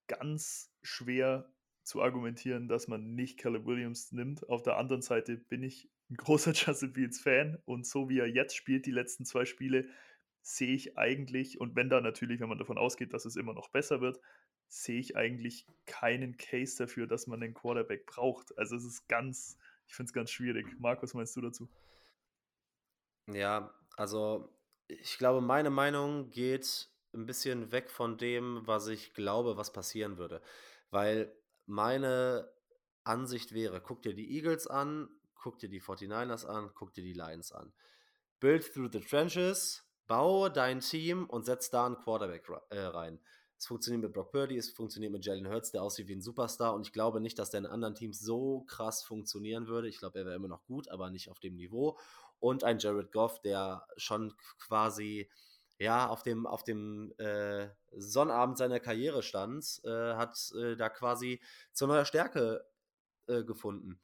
ganz 0.07 0.73
schwer 0.81 1.51
zu 1.83 2.01
argumentieren, 2.01 2.67
dass 2.67 2.87
man 2.87 3.15
nicht 3.15 3.39
Caleb 3.39 3.65
Williams 3.65 4.11
nimmt. 4.11 4.47
Auf 4.49 4.63
der 4.63 4.77
anderen 4.77 5.01
Seite 5.01 5.37
bin 5.37 5.63
ich 5.63 5.89
ein 6.09 6.15
großer 6.15 6.51
Justin 6.55 6.93
Fields 6.93 7.19
Fan 7.19 7.57
und 7.65 7.85
so 7.85 8.09
wie 8.09 8.19
er 8.19 8.27
jetzt 8.27 8.55
spielt, 8.55 8.85
die 8.85 8.91
letzten 8.91 9.25
zwei 9.25 9.45
Spiele, 9.45 9.87
sehe 10.41 10.73
ich 10.73 10.97
eigentlich, 10.97 11.59
und 11.59 11.75
wenn 11.75 11.89
da 11.89 12.01
natürlich, 12.01 12.39
wenn 12.39 12.49
man 12.49 12.57
davon 12.57 12.77
ausgeht, 12.77 13.13
dass 13.13 13.25
es 13.25 13.35
immer 13.35 13.53
noch 13.53 13.69
besser 13.69 14.01
wird, 14.01 14.19
sehe 14.67 14.99
ich 14.99 15.15
eigentlich 15.15 15.65
keinen 15.85 16.37
Case 16.37 16.77
dafür, 16.77 17.07
dass 17.07 17.27
man 17.27 17.41
einen 17.41 17.53
Quarterback 17.53 18.05
braucht. 18.05 18.57
Also 18.57 18.75
es 18.75 18.85
ist 18.85 19.07
ganz, 19.07 19.57
ich 19.87 19.95
finde 19.95 20.09
es 20.09 20.13
ganz 20.13 20.31
schwierig. 20.31 20.67
Markus, 20.79 21.13
meinst 21.13 21.35
du 21.35 21.41
dazu? 21.41 21.69
Ja, 23.27 23.73
also 23.97 24.55
ich 24.87 25.17
glaube, 25.17 25.41
meine 25.41 25.69
Meinung 25.69 26.29
geht 26.29 26.89
ein 27.13 27.25
bisschen 27.25 27.71
weg 27.71 27.89
von 27.89 28.17
dem, 28.17 28.61
was 28.65 28.87
ich 28.87 29.13
glaube, 29.13 29.57
was 29.57 29.73
passieren 29.73 30.17
würde. 30.17 30.41
Weil 30.91 31.35
meine 31.65 32.51
Ansicht 33.03 33.53
wäre, 33.53 33.81
guck 33.81 34.01
dir 34.01 34.13
die 34.13 34.35
Eagles 34.35 34.67
an, 34.67 35.09
guck 35.35 35.59
dir 35.59 35.69
die 35.69 35.81
49ers 35.81 36.45
an, 36.45 36.71
guck 36.75 36.93
dir 36.93 37.03
die 37.03 37.13
Lions 37.13 37.51
an. 37.51 37.73
Build 38.39 38.71
through 38.73 38.89
the 38.91 38.99
trenches, 38.99 39.88
baue 40.09 40.49
dein 40.51 40.81
Team 40.81 41.25
und 41.29 41.45
setz 41.45 41.69
da 41.69 41.85
einen 41.85 41.95
Quarterback 41.95 42.49
äh, 42.71 42.79
rein. 42.79 43.19
Es 43.57 43.67
funktioniert 43.67 44.03
mit 44.03 44.13
Brock 44.13 44.31
Purdy, 44.31 44.57
es 44.57 44.71
funktioniert 44.71 45.11
mit 45.11 45.23
Jalen 45.23 45.47
Hurts, 45.47 45.71
der 45.71 45.83
aussieht 45.83 46.07
wie 46.07 46.15
ein 46.15 46.21
Superstar 46.21 46.73
und 46.73 46.87
ich 46.87 46.93
glaube 46.93 47.21
nicht, 47.21 47.37
dass 47.37 47.51
der 47.51 47.59
in 47.59 47.65
anderen 47.65 47.93
Teams 47.93 48.19
so 48.19 48.61
krass 48.61 49.03
funktionieren 49.03 49.67
würde. 49.67 49.87
Ich 49.87 49.99
glaube, 49.99 50.19
er 50.19 50.25
wäre 50.25 50.35
immer 50.35 50.47
noch 50.47 50.65
gut, 50.65 50.89
aber 50.89 51.11
nicht 51.11 51.29
auf 51.29 51.39
dem 51.39 51.55
Niveau. 51.55 51.97
Und 52.39 52.63
ein 52.63 52.79
Jared 52.79 53.11
Goff, 53.11 53.41
der 53.41 53.85
schon 53.97 54.33
quasi 54.57 55.29
ja, 55.77 56.07
auf 56.07 56.23
dem, 56.23 56.47
auf 56.47 56.63
dem 56.63 57.13
äh, 57.17 57.67
Sonnabend 57.91 58.57
seiner 58.57 58.79
Karriere 58.79 59.21
stand, 59.21 59.81
äh, 59.83 60.13
hat 60.15 60.51
äh, 60.55 60.75
da 60.75 60.89
quasi 60.89 61.41
zu 61.71 61.85
neuer 61.85 62.05
Stärke 62.05 62.65
äh, 63.27 63.43
gefunden. 63.43 63.99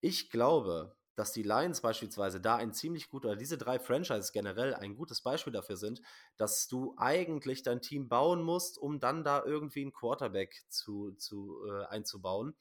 Ich 0.00 0.30
glaube, 0.30 0.95
dass 1.16 1.32
die 1.32 1.42
Lions 1.42 1.80
beispielsweise 1.80 2.40
da 2.40 2.56
ein 2.56 2.72
ziemlich 2.72 3.08
gut, 3.08 3.24
oder 3.24 3.34
diese 3.36 3.58
drei 3.58 3.78
Franchises 3.78 4.32
generell 4.32 4.74
ein 4.74 4.94
gutes 4.94 5.22
Beispiel 5.22 5.52
dafür 5.52 5.76
sind, 5.76 6.00
dass 6.36 6.68
du 6.68 6.94
eigentlich 6.98 7.62
dein 7.62 7.80
Team 7.82 8.08
bauen 8.08 8.42
musst, 8.42 8.78
um 8.78 9.00
dann 9.00 9.24
da 9.24 9.42
irgendwie 9.44 9.80
einen 9.80 9.92
Quarterback 9.92 10.62
zu, 10.68 11.12
zu, 11.12 11.66
äh, 11.66 11.86
einzubauen. 11.86 12.54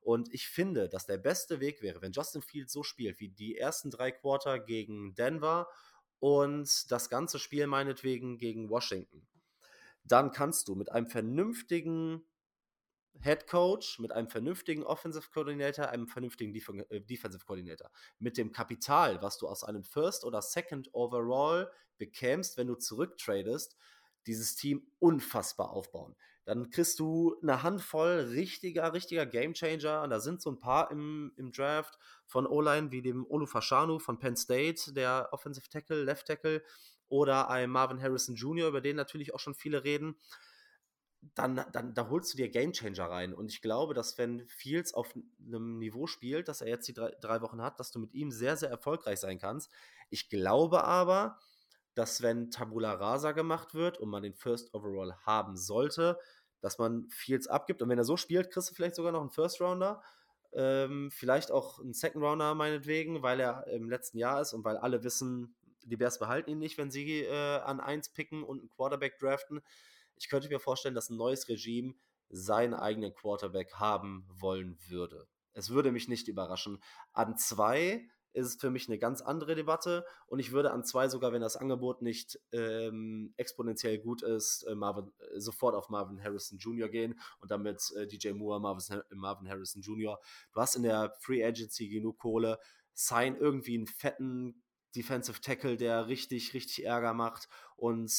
Und 0.00 0.32
ich 0.32 0.48
finde, 0.48 0.88
dass 0.88 1.06
der 1.06 1.18
beste 1.18 1.58
Weg 1.58 1.82
wäre, 1.82 2.00
wenn 2.00 2.12
Justin 2.12 2.40
Fields 2.40 2.72
so 2.72 2.84
spielt 2.84 3.18
wie 3.18 3.28
die 3.28 3.58
ersten 3.58 3.90
drei 3.90 4.12
Quarter 4.12 4.60
gegen 4.60 5.16
Denver 5.16 5.68
und 6.20 6.90
das 6.92 7.10
ganze 7.10 7.40
Spiel 7.40 7.66
meinetwegen 7.66 8.38
gegen 8.38 8.70
Washington. 8.70 9.26
Dann 10.04 10.30
kannst 10.30 10.68
du 10.68 10.76
mit 10.76 10.92
einem 10.92 11.08
vernünftigen 11.08 12.24
Head 13.22 13.46
Coach, 13.46 13.98
mit 13.98 14.12
einem 14.12 14.28
vernünftigen 14.28 14.82
Offensive 14.82 15.28
Coordinator, 15.32 15.88
einem 15.88 16.06
vernünftigen 16.06 16.52
Def 16.52 16.68
äh, 16.68 17.00
Defensive 17.00 17.44
Coordinator, 17.44 17.90
mit 18.18 18.36
dem 18.36 18.52
Kapital, 18.52 19.20
was 19.22 19.38
du 19.38 19.48
aus 19.48 19.64
einem 19.64 19.84
First 19.84 20.24
oder 20.24 20.42
Second 20.42 20.90
Overall 20.92 21.70
bekämst, 21.98 22.56
wenn 22.56 22.66
du 22.66 22.74
zurücktradest, 22.74 23.76
dieses 24.26 24.56
Team 24.56 24.86
unfassbar 24.98 25.70
aufbauen. 25.70 26.16
Dann 26.44 26.70
kriegst 26.70 27.00
du 27.00 27.36
eine 27.42 27.64
Handvoll 27.64 28.28
richtiger, 28.30 28.92
richtiger 28.92 29.26
Gamechanger. 29.26 30.02
Und 30.02 30.10
da 30.10 30.20
sind 30.20 30.40
so 30.40 30.50
ein 30.50 30.60
paar 30.60 30.92
im, 30.92 31.32
im 31.36 31.50
Draft 31.50 31.98
von 32.24 32.46
O-Line 32.46 32.92
wie 32.92 33.02
dem 33.02 33.26
Olu 33.26 33.46
Fashanu 33.46 33.98
von 33.98 34.18
Penn 34.20 34.36
State, 34.36 34.92
der 34.92 35.28
Offensive 35.32 35.68
Tackle, 35.68 36.04
Left 36.04 36.26
Tackle, 36.28 36.62
oder 37.08 37.50
ein 37.50 37.70
Marvin 37.70 38.00
Harrison 38.00 38.36
Jr., 38.36 38.68
über 38.68 38.80
den 38.80 38.96
natürlich 38.96 39.34
auch 39.34 39.40
schon 39.40 39.54
viele 39.54 39.82
reden. 39.82 40.16
Dann, 41.34 41.64
dann 41.72 41.94
da 41.94 42.08
holst 42.08 42.32
du 42.32 42.36
dir 42.36 42.48
Gamechanger 42.48 43.10
rein. 43.10 43.34
Und 43.34 43.50
ich 43.50 43.60
glaube, 43.60 43.94
dass 43.94 44.18
wenn 44.18 44.46
Fields 44.48 44.94
auf 44.94 45.14
einem 45.44 45.78
Niveau 45.78 46.06
spielt, 46.06 46.48
das 46.48 46.60
er 46.60 46.68
jetzt 46.68 46.88
die 46.88 46.94
drei, 46.94 47.10
drei 47.20 47.40
Wochen 47.42 47.60
hat, 47.62 47.80
dass 47.80 47.90
du 47.90 47.98
mit 47.98 48.14
ihm 48.14 48.30
sehr, 48.30 48.56
sehr 48.56 48.70
erfolgreich 48.70 49.20
sein 49.20 49.38
kannst. 49.38 49.70
Ich 50.10 50.28
glaube 50.28 50.84
aber, 50.84 51.38
dass 51.94 52.22
wenn 52.22 52.50
Tabula 52.50 52.92
Rasa 52.92 53.32
gemacht 53.32 53.74
wird 53.74 53.98
und 53.98 54.10
man 54.10 54.22
den 54.22 54.34
First 54.34 54.74
Overall 54.74 55.16
haben 55.24 55.56
sollte, 55.56 56.18
dass 56.60 56.78
man 56.78 57.08
Fields 57.08 57.46
abgibt. 57.46 57.82
Und 57.82 57.88
wenn 57.88 57.98
er 57.98 58.04
so 58.04 58.16
spielt, 58.16 58.50
kriegst 58.50 58.70
du 58.70 58.74
vielleicht 58.74 58.96
sogar 58.96 59.12
noch 59.12 59.20
einen 59.20 59.30
First 59.30 59.60
Rounder. 59.60 60.02
Ähm, 60.52 61.10
vielleicht 61.10 61.50
auch 61.50 61.80
einen 61.80 61.92
Second 61.92 62.22
Rounder 62.22 62.54
meinetwegen, 62.54 63.22
weil 63.22 63.40
er 63.40 63.66
im 63.68 63.88
letzten 63.88 64.18
Jahr 64.18 64.40
ist 64.40 64.52
und 64.52 64.64
weil 64.64 64.76
alle 64.76 65.04
wissen, 65.04 65.54
die 65.84 65.96
Bears 65.96 66.18
behalten 66.18 66.50
ihn 66.50 66.58
nicht, 66.58 66.78
wenn 66.78 66.90
sie 66.90 67.22
äh, 67.22 67.58
an 67.60 67.80
1 67.80 68.10
picken 68.10 68.42
und 68.42 68.60
einen 68.60 68.70
Quarterback 68.70 69.18
draften. 69.18 69.60
Ich 70.16 70.28
könnte 70.28 70.48
mir 70.48 70.60
vorstellen, 70.60 70.94
dass 70.94 71.10
ein 71.10 71.16
neues 71.16 71.48
Regime 71.48 71.94
seinen 72.28 72.74
eigenen 72.74 73.14
Quarterback 73.14 73.74
haben 73.74 74.26
wollen 74.28 74.78
würde. 74.88 75.28
Es 75.52 75.70
würde 75.70 75.92
mich 75.92 76.08
nicht 76.08 76.28
überraschen. 76.28 76.82
An 77.12 77.36
2 77.36 78.06
ist 78.36 78.46
es 78.46 78.56
für 78.56 78.70
mich 78.70 78.86
eine 78.86 78.98
ganz 78.98 79.22
andere 79.22 79.54
Debatte. 79.54 80.04
Und 80.26 80.38
ich 80.40 80.52
würde 80.52 80.70
an 80.70 80.84
zwei 80.84 81.08
sogar, 81.08 81.32
wenn 81.32 81.40
das 81.40 81.56
Angebot 81.56 82.02
nicht 82.02 82.38
ähm, 82.52 83.32
exponentiell 83.38 83.98
gut 83.98 84.22
ist, 84.22 84.62
äh, 84.64 84.74
Marvin, 84.74 85.10
äh, 85.18 85.40
sofort 85.40 85.74
auf 85.74 85.88
Marvin 85.88 86.22
Harrison 86.22 86.58
Jr. 86.58 86.90
gehen 86.90 87.18
und 87.40 87.50
damit 87.50 87.80
äh, 87.96 88.06
DJ 88.06 88.32
Moore, 88.32 88.60
Marvin, 88.60 89.02
Marvin 89.14 89.48
Harrison 89.48 89.80
Jr. 89.80 90.20
Du 90.52 90.60
hast 90.60 90.76
in 90.76 90.82
der 90.82 91.14
Free 91.20 91.42
Agency 91.42 91.88
genug 91.88 92.18
Kohle, 92.18 92.58
sign 92.92 93.36
irgendwie 93.36 93.78
einen 93.78 93.86
fetten 93.86 94.62
Defensive 94.94 95.40
Tackle, 95.40 95.78
der 95.78 96.06
richtig, 96.08 96.52
richtig 96.52 96.84
Ärger 96.84 97.14
macht. 97.14 97.48
Und 97.74 98.12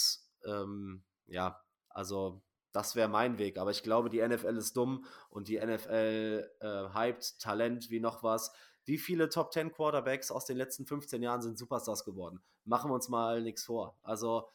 ähm, 0.45 1.03
ja, 1.28 1.61
also 1.98 2.44
das 2.74 2.95
wäre 2.95 3.07
mein 3.07 3.40
Weg. 3.40 3.57
Aber 3.57 3.72
ich 3.72 3.82
glaube, 3.82 4.11
die 4.11 4.26
NFL 4.26 4.56
ist 4.56 4.78
dumm 4.78 5.03
und 5.32 5.48
die 5.48 5.57
NFL 5.57 6.48
äh, 6.61 6.94
hypt 6.94 7.40
Talent 7.40 7.90
wie 7.90 7.99
noch 7.99 8.22
was. 8.22 8.53
Wie 8.86 8.99
viele 8.99 9.30
Top 9.30 9.52
10 9.52 9.72
Quarterbacks 9.72 10.30
aus 10.30 10.45
den 10.45 10.57
letzten 10.57 10.86
15 10.86 11.24
Jahren 11.24 11.41
sind 11.41 11.57
Superstars 11.57 12.06
geworden? 12.06 12.40
Machen 12.65 12.91
wir 12.91 12.94
uns 12.94 13.10
mal 13.10 13.41
nichts 13.41 13.64
vor. 13.64 13.98
Also. 14.03 14.48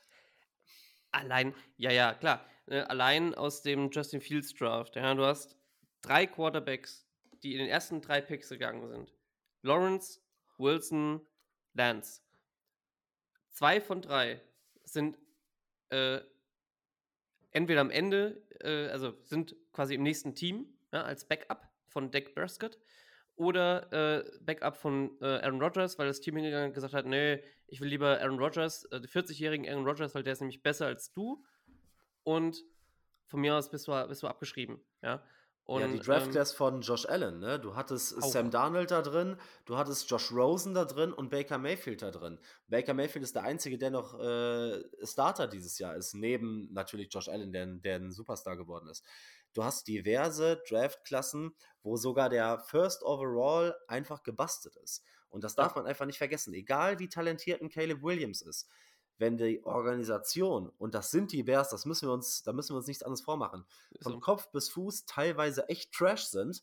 Allein, 1.10 1.52
ja, 1.77 1.90
ja, 1.90 2.14
klar. 2.14 2.47
Ne, 2.66 2.89
allein 2.89 3.35
aus 3.35 3.62
dem 3.62 3.90
Justin 3.90 4.20
Fields 4.20 4.55
Draft. 4.55 4.94
Ja, 4.94 5.12
du 5.14 5.27
hast 5.27 5.59
drei 6.01 6.28
Quarterbacks, 6.28 7.09
die 7.43 7.55
in 7.55 7.59
den 7.59 7.69
ersten 7.69 8.01
drei 8.01 8.20
Picks 8.20 8.51
gegangen 8.51 8.89
sind. 8.89 9.12
Lawrence, 9.62 10.20
Wilson, 10.59 11.27
Lance. 11.74 12.23
Zwei 13.51 13.81
von 13.81 14.01
drei 14.01 14.40
sind 14.85 15.19
äh, 15.90 16.20
entweder 17.53 17.81
am 17.81 17.91
Ende, 17.91 18.43
äh, 18.61 18.89
also 18.89 19.15
sind 19.23 19.57
quasi 19.73 19.95
im 19.95 20.03
nächsten 20.03 20.35
Team 20.35 20.66
ja, 20.93 21.03
als 21.03 21.27
Backup 21.27 21.69
von 21.87 22.11
Dak 22.11 22.35
Prescott 22.35 22.79
oder 23.37 23.93
äh, 23.93 24.24
Backup 24.41 24.77
von 24.77 25.19
äh, 25.20 25.27
Aaron 25.27 25.61
Rodgers, 25.61 25.99
weil 25.99 26.07
das 26.07 26.20
Team 26.20 26.37
hingegangen 26.37 26.69
und 26.69 26.74
gesagt 26.74 26.95
hat, 26.95 27.07
nee, 27.07 27.43
ich 27.66 27.81
will 27.81 27.89
lieber 27.89 28.20
Aaron 28.20 28.39
Rodgers, 28.39 28.85
äh, 28.87 28.97
40-jährigen 28.97 29.69
Aaron 29.69 29.87
Rodgers, 29.87 30.15
weil 30.15 30.23
der 30.23 30.35
ist 30.35 30.41
nämlich 30.41 30.62
besser 30.62 30.87
als 30.87 31.12
du 31.12 31.45
und 32.24 32.65
von 33.27 33.41
mir 33.41 33.55
aus 33.55 33.70
bist 33.70 33.89
du, 33.89 34.09
bist 34.09 34.23
du 34.23 34.27
abgeschrieben, 34.27 34.81
ja. 35.03 35.24
Und, 35.64 35.80
ja, 35.80 35.86
die 35.86 36.01
Draft 36.01 36.32
Class 36.32 36.51
ähm, 36.52 36.56
von 36.56 36.80
Josh 36.80 37.06
Allen, 37.06 37.39
ne? 37.39 37.60
Du 37.60 37.76
hattest 37.76 38.20
auch. 38.20 38.28
Sam 38.28 38.51
Darnold 38.51 38.90
da 38.90 39.01
drin, 39.01 39.36
du 39.64 39.76
hattest 39.76 40.10
Josh 40.10 40.32
Rosen 40.32 40.74
da 40.74 40.84
drin 40.84 41.12
und 41.12 41.30
Baker 41.30 41.56
Mayfield 41.56 42.02
da 42.02 42.10
drin. 42.10 42.40
Baker 42.66 42.94
Mayfield 42.94 43.22
ist 43.22 43.36
der 43.36 43.44
einzige, 43.44 43.78
der 43.78 43.90
noch 43.90 44.18
äh, 44.18 44.82
Starter 45.05 45.47
dieses 45.47 45.78
Jahr 45.78 45.94
ist, 45.94 46.14
neben 46.14 46.72
natürlich 46.72 47.14
Josh 47.14 47.28
Allen, 47.28 47.52
der, 47.52 47.66
der 47.66 47.97
ein 47.97 48.10
Superstar 48.10 48.56
geworden 48.56 48.89
ist. 48.89 49.05
Du 49.52 49.62
hast 49.62 49.86
diverse 49.86 50.62
Draftklassen, 50.68 51.55
wo 51.82 51.97
sogar 51.97 52.28
der 52.28 52.59
First 52.59 53.05
Overall 53.05 53.76
einfach 53.86 54.22
gebastelt 54.22 54.76
ist. 54.76 55.05
Und 55.28 55.44
das 55.44 55.55
darf 55.55 55.74
man 55.76 55.86
einfach 55.86 56.06
nicht 56.06 56.18
vergessen. 56.18 56.52
Egal 56.55 56.98
wie 56.98 57.09
talentiert 57.09 57.62
ein 57.62 57.70
Caleb 57.70 58.02
Williams 58.02 58.43
ist, 58.43 58.68
wenn 59.18 59.36
die 59.36 59.64
Organisation, 59.64 60.70
und 60.78 60.94
das 60.94 61.10
sind 61.10 61.32
die 61.32 61.43
Bears, 61.43 61.68
das 61.70 61.86
müssen 61.86 62.09
wir 62.09 62.12
uns, 62.12 62.43
da 62.43 62.52
müssen 62.52 62.74
wir 62.74 62.78
uns 62.78 62.86
nichts 62.86 63.02
anderes 63.02 63.22
vormachen, 63.22 63.64
von 64.01 64.20
Kopf 64.20 64.48
bis 64.51 64.68
Fuß 64.70 65.06
teilweise 65.06 65.68
echt 65.68 65.93
Trash 65.93 66.24
sind, 66.24 66.62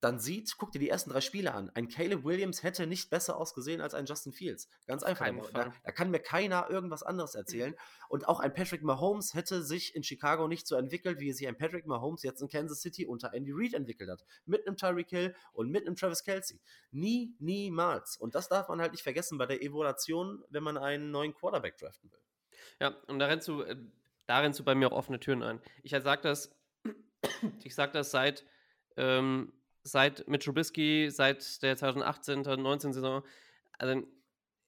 dann 0.00 0.20
sieht, 0.20 0.56
guck 0.58 0.70
dir 0.70 0.78
die 0.78 0.88
ersten 0.88 1.10
drei 1.10 1.20
Spiele 1.20 1.54
an. 1.54 1.70
Ein 1.74 1.88
Caleb 1.88 2.24
Williams 2.24 2.62
hätte 2.62 2.86
nicht 2.86 3.10
besser 3.10 3.36
ausgesehen 3.36 3.80
als 3.80 3.94
ein 3.94 4.06
Justin 4.06 4.32
Fields. 4.32 4.68
Ganz 4.86 5.02
einfach. 5.02 5.26
Da, 5.52 5.72
da, 5.84 5.92
kann 5.92 6.10
mir 6.10 6.20
keiner 6.20 6.70
irgendwas 6.70 7.02
anderes 7.02 7.34
erzählen. 7.34 7.74
Und 8.08 8.28
auch 8.28 8.38
ein 8.38 8.54
Patrick 8.54 8.82
Mahomes 8.82 9.34
hätte 9.34 9.62
sich 9.62 9.94
in 9.96 10.04
Chicago 10.04 10.46
nicht 10.46 10.66
so 10.66 10.76
entwickelt, 10.76 11.18
wie 11.18 11.32
sich 11.32 11.48
ein 11.48 11.56
Patrick 11.56 11.86
Mahomes 11.86 12.22
jetzt 12.22 12.40
in 12.40 12.48
Kansas 12.48 12.80
City 12.80 13.06
unter 13.06 13.34
Andy 13.34 13.50
Reid 13.52 13.74
entwickelt 13.74 14.08
hat. 14.08 14.24
Mit 14.46 14.66
einem 14.66 14.76
Tyreek 14.76 15.10
Hill 15.10 15.34
und 15.52 15.70
mit 15.70 15.86
einem 15.86 15.96
Travis 15.96 16.22
Kelsey. 16.22 16.60
Nie, 16.92 17.34
niemals. 17.40 18.16
Und 18.16 18.34
das 18.34 18.48
darf 18.48 18.68
man 18.68 18.80
halt 18.80 18.92
nicht 18.92 19.02
vergessen 19.02 19.36
bei 19.36 19.46
der 19.46 19.62
Evaluation, 19.62 20.44
wenn 20.48 20.62
man 20.62 20.78
einen 20.78 21.10
neuen 21.10 21.34
Quarterback 21.34 21.76
draften 21.76 22.10
will. 22.12 22.20
Ja, 22.80 22.96
und 23.08 23.18
da 23.18 23.26
rennst 23.26 23.48
du, 23.48 23.62
äh, 23.62 23.76
da 24.26 24.38
rennst 24.38 24.60
du 24.60 24.64
bei 24.64 24.74
mir 24.74 24.92
auch 24.92 24.96
offene 24.96 25.18
Türen 25.18 25.42
ein. 25.42 25.60
Ich 25.82 25.90
sag 25.90 26.22
das, 26.22 26.56
ich 27.64 27.74
sag 27.74 27.92
das 27.92 28.10
seit 28.10 28.44
ähm, 28.96 29.52
seit 29.90 30.28
mit 30.28 30.42
Trubisky, 30.42 31.10
seit 31.10 31.62
der 31.62 31.76
2018, 31.76 32.44
2019 32.44 32.92
Saison, 32.92 33.22
also 33.78 34.02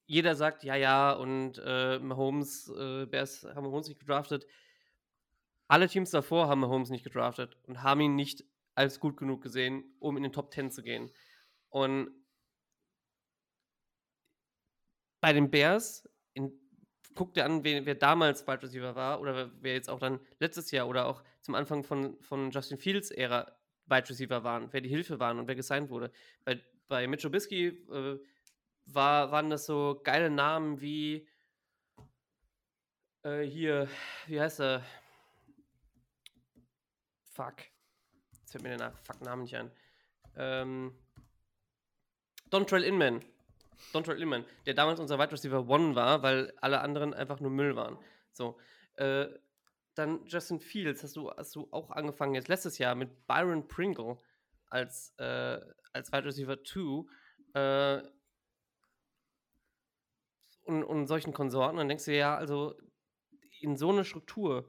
jeder 0.06 0.34
sagt, 0.34 0.64
ja, 0.64 0.74
ja, 0.74 1.12
und 1.12 1.62
äh, 1.64 2.01
Mahomes, 2.01 2.68
äh, 2.68 3.06
Bears 3.06 3.44
haben 3.44 3.64
Mahomes 3.64 3.86
nicht 3.86 4.01
gedraftet. 4.01 4.44
Alle 5.68 5.88
Teams 5.88 6.10
davor 6.10 6.48
haben 6.48 6.60
Mahomes 6.60 6.90
nicht 6.90 7.05
gedraftet 7.05 7.56
und 7.68 7.84
haben 7.84 8.01
ihn 8.01 8.16
nicht 8.16 8.44
als 8.74 8.98
gut 8.98 9.16
genug 9.16 9.40
gesehen, 9.40 9.84
um 10.01 10.16
in 10.16 10.24
den 10.24 10.32
Top 10.32 10.52
10 10.52 10.72
zu 10.72 10.82
gehen. 10.82 11.12
Und 11.68 12.10
bei 15.20 15.32
den 15.32 15.48
Bears, 15.51 16.09
in, 16.34 16.59
guck 17.14 17.34
dir 17.34 17.44
an, 17.44 17.62
wer, 17.62 17.86
wer 17.86 17.94
damals 17.94 18.48
Wide 18.48 18.62
Receiver 18.64 18.97
war 18.97 19.20
oder 19.20 19.52
wer 19.60 19.74
jetzt 19.74 19.88
auch 19.88 20.01
dann 20.01 20.18
letztes 20.40 20.72
Jahr 20.72 20.88
oder 20.88 21.06
auch 21.06 21.22
zum 21.40 21.55
Anfang 21.55 21.84
von, 21.84 22.20
von 22.20 22.51
Justin 22.51 22.78
Fields 22.78 23.12
Ära 23.12 23.59
Wide 23.90 24.08
Receiver 24.08 24.44
waren, 24.44 24.72
wer 24.72 24.80
die 24.80 24.88
Hilfe 24.88 25.18
waren 25.18 25.38
und 25.38 25.48
wer 25.48 25.54
gesigned 25.54 25.90
wurde. 25.90 26.10
Bei, 26.44 26.60
bei 26.88 27.06
Mitch 27.06 27.22
Trubisky 27.22 27.66
äh, 27.66 28.18
war, 28.86 29.30
waren 29.30 29.50
das 29.50 29.66
so 29.66 30.00
geile 30.02 30.30
Namen 30.30 30.80
wie 30.80 31.28
äh, 33.22 33.42
hier, 33.42 33.88
wie 34.26 34.40
heißt 34.40 34.60
er? 34.60 34.82
Fuck. 37.24 37.56
Jetzt 38.40 38.52
fällt 38.52 38.64
mir 38.64 38.76
der 38.76 38.92
Fuck 38.92 39.20
Namen 39.20 39.42
nicht 39.42 39.56
ein. 39.56 39.70
Ähm, 40.36 40.94
Dontrell 42.50 42.84
Inman. 42.84 43.24
Dontrell 43.92 44.20
Inman, 44.20 44.44
der 44.66 44.74
damals 44.74 45.00
unser 45.00 45.18
Wide 45.18 45.32
Receiver 45.32 45.68
One 45.68 45.94
war, 45.94 46.22
weil 46.22 46.52
alle 46.60 46.80
anderen 46.80 47.14
einfach 47.14 47.40
nur 47.40 47.50
Müll 47.50 47.76
waren. 47.76 47.98
So. 48.32 48.58
Äh, 48.96 49.26
dann 49.94 50.24
Justin 50.26 50.60
Fields, 50.60 51.02
hast 51.02 51.16
du, 51.16 51.30
hast 51.30 51.54
du 51.54 51.68
auch 51.70 51.90
angefangen 51.90 52.34
jetzt 52.34 52.48
letztes 52.48 52.78
Jahr 52.78 52.94
mit 52.94 53.26
Byron 53.26 53.66
Pringle 53.68 54.18
als, 54.66 55.14
äh, 55.18 55.60
als 55.92 56.12
Wide 56.12 56.24
Receiver 56.24 56.62
2 56.62 57.04
äh, 57.54 58.02
und, 60.62 60.84
und 60.84 61.06
solchen 61.06 61.32
Konsorten. 61.32 61.78
Dann 61.78 61.88
denkst 61.88 62.04
du 62.04 62.16
ja, 62.16 62.36
also 62.36 62.76
in 63.60 63.76
so 63.76 63.90
einer 63.90 64.04
Struktur 64.04 64.68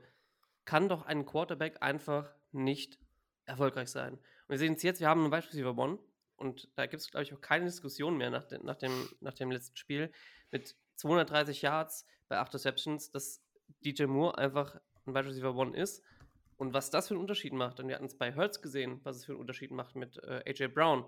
kann 0.65 0.89
doch 0.89 1.06
ein 1.06 1.26
Quarterback 1.26 1.81
einfach 1.81 2.34
nicht 2.52 2.99
erfolgreich 3.45 3.89
sein. 3.89 4.14
Und 4.14 4.49
wir 4.49 4.57
sehen 4.57 4.73
es 4.73 4.84
jetzt, 4.84 4.99
wir 4.99 5.07
haben 5.07 5.22
einen 5.22 5.31
Wide 5.31 5.48
Receiver 5.48 5.77
One 5.77 5.99
und 6.35 6.69
da 6.76 6.85
gibt 6.88 7.02
es, 7.02 7.11
glaube 7.11 7.23
ich, 7.23 7.34
auch 7.34 7.41
keine 7.41 7.65
Diskussion 7.65 8.18
mehr 8.18 8.30
nach, 8.30 8.43
de, 8.43 8.60
nach, 8.64 8.76
dem, 8.76 8.91
nach 9.19 9.34
dem 9.34 9.52
letzten 9.52 9.77
Spiel 9.77 10.11
mit 10.52 10.76
230 10.95 11.61
Yards 11.61 12.06
bei 12.27 12.39
8 12.39 12.53
Receptions, 12.56 13.11
dass 13.11 13.41
DJ 13.85 14.06
Moore 14.06 14.38
einfach 14.38 14.80
ein 15.06 15.14
Wide 15.14 15.28
Receiver 15.28 15.56
One 15.56 15.76
ist. 15.76 16.03
Und 16.57 16.73
was 16.73 16.91
das 16.91 17.07
für 17.07 17.15
einen 17.15 17.22
Unterschied 17.22 17.53
macht, 17.53 17.80
und 17.80 17.88
wir 17.88 17.95
hatten 17.95 18.06
es 18.06 18.18
bei 18.18 18.32
Hertz 18.32 18.61
gesehen, 18.61 18.99
was 19.03 19.18
es 19.18 19.26
für 19.26 19.32
einen 19.32 19.41
Unterschied 19.41 19.72
macht 19.72 19.95
mit 19.95 20.18
äh, 20.23 20.44
AJ 20.45 20.68
Brown 20.68 21.06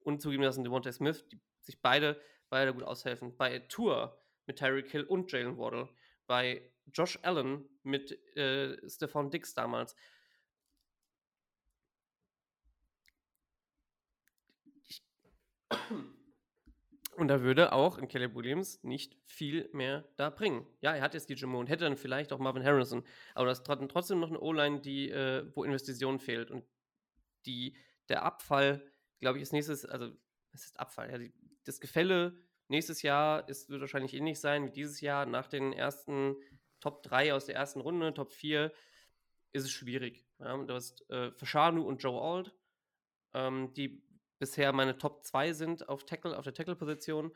und 0.00 0.20
zugeben 0.20 0.42
lassen 0.42 0.64
Devontae 0.64 0.92
Smith, 0.92 1.24
die 1.28 1.40
sich 1.60 1.80
beide, 1.80 2.20
beide 2.48 2.74
gut 2.74 2.82
aushelfen. 2.82 3.36
Bei 3.36 3.60
Tour 3.60 4.20
mit 4.46 4.58
Tyreek 4.58 4.90
Hill 4.90 5.04
und 5.04 5.30
Jalen 5.30 5.56
Waddle. 5.56 5.88
Bei 6.26 6.68
Josh 6.92 7.18
Allen 7.22 7.68
mit 7.82 8.10
äh, 8.36 8.76
Stephon 8.88 9.30
Dix 9.30 9.54
damals. 9.54 9.94
Ich 14.88 15.02
und 17.16 17.28
da 17.28 17.42
würde 17.42 17.72
auch 17.72 17.98
in 17.98 18.08
Caleb 18.08 18.34
Williams 18.34 18.82
nicht 18.82 19.16
viel 19.24 19.68
mehr 19.72 20.08
da 20.16 20.30
bringen. 20.30 20.66
Ja, 20.80 20.94
er 20.94 21.02
hat 21.02 21.14
jetzt 21.14 21.28
DJ 21.28 21.44
Moore 21.44 21.60
und 21.60 21.66
hätte 21.68 21.84
dann 21.84 21.96
vielleicht 21.96 22.32
auch 22.32 22.38
Marvin 22.38 22.64
Harrison, 22.64 23.04
aber 23.34 23.46
das 23.46 23.58
ist 23.58 23.66
trotzdem 23.66 24.20
noch 24.20 24.30
eine 24.30 24.40
O-Line, 24.40 24.80
die, 24.80 25.10
äh, 25.10 25.44
wo 25.54 25.64
Investition 25.64 26.18
fehlt. 26.18 26.50
Und 26.50 26.64
die, 27.44 27.76
der 28.08 28.22
Abfall, 28.22 28.90
glaube 29.20 29.38
ich, 29.38 29.42
ist 29.42 29.52
nächstes, 29.52 29.84
also 29.84 30.12
es 30.52 30.64
ist 30.64 30.80
Abfall, 30.80 31.10
ja, 31.10 31.18
die, 31.18 31.34
das 31.64 31.80
Gefälle 31.80 32.38
nächstes 32.68 33.02
Jahr 33.02 33.48
ist, 33.48 33.68
wird 33.68 33.80
wahrscheinlich 33.82 34.14
ähnlich 34.14 34.40
sein 34.40 34.66
wie 34.66 34.70
dieses 34.70 35.00
Jahr. 35.00 35.26
Nach 35.26 35.46
den 35.46 35.72
ersten 35.72 36.36
Top 36.80 37.02
3 37.02 37.34
aus 37.34 37.46
der 37.46 37.56
ersten 37.56 37.80
Runde, 37.80 38.14
Top 38.14 38.32
4, 38.32 38.72
ist 39.52 39.64
es 39.64 39.70
schwierig. 39.70 40.26
Ja, 40.38 40.56
du 40.56 40.74
hast 40.74 41.08
äh, 41.10 41.30
Fashanu 41.32 41.82
und 41.82 42.02
Joe 42.02 42.20
Alt, 42.20 42.54
ähm, 43.34 43.72
die 43.74 44.02
bisher 44.42 44.72
meine 44.72 44.98
Top 44.98 45.22
2 45.22 45.52
sind 45.52 45.88
auf 45.88 46.04
Tackle, 46.04 46.36
auf 46.36 46.42
der 46.42 46.52
Tackle-Position. 46.52 47.30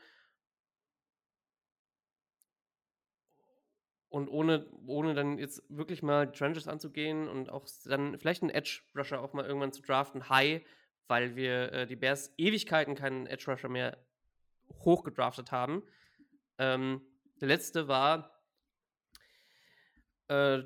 Und 4.09 4.27
ohne, 4.27 4.69
ohne 4.85 5.13
dann 5.13 5.37
jetzt 5.37 5.63
wirklich 5.69 6.03
mal 6.03 6.29
Trenches 6.29 6.67
anzugehen 6.67 7.29
und 7.29 7.49
auch 7.49 7.65
dann 7.85 8.19
vielleicht 8.19 8.43
einen 8.43 8.51
Edge-Rusher 8.51 9.21
auch 9.21 9.31
mal 9.31 9.45
irgendwann 9.45 9.71
zu 9.71 9.81
draften, 9.81 10.27
high, 10.27 10.61
weil 11.07 11.37
wir 11.37 11.71
äh, 11.71 11.87
die 11.87 11.95
Bears 11.95 12.33
Ewigkeiten 12.35 12.93
keinen 12.93 13.25
Edge-Rusher 13.25 13.69
mehr 13.69 13.97
hochgedraftet 14.83 15.53
haben. 15.53 15.83
Ähm, 16.57 17.01
der 17.39 17.47
letzte 17.47 17.87
war 17.87 18.43
äh, 20.27 20.63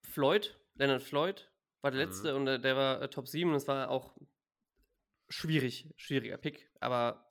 Floyd, 0.00 0.58
Leonard 0.76 1.02
Floyd 1.02 1.52
war 1.82 1.90
der 1.90 2.00
mhm. 2.00 2.08
letzte 2.08 2.30
mhm. 2.30 2.38
und 2.38 2.46
der, 2.46 2.58
der 2.58 2.76
war 2.76 3.02
äh, 3.02 3.08
Top 3.10 3.28
7 3.28 3.50
und 3.50 3.56
es 3.56 3.68
war 3.68 3.90
auch 3.90 4.16
schwierig, 5.32 5.88
schwieriger 5.96 6.36
Pick, 6.38 6.70
aber 6.80 7.28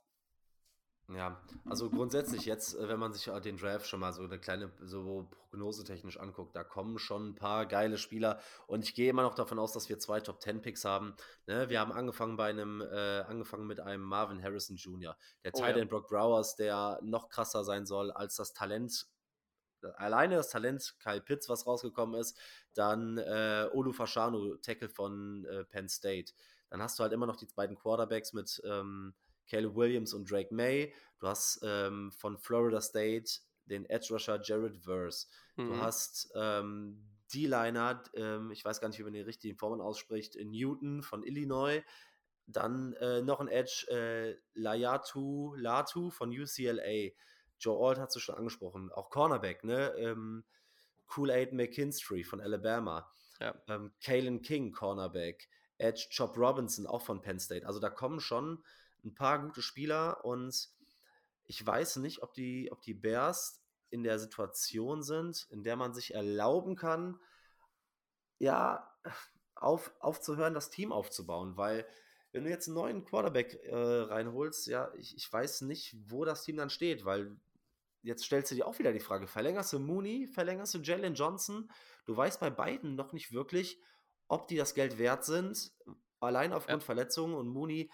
Ja, 1.14 1.42
also 1.66 1.90
grundsätzlich 1.90 2.46
jetzt, 2.46 2.74
äh, 2.76 2.88
wenn 2.88 3.00
man 3.00 3.12
sich 3.14 3.30
den 3.44 3.58
Draft 3.58 3.88
schon 3.88 4.00
mal 4.00 4.14
so 4.14 4.24
eine 4.24 4.40
kleine, 4.40 4.72
so 4.82 5.30
prognosetechnisch 5.30 6.18
anguckt, 6.18 6.56
da 6.56 6.64
kommen 6.64 7.00
schon 7.00 7.30
ein 7.30 7.36
paar 7.36 7.66
geile 7.66 7.98
Spieler 7.98 8.40
und 8.68 8.86
ich 8.86 8.96
gehe 8.96 9.10
immer 9.10 9.24
noch 9.24 9.36
davon 9.36 9.60
aus, 9.60 9.74
dass 9.74 9.90
wir 9.90 10.00
zwei 10.00 10.22
Top 10.22 10.42
10 10.42 10.62
Picks 10.62 10.86
haben. 10.86 11.16
Ne? 11.48 11.70
Wir 11.70 11.82
haben 11.82 11.92
angefangen 11.92 12.38
bei 12.38 12.50
einem, 12.50 12.82
äh, 12.82 13.22
angefangen 13.22 13.68
mit 13.68 13.82
einem 13.82 14.04
Marvin 14.04 14.42
Harrison 14.42 14.78
Jr., 14.78 15.18
der 15.44 15.52
Oh 15.54 15.60
ja. 15.60 15.68
End 15.68 15.90
Brock 15.90 16.08
Browers, 16.08 16.56
der 16.56 17.00
noch 17.04 17.30
krasser 17.30 17.66
sein 17.66 17.86
soll 17.86 18.12
als 18.12 18.38
das 18.38 18.54
Talent, 18.54 19.08
alleine 19.96 20.36
das 20.36 20.50
Talent 20.50 20.96
Kyle 21.00 21.22
Pitts, 21.22 21.50
was 21.50 21.68
rausgekommen 21.68 22.20
ist, 22.20 22.40
dann 22.74 23.18
äh, 23.18 23.68
Olu 23.74 23.92
Fashanu, 23.92 24.56
Tackle 24.58 24.90
von 24.90 25.46
äh, 25.46 25.66
Penn 25.66 25.90
State. 25.90 26.32
Dann 26.72 26.82
hast 26.82 26.98
du 26.98 27.04
halt 27.04 27.14
immer 27.14 27.28
noch 27.28 27.36
die 27.36 27.46
beiden 27.46 27.78
Quarterbacks 27.78 28.34
mit 28.34 28.62
ähm, 28.66 29.14
Caleb 29.48 29.76
Williams 29.76 30.14
und 30.14 30.30
Drake 30.32 30.54
May. 30.54 30.94
Du 31.20 31.28
hast 31.28 31.60
ähm, 31.64 32.12
von 32.14 32.38
Florida 32.38 32.82
State 32.82 33.42
den 33.66 33.86
Edge 33.86 34.08
Rusher 34.12 34.42
Jared 34.42 34.78
Verse. 34.78 35.28
Du 35.66 35.74
Mhm. 35.74 35.82
hast 35.82 36.32
ähm, 36.34 37.06
D-Liner, 37.34 38.04
ähm, 38.16 38.52
ich 38.52 38.64
weiß 38.66 38.82
gar 38.82 38.88
nicht, 38.88 39.00
wie 39.00 39.04
man 39.04 39.14
den 39.14 39.26
richtigen 39.26 39.58
Formen 39.58 39.82
ausspricht, 39.82 40.36
Newton 40.36 41.04
von 41.04 41.24
Illinois. 41.24 41.82
Dann 42.48 42.94
äh, 42.94 43.22
noch 43.22 43.40
ein 43.40 43.48
Edge, 43.50 43.86
äh, 43.90 44.38
Layatu 44.54 45.54
Latu 45.56 46.10
von 46.10 46.30
UCLA. 46.32 47.12
Joe 47.60 47.88
Alt 47.88 48.00
hat 48.00 48.16
es 48.16 48.22
schon 48.22 48.36
angesprochen. 48.36 48.92
Auch 48.92 49.10
Cornerback, 49.10 49.64
ne? 49.64 49.94
Ähm, 49.98 50.44
Kool-Aid 51.08 51.54
McKinstry 51.54 52.24
von 52.24 52.42
Alabama. 52.42 53.12
Ja. 53.40 53.54
Ähm, 53.68 53.92
Kalen 54.04 54.42
King, 54.42 54.72
Cornerback. 54.72 55.50
Edge 55.82 56.08
Chop 56.16 56.38
Robinson, 56.38 56.88
auch 56.88 57.02
von 57.02 57.22
Penn 57.22 57.40
State. 57.40 57.66
Also 57.66 57.80
da 57.80 57.90
kommen 57.90 58.20
schon 58.20 58.64
ein 59.04 59.14
paar 59.16 59.40
gute 59.42 59.62
Spieler 59.62 60.24
und 60.24 60.70
ich 61.46 61.66
weiß 61.66 61.98
nicht, 61.98 62.22
ob 62.22 62.34
die, 62.34 62.72
ob 62.72 62.82
die 62.82 62.94
Bears 62.94 63.62
in 63.90 64.04
der 64.04 64.20
Situation 64.20 65.04
sind, 65.04 65.48
in 65.50 65.64
der 65.64 65.76
man 65.76 65.94
sich 65.94 66.14
erlauben 66.14 66.76
kann, 66.76 67.20
ja, 68.40 68.90
auf, 69.56 69.94
aufzuhören, 70.00 70.54
das 70.54 70.70
Team 70.70 70.92
aufzubauen, 70.92 71.58
weil 71.58 71.86
wenn 72.32 72.46
du 72.46 72.50
jetzt 72.50 72.68
einen 72.68 72.76
neuen 72.76 73.04
Quarterback 73.04 73.62
äh, 73.66 73.76
reinholst, 73.76 74.68
ja, 74.68 74.92
ich, 74.96 75.16
ich 75.18 75.32
weiß 75.32 75.62
nicht, 75.62 75.96
wo 76.06 76.24
das 76.24 76.44
Team 76.44 76.58
dann 76.58 76.70
steht, 76.70 77.04
weil 77.06 77.38
jetzt 78.02 78.24
stellst 78.24 78.52
du 78.52 78.56
dir 78.56 78.66
auch 78.66 78.80
wieder 78.80 78.94
die 78.94 79.00
Frage, 79.00 79.28
verlängerst 79.28 79.74
du 79.74 79.80
Mooney, 79.80 80.28
verlängerst 80.28 80.74
du 80.74 80.80
Jalen 80.80 81.14
Johnson? 81.14 81.70
Du 82.06 82.16
weißt 82.16 82.40
bei 82.40 82.50
beiden 82.50 82.96
noch 82.96 83.14
nicht 83.14 83.34
wirklich, 83.34 83.80
ob 84.32 84.48
die 84.48 84.56
das 84.56 84.74
Geld 84.74 84.98
wert 84.98 85.26
sind, 85.26 85.72
allein 86.22 86.54
aufgrund 86.54 86.82
Ja. 86.82 86.86
Verletzungen 86.86 87.36
und 87.36 87.50
Mooney, 87.50 87.92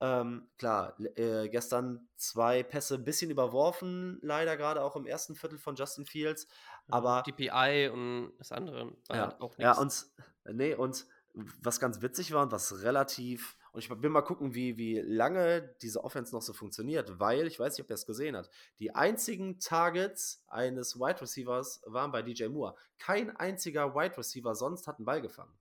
ähm, 0.00 0.48
klar, 0.56 0.98
äh, 1.16 1.48
gestern 1.48 2.08
zwei 2.16 2.62
Pässe 2.62 2.94
ein 2.94 3.04
bisschen 3.04 3.30
überworfen, 3.30 4.18
leider 4.22 4.56
gerade 4.56 4.82
auch 4.82 4.96
im 4.96 5.06
ersten 5.06 5.34
Viertel 5.34 5.58
von 5.58 5.74
Justin 5.74 6.06
Fields, 6.06 6.46
aber 6.88 7.22
DPI 7.26 7.90
und 7.92 8.32
das 8.38 8.52
andere 8.52 8.92
ja, 9.10 9.34
auch 9.40 9.58
ja, 9.58 9.80
nichts. 9.80 10.12
und 10.46 10.56
nee, 10.56 10.74
und 10.74 11.06
was 11.32 11.80
ganz 11.80 12.00
witzig 12.02 12.32
war 12.32 12.44
und 12.44 12.52
was 12.52 12.82
relativ, 12.82 13.56
und 13.72 13.80
ich 13.80 13.90
will 13.90 14.10
mal 14.10 14.22
gucken, 14.22 14.54
wie, 14.54 14.76
wie 14.76 15.00
lange 15.00 15.74
diese 15.82 16.04
Offense 16.04 16.32
noch 16.32 16.42
so 16.42 16.52
funktioniert, 16.52 17.18
weil, 17.18 17.48
ich 17.48 17.58
weiß 17.58 17.76
nicht, 17.76 17.84
ob 17.84 17.90
ihr 17.90 17.94
es 17.94 18.06
gesehen 18.06 18.36
habt, 18.36 18.50
die 18.78 18.94
einzigen 18.94 19.58
Targets 19.58 20.44
eines 20.46 21.00
Wide 21.00 21.20
Receivers 21.20 21.82
waren 21.86 22.12
bei 22.12 22.22
DJ 22.22 22.46
Moore. 22.46 22.76
Kein 22.98 23.36
einziger 23.36 23.94
Wide 23.96 24.16
Receiver 24.16 24.54
sonst 24.54 24.86
hat 24.86 24.98
einen 24.98 25.06
Ball 25.06 25.20
gefangen. 25.20 25.52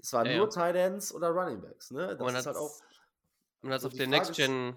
Es 0.00 0.12
waren 0.12 0.26
Ja, 0.26 0.36
nur 0.36 0.46
ja. 0.46 0.50
Tight 0.50 0.76
Ends 0.76 1.12
oder 1.12 1.30
Running 1.30 1.60
Backs, 1.60 1.90
ne? 1.90 2.08
Das 2.08 2.18
man 2.18 2.34
ist 2.34 2.46
halt 2.46 2.56
auch. 2.56 2.80
Man 3.62 3.72
hat 3.72 3.78
es 3.78 3.82
so 3.82 3.88
auf 3.88 3.94
der 3.94 4.06
Next 4.06 4.34
Gen, 4.34 4.76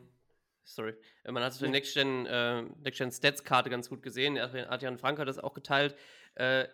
sorry, 0.64 0.96
man 1.26 1.44
hat 1.44 1.52
es 1.52 1.58
auf 1.58 1.62
der. 1.62 1.70
Next 1.70 1.94
Gen, 1.94 2.26
äh, 2.26 2.62
Next 2.62 2.98
Gen 2.98 3.12
Stats 3.12 3.44
Karte 3.44 3.70
ganz 3.70 3.90
gut 3.90 4.02
gesehen. 4.02 4.38
Adrian 4.38 4.98
Frank 4.98 5.20
hat 5.20 5.28
das 5.28 5.40
auch 5.40 5.54
geteilt. 5.54 5.96
Äh, 6.36 6.68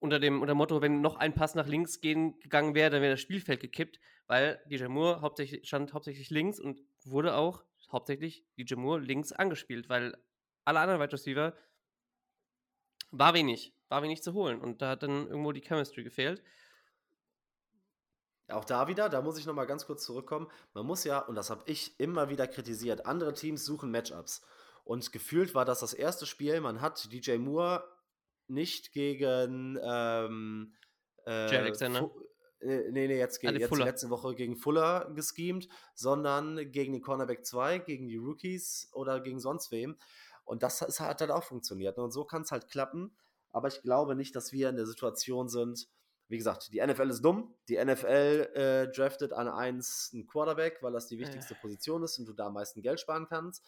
unter 0.00 0.18
dem 0.18 0.40
unter 0.40 0.54
dem 0.54 0.58
Motto, 0.58 0.80
wenn 0.80 1.00
noch 1.00 1.16
ein 1.16 1.34
Pass 1.34 1.54
nach 1.54 1.66
links 1.66 2.00
gehen, 2.00 2.40
gegangen 2.40 2.74
wäre, 2.74 2.90
dann 2.90 3.02
wäre 3.02 3.12
das 3.12 3.20
Spielfeld 3.20 3.60
gekippt, 3.60 4.00
weil 4.26 4.60
DJ 4.66 4.86
Moore 4.86 5.20
hauptsächlich, 5.20 5.66
stand 5.68 5.92
hauptsächlich 5.92 6.30
links 6.30 6.58
und 6.58 6.80
wurde 7.04 7.34
auch 7.34 7.64
hauptsächlich 7.92 8.44
DJ 8.58 8.74
Moore 8.74 9.00
links 9.00 9.32
angespielt, 9.32 9.88
weil 9.88 10.16
alle 10.64 10.80
anderen 10.80 11.00
Wide 11.00 11.12
Receiver 11.12 11.54
war 13.10 13.34
wenig, 13.34 13.74
war 13.88 14.02
wenig 14.02 14.22
zu 14.22 14.32
holen 14.32 14.60
und 14.60 14.82
da 14.82 14.90
hat 14.90 15.02
dann 15.02 15.26
irgendwo 15.26 15.52
die 15.52 15.60
Chemistry 15.60 16.02
gefehlt. 16.02 16.42
Auch 18.52 18.64
da 18.64 18.88
wieder, 18.88 19.08
da 19.08 19.22
muss 19.22 19.38
ich 19.38 19.46
nochmal 19.46 19.66
ganz 19.66 19.86
kurz 19.86 20.04
zurückkommen. 20.04 20.48
Man 20.74 20.86
muss 20.86 21.04
ja, 21.04 21.18
und 21.18 21.34
das 21.34 21.50
habe 21.50 21.62
ich 21.66 21.98
immer 21.98 22.28
wieder 22.28 22.46
kritisiert, 22.46 23.06
andere 23.06 23.34
Teams 23.34 23.64
suchen 23.64 23.90
Matchups. 23.90 24.42
Und 24.84 25.12
gefühlt 25.12 25.54
war 25.54 25.64
das 25.64 25.80
das 25.80 25.92
erste 25.92 26.26
Spiel, 26.26 26.60
man 26.60 26.80
hat 26.80 27.12
DJ 27.12 27.36
Moore 27.36 27.84
nicht 28.48 28.92
gegen 28.92 29.78
ähm, 29.82 30.74
äh, 31.26 31.50
Jay 31.50 31.58
Alexander. 31.58 32.10
Äh, 32.60 32.90
nee, 32.90 33.06
nee, 33.06 33.18
jetzt, 33.18 33.40
ge 33.40 33.50
Ah, 33.50 33.52
jetzt 33.52 33.74
letzte 33.76 34.10
Woche 34.10 34.34
gegen 34.34 34.56
Fuller 34.56 35.10
geschemt, 35.14 35.68
sondern 35.94 36.70
gegen 36.72 36.92
den 36.92 37.00
Cornerback 37.00 37.46
2, 37.46 37.78
gegen 37.78 38.08
die 38.08 38.16
Rookies 38.16 38.90
oder 38.92 39.20
gegen 39.20 39.40
sonst 39.40 39.70
wem. 39.70 39.96
Und 40.44 40.62
das 40.62 40.82
ist, 40.82 41.00
hat 41.00 41.20
halt 41.20 41.30
auch 41.30 41.44
funktioniert. 41.44 41.98
Und 41.98 42.10
so 42.10 42.24
kann 42.24 42.42
es 42.42 42.52
halt 42.52 42.68
klappen. 42.68 43.16
Aber 43.52 43.68
ich 43.68 43.82
glaube 43.82 44.14
nicht, 44.14 44.36
dass 44.36 44.52
wir 44.52 44.68
in 44.68 44.76
der 44.76 44.86
Situation 44.86 45.48
sind, 45.48 45.88
wie 46.30 46.38
gesagt, 46.38 46.72
die 46.72 46.80
NFL 46.80 47.10
ist 47.10 47.22
dumm. 47.22 47.54
Die 47.68 47.84
NFL 47.84 48.50
äh, 48.54 48.88
draftet 48.92 49.32
an 49.32 49.48
1 49.48 50.12
einen 50.14 50.28
Quarterback, 50.28 50.78
weil 50.80 50.92
das 50.92 51.08
die 51.08 51.18
wichtigste 51.18 51.56
Position 51.56 52.04
ist 52.04 52.18
und 52.20 52.26
du 52.26 52.32
da 52.32 52.46
am 52.46 52.54
meisten 52.54 52.82
Geld 52.82 53.00
sparen 53.00 53.26
kannst. 53.28 53.66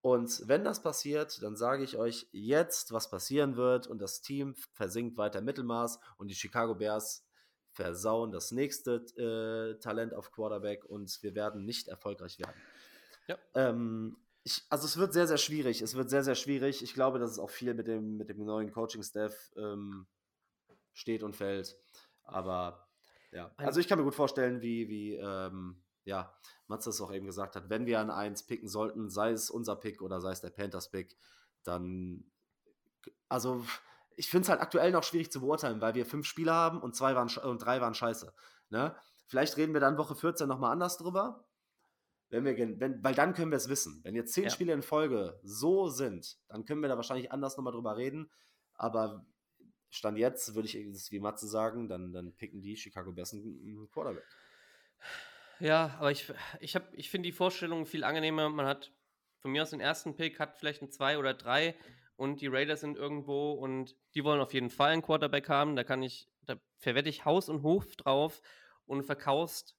Und 0.00 0.42
wenn 0.46 0.64
das 0.64 0.82
passiert, 0.82 1.40
dann 1.42 1.56
sage 1.56 1.84
ich 1.84 1.96
euch 1.96 2.28
jetzt, 2.32 2.92
was 2.92 3.08
passieren 3.08 3.56
wird 3.56 3.86
und 3.86 4.00
das 4.00 4.20
Team 4.20 4.56
versinkt 4.72 5.16
weiter 5.16 5.38
im 5.38 5.44
Mittelmaß 5.44 6.00
und 6.18 6.28
die 6.28 6.34
Chicago 6.34 6.74
Bears 6.74 7.24
versauen 7.70 8.32
das 8.32 8.50
nächste 8.50 8.96
äh, 9.16 9.78
Talent 9.78 10.12
auf 10.12 10.32
Quarterback 10.32 10.84
und 10.86 11.22
wir 11.22 11.36
werden 11.36 11.64
nicht 11.64 11.86
erfolgreich 11.86 12.38
werden. 12.40 12.60
Ja. 13.28 13.38
Ähm, 13.54 14.16
ich, 14.42 14.64
also 14.70 14.86
es 14.86 14.96
wird 14.96 15.12
sehr, 15.12 15.28
sehr 15.28 15.38
schwierig. 15.38 15.82
Es 15.82 15.94
wird 15.94 16.10
sehr, 16.10 16.24
sehr 16.24 16.36
schwierig. 16.36 16.82
Ich 16.82 16.94
glaube, 16.94 17.20
dass 17.20 17.30
es 17.30 17.38
auch 17.38 17.50
viel 17.50 17.74
mit 17.74 17.86
dem, 17.86 18.16
mit 18.16 18.28
dem 18.28 18.44
neuen 18.44 18.72
Coaching-Staff 18.72 19.52
ähm, 19.56 20.06
steht 20.96 21.22
und 21.22 21.36
fällt. 21.36 21.76
Aber 22.24 22.88
ja, 23.30 23.52
also 23.56 23.78
ich 23.78 23.86
kann 23.86 23.98
mir 23.98 24.04
gut 24.04 24.14
vorstellen, 24.14 24.62
wie, 24.62 24.88
wie 24.88 25.14
ähm, 25.14 25.82
ja, 26.04 26.34
Matze 26.66 26.90
es 26.90 27.00
auch 27.00 27.12
eben 27.12 27.26
gesagt 27.26 27.54
hat, 27.54 27.68
wenn 27.68 27.86
wir 27.86 28.00
an 28.00 28.10
eins 28.10 28.46
picken 28.46 28.68
sollten, 28.68 29.10
sei 29.10 29.30
es 29.30 29.50
unser 29.50 29.76
Pick 29.76 30.00
oder 30.00 30.20
sei 30.20 30.32
es 30.32 30.40
der 30.40 30.50
Panthers-Pick, 30.50 31.16
dann, 31.62 32.24
also 33.28 33.64
ich 34.16 34.30
finde 34.30 34.44
es 34.44 34.48
halt 34.48 34.60
aktuell 34.60 34.90
noch 34.90 35.02
schwierig 35.02 35.30
zu 35.30 35.40
beurteilen, 35.40 35.80
weil 35.80 35.94
wir 35.94 36.06
fünf 36.06 36.26
Spieler 36.26 36.54
haben 36.54 36.80
und 36.80 36.96
zwei 36.96 37.14
waren 37.14 37.28
und 37.28 37.58
drei 37.58 37.80
waren 37.80 37.94
scheiße. 37.94 38.32
Ne? 38.70 38.96
Vielleicht 39.26 39.56
reden 39.56 39.74
wir 39.74 39.80
dann 39.80 39.98
Woche 39.98 40.14
14 40.14 40.48
nochmal 40.48 40.72
anders 40.72 40.96
drüber. 40.96 41.44
Wenn 42.28 42.44
wir, 42.44 42.56
wenn, 42.56 43.04
weil 43.04 43.14
dann 43.14 43.34
können 43.34 43.50
wir 43.50 43.56
es 43.56 43.68
wissen. 43.68 44.00
Wenn 44.02 44.16
jetzt 44.16 44.32
zehn 44.32 44.44
Ja. 44.44 44.50
Spiele 44.50 44.72
in 44.72 44.82
Folge 44.82 45.38
so 45.42 45.88
sind, 45.88 46.38
dann 46.48 46.64
können 46.64 46.82
wir 46.82 46.88
da 46.88 46.96
wahrscheinlich 46.96 47.30
anders 47.30 47.56
nochmal 47.56 47.72
drüber 47.72 47.96
reden. 47.96 48.30
Aber 48.74 49.26
Stand 49.90 50.18
jetzt 50.18 50.54
würde 50.54 50.66
ich 50.66 50.76
ist 50.76 51.12
wie 51.12 51.20
Matze 51.20 51.46
sagen, 51.46 51.88
dann, 51.88 52.12
dann 52.12 52.32
picken 52.32 52.60
die 52.60 52.76
Chicago 52.76 53.12
Bears 53.12 53.32
einen, 53.32 53.88
Quarterback. 53.92 54.24
Ja, 55.58 55.96
aber 55.98 56.10
ich, 56.10 56.32
ich, 56.60 56.78
ich 56.92 57.10
finde 57.10 57.28
die 57.28 57.32
Vorstellung 57.32 57.86
viel 57.86 58.04
angenehmer. 58.04 58.48
Man 58.48 58.66
hat 58.66 58.92
von 59.38 59.52
mir 59.52 59.62
aus 59.62 59.70
den 59.70 59.80
ersten 59.80 60.14
Pick, 60.14 60.38
hat 60.38 60.58
vielleicht 60.58 60.82
einen 60.82 60.90
2 60.90 61.18
oder 61.18 61.32
3 61.32 61.74
und 62.16 62.40
die 62.40 62.46
Raiders 62.46 62.80
sind 62.80 62.96
irgendwo 62.96 63.52
und 63.52 63.96
die 64.14 64.24
wollen 64.24 64.40
auf 64.40 64.52
jeden 64.52 64.70
Fall 64.70 64.92
einen 64.92 65.02
Quarterback 65.02 65.48
haben. 65.48 65.76
Da 65.76 65.84
kann 65.84 66.02
ich, 66.02 66.28
da 66.42 66.56
verwette 66.78 67.08
ich 67.08 67.24
Haus 67.24 67.48
und 67.48 67.62
Hof 67.62 67.96
drauf 67.96 68.42
und 68.86 69.02
verkaufst 69.02 69.76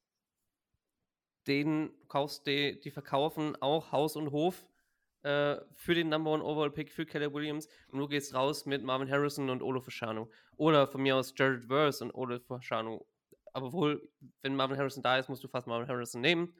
den, 1.47 1.91
kaufst 2.07 2.45
die, 2.47 2.79
die 2.79 2.91
verkaufen 2.91 3.55
auch 3.61 3.91
Haus 3.91 4.15
und 4.15 4.31
Hof 4.31 4.67
äh, 5.27 5.61
für 5.73 5.93
den 5.93 6.09
Number 6.09 6.31
One 6.31 6.43
Overall 6.43 6.71
Pick 6.71 6.91
für 6.91 7.05
Caleb 7.05 7.33
Williams 7.33 7.67
und 7.89 7.99
du 7.99 8.07
gehst 8.07 8.33
raus 8.33 8.65
mit 8.65 8.83
Marvin 8.83 9.09
Harrison 9.11 9.49
und 9.49 9.61
Olo 9.61 9.81
Fasciano. 9.81 10.29
Oder 10.55 10.87
von 10.87 11.01
mir 11.01 11.15
aus 11.17 11.33
Jared 11.35 11.65
Verse 11.65 12.03
und 12.03 12.11
Olo 12.11 12.39
Fasciano. 12.39 13.05
Aber 13.53 13.73
wohl, 13.73 14.09
wenn 14.41 14.55
Marvin 14.55 14.77
Harrison 14.77 15.03
da 15.03 15.17
ist, 15.17 15.29
musst 15.29 15.43
du 15.43 15.47
fast 15.47 15.67
Marvin 15.67 15.87
Harrison 15.87 16.21
nehmen. 16.21 16.55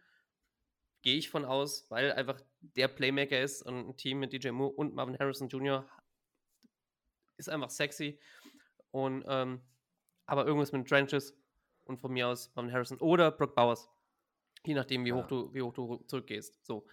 Gehe 1.01 1.15
ich 1.15 1.29
von 1.29 1.45
aus, 1.45 1.89
weil 1.89 2.11
einfach 2.11 2.41
der 2.59 2.87
Playmaker 2.89 3.39
ist 3.39 3.61
und 3.61 3.89
ein 3.89 3.97
Team 3.97 4.19
mit 4.19 4.33
DJ 4.33 4.49
Moore 4.49 4.73
und 4.73 4.93
Marvin 4.93 5.17
Harrison 5.17 5.47
Jr. 5.47 5.85
ist 7.37 7.49
einfach 7.49 7.69
sexy. 7.69 8.19
Und 8.91 9.23
ähm, 9.27 9.61
aber 10.25 10.45
irgendwas 10.45 10.71
mit 10.71 10.87
Trenches 10.87 11.33
und 11.85 11.99
von 11.99 12.11
mir 12.11 12.27
aus 12.27 12.51
Marvin 12.55 12.73
Harrison 12.73 12.97
oder 12.99 13.31
Brock 13.31 13.55
Bowers. 13.55 13.89
Je 14.65 14.73
nachdem, 14.73 15.05
wie, 15.05 15.09
Ja. 15.09 15.15
hoch, 15.15 15.27
du, 15.27 15.53
wie 15.53 15.61
hoch 15.61 15.73
du 15.73 15.97
zurückgehst. 16.07 16.65
So. 16.65 16.85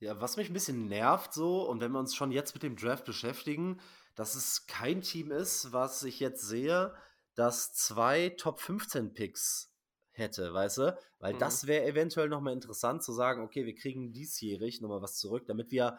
Ja, 0.00 0.20
was 0.20 0.36
mich 0.36 0.48
ein 0.48 0.52
bisschen 0.52 0.86
nervt 0.86 1.32
so, 1.34 1.68
und 1.68 1.80
wenn 1.80 1.90
wir 1.92 1.98
uns 1.98 2.14
schon 2.14 2.30
jetzt 2.30 2.54
mit 2.54 2.62
dem 2.62 2.76
Draft 2.76 3.04
beschäftigen, 3.04 3.80
dass 4.14 4.36
es 4.36 4.66
kein 4.66 5.00
Team 5.02 5.32
ist, 5.32 5.72
was 5.72 6.02
ich 6.04 6.20
jetzt 6.20 6.42
sehe, 6.42 6.94
das 7.34 7.72
zwei 7.72 8.30
Top 8.30 8.60
15 8.60 9.12
Picks 9.12 9.74
hätte, 10.12 10.54
weißt 10.54 10.78
du? 10.78 10.98
Weil 11.18 11.34
Mhm. 11.34 11.38
das 11.38 11.66
wäre 11.66 11.84
eventuell 11.84 12.28
nochmal 12.28 12.52
interessant 12.52 13.02
zu 13.02 13.12
sagen, 13.12 13.42
okay, 13.42 13.66
wir 13.66 13.74
kriegen 13.74 14.12
diesjährig 14.12 14.80
nochmal 14.80 15.02
was 15.02 15.16
zurück, 15.16 15.46
damit 15.46 15.70
wir, 15.72 15.98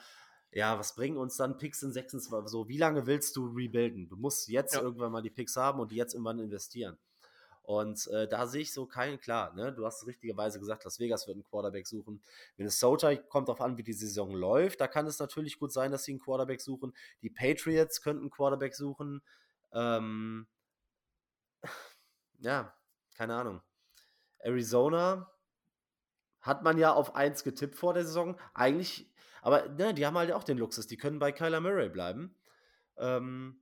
ja, 0.51 0.79
was 0.79 0.95
bringen 0.95 1.17
uns 1.17 1.35
dann 1.35 1.57
Picks 1.57 1.83
in 1.83 1.91
26, 1.91 2.49
so, 2.49 2.69
wie 2.69 2.77
lange 2.77 3.05
willst 3.05 3.35
du 3.35 3.47
rebuilden? 3.47 4.07
Du 4.07 4.15
musst 4.15 4.47
jetzt 4.47 4.75
Ja. 4.75 4.81
irgendwann 4.81 5.11
mal 5.11 5.21
die 5.21 5.29
Picks 5.29 5.57
haben 5.57 5.79
und 5.79 5.91
die 5.91 5.95
jetzt 5.97 6.13
irgendwann 6.13 6.39
investieren. 6.39 6.97
Und 7.69 8.07
äh, 8.07 8.27
da 8.27 8.47
sehe 8.47 8.63
ich 8.63 8.73
so 8.73 8.87
keinen, 8.87 9.19
klar, 9.19 9.53
ne? 9.53 9.71
Du 9.71 9.85
hast 9.85 10.01
es 10.01 10.07
richtigerweise 10.07 10.57
gesagt, 10.59 10.85
Las 10.85 10.99
Vegas 10.99 11.27
wird 11.27 11.35
einen 11.35 11.43
Quarterback 11.43 11.85
suchen. 11.85 12.19
Minnesota 12.57 13.15
kommt 13.15 13.47
darauf 13.47 13.61
an, 13.61 13.77
wie 13.77 13.83
die 13.83 13.93
Saison 13.93 14.31
läuft. 14.31 14.81
Da 14.81 14.87
kann 14.87 15.05
es 15.05 15.19
natürlich 15.19 15.59
gut 15.59 15.71
sein, 15.71 15.91
dass 15.91 16.03
sie 16.03 16.13
einen 16.13 16.19
Quarterback 16.19 16.61
suchen. 16.61 16.95
Die 17.21 17.29
Patriots 17.29 18.01
könnten 18.01 18.21
einen 18.23 18.31
Quarterback 18.31 18.73
suchen. 18.73 19.21
Ähm, 19.71 20.47
ja, 22.39 22.73
keine 23.15 23.35
Ahnung. 23.35 23.61
Arizona 24.39 25.31
hat 26.41 26.63
man 26.63 26.79
ja 26.79 26.91
auf 26.91 27.13
1 27.13 27.43
getippt 27.43 27.75
vor 27.75 27.93
der 27.93 28.03
Saison. 28.03 28.35
Eigentlich, 28.55 29.13
aber 29.43 29.69
ne, 29.69 29.93
die 29.93 30.07
haben 30.07 30.17
halt 30.17 30.31
auch 30.31 30.43
den 30.43 30.57
Luxus. 30.57 30.87
Die 30.87 30.97
können 30.97 31.19
bei 31.19 31.31
Kyler 31.31 31.59
Murray 31.59 31.89
bleiben. 31.89 32.35
Ähm, 32.97 33.61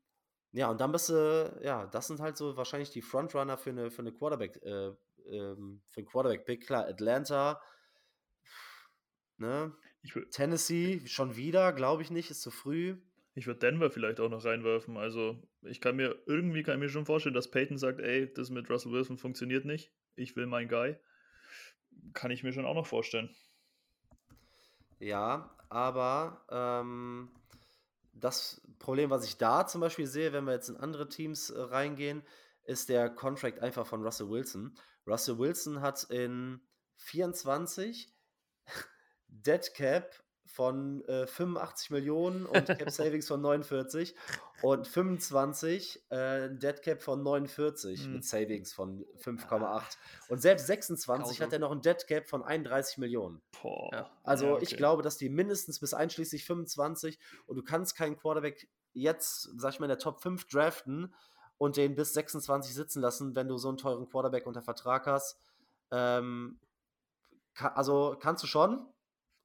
ja, 0.57 0.71
und 0.71 0.81
dann 0.81 0.91
bist 0.91 1.09
du, 1.09 1.59
ja, 1.61 1.85
das 1.85 2.07
sind 2.07 2.19
halt 2.19 2.35
so 2.35 2.57
wahrscheinlich 2.57 2.89
die 2.89 3.03
Frontrunner 3.03 3.59
für 3.59 3.69
eine, 3.69 3.91
für 3.91 4.01
eine 4.01 4.11
Quarterback, 4.11 4.59
äh, 4.63 4.87
ähm, 5.27 5.83
für 5.85 5.99
einen 5.99 6.07
Quarterback-Pick. 6.07 6.65
Klar, 6.65 6.87
Atlanta, 6.87 7.61
ne, 9.37 9.71
Ich 10.01 10.15
würde 10.15 10.31
Tennessee 10.31 11.05
schon 11.05 11.35
wieder, 11.35 11.73
glaube 11.73 12.01
ich 12.01 12.09
nicht, 12.09 12.31
ist 12.31 12.41
zu 12.41 12.49
früh. 12.49 12.97
ich 13.35 13.45
würd 13.45 13.61
Denver 13.61 13.91
vielleicht 13.91 14.19
auch 14.19 14.29
noch 14.29 14.43
reinwerfen. 14.43 14.97
Also, 14.97 15.39
ich 15.61 15.79
kann 15.79 15.95
mir 15.95 16.15
irgendwie 16.25 16.63
kann 16.63 16.73
ich 16.73 16.79
mir 16.79 16.89
schon 16.89 17.05
vorstellen, 17.05 17.35
dass 17.35 17.51
Peyton 17.51 17.77
sagt, 17.77 17.99
ey, 17.99 18.33
das 18.33 18.49
mit 18.49 18.67
Russell 18.67 18.91
Wilson 18.91 19.19
funktioniert 19.19 19.63
nicht. 19.63 19.93
Ich 20.15 20.35
will 20.35 20.47
meinen 20.47 20.69
Guy. 20.69 20.95
Kann 22.13 22.31
ich 22.31 22.41
mir 22.41 22.51
schon 22.51 22.65
auch 22.65 22.73
noch 22.73 22.87
vorstellen. 22.87 23.29
Ja, 24.97 25.55
aber 25.69 26.43
ähm, 26.49 27.29
das 28.13 28.59
Problem, 28.79 29.09
was 29.09 29.25
ich 29.25 29.37
da 29.37 29.65
zum 29.65 29.81
Beispiel 29.81 30.07
sehe, 30.07 30.33
wenn 30.33 30.45
wir 30.45 30.53
jetzt 30.53 30.69
in 30.69 30.77
andere 30.77 31.09
Teams 31.09 31.49
äh, 31.49 31.59
reingehen, 31.59 32.23
ist 32.63 32.89
der 32.89 33.09
Contract 33.09 33.59
einfach 33.59 33.87
von 33.87 34.03
Russell 34.03 34.29
Wilson. 34.29 34.77
Russell 35.05 35.39
Wilson 35.39 35.81
hat 35.81 36.03
in 36.05 36.61
24 36.95 38.13
Dead 39.27 39.73
Cap 39.73 40.23
von 40.47 41.03
äh, 41.05 41.27
85 41.27 41.91
Millionen 41.91 42.45
und 42.45 42.65
Cap 42.67 42.89
Savings 42.89 43.27
von 43.27 43.41
49 43.41 44.15
und 44.63 44.87
25 44.87 46.05
äh, 46.09 46.49
Dead 46.51 46.81
Cap 46.81 47.01
von 47.03 47.21
49 47.21 48.03
Hm. 48.05 48.13
mit 48.13 48.25
Savings 48.25 48.73
von 48.73 49.05
5,8 49.23 49.97
und 50.29 50.41
selbst 50.41 50.67
26 50.67 51.41
hat 51.41 51.49
Grausam. 51.49 51.53
er 51.53 51.59
noch 51.59 51.71
ein 51.71 51.81
Dead 51.81 52.07
Cap 52.07 52.27
von 52.27 52.43
31 52.43 52.97
Millionen. 52.97 53.41
Ja. 53.91 54.09
Also 54.23 54.45
Ja, 54.47 54.57
ich 54.57 54.69
okay. 54.69 54.77
glaube, 54.77 55.03
dass 55.03 55.17
die 55.17 55.29
mindestens 55.29 55.79
bis 55.79 55.93
einschließlich 55.93 56.45
25 56.45 57.19
und 57.45 57.55
du 57.57 57.63
kannst 57.63 57.95
keinen 57.95 58.17
Quarterback 58.17 58.67
jetzt, 58.93 59.49
sag 59.57 59.73
ich 59.73 59.79
mal, 59.79 59.85
in 59.85 59.89
der 59.89 59.99
Top 59.99 60.21
5 60.21 60.47
draften 60.47 61.13
und 61.57 61.77
den 61.77 61.95
bis 61.95 62.13
26 62.13 62.73
sitzen 62.73 63.01
lassen, 63.01 63.35
wenn 63.35 63.47
du 63.47 63.57
so 63.57 63.67
einen 63.67 63.77
teuren 63.77 64.07
Quarterback 64.09 64.47
unter 64.47 64.61
Vertrag 64.61 65.05
hast. 65.07 65.39
Ähm, 65.91 66.59
ka 67.53 67.69
also 67.69 68.15
kannst 68.19 68.43
du 68.43 68.47
schon, 68.47 68.85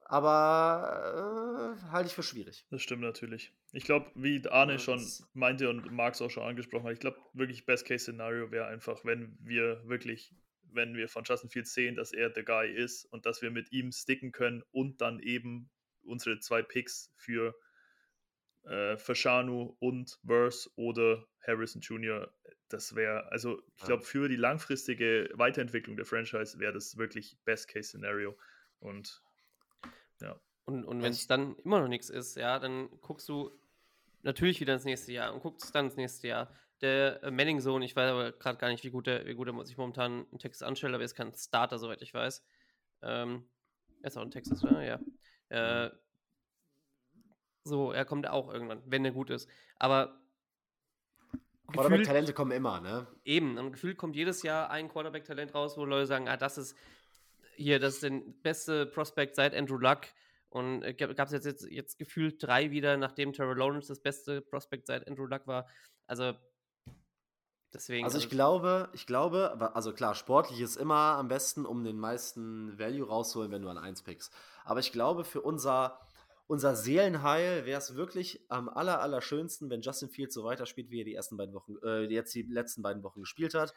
aber 0.05 1.75
äh, 1.77 1.91
halte 1.91 2.07
ich 2.07 2.13
für 2.13 2.23
schwierig. 2.23 2.65
Das 2.69 2.81
stimmt 2.81 3.01
natürlich. 3.01 3.53
Ich 3.71 3.83
glaube, 3.83 4.11
wie 4.15 4.45
Arne 4.47 4.79
schon 4.79 5.05
meinte 5.33 5.69
und 5.69 5.91
Marx 5.91 6.21
auch 6.21 6.29
schon 6.29 6.43
angesprochen 6.43 6.85
hat, 6.85 6.93
ich 6.93 6.99
glaube 6.99 7.19
wirklich 7.33 7.65
Best-Case-Szenario 7.65 8.51
wäre 8.51 8.67
einfach, 8.67 9.03
wenn 9.05 9.37
wir 9.39 9.87
wirklich, 9.87 10.33
wenn 10.71 10.95
wir 10.95 11.07
von 11.09 11.23
Justin 11.23 11.49
Fields 11.49 11.73
sehen, 11.73 11.95
dass 11.95 12.13
er 12.13 12.29
der 12.29 12.43
Guy 12.43 12.71
ist 12.71 13.05
und 13.05 13.25
dass 13.25 13.41
wir 13.41 13.51
mit 13.51 13.71
ihm 13.71 13.91
sticken 13.91 14.31
können 14.31 14.63
und 14.71 15.01
dann 15.01 15.19
eben 15.19 15.69
unsere 16.03 16.39
zwei 16.39 16.61
Picks 16.61 17.11
für 17.15 17.55
äh, 18.63 18.97
Fashanu 18.97 19.75
und 19.79 20.19
Verse 20.25 20.69
oder 20.75 21.25
Harrison 21.45 21.81
Jr. 21.81 22.33
Das 22.69 22.95
wäre, 22.95 23.31
also 23.31 23.61
ich 23.75 23.83
glaube, 23.83 24.03
für 24.03 24.29
die 24.29 24.35
langfristige 24.35 25.29
Weiterentwicklung 25.33 25.95
der 25.95 26.05
Franchise 26.05 26.59
wäre 26.59 26.73
das 26.73 26.97
wirklich 26.97 27.37
Best-Case-Szenario. 27.45 28.37
Und 28.79 29.21
Und, 30.65 30.85
und 30.85 31.01
wenn 31.01 31.11
es 31.11 31.27
dann 31.27 31.55
immer 31.63 31.81
noch 31.81 31.87
nichts 31.87 32.09
ist, 32.09 32.37
ja, 32.37 32.59
dann 32.59 32.89
guckst 33.01 33.27
du 33.27 33.51
natürlich 34.21 34.59
wieder 34.59 34.73
ins 34.73 34.85
nächste 34.85 35.11
Jahr 35.11 35.33
und 35.33 35.41
guckst 35.41 35.73
dann 35.75 35.85
ins 35.85 35.97
nächste 35.97 36.27
Jahr. 36.27 36.49
Der 36.81 37.21
äh, 37.23 37.31
Manning-Sohn, 37.31 37.81
ich 37.81 37.95
weiß 37.95 38.11
aber 38.11 38.31
gerade 38.31 38.57
gar 38.57 38.69
nicht, 38.69 38.83
wie 38.83 38.89
gut, 38.89 39.07
der, 39.07 39.25
wie 39.25 39.35
gut 39.35 39.47
er 39.47 39.65
sich 39.65 39.77
momentan 39.77 40.25
in 40.31 40.39
Texas 40.39 40.67
anstellt, 40.67 40.93
aber 40.93 41.03
er 41.03 41.05
ist 41.05 41.15
kein 41.15 41.33
Starter, 41.33 41.77
soweit 41.77 42.01
ich 42.01 42.13
weiß. 42.13 42.43
Ähm, 43.01 43.45
er 44.01 44.07
ist 44.07 44.17
auch 44.17 44.23
in 44.23 44.31
Texas, 44.31 44.63
oder? 44.63 44.81
Ja. 44.81 45.85
Äh, 45.85 45.91
so, 47.63 47.91
er 47.91 48.05
kommt 48.05 48.27
auch 48.27 48.51
irgendwann, 48.51 48.81
wenn 48.85 49.05
er 49.05 49.11
gut 49.11 49.29
ist. 49.29 49.49
Aber 49.77 50.19
Quarterback-Talente 51.71 52.33
kommen 52.33 52.51
immer, 52.51 52.81
ne? 52.81 53.07
Eben, 53.23 53.57
und 53.57 53.71
gefühlt 53.71 53.97
kommt 53.97 54.15
jedes 54.15 54.43
Jahr 54.43 54.69
ein 54.69 54.89
Quarterback-Talent 54.89 55.53
raus, 55.55 55.77
wo 55.77 55.85
Leute 55.85 56.07
sagen, 56.07 56.27
ah, 56.27 56.37
das 56.37 56.57
ist 56.57 56.77
hier, 57.55 57.79
das 57.79 57.95
ist 57.95 58.03
der 58.03 58.21
beste 58.41 58.85
Prospect 58.85 59.35
seit 59.35 59.55
Andrew 59.55 59.77
Luck. 59.77 60.01
Und 60.49 60.83
äh, 60.83 60.93
gab 60.93 61.27
es 61.27 61.31
jetzt, 61.31 61.45
jetzt, 61.45 61.65
jetzt 61.69 61.97
gefühlt 61.97 62.41
drei 62.41 62.69
wieder, 62.69 62.95
nachdem 62.95 63.33
Terrell 63.33 63.57
Lawrence 63.57 63.87
das 63.87 63.99
beste 63.99 64.41
Prospect 64.41 64.85
seit 64.85 65.07
Andrew 65.07 65.25
Luck 65.25 65.47
war. 65.47 65.67
Also, 66.05 66.33
deswegen. 67.73 68.05
Also 68.05 68.19
ich 68.19 68.29
glaube, 68.29 68.89
ich 68.93 69.07
glaube, 69.07 69.75
also 69.75 69.93
klar, 69.93 70.13
sportlich 70.13 70.61
ist 70.61 70.75
immer 70.75 71.17
am 71.17 71.27
besten, 71.27 71.65
um 71.65 71.83
den 71.83 71.97
meisten 71.97 72.77
Value 72.77 73.07
rauszuholen, 73.07 73.51
wenn 73.51 73.63
du 73.63 73.69
an 73.69 73.79
1 73.79 74.03
pickst. 74.03 74.31
Aber 74.63 74.79
ich 74.79 74.91
glaube, 74.91 75.23
für 75.23 75.41
unser, 75.41 75.99
unser 76.45 76.75
Seelenheil 76.75 77.65
wäre 77.65 77.79
es 77.79 77.95
wirklich 77.95 78.45
am 78.49 78.69
aller, 78.69 79.01
aller 79.01 79.21
schönsten, 79.21 79.71
wenn 79.71 79.81
Justin 79.81 80.09
Fields 80.09 80.35
so 80.35 80.43
weiterspielt, 80.43 80.91
wie 80.91 81.01
er 81.01 81.05
die 81.05 81.15
ersten 81.15 81.35
beiden 81.35 81.55
Wochen, 81.55 81.77
äh, 81.83 82.03
jetzt 82.03 82.35
die 82.35 82.43
letzten 82.43 82.83
beiden 82.83 83.01
Wochen 83.01 83.21
gespielt 83.21 83.55
hat. 83.55 83.73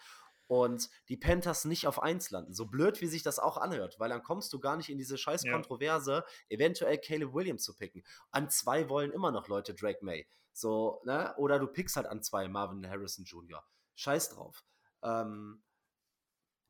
Und 0.48 0.88
die 1.08 1.16
Panthers 1.16 1.64
nicht 1.64 1.86
auf 1.86 2.00
1 2.02 2.30
landen. 2.30 2.54
So 2.54 2.66
blöd, 2.66 3.00
wie 3.00 3.08
sich 3.08 3.22
das 3.22 3.38
auch 3.38 3.56
anhört, 3.56 3.98
weil 3.98 4.08
dann 4.08 4.22
kommst 4.22 4.52
du 4.52 4.60
gar 4.60 4.76
nicht 4.76 4.88
in 4.88 4.98
diese 4.98 5.18
scheiß 5.18 5.42
Ja. 5.44 5.52
Kontroverse, 5.52 6.24
eventuell 6.48 6.98
Caleb 6.98 7.34
Williams 7.34 7.64
zu 7.64 7.74
picken. 7.74 8.04
An 8.30 8.48
zwei 8.48 8.88
wollen 8.88 9.10
immer 9.10 9.32
noch 9.32 9.48
Leute 9.48 9.74
Drake 9.74 10.04
May. 10.04 10.26
So, 10.52 11.00
ne? 11.04 11.34
Oder 11.36 11.58
du 11.58 11.66
pickst 11.66 11.96
halt 11.96 12.06
an 12.06 12.22
zwei 12.22 12.48
Marvin 12.48 12.88
Harrison 12.88 13.24
Jr. 13.24 13.64
Scheiß 13.96 14.30
drauf. 14.30 14.64
Ähm, 15.02 15.62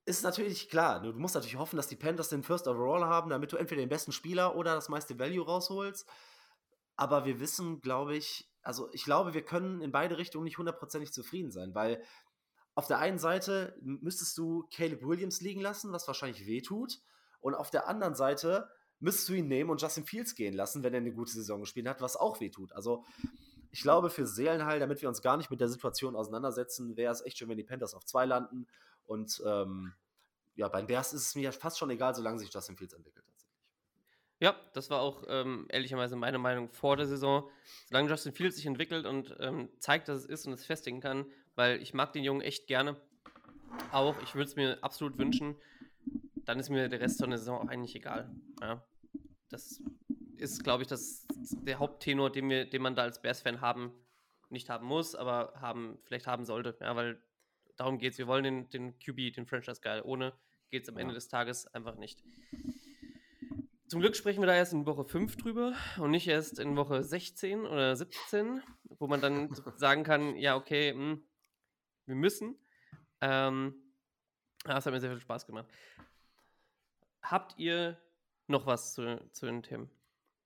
ist 0.06 0.22
natürlich 0.22 0.68
klar, 0.68 1.02
du 1.02 1.12
musst 1.12 1.34
natürlich 1.34 1.56
hoffen, 1.58 1.76
dass 1.76 1.88
die 1.88 1.96
Panthers 1.96 2.28
den 2.28 2.44
First 2.44 2.68
Overall 2.68 3.04
haben, 3.04 3.28
damit 3.28 3.52
du 3.52 3.56
entweder 3.56 3.82
den 3.82 3.88
besten 3.88 4.12
Spieler 4.12 4.54
oder 4.56 4.74
das 4.74 4.88
meiste 4.88 5.18
Value 5.18 5.44
rausholst. 5.44 6.08
Aber 6.96 7.24
wir 7.26 7.40
wissen, 7.40 7.80
glaube 7.80 8.16
ich, 8.16 8.48
also 8.62 8.88
ich 8.92 9.04
glaube, 9.04 9.34
wir 9.34 9.44
können 9.44 9.82
in 9.82 9.92
beide 9.92 10.16
Richtungen 10.16 10.44
nicht 10.44 10.58
hundertprozentig 10.58 11.12
zufrieden 11.12 11.50
sein, 11.50 11.74
weil 11.74 12.02
auf 12.76 12.86
der 12.86 12.98
einen 12.98 13.18
Seite 13.18 13.74
müsstest 13.80 14.36
du 14.38 14.68
Caleb 14.70 15.02
Williams 15.02 15.40
liegen 15.40 15.60
lassen, 15.60 15.92
was 15.92 16.06
wahrscheinlich 16.06 16.46
wehtut, 16.46 17.00
und 17.40 17.54
auf 17.54 17.70
der 17.70 17.88
anderen 17.88 18.14
Seite 18.14 18.68
müsstest 19.00 19.28
du 19.30 19.34
ihn 19.34 19.48
nehmen 19.48 19.70
und 19.70 19.80
Justin 19.80 20.04
Fields 20.04 20.34
gehen 20.34 20.54
lassen, 20.54 20.82
wenn 20.82 20.94
er 20.94 21.00
eine 21.00 21.12
gute 21.12 21.32
Saison 21.32 21.60
gespielt 21.60 21.88
hat, 21.88 22.00
was 22.00 22.16
auch 22.16 22.40
wehtut. 22.40 22.72
Also 22.72 23.04
ich 23.70 23.82
glaube, 23.82 24.10
für 24.10 24.26
Seelenheil, 24.26 24.78
damit 24.78 25.00
wir 25.02 25.08
uns 25.08 25.22
gar 25.22 25.36
nicht 25.36 25.50
mit 25.50 25.60
der 25.60 25.68
Situation 25.68 26.16
auseinandersetzen, 26.16 26.96
wäre 26.96 27.12
es 27.12 27.22
echt 27.22 27.38
schön, 27.38 27.48
wenn 27.48 27.56
die 27.56 27.64
Panthers 27.64 27.94
auf 27.94 28.04
zwei 28.04 28.24
landen. 28.24 28.66
Und 29.06 29.42
ähm, 29.46 29.92
ja, 30.54 30.68
bei 30.68 30.80
den 30.80 30.86
Bears 30.86 31.12
ist 31.12 31.28
es 31.28 31.34
mir 31.34 31.52
fast 31.52 31.78
schon 31.78 31.90
egal, 31.90 32.14
solange 32.14 32.38
sich 32.38 32.52
Justin 32.52 32.76
Fields 32.76 32.94
entwickelt. 32.94 33.24
Ja, 34.38 34.54
das 34.74 34.90
war 34.90 35.00
auch 35.00 35.24
ähm, 35.28 35.66
ehrlicherweise 35.70 36.14
meine 36.16 36.38
Meinung 36.38 36.70
vor 36.70 36.96
der 36.96 37.06
Saison. 37.06 37.48
Solange 37.86 38.10
Justin 38.10 38.32
Fields 38.32 38.56
sich 38.56 38.66
entwickelt 38.66 39.06
und 39.06 39.34
ähm, 39.40 39.70
zeigt, 39.78 40.08
dass 40.08 40.18
es 40.18 40.26
ist 40.26 40.46
und 40.46 40.52
es 40.52 40.64
festigen 40.64 41.00
kann, 41.00 41.26
weil 41.56 41.82
ich 41.82 41.94
mag 41.94 42.12
den 42.12 42.22
Jungen 42.22 42.42
echt 42.42 42.66
gerne. 42.66 42.96
Auch, 43.90 44.14
ich 44.22 44.34
würde 44.34 44.48
es 44.48 44.56
mir 44.56 44.78
absolut 44.82 45.18
wünschen. 45.18 45.56
Dann 46.44 46.60
ist 46.60 46.70
mir 46.70 46.88
der 46.88 47.00
Rest 47.00 47.20
von 47.20 47.30
der 47.30 47.38
Saison 47.38 47.60
auch 47.60 47.68
eigentlich 47.68 47.96
egal. 47.96 48.30
Ja. 48.60 48.86
Das 49.48 49.82
ist, 50.36 50.62
glaube 50.62 50.82
ich, 50.82 50.88
das, 50.88 51.26
der 51.64 51.78
Haupttenor, 51.78 52.30
den, 52.30 52.48
wir, 52.48 52.68
den 52.68 52.82
man 52.82 52.94
da 52.94 53.02
als 53.02 53.20
Bears-Fan 53.20 53.60
haben, 53.60 53.92
nicht 54.48 54.68
haben 54.68 54.86
muss, 54.86 55.14
aber 55.14 55.54
haben, 55.60 55.98
vielleicht 56.04 56.26
haben 56.26 56.44
sollte. 56.44 56.76
Ja, 56.80 56.94
weil 56.94 57.20
darum 57.76 57.98
geht 57.98 58.12
es. 58.12 58.18
Wir 58.18 58.26
wollen 58.26 58.44
den, 58.44 58.68
den 58.70 58.98
QB, 58.98 59.34
den 59.34 59.46
Franchise-Guy. 59.46 60.02
Ohne 60.02 60.32
geht 60.70 60.84
es 60.84 60.88
am 60.88 60.98
Ende 60.98 61.14
des 61.14 61.28
Tages 61.28 61.66
einfach 61.68 61.96
nicht. 61.96 62.22
Zum 63.88 64.00
Glück 64.00 64.16
sprechen 64.16 64.40
wir 64.42 64.46
da 64.46 64.54
erst 64.54 64.72
in 64.72 64.84
Woche 64.84 65.04
5 65.04 65.36
drüber 65.36 65.74
und 65.98 66.10
nicht 66.10 66.26
erst 66.26 66.58
in 66.58 66.76
Woche 66.76 67.04
16 67.04 67.66
oder 67.66 67.94
17, 67.94 68.60
wo 68.98 69.06
man 69.06 69.20
dann 69.20 69.54
sagen 69.76 70.02
kann, 70.02 70.36
ja, 70.36 70.56
okay, 70.56 70.90
hm, 70.92 71.22
wir 72.06 72.14
müssen. 72.14 72.56
Ähm, 73.20 73.74
das 74.64 74.86
hat 74.86 74.92
mir 74.92 75.00
sehr 75.00 75.10
viel 75.10 75.20
Spaß 75.20 75.46
gemacht. 75.46 75.66
Habt 77.22 77.58
ihr 77.58 77.98
noch 78.46 78.66
was 78.66 78.94
zu, 78.94 79.20
zu 79.32 79.46
den 79.46 79.62
Themen? 79.62 79.90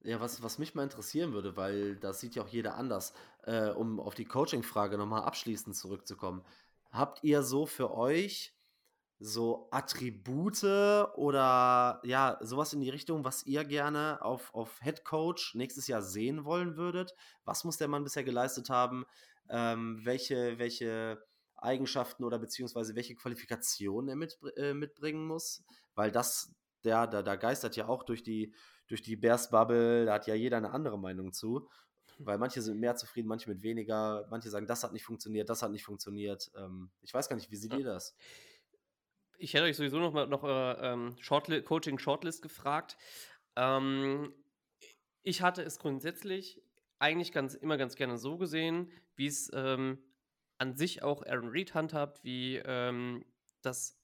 Ja, 0.02 0.20
was, 0.20 0.42
was 0.42 0.58
mich 0.58 0.74
mal 0.74 0.84
interessieren 0.84 1.32
würde, 1.32 1.56
weil 1.56 1.96
das 1.96 2.20
sieht 2.20 2.34
ja 2.34 2.42
auch 2.42 2.48
jeder 2.48 2.74
anders, 2.76 3.12
äh, 3.44 3.68
um 3.68 4.00
auf 4.00 4.14
die 4.14 4.24
Coaching-Frage 4.24 4.96
nochmal 4.96 5.22
abschließend 5.22 5.76
zurückzukommen. 5.76 6.42
Habt 6.90 7.22
ihr 7.22 7.42
so 7.42 7.66
für 7.66 7.94
euch 7.94 8.54
so 9.18 9.68
Attribute 9.70 10.64
oder 10.64 12.00
ja, 12.04 12.38
sowas 12.40 12.72
in 12.72 12.80
die 12.80 12.88
Richtung, 12.88 13.22
was 13.22 13.44
ihr 13.44 13.64
gerne 13.64 14.18
auf, 14.22 14.54
auf 14.54 14.80
Head 14.80 15.04
Coach 15.04 15.54
nächstes 15.54 15.86
Jahr 15.86 16.00
sehen 16.00 16.46
wollen 16.46 16.76
würdet? 16.78 17.14
Was 17.44 17.64
muss 17.64 17.76
der 17.76 17.88
Mann 17.88 18.02
bisher 18.02 18.24
geleistet 18.24 18.70
haben? 18.70 19.04
Ähm, 19.50 20.00
welche, 20.04 20.58
welche 20.58 21.22
Eigenschaften 21.62 22.24
oder 22.24 22.38
beziehungsweise 22.38 22.94
welche 22.94 23.14
Qualifikationen 23.14 24.08
er 24.08 24.16
mit, 24.16 24.38
äh, 24.56 24.74
mitbringen 24.74 25.26
muss? 25.26 25.62
Weil 25.94 26.10
das, 26.10 26.54
der, 26.84 27.06
da, 27.06 27.22
da 27.22 27.36
geistert 27.36 27.76
ja 27.76 27.88
auch 27.88 28.02
durch 28.02 28.22
die, 28.22 28.54
durch 28.88 29.02
die 29.02 29.16
Bears-Bubble, 29.16 30.06
da 30.06 30.14
hat 30.14 30.26
ja 30.26 30.34
jeder 30.34 30.56
eine 30.56 30.72
andere 30.72 30.98
Meinung 30.98 31.32
zu. 31.32 31.68
Weil 32.18 32.38
manche 32.38 32.60
sind 32.60 32.78
mehr 32.78 32.96
zufrieden, 32.96 33.28
manche 33.28 33.48
mit 33.48 33.62
weniger, 33.62 34.26
manche 34.30 34.50
sagen, 34.50 34.66
das 34.66 34.84
hat 34.84 34.92
nicht 34.92 35.04
funktioniert, 35.04 35.48
das 35.48 35.62
hat 35.62 35.70
nicht 35.70 35.84
funktioniert. 35.84 36.50
Ähm, 36.56 36.90
ich 37.00 37.14
weiß 37.14 37.28
gar 37.28 37.36
nicht, 37.36 37.50
wie 37.50 37.56
seht 37.56 37.72
ihr 37.72 37.84
das? 37.84 38.14
Ich 39.38 39.54
hätte 39.54 39.64
euch 39.64 39.76
sowieso 39.76 39.98
noch 39.98 40.12
mal 40.12 40.26
noch 40.26 40.42
eure 40.42 40.78
ähm, 40.82 41.16
Shortli 41.18 41.62
Coaching 41.62 41.98
Shortlist 41.98 42.42
gefragt. 42.42 42.98
Ähm, 43.56 44.34
ich 45.22 45.40
hatte 45.40 45.62
es 45.62 45.78
grundsätzlich 45.78 46.62
eigentlich 46.98 47.32
ganz 47.32 47.54
immer 47.54 47.78
ganz 47.78 47.96
gerne 47.96 48.18
so 48.18 48.36
gesehen, 48.36 48.90
wie 49.16 49.26
es 49.26 49.50
ähm, 49.54 49.98
an 50.60 50.76
sich 50.76 51.02
auch 51.02 51.24
Aaron 51.24 51.48
Reed 51.48 51.74
handhabt, 51.74 52.22
wie 52.22 52.56
ähm, 52.56 53.24
das, 53.62 53.98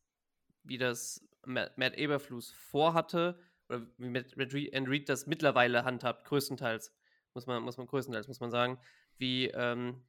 wie 0.64 0.78
das 0.78 1.22
Matt, 1.44 1.76
Matt 1.76 1.98
Eberflus 1.98 2.50
vorhatte, 2.50 3.38
oder 3.68 3.86
wie 3.98 4.08
Matt, 4.08 4.36
Matt 4.36 4.54
Reed 4.54 5.08
das 5.08 5.26
mittlerweile 5.26 5.84
handhabt, 5.84 6.24
größtenteils, 6.24 6.94
muss 7.34 7.46
man, 7.46 7.62
muss 7.62 7.76
man 7.76 7.86
größtenteils, 7.86 8.26
muss 8.26 8.40
man 8.40 8.50
sagen, 8.50 8.80
wie 9.18 9.48
ähm, 9.48 10.02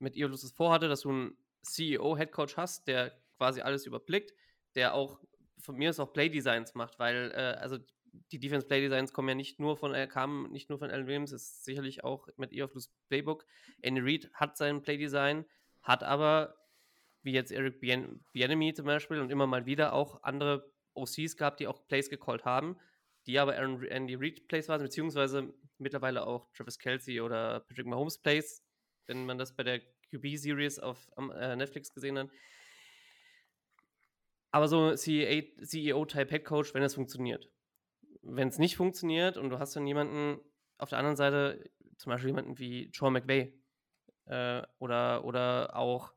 mit 0.00 0.16
Eberflus 0.16 0.42
es 0.42 0.50
vorhatte, 0.50 0.88
dass 0.88 1.02
du 1.02 1.10
einen 1.10 1.36
CEO-Headcoach 1.62 2.56
hast, 2.56 2.88
der 2.88 3.16
quasi 3.36 3.60
alles 3.60 3.86
überblickt, 3.86 4.34
der 4.74 4.94
auch 4.94 5.20
von 5.60 5.76
mir 5.76 5.90
aus 5.90 6.00
auch 6.00 6.12
Playdesigns 6.12 6.74
macht, 6.74 6.98
weil 6.98 7.30
äh, 7.32 7.60
also 7.60 7.78
die 8.32 8.40
Defense 8.40 8.66
Playdesigns 8.66 9.12
kommen 9.12 9.28
ja 9.28 9.34
nicht 9.36 9.60
nur 9.60 9.76
von 9.76 9.94
äh, 9.94 10.08
kamen 10.08 10.50
nicht 10.50 10.68
nur 10.68 10.80
von 10.80 10.90
Alan 10.90 11.06
Williams, 11.06 11.30
ist 11.30 11.64
sicherlich 11.64 12.02
auch 12.02 12.26
mit 12.36 12.52
Eoflus 12.52 12.92
Playbook. 13.08 13.46
Andy 13.82 14.00
Reid 14.00 14.30
hat 14.34 14.56
sein 14.56 14.82
Playdesign, 14.82 15.44
hat 15.82 16.02
aber 16.02 16.54
wie 17.22 17.32
jetzt 17.32 17.52
Eric 17.52 17.80
Bienemy 17.80 18.74
zum 18.74 18.86
Beispiel 18.86 19.20
und 19.20 19.30
immer 19.30 19.46
mal 19.46 19.66
wieder 19.66 19.92
auch 19.92 20.22
andere 20.22 20.72
OCs 20.94 21.36
gehabt, 21.36 21.60
die 21.60 21.66
auch 21.66 21.86
Plays 21.86 22.10
gecallt 22.10 22.44
haben, 22.44 22.76
die 23.26 23.38
aber 23.38 23.56
Aaron, 23.56 23.82
Andy 23.84 24.14
Reid 24.14 24.48
Plays 24.48 24.68
waren, 24.68 24.82
beziehungsweise 24.82 25.54
mittlerweile 25.78 26.26
auch 26.26 26.50
Travis 26.52 26.78
Kelsey 26.78 27.20
oder 27.20 27.60
Patrick 27.60 27.86
Mahomes 27.86 28.18
Plays, 28.18 28.64
wenn 29.06 29.24
man 29.24 29.38
das 29.38 29.54
bei 29.54 29.62
der 29.62 29.80
QB 30.10 30.36
Series 30.36 30.78
auf 30.78 31.08
äh, 31.16 31.56
Netflix 31.56 31.92
gesehen 31.94 32.18
hat. 32.18 32.28
Aber 34.50 34.68
so 34.68 34.94
CEO-Type 34.94 36.28
Head 36.28 36.44
Coach, 36.44 36.74
wenn 36.74 36.82
es 36.82 36.94
funktioniert. 36.94 37.48
Wenn 38.20 38.48
es 38.48 38.58
nicht 38.58 38.76
funktioniert 38.76 39.36
und 39.36 39.48
du 39.50 39.58
hast 39.58 39.74
dann 39.74 39.86
jemanden 39.86 40.40
auf 40.76 40.90
der 40.90 40.98
anderen 40.98 41.16
Seite, 41.16 41.70
zum 41.96 42.10
Beispiel 42.10 42.30
jemanden 42.30 42.58
wie 42.58 42.90
Sean 42.92 43.14
McVay 43.14 43.54
äh, 44.26 44.62
oder, 44.78 45.24
oder 45.24 45.76
auch 45.76 46.12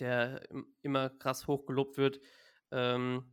der 0.00 0.42
immer 0.82 1.10
krass 1.10 1.46
hochgelobt 1.46 1.98
wird, 1.98 2.20
ähm, 2.70 3.24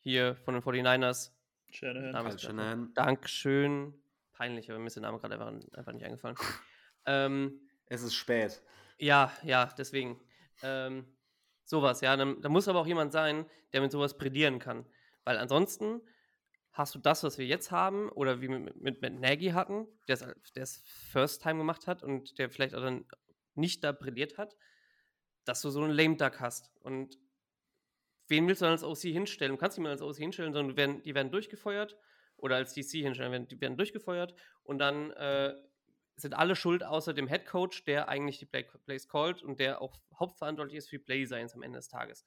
hier 0.00 0.36
von 0.36 0.54
den 0.54 0.62
49ers. 0.62 1.32
Shanahan. 1.70 2.38
Shanahan. 2.38 2.94
Dankeschön. 2.94 3.94
Peinlich, 4.32 4.70
aber 4.70 4.78
mir 4.78 4.86
ist 4.86 4.96
der 4.96 5.02
Name 5.02 5.18
gerade 5.18 5.34
einfach, 5.34 5.76
einfach 5.76 5.92
nicht 5.92 6.04
eingefallen. 6.04 6.36
ähm, 7.06 7.60
es 7.86 8.02
ist 8.02 8.14
spät. 8.14 8.62
Ja, 8.98 9.32
ja, 9.42 9.72
deswegen. 9.76 10.20
Ähm, 10.62 11.06
Sowas, 11.66 12.00
ja. 12.00 12.16
Dann, 12.16 12.40
da 12.40 12.48
muss 12.48 12.68
aber 12.68 12.80
auch 12.80 12.86
jemand 12.86 13.12
sein, 13.12 13.44
der 13.72 13.80
mit 13.80 13.90
sowas 13.90 14.16
prädieren 14.16 14.60
kann. 14.60 14.86
Weil 15.24 15.36
ansonsten 15.36 16.00
hast 16.76 16.94
du 16.94 16.98
das, 16.98 17.22
was 17.22 17.38
wir 17.38 17.46
jetzt 17.46 17.70
haben, 17.70 18.10
oder 18.10 18.42
wie 18.42 18.48
mit, 18.48 18.80
mit, 18.80 19.00
mit 19.00 19.18
Nagy 19.18 19.48
hatten, 19.48 19.86
der 20.08 20.36
es 20.54 20.82
First 20.84 21.42
Time 21.42 21.58
gemacht 21.58 21.86
hat 21.86 22.02
und 22.02 22.38
der 22.38 22.50
vielleicht 22.50 22.74
auch 22.74 22.82
dann 22.82 23.06
nicht 23.54 23.82
da 23.82 23.92
brilliert 23.92 24.36
hat, 24.36 24.56
dass 25.46 25.62
du 25.62 25.70
so 25.70 25.82
einen 25.82 25.94
Lame 25.94 26.16
Duck 26.16 26.38
hast. 26.40 26.70
Und 26.80 27.18
wen 28.28 28.46
willst 28.46 28.60
du 28.60 28.66
dann 28.66 28.72
als 28.72 28.84
OC 28.84 29.10
hinstellen? 29.10 29.52
Du 29.52 29.58
kannst 29.58 29.78
niemanden 29.78 30.02
als 30.02 30.02
OC 30.02 30.18
hinstellen, 30.18 30.52
sondern 30.52 30.74
die 30.74 30.76
werden, 30.76 31.02
die 31.02 31.14
werden 31.14 31.32
durchgefeuert 31.32 31.96
oder 32.36 32.56
als 32.56 32.74
DC 32.74 32.90
hinstellen, 32.90 33.48
die 33.48 33.60
werden 33.60 33.78
durchgefeuert 33.78 34.34
und 34.62 34.78
dann 34.78 35.12
äh, 35.12 35.54
sind 36.16 36.34
alle 36.34 36.56
schuld 36.56 36.84
außer 36.84 37.14
dem 37.14 37.28
Head 37.28 37.46
Coach, 37.46 37.84
der 37.84 38.10
eigentlich 38.10 38.38
die 38.38 38.46
Play 38.46 38.66
Plays 38.84 39.08
callt 39.08 39.42
und 39.42 39.60
der 39.60 39.80
auch 39.80 39.98
hauptverantwortlich 40.18 40.76
ist 40.76 40.90
für 40.90 40.98
Play 40.98 41.20
Designs 41.20 41.54
am 41.54 41.62
Ende 41.62 41.78
des 41.78 41.88
Tages. 41.88 42.26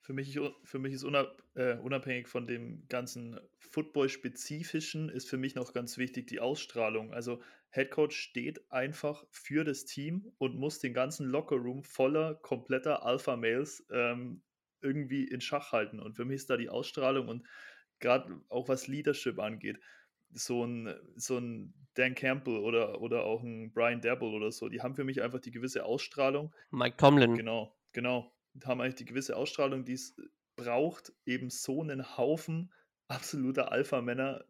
Für 0.00 0.12
mich, 0.12 0.38
für 0.64 0.78
mich 0.78 0.94
ist 0.94 1.04
unab, 1.04 1.42
äh, 1.54 1.76
unabhängig 1.76 2.28
von 2.28 2.46
dem 2.46 2.86
ganzen 2.88 3.38
Football-spezifischen, 3.58 5.08
ist 5.08 5.28
für 5.28 5.36
mich 5.36 5.54
noch 5.54 5.72
ganz 5.72 5.98
wichtig 5.98 6.28
die 6.28 6.40
Ausstrahlung. 6.40 7.12
Also 7.12 7.42
Head 7.70 7.90
Coach 7.90 8.16
steht 8.16 8.70
einfach 8.72 9.24
für 9.30 9.64
das 9.64 9.84
Team 9.84 10.32
und 10.38 10.56
muss 10.56 10.78
den 10.78 10.94
ganzen 10.94 11.26
Lockerroom 11.26 11.82
voller 11.82 12.36
kompletter 12.36 13.04
Alpha-Males 13.04 13.86
ähm, 13.90 14.42
irgendwie 14.80 15.24
in 15.24 15.40
Schach 15.40 15.72
halten. 15.72 16.00
Und 16.00 16.14
für 16.14 16.24
mich 16.24 16.36
ist 16.36 16.50
da 16.50 16.56
die 16.56 16.70
Ausstrahlung 16.70 17.28
und 17.28 17.46
gerade 17.98 18.40
auch 18.48 18.68
was 18.68 18.86
Leadership 18.86 19.38
angeht, 19.38 19.78
so 20.30 20.64
ein, 20.64 20.94
so 21.16 21.38
ein 21.38 21.74
Dan 21.94 22.14
Campbell 22.14 22.58
oder, 22.58 23.00
oder 23.00 23.24
auch 23.24 23.42
ein 23.42 23.72
Brian 23.72 24.00
Dabble 24.00 24.28
oder 24.28 24.52
so, 24.52 24.68
die 24.68 24.82
haben 24.82 24.94
für 24.94 25.04
mich 25.04 25.22
einfach 25.22 25.40
die 25.40 25.50
gewisse 25.50 25.84
Ausstrahlung. 25.84 26.54
Mike 26.70 26.96
Tomlin. 26.96 27.34
Genau, 27.34 27.76
genau. 27.92 28.32
Haben 28.64 28.80
eigentlich 28.80 28.96
die 28.96 29.04
gewisse 29.04 29.36
Ausstrahlung, 29.36 29.84
die 29.84 29.94
es 29.94 30.16
braucht, 30.56 31.12
eben 31.24 31.50
so 31.50 31.82
einen 31.82 32.16
Haufen 32.16 32.72
absoluter 33.08 33.72
Alpha-Männer 33.72 34.44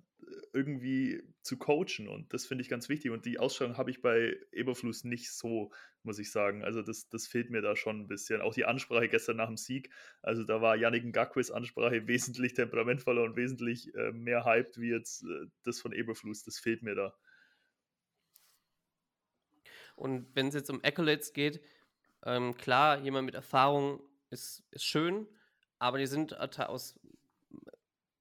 irgendwie 0.52 1.22
zu 1.42 1.56
coachen 1.56 2.08
und 2.08 2.32
das 2.34 2.46
finde 2.46 2.62
ich 2.62 2.68
ganz 2.68 2.88
wichtig 2.88 3.10
und 3.10 3.24
die 3.24 3.38
Ausstrahlung 3.38 3.76
habe 3.76 3.90
ich 3.90 4.02
bei 4.02 4.36
Eberfluss 4.52 5.04
nicht 5.04 5.32
so, 5.32 5.70
muss 6.02 6.18
ich 6.18 6.30
sagen. 6.30 6.64
Also 6.64 6.82
das, 6.82 7.08
das 7.08 7.26
fehlt 7.26 7.50
mir 7.50 7.62
da 7.62 7.76
schon 7.76 8.00
ein 8.00 8.08
bisschen. 8.08 8.40
Auch 8.40 8.52
die 8.52 8.64
Ansprache 8.64 9.08
gestern 9.08 9.36
nach 9.36 9.46
dem 9.46 9.56
Sieg, 9.56 9.90
also 10.22 10.44
da 10.44 10.60
war 10.60 10.76
Yannick 10.76 11.04
Ngakwis 11.04 11.50
Ansprache 11.50 12.06
wesentlich 12.08 12.54
temperamentvoller 12.54 13.22
und 13.22 13.36
wesentlich 13.36 13.94
äh, 13.94 14.12
mehr 14.12 14.44
hyped 14.44 14.78
wie 14.78 14.90
jetzt 14.90 15.22
äh, 15.22 15.46
das 15.64 15.80
von 15.80 15.92
Eberfluss. 15.92 16.42
Das 16.44 16.58
fehlt 16.58 16.82
mir 16.82 16.94
da. 16.94 17.14
Und 19.96 20.28
wenn 20.34 20.48
es 20.48 20.54
jetzt 20.54 20.70
um 20.70 20.82
Accolades 20.84 21.32
geht, 21.32 21.60
ähm, 22.24 22.56
klar, 22.56 22.98
jemand 22.98 23.26
mit 23.26 23.34
Erfahrung 23.34 24.00
ist, 24.30 24.64
ist 24.70 24.84
schön, 24.84 25.26
aber 25.78 25.98
die 25.98 26.06
sind 26.06 26.38
aus 26.38 26.98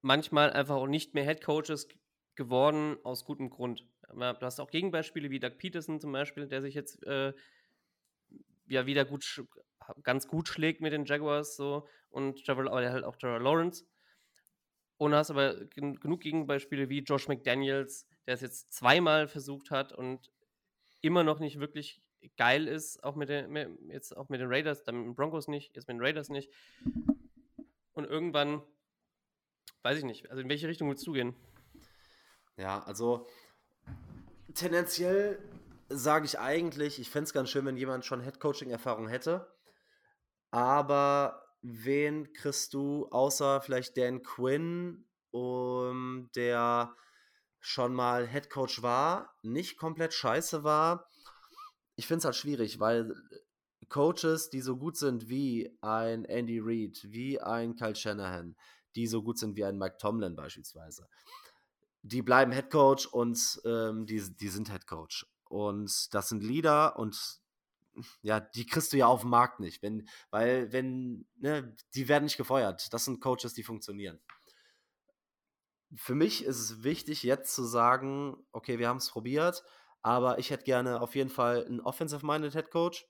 manchmal 0.01 0.51
einfach 0.51 0.75
auch 0.75 0.87
nicht 0.87 1.13
mehr 1.13 1.25
Head 1.25 1.43
Coaches 1.43 1.87
geworden 2.35 2.97
aus 3.03 3.25
gutem 3.25 3.49
Grund. 3.49 3.85
Du 4.09 4.37
hast 4.41 4.59
auch 4.59 4.71
Gegenbeispiele 4.71 5.29
wie 5.29 5.39
Doug 5.39 5.57
Peterson 5.57 5.99
zum 5.99 6.11
Beispiel, 6.11 6.47
der 6.47 6.61
sich 6.61 6.75
jetzt 6.75 7.03
äh, 7.05 7.33
ja 8.67 8.85
wieder 8.85 9.05
gut 9.05 9.43
ganz 10.03 10.27
gut 10.27 10.47
schlägt 10.47 10.81
mit 10.81 10.93
den 10.93 11.05
Jaguars 11.05 11.55
so 11.55 11.87
und 12.09 12.45
Trevor, 12.45 12.71
halt 12.71 13.03
auch 13.03 13.15
Trevor 13.15 13.39
Lawrence. 13.39 13.85
Und 14.97 15.13
hast 15.13 15.29
aber 15.29 15.65
gen 15.65 15.99
genug 15.99 16.21
Gegenbeispiele 16.21 16.89
wie 16.89 16.99
Josh 16.99 17.27
McDaniels, 17.27 18.07
der 18.25 18.33
es 18.33 18.41
jetzt 18.41 18.73
zweimal 18.73 19.27
versucht 19.27 19.69
hat 19.69 19.93
und 19.93 20.31
immer 21.01 21.23
noch 21.23 21.39
nicht 21.39 21.59
wirklich 21.59 22.01
geil 22.37 22.67
ist, 22.67 23.03
auch 23.03 23.15
mit 23.15 23.29
den, 23.29 23.89
jetzt 23.89 24.15
auch 24.15 24.29
mit 24.29 24.39
den 24.39 24.47
Raiders, 24.49 24.83
dann 24.83 24.97
mit 24.97 25.05
den 25.07 25.15
Broncos 25.15 25.47
nicht, 25.47 25.75
jetzt 25.75 25.87
mit 25.87 25.95
den 25.95 26.01
Raiders 26.03 26.29
nicht. 26.29 26.51
Und 27.93 28.05
irgendwann 28.05 28.61
Weiß 29.87 29.99
ich 29.99 30.03
nicht. 30.03 30.29
Also 30.29 30.41
in 30.41 30.49
welche 30.49 30.67
Richtung 30.67 30.89
willst 30.89 31.07
du 31.07 31.13
gehen? 31.13 31.33
Ja, 32.57 32.83
also 32.83 33.25
tendenziell 34.53 35.39
sage 35.87 36.25
ich 36.25 36.39
eigentlich, 36.39 36.99
ich 36.99 37.09
fände 37.09 37.23
es 37.23 37.33
ganz 37.33 37.49
schön, 37.49 37.65
wenn 37.65 37.77
jemand 37.77 38.03
schon 38.03 38.19
Headcoaching-Erfahrung 38.19 39.07
hätte. 39.07 39.49
Aber 40.51 41.41
wen 41.61 42.33
kriegst 42.33 42.73
du 42.73 43.07
außer 43.11 43.61
vielleicht 43.61 43.97
Dan 43.97 44.23
Quinn, 44.23 45.05
um, 45.31 46.29
der 46.35 46.93
schon 47.61 47.93
mal 47.93 48.27
Headcoach 48.27 48.81
war, 48.81 49.37
nicht 49.41 49.77
komplett 49.77 50.13
scheiße 50.13 50.65
war? 50.65 51.07
Ich 51.97 52.07
finde 52.07 52.19
es 52.19 52.25
halt 52.25 52.35
schwierig, 52.35 52.79
weil 52.79 53.13
Coaches, 53.89 54.49
die 54.49 54.61
so 54.61 54.77
gut 54.77 54.97
sind 54.97 55.29
wie 55.29 55.75
ein 55.81 56.25
Andy 56.25 56.59
Reid, 56.61 56.99
wie 57.03 57.41
ein 57.41 57.75
Kyle 57.75 57.95
Shanahan, 57.95 58.55
die 58.95 59.07
so 59.07 59.23
gut 59.23 59.37
sind 59.37 59.55
wie 59.55 59.65
ein 59.65 59.77
Mike 59.77 59.97
Tomlin 59.99 60.35
beispielsweise. 60.35 61.07
Die 62.03 62.21
bleiben 62.21 62.51
Head 62.51 62.69
Coach 62.69 63.07
und 63.07 63.61
ähm, 63.65 64.05
die, 64.05 64.21
die 64.35 64.47
sind 64.47 64.71
Head 64.71 64.87
Coach. 64.87 65.25
Und 65.45 66.13
das 66.13 66.29
sind 66.29 66.43
Leader 66.43 66.97
und 66.99 67.41
ja, 68.21 68.39
die 68.39 68.65
kriegst 68.65 68.93
du 68.93 68.97
ja 68.97 69.07
auf 69.07 69.21
dem 69.21 69.31
Markt 69.31 69.59
nicht, 69.59 69.81
wenn, 69.81 70.07
weil 70.29 70.71
wenn, 70.71 71.25
ne, 71.37 71.75
die 71.95 72.07
werden 72.07 72.25
nicht 72.25 72.37
gefeuert. 72.37 72.93
Das 72.93 73.05
sind 73.05 73.21
Coaches, 73.21 73.53
die 73.53 73.63
funktionieren. 73.63 74.19
Für 75.95 76.13
mich 76.13 76.43
ist 76.43 76.59
es 76.59 76.83
wichtig, 76.83 77.23
jetzt 77.23 77.55
zu 77.55 77.63
sagen, 77.63 78.45
okay, 78.51 78.77
wir 78.77 78.87
haben 78.89 78.97
es 78.97 79.09
probiert, 79.09 79.63
aber 80.07 80.39
ich 80.39 80.51
hätte 80.51 80.63
gerne 80.63 81.01
auf 81.01 81.15
jeden 81.15 81.29
Fall 81.29 81.65
einen 81.65 81.81
Offensive-Minded 81.81 82.53
Head 82.53 82.71
Coach. 82.71 83.05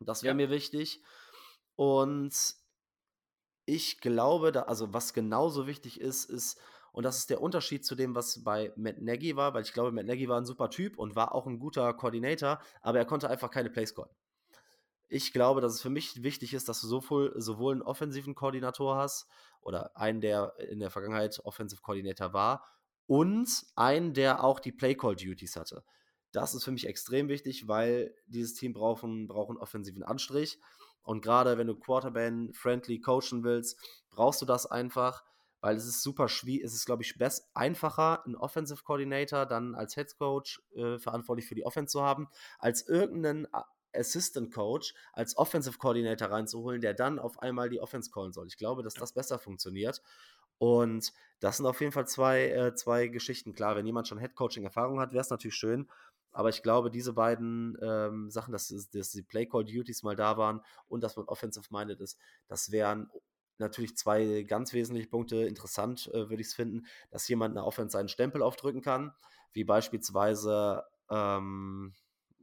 Das 0.00 0.22
wäre 0.22 0.30
ja. 0.30 0.36
mir 0.36 0.48
wichtig. 0.48 1.02
Und 1.76 2.34
ich 3.66 4.00
glaube, 4.00 4.52
da, 4.52 4.62
also 4.62 4.94
was 4.94 5.12
genauso 5.12 5.66
wichtig 5.66 6.00
ist, 6.00 6.24
ist, 6.24 6.58
und 6.92 7.02
das 7.04 7.18
ist 7.18 7.28
der 7.28 7.42
Unterschied 7.42 7.84
zu 7.84 7.94
dem, 7.94 8.14
was 8.14 8.42
bei 8.42 8.72
Matt 8.74 9.02
Nagy 9.02 9.36
war, 9.36 9.52
weil 9.52 9.64
ich 9.64 9.74
glaube, 9.74 9.92
Matt 9.92 10.06
Nagy 10.06 10.30
war 10.30 10.40
ein 10.40 10.46
super 10.46 10.70
Typ 10.70 10.98
und 10.98 11.14
war 11.14 11.34
auch 11.34 11.46
ein 11.46 11.58
guter 11.58 11.92
Koordinator, 11.92 12.58
aber 12.80 12.96
er 12.96 13.04
konnte 13.04 13.28
einfach 13.28 13.50
keine 13.50 13.68
Plays 13.68 13.94
callen. 13.94 14.16
Ich 15.10 15.34
glaube, 15.34 15.60
dass 15.60 15.74
es 15.74 15.82
für 15.82 15.90
mich 15.90 16.22
wichtig 16.22 16.54
ist, 16.54 16.70
dass 16.70 16.80
du 16.80 16.86
sowohl, 16.86 17.34
sowohl 17.36 17.72
einen 17.72 17.82
offensiven 17.82 18.34
Koordinator 18.34 18.96
hast 18.96 19.28
oder 19.60 19.94
einen, 19.94 20.22
der 20.22 20.54
in 20.70 20.80
der 20.80 20.90
Vergangenheit 20.90 21.38
Offensive 21.44 21.82
Coordinator 21.82 22.32
war 22.32 22.66
und 23.06 23.48
einen, 23.76 24.14
der 24.14 24.44
auch 24.44 24.60
die 24.60 24.72
Play 24.72 24.94
Call 24.94 25.16
Duties 25.16 25.56
hatte. 25.56 25.84
Das 26.32 26.54
ist 26.54 26.64
für 26.64 26.70
mich 26.70 26.86
extrem 26.86 27.28
wichtig, 27.28 27.68
weil 27.68 28.14
dieses 28.26 28.54
Team 28.54 28.72
braucht 28.72 29.04
einen, 29.04 29.28
braucht 29.28 29.50
einen 29.50 29.58
offensiven 29.58 30.02
Anstrich. 30.02 30.58
Und 31.02 31.20
gerade 31.20 31.58
wenn 31.58 31.66
du 31.66 31.76
Quarterback-friendly 31.76 33.00
coachen 33.00 33.42
willst, 33.42 33.78
brauchst 34.10 34.40
du 34.40 34.46
das 34.46 34.66
einfach, 34.66 35.24
weil 35.60 35.76
es 35.76 35.86
ist 35.86 36.02
super 36.02 36.28
schwierig, 36.28 36.64
es 36.64 36.74
ist, 36.74 36.86
glaube 36.86 37.02
ich, 37.02 37.18
best, 37.18 37.50
einfacher, 37.54 38.24
einen 38.24 38.36
Offensive 38.36 38.82
Coordinator 38.84 39.46
dann 39.46 39.74
als 39.74 39.94
Head 39.94 40.16
Coach 40.16 40.62
äh, 40.74 40.98
verantwortlich 40.98 41.46
für 41.46 41.54
die 41.54 41.66
Offense 41.66 41.92
zu 41.92 42.02
haben, 42.02 42.28
als 42.58 42.88
irgendeinen 42.88 43.46
Assistant 43.94 44.52
Coach 44.52 44.94
als 45.12 45.36
Offensive 45.36 45.78
Coordinator 45.78 46.30
reinzuholen, 46.30 46.80
der 46.80 46.94
dann 46.94 47.18
auf 47.18 47.40
einmal 47.40 47.68
die 47.68 47.80
Offense 47.80 48.10
callen 48.10 48.32
soll. 48.32 48.46
Ich 48.46 48.56
glaube, 48.56 48.82
dass 48.82 48.94
das 48.94 49.12
besser 49.12 49.38
funktioniert. 49.38 50.02
Und 50.62 51.12
das 51.40 51.56
sind 51.56 51.66
auf 51.66 51.80
jeden 51.80 51.90
Fall 51.90 52.06
zwei, 52.06 52.46
äh, 52.46 52.72
zwei 52.76 53.08
Geschichten. 53.08 53.52
Klar, 53.52 53.74
wenn 53.74 53.84
jemand 53.84 54.06
schon 54.06 54.20
Head 54.20 54.36
Coaching 54.36 54.62
Erfahrung 54.62 55.00
hat, 55.00 55.10
wäre 55.10 55.22
es 55.22 55.28
natürlich 55.28 55.56
schön. 55.56 55.90
Aber 56.30 56.50
ich 56.50 56.62
glaube, 56.62 56.88
diese 56.88 57.14
beiden 57.14 57.76
ähm, 57.82 58.30
Sachen, 58.30 58.52
dass, 58.52 58.68
dass 58.92 59.10
die 59.10 59.22
Play 59.22 59.46
Call 59.46 59.64
Duties 59.64 60.04
mal 60.04 60.14
da 60.14 60.36
waren 60.36 60.60
und 60.86 61.02
dass 61.02 61.16
man 61.16 61.26
offensive 61.26 61.66
minded 61.70 62.00
ist, 62.00 62.16
das 62.46 62.70
wären 62.70 63.10
natürlich 63.58 63.96
zwei 63.96 64.44
ganz 64.44 64.72
wesentliche 64.72 65.08
Punkte. 65.08 65.38
Interessant 65.38 66.06
äh, 66.14 66.30
würde 66.30 66.42
ich 66.42 66.46
es 66.46 66.54
finden, 66.54 66.86
dass 67.10 67.26
jemand 67.26 67.56
eine 67.56 67.66
Offense 67.66 67.94
seinen 67.94 68.08
Stempel 68.08 68.40
aufdrücken 68.40 68.82
kann, 68.82 69.12
wie 69.54 69.64
beispielsweise, 69.64 70.84
ähm, 71.10 71.92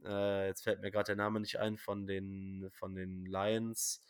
äh, 0.04 0.48
jetzt 0.48 0.64
fällt 0.64 0.82
mir 0.82 0.92
gerade 0.92 1.06
der 1.06 1.16
Name 1.16 1.40
nicht 1.40 1.58
ein, 1.58 1.78
von 1.78 2.06
den, 2.06 2.70
von 2.74 2.96
den 2.96 3.26
Lions. 3.26 4.04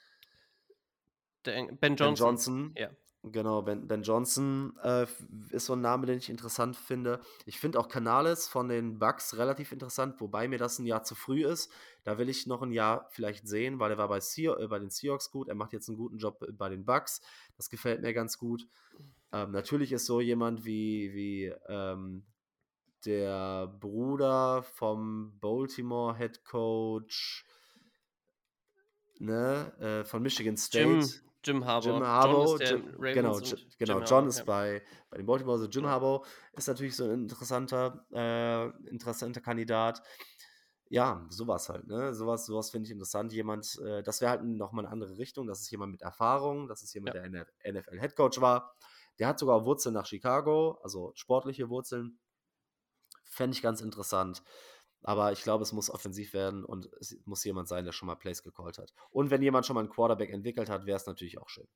Ben 1.44 1.78
Johnson. 1.78 1.98
Ben 2.06 2.16
Johnson. 2.16 2.74
Ja. 2.76 2.90
Genau, 3.24 3.62
Ben, 3.62 3.86
ben 3.86 4.02
Johnson 4.02 4.78
äh, 4.82 5.06
ist 5.50 5.66
so 5.66 5.74
ein 5.74 5.82
Name, 5.82 6.06
den 6.06 6.18
ich 6.18 6.30
interessant 6.30 6.78
finde. 6.78 7.20
Ich 7.46 7.60
finde 7.60 7.78
auch 7.78 7.90
Canales 7.90 8.48
von 8.48 8.70
den 8.70 8.98
Bucks 8.98 9.36
relativ 9.36 9.74
interessant, 9.74 10.22
wobei 10.22 10.48
mir 10.48 10.58
das 10.58 10.80
ein 10.80 10.86
Jahr 10.86 11.04
zu 11.04 11.16
früh 11.16 11.46
ist. 11.46 11.70
Da 12.06 12.18
will 12.18 12.30
ich 12.30 12.48
noch 12.48 12.62
ein 12.62 12.72
Jahr 12.72 13.08
vielleicht 13.10 13.46
sehen, 13.46 13.78
weil 13.78 13.92
er 13.92 13.98
war 13.98 14.08
bei, 14.08 14.22
Se 14.22 14.44
äh, 14.44 14.68
bei 14.68 14.80
den 14.80 14.90
Seahawks 14.90 15.32
gut. 15.32 15.50
Er 15.50 15.56
macht 15.56 15.74
jetzt 15.74 15.90
einen 15.90 15.98
guten 15.98 16.18
Job 16.18 16.46
bei 16.54 16.70
den 16.70 16.86
Bucks. 16.86 17.22
Das 17.58 17.70
gefällt 17.70 18.02
mir 18.02 18.14
ganz 18.14 18.38
gut. 18.38 18.66
Ähm, 19.34 19.52
natürlich 19.52 19.92
ist 19.92 20.06
so 20.06 20.22
jemand 20.22 20.64
wie, 20.64 21.14
wie 21.14 21.54
ähm, 21.68 22.24
der 23.06 23.68
Bruder 23.68 24.64
vom 24.64 25.38
Baltimore 25.42 26.18
Head 26.18 26.46
Coach 26.46 27.46
ne, 29.20 29.74
äh, 29.80 30.06
von 30.06 30.22
Michigan 30.22 30.58
State. 30.58 30.88
Jim, 30.88 31.29
Jim 31.44 31.66
Harbaugh. 31.66 31.94
Jim 31.94 32.04
Harbaugh, 32.06 32.58
der 32.58 32.70
Jim, 32.72 32.98
genau, 33.02 33.36
und 33.36 33.50
J- 33.50 33.78
genau. 33.78 33.94
Jim 34.00 34.06
John 34.06 34.10
Harbaugh, 34.12 34.28
ist 34.30 34.38
ja. 34.40 34.44
bei, 34.46 34.84
bei 35.10 35.18
den 35.18 35.26
Baltimore, 35.26 35.58
also 35.58 35.70
Jim 35.70 35.86
Harbaugh 35.88 36.26
ist 36.54 36.68
natürlich 36.68 36.96
so 36.96 37.06
ein 37.06 37.12
interessanter, 37.24 38.06
äh, 38.12 38.68
interessanter 38.90 39.42
Kandidat. 39.42 40.02
Ja, 40.92 41.26
sowas 41.30 41.70
halt, 41.70 41.86
ne? 41.88 42.14
Sowas, 42.16 42.46
sowas 42.48 42.72
finde 42.72 42.88
ich 42.88 42.92
interessant. 42.92 43.32
Jemand, 43.32 43.78
äh, 43.86 44.02
das 44.02 44.22
wäre 44.22 44.32
halt 44.32 44.44
nochmal 44.44 44.86
eine 44.86 44.92
andere 44.92 45.18
Richtung. 45.20 45.46
Das 45.48 45.62
ist 45.62 45.70
jemand 45.70 45.92
mit 45.92 46.02
Erfahrung, 46.02 46.68
das 46.68 46.82
ist 46.82 46.94
jemand, 46.96 47.16
Ja. 47.16 47.28
der 47.28 47.74
NFL-Headcoach 47.74 48.42
war. 48.42 48.76
Der 49.20 49.28
hat 49.28 49.38
sogar 49.38 49.66
Wurzeln 49.66 49.94
nach 49.94 50.08
Chicago, 50.08 50.80
also 50.82 51.12
sportliche 51.14 51.70
Wurzeln. 51.70 52.20
Fände 53.24 53.56
ich 53.56 53.62
ganz 53.62 53.82
interessant. 53.82 54.42
Aber 55.02 55.32
ich 55.32 55.44
glaube, 55.44 55.64
es 55.64 55.72
muss 55.72 55.90
offensiv 55.90 56.34
werden 56.34 56.66
und 56.66 56.90
es 57.00 57.18
muss 57.26 57.44
jemand 57.44 57.68
sein, 57.68 57.86
der 57.86 57.94
schon 57.94 58.08
mal 58.08 58.16
Plays 58.16 58.44
gecallt 58.44 58.78
hat. 58.78 58.94
Und 59.12 59.32
wenn 59.32 59.42
jemand 59.42 59.66
schon 59.66 59.76
mal 59.76 59.82
einen 59.82 59.90
Quarterback 59.90 60.30
entwickelt 60.30 60.70
hat, 60.70 60.86
wäre 60.86 60.98
es 60.98 61.06
natürlich 61.06 61.38
auch 61.38 61.50
schön. 61.50 61.68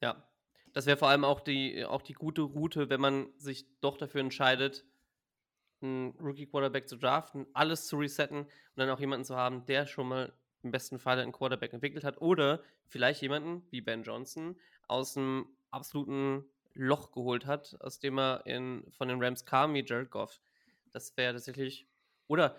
Ja, 0.00 0.24
das 0.72 0.86
wäre 0.86 0.96
vor 0.96 1.08
allem 1.08 1.24
auch 1.24 1.40
die, 1.40 1.84
auch 1.84 2.02
die 2.02 2.12
gute 2.12 2.42
Route, 2.42 2.88
wenn 2.90 3.00
man 3.00 3.32
sich 3.38 3.66
doch 3.80 3.96
dafür 3.96 4.20
entscheidet, 4.20 4.84
einen 5.82 6.10
Rookie-Quarterback 6.20 6.88
zu 6.88 6.96
draften, 6.96 7.46
alles 7.54 7.86
zu 7.86 7.96
resetten 7.96 8.42
und 8.42 8.50
dann 8.76 8.90
auch 8.90 9.00
jemanden 9.00 9.24
zu 9.24 9.36
haben, 9.36 9.64
der 9.66 9.86
schon 9.86 10.08
mal 10.08 10.32
im 10.62 10.70
besten 10.70 10.98
Fall 10.98 11.18
einen 11.18 11.32
Quarterback 11.32 11.72
entwickelt 11.72 12.04
hat 12.04 12.20
oder 12.20 12.62
vielleicht 12.86 13.22
jemanden 13.22 13.66
wie 13.70 13.80
Ben 13.80 14.02
Johnson 14.02 14.56
aus 14.88 15.16
einem 15.16 15.46
absoluten 15.70 16.44
Loch 16.74 17.12
geholt 17.12 17.46
hat, 17.46 17.76
aus 17.80 17.98
dem 17.98 18.18
er 18.18 18.42
in, 18.46 18.84
von 18.92 19.08
den 19.08 19.22
Rams 19.22 19.44
kam, 19.44 19.74
wie 19.74 19.84
Jared 19.84 20.10
Goff. 20.10 20.40
Das 20.92 21.16
wäre 21.16 21.34
tatsächlich, 21.34 21.88
oder 22.26 22.56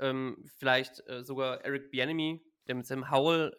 ähm, 0.00 0.44
vielleicht 0.56 1.06
äh, 1.08 1.22
sogar 1.22 1.64
Eric 1.64 1.90
Bieniemy, 1.90 2.44
der 2.66 2.74
mit 2.74 2.86
Sam 2.86 3.10
Howell 3.10 3.56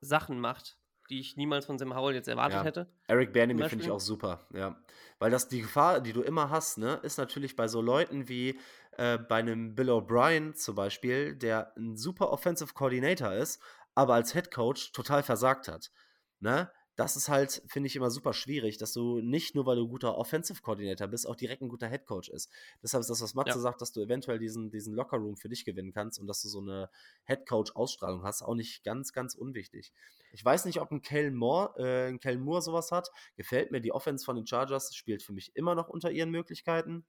Sachen 0.00 0.40
macht, 0.40 0.78
die 1.10 1.20
ich 1.20 1.36
niemals 1.36 1.66
von 1.66 1.78
Sam 1.78 1.94
Howell 1.94 2.14
jetzt 2.14 2.28
erwartet 2.28 2.58
Ja. 2.58 2.64
hätte. 2.64 2.92
Eric 3.08 3.32
Bieniemy 3.32 3.62
Zum 3.62 3.68
finde 3.70 3.84
ich 3.84 3.90
auch 3.90 4.00
super, 4.00 4.46
ja. 4.52 4.82
Weil 5.18 5.30
das 5.30 5.48
die 5.48 5.62
Gefahr, 5.62 6.00
die 6.00 6.12
du 6.12 6.22
immer 6.22 6.50
hast, 6.50 6.78
ne, 6.78 7.00
ist 7.02 7.18
natürlich 7.18 7.54
bei 7.56 7.68
so 7.68 7.80
Leuten 7.80 8.28
wie 8.28 8.58
äh, 8.98 9.18
bei 9.18 9.36
einem 9.36 9.74
Bill 9.74 9.90
O'Brien 9.90 10.54
zum 10.54 10.74
Beispiel, 10.74 11.36
der 11.36 11.76
ein 11.76 11.96
super 11.96 12.30
Offensive 12.30 12.74
Coordinator 12.74 13.32
ist, 13.32 13.62
aber 13.94 14.14
als 14.14 14.32
Head 14.32 14.50
Coach 14.50 14.92
total 14.92 15.22
versagt 15.22 15.68
hat. 15.68 15.90
Ne? 16.40 16.70
Das 16.96 17.14
ist 17.14 17.28
halt, 17.28 17.62
finde 17.66 17.88
ich, 17.88 17.96
immer 17.96 18.10
super 18.10 18.32
schwierig, 18.32 18.78
dass 18.78 18.94
du 18.94 19.20
nicht 19.20 19.54
nur, 19.54 19.66
weil 19.66 19.76
du 19.76 19.84
ein 19.84 19.88
guter 19.90 20.16
Offensive 20.16 20.62
Coordinator 20.62 21.06
bist, 21.08 21.26
auch 21.26 21.36
direkt 21.36 21.60
ein 21.60 21.68
guter 21.68 21.88
Head 21.88 22.06
Coach 22.06 22.30
ist. 22.30 22.50
Deshalb 22.82 23.02
ist 23.02 23.10
das, 23.10 23.20
was 23.20 23.34
Matze 23.34 23.58
Ja. 23.58 23.58
sagt, 23.58 23.82
dass 23.82 23.92
du 23.92 24.00
eventuell 24.00 24.38
diesen, 24.38 24.70
diesen 24.70 24.94
Lockerroom 24.94 25.36
für 25.36 25.50
dich 25.50 25.66
gewinnen 25.66 25.92
kannst 25.92 26.18
und 26.18 26.26
dass 26.26 26.40
du 26.40 26.48
so 26.48 26.60
eine 26.60 26.88
Head 27.24 27.46
Coach-Ausstrahlung 27.46 28.22
hast, 28.22 28.42
auch 28.42 28.54
nicht 28.54 28.82
ganz, 28.82 29.12
ganz 29.12 29.34
unwichtig. 29.34 29.92
Ich 30.32 30.42
weiß 30.42 30.64
nicht, 30.64 30.80
ob 30.80 30.90
ein 30.90 31.02
Kellen 31.02 31.34
Moore, 31.34 31.74
äh, 31.78 32.08
ein 32.08 32.18
Kellen 32.18 32.40
Moore 32.40 32.62
sowas 32.62 32.90
hat. 32.90 33.10
Gefällt 33.36 33.70
mir. 33.72 33.80
Die 33.80 33.92
Offense 33.92 34.24
von 34.24 34.36
den 34.36 34.46
Chargers 34.46 34.94
spielt 34.96 35.22
für 35.22 35.34
mich 35.34 35.54
immer 35.54 35.74
noch 35.74 35.88
unter 35.88 36.10
ihren 36.10 36.30
Möglichkeiten. 36.30 37.04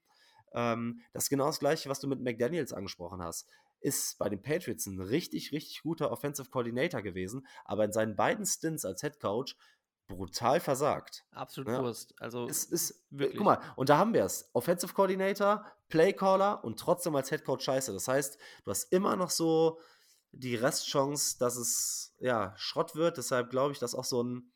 Ähm, 0.52 1.00
das 1.12 1.24
ist 1.24 1.30
genau 1.30 1.46
das 1.46 1.60
Gleiche, 1.60 1.88
was 1.88 2.00
du 2.00 2.08
mit 2.08 2.20
McDaniels 2.20 2.72
angesprochen 2.72 3.22
hast. 3.22 3.46
Ist 3.80 4.18
bei 4.18 4.28
den 4.28 4.42
Patriots 4.42 4.86
ein 4.86 5.00
richtig, 5.00 5.52
richtig 5.52 5.82
guter 5.82 6.10
Offensive 6.10 6.50
Coordinator 6.50 7.00
gewesen, 7.00 7.46
aber 7.64 7.84
in 7.84 7.92
seinen 7.92 8.16
beiden 8.16 8.44
Stints 8.44 8.84
als 8.84 9.02
Head 9.02 9.20
Coach 9.20 9.56
brutal 10.08 10.58
versagt. 10.58 11.24
Absolut 11.30 11.70
Ja. 11.70 11.82
Wurst. 11.82 12.14
Also 12.18 12.48
Es 12.48 12.64
ist, 12.64 13.06
wirklich. 13.10 13.36
guck 13.36 13.44
mal, 13.44 13.60
und 13.76 13.88
da 13.90 13.98
haben 13.98 14.14
wir 14.14 14.24
es. 14.24 14.50
Offensive 14.54 14.92
Coordinator, 14.92 15.64
Playcaller 15.88 16.64
und 16.64 16.78
trotzdem 16.78 17.14
als 17.14 17.28
Head 17.28 17.44
Coach 17.44 17.64
scheiße. 17.64 17.92
Das 17.92 18.08
heißt, 18.08 18.38
du 18.64 18.70
hast 18.70 18.92
immer 18.92 19.14
noch 19.16 19.30
so 19.30 19.78
die 20.32 20.56
Restchance, 20.56 21.38
dass 21.38 21.56
es 21.56 22.14
ja 22.18 22.54
Schrott 22.56 22.96
wird. 22.96 23.18
Deshalb 23.18 23.50
glaube 23.50 23.72
ich, 23.72 23.78
dass 23.78 23.94
auch 23.94 24.04
so 24.04 24.22
ein, 24.22 24.50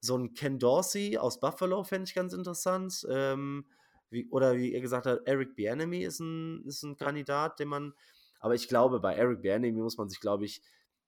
so 0.00 0.16
ein 0.16 0.34
Ken 0.34 0.58
Dorsey 0.58 1.16
aus 1.18 1.40
Buffalo 1.40 1.82
fände 1.84 2.08
ich 2.08 2.14
ganz 2.14 2.32
interessant. 2.32 3.06
Ähm, 3.08 3.66
wie, 4.10 4.28
oder 4.30 4.56
wie 4.56 4.72
ihr 4.72 4.80
gesagt 4.80 5.06
habt, 5.06 5.26
Eric 5.26 5.56
Bieniemy 5.56 6.04
ist 6.04 6.20
ein, 6.20 6.64
ist 6.66 6.82
ein 6.82 6.96
Kandidat, 6.96 7.58
den 7.60 7.68
man. 7.68 7.94
Aber 8.40 8.54
ich 8.54 8.68
glaube, 8.68 9.00
bei 9.00 9.14
Eric 9.14 9.42
Bieniemy 9.42 9.80
muss 9.80 9.96
man 9.96 10.08
sich, 10.08 10.20
glaube 10.20 10.44
ich, 10.44 10.62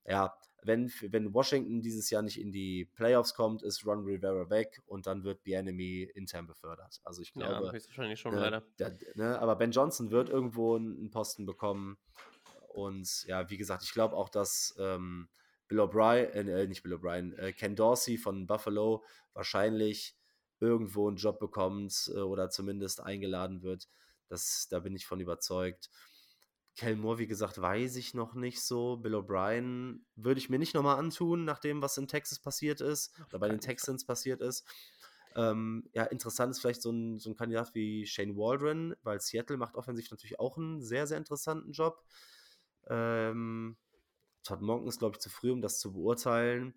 ja, 0.04 0.34
wenn, 0.62 0.92
wenn 1.02 1.32
Washington 1.32 1.80
dieses 1.80 2.10
Jahr 2.10 2.22
nicht 2.22 2.40
in 2.40 2.50
die 2.50 2.84
Playoffs 2.84 3.34
kommt, 3.34 3.62
ist 3.62 3.86
Ron 3.86 4.04
Rivera 4.04 4.50
weg 4.50 4.82
und 4.86 5.06
dann 5.06 5.22
wird 5.24 5.44
Bieniemy 5.44 6.10
intern 6.14 6.46
befördert. 6.46 7.00
Also 7.04 7.22
ich 7.22 7.32
ja, 7.34 7.46
glaube, 7.46 7.72
höchstwahrscheinlich 7.72 8.18
schon, 8.18 8.34
ne, 8.34 8.40
leider. 8.40 8.62
der, 8.78 8.98
ne, 9.14 9.38
aber 9.38 9.56
Ben 9.56 9.70
Johnson 9.70 10.10
wird 10.10 10.28
irgendwo 10.28 10.76
einen 10.76 11.10
Posten 11.10 11.46
bekommen. 11.46 11.96
Und 12.68 13.24
ja, 13.26 13.48
wie 13.50 13.56
gesagt, 13.56 13.82
ich 13.82 13.92
glaube 13.92 14.16
auch, 14.16 14.28
dass 14.28 14.74
ähm, 14.78 15.28
Bill 15.68 15.80
O'Brien, 15.80 16.48
äh, 16.48 16.66
nicht 16.66 16.82
Bill 16.82 16.94
O'Brien, 16.94 17.36
äh, 17.38 17.52
Ken 17.52 17.76
Dorsey 17.76 18.18
von 18.18 18.46
Buffalo 18.46 19.04
wahrscheinlich 19.34 20.16
irgendwo 20.60 21.08
einen 21.08 21.16
Job 21.16 21.38
bekommt 21.38 22.10
äh, 22.14 22.18
oder 22.18 22.50
zumindest 22.50 23.00
eingeladen 23.00 23.62
wird. 23.62 23.88
Das, 24.28 24.66
da 24.70 24.80
bin 24.80 24.94
ich 24.94 25.06
von 25.06 25.20
überzeugt. 25.20 25.88
Kel 26.78 26.94
Moore, 26.94 27.18
wie 27.18 27.26
gesagt, 27.26 27.60
weiß 27.60 27.96
ich 27.96 28.14
noch 28.14 28.34
nicht 28.34 28.62
so. 28.62 28.98
Bill 28.98 29.16
O'Brien 29.16 30.04
würde 30.14 30.38
ich 30.38 30.48
mir 30.48 30.60
nicht 30.60 30.74
nochmal 30.74 30.96
antun, 30.96 31.44
nach 31.44 31.58
dem, 31.58 31.82
was 31.82 31.98
in 31.98 32.06
Texas 32.06 32.38
passiert 32.38 32.80
ist 32.80 33.12
oder 33.28 33.40
bei 33.40 33.48
den. 33.48 33.58
Texans 33.58 34.06
passiert 34.06 34.40
ist. 34.40 34.64
Ähm, 35.34 35.90
ja, 35.92 36.04
interessant 36.04 36.52
ist 36.52 36.60
vielleicht 36.60 36.82
so 36.82 36.92
ein, 36.92 37.18
so 37.18 37.30
ein 37.30 37.36
Kandidat 37.36 37.74
wie 37.74 38.06
Shane 38.06 38.36
Waldron, 38.36 38.94
weil 39.02 39.20
Seattle 39.20 39.56
macht 39.56 39.74
offensiv 39.74 40.08
natürlich 40.12 40.38
auch 40.38 40.56
einen 40.56 40.80
sehr, 40.80 41.08
sehr 41.08 41.18
interessanten 41.18 41.72
Job. 41.72 42.04
Ähm, 42.88 43.76
Todd 44.44 44.62
Monken 44.62 44.86
ist, 44.86 45.00
glaube 45.00 45.16
ich, 45.16 45.20
zu 45.20 45.30
früh, 45.30 45.50
um 45.50 45.60
das 45.60 45.80
zu 45.80 45.92
beurteilen. 45.92 46.74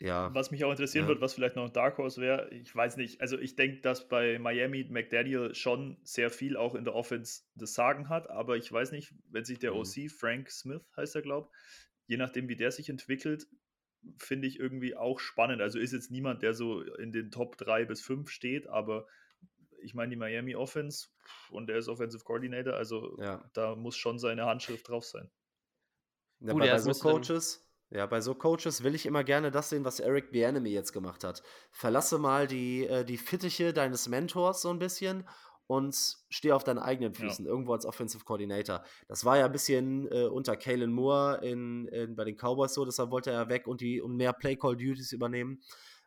Ja, 0.00 0.32
Was 0.34 0.50
mich 0.50 0.64
auch 0.64 0.70
interessieren 0.70 1.04
Ja. 1.04 1.08
wird, 1.08 1.20
was 1.20 1.34
vielleicht 1.34 1.56
noch 1.56 1.66
ein 1.66 1.72
Dark 1.72 1.98
Horse 1.98 2.20
wäre, 2.20 2.48
ich 2.50 2.74
weiß 2.74 2.96
nicht. 2.96 3.20
Also 3.20 3.38
ich 3.38 3.54
denke, 3.56 3.80
dass 3.82 4.08
bei 4.08 4.38
Miami 4.38 4.84
McDaniel 4.88 5.54
schon 5.54 5.98
sehr 6.04 6.30
viel 6.30 6.56
auch 6.56 6.74
in 6.74 6.84
der 6.84 6.94
Offense 6.94 7.42
das 7.54 7.74
Sagen 7.74 8.08
hat, 8.08 8.30
aber 8.30 8.56
ich 8.56 8.70
weiß 8.72 8.92
nicht, 8.92 9.14
wenn 9.28 9.44
sich 9.44 9.58
der 9.58 9.72
Mhm. 9.72 9.80
OC, 9.80 10.08
Frank 10.08 10.50
Smith 10.50 10.82
heißt 10.96 11.16
er, 11.16 11.22
glaube 11.22 11.50
je 12.06 12.16
nachdem, 12.16 12.48
wie 12.48 12.56
der 12.56 12.72
sich 12.72 12.88
entwickelt, 12.88 13.46
finde 14.18 14.48
ich 14.48 14.58
irgendwie 14.58 14.96
auch 14.96 15.20
spannend. 15.20 15.60
Also 15.62 15.78
ist 15.78 15.92
jetzt 15.92 16.10
niemand, 16.10 16.42
der 16.42 16.54
so 16.54 16.80
in 16.82 17.12
den 17.12 17.30
Top 17.30 17.56
3 17.56 17.84
bis 17.84 18.00
5 18.00 18.30
steht, 18.30 18.66
aber 18.66 19.06
ich 19.82 19.94
meine, 19.94 20.10
die 20.10 20.16
Miami 20.16 20.56
Offense 20.56 21.08
und 21.50 21.68
der 21.68 21.76
ist 21.78 21.88
Offensive 21.88 22.24
Coordinator, 22.24 22.74
also 22.74 23.16
Ja. 23.20 23.48
da 23.52 23.76
muss 23.76 23.96
schon 23.96 24.18
seine 24.18 24.46
Handschrift 24.46 24.88
drauf 24.88 25.04
sein. 25.04 25.30
Ja, 26.40 26.52
Gut, 26.52 26.62
bei, 26.62 26.66
ja, 26.66 26.72
bei 26.74 26.78
so 26.78 26.92
Coaches, 26.94 27.69
ja, 27.90 28.06
bei 28.06 28.20
so 28.20 28.34
Coaches 28.34 28.84
will 28.84 28.94
ich 28.94 29.06
immer 29.06 29.24
gerne 29.24 29.50
das 29.50 29.70
sehen, 29.70 29.84
was 29.84 29.98
Eric 30.00 30.30
Bieniemy 30.30 30.70
jetzt 30.70 30.92
gemacht 30.92 31.24
hat. 31.24 31.42
Verlasse 31.72 32.18
mal 32.18 32.46
die, 32.46 32.86
äh, 32.86 33.04
die 33.04 33.18
Fittiche 33.18 33.72
deines 33.72 34.08
Mentors 34.08 34.62
so 34.62 34.70
ein 34.70 34.78
bisschen 34.78 35.28
und 35.66 35.96
steh 36.28 36.52
auf 36.52 36.64
deinen 36.64 36.78
eigenen 36.78 37.12
Ja. 37.12 37.20
Füßen, 37.20 37.46
irgendwo 37.46 37.72
als 37.72 37.86
Offensive 37.86 38.24
Coordinator. 38.24 38.84
Das 39.08 39.24
war 39.24 39.38
ja 39.38 39.46
ein 39.46 39.52
bisschen 39.52 40.10
äh, 40.10 40.24
unter 40.26 40.56
Kalen 40.56 40.92
Moore 40.92 41.40
in, 41.42 41.86
in, 41.88 42.16
bei 42.16 42.24
den 42.24 42.36
Cowboys 42.36 42.74
so, 42.74 42.84
deshalb 42.84 43.10
wollte 43.10 43.30
er 43.30 43.48
weg 43.48 43.66
und, 43.66 43.80
die, 43.80 44.00
und 44.00 44.16
mehr 44.16 44.32
Play-Call-Duties 44.32 45.12
übernehmen. 45.12 45.60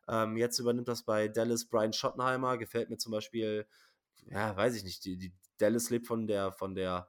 Ähm, 0.08 0.38
jetzt 0.38 0.60
übernimmt 0.60 0.88
das 0.88 1.04
bei 1.04 1.28
Dallas 1.28 1.66
Brian 1.66 1.94
Schottenheimer. 1.94 2.58
Gefällt 2.58 2.90
mir 2.90 2.98
zum 2.98 3.12
Beispiel, 3.12 3.66
ja, 4.30 4.56
weiß 4.56 4.76
ich 4.76 4.84
nicht, 4.84 5.04
die, 5.06 5.18
die 5.18 5.34
Dallas 5.58 5.90
lebt 5.90 6.08
von 6.08 6.28
der, 6.28 6.52
von 6.52 6.76
der 6.76 7.08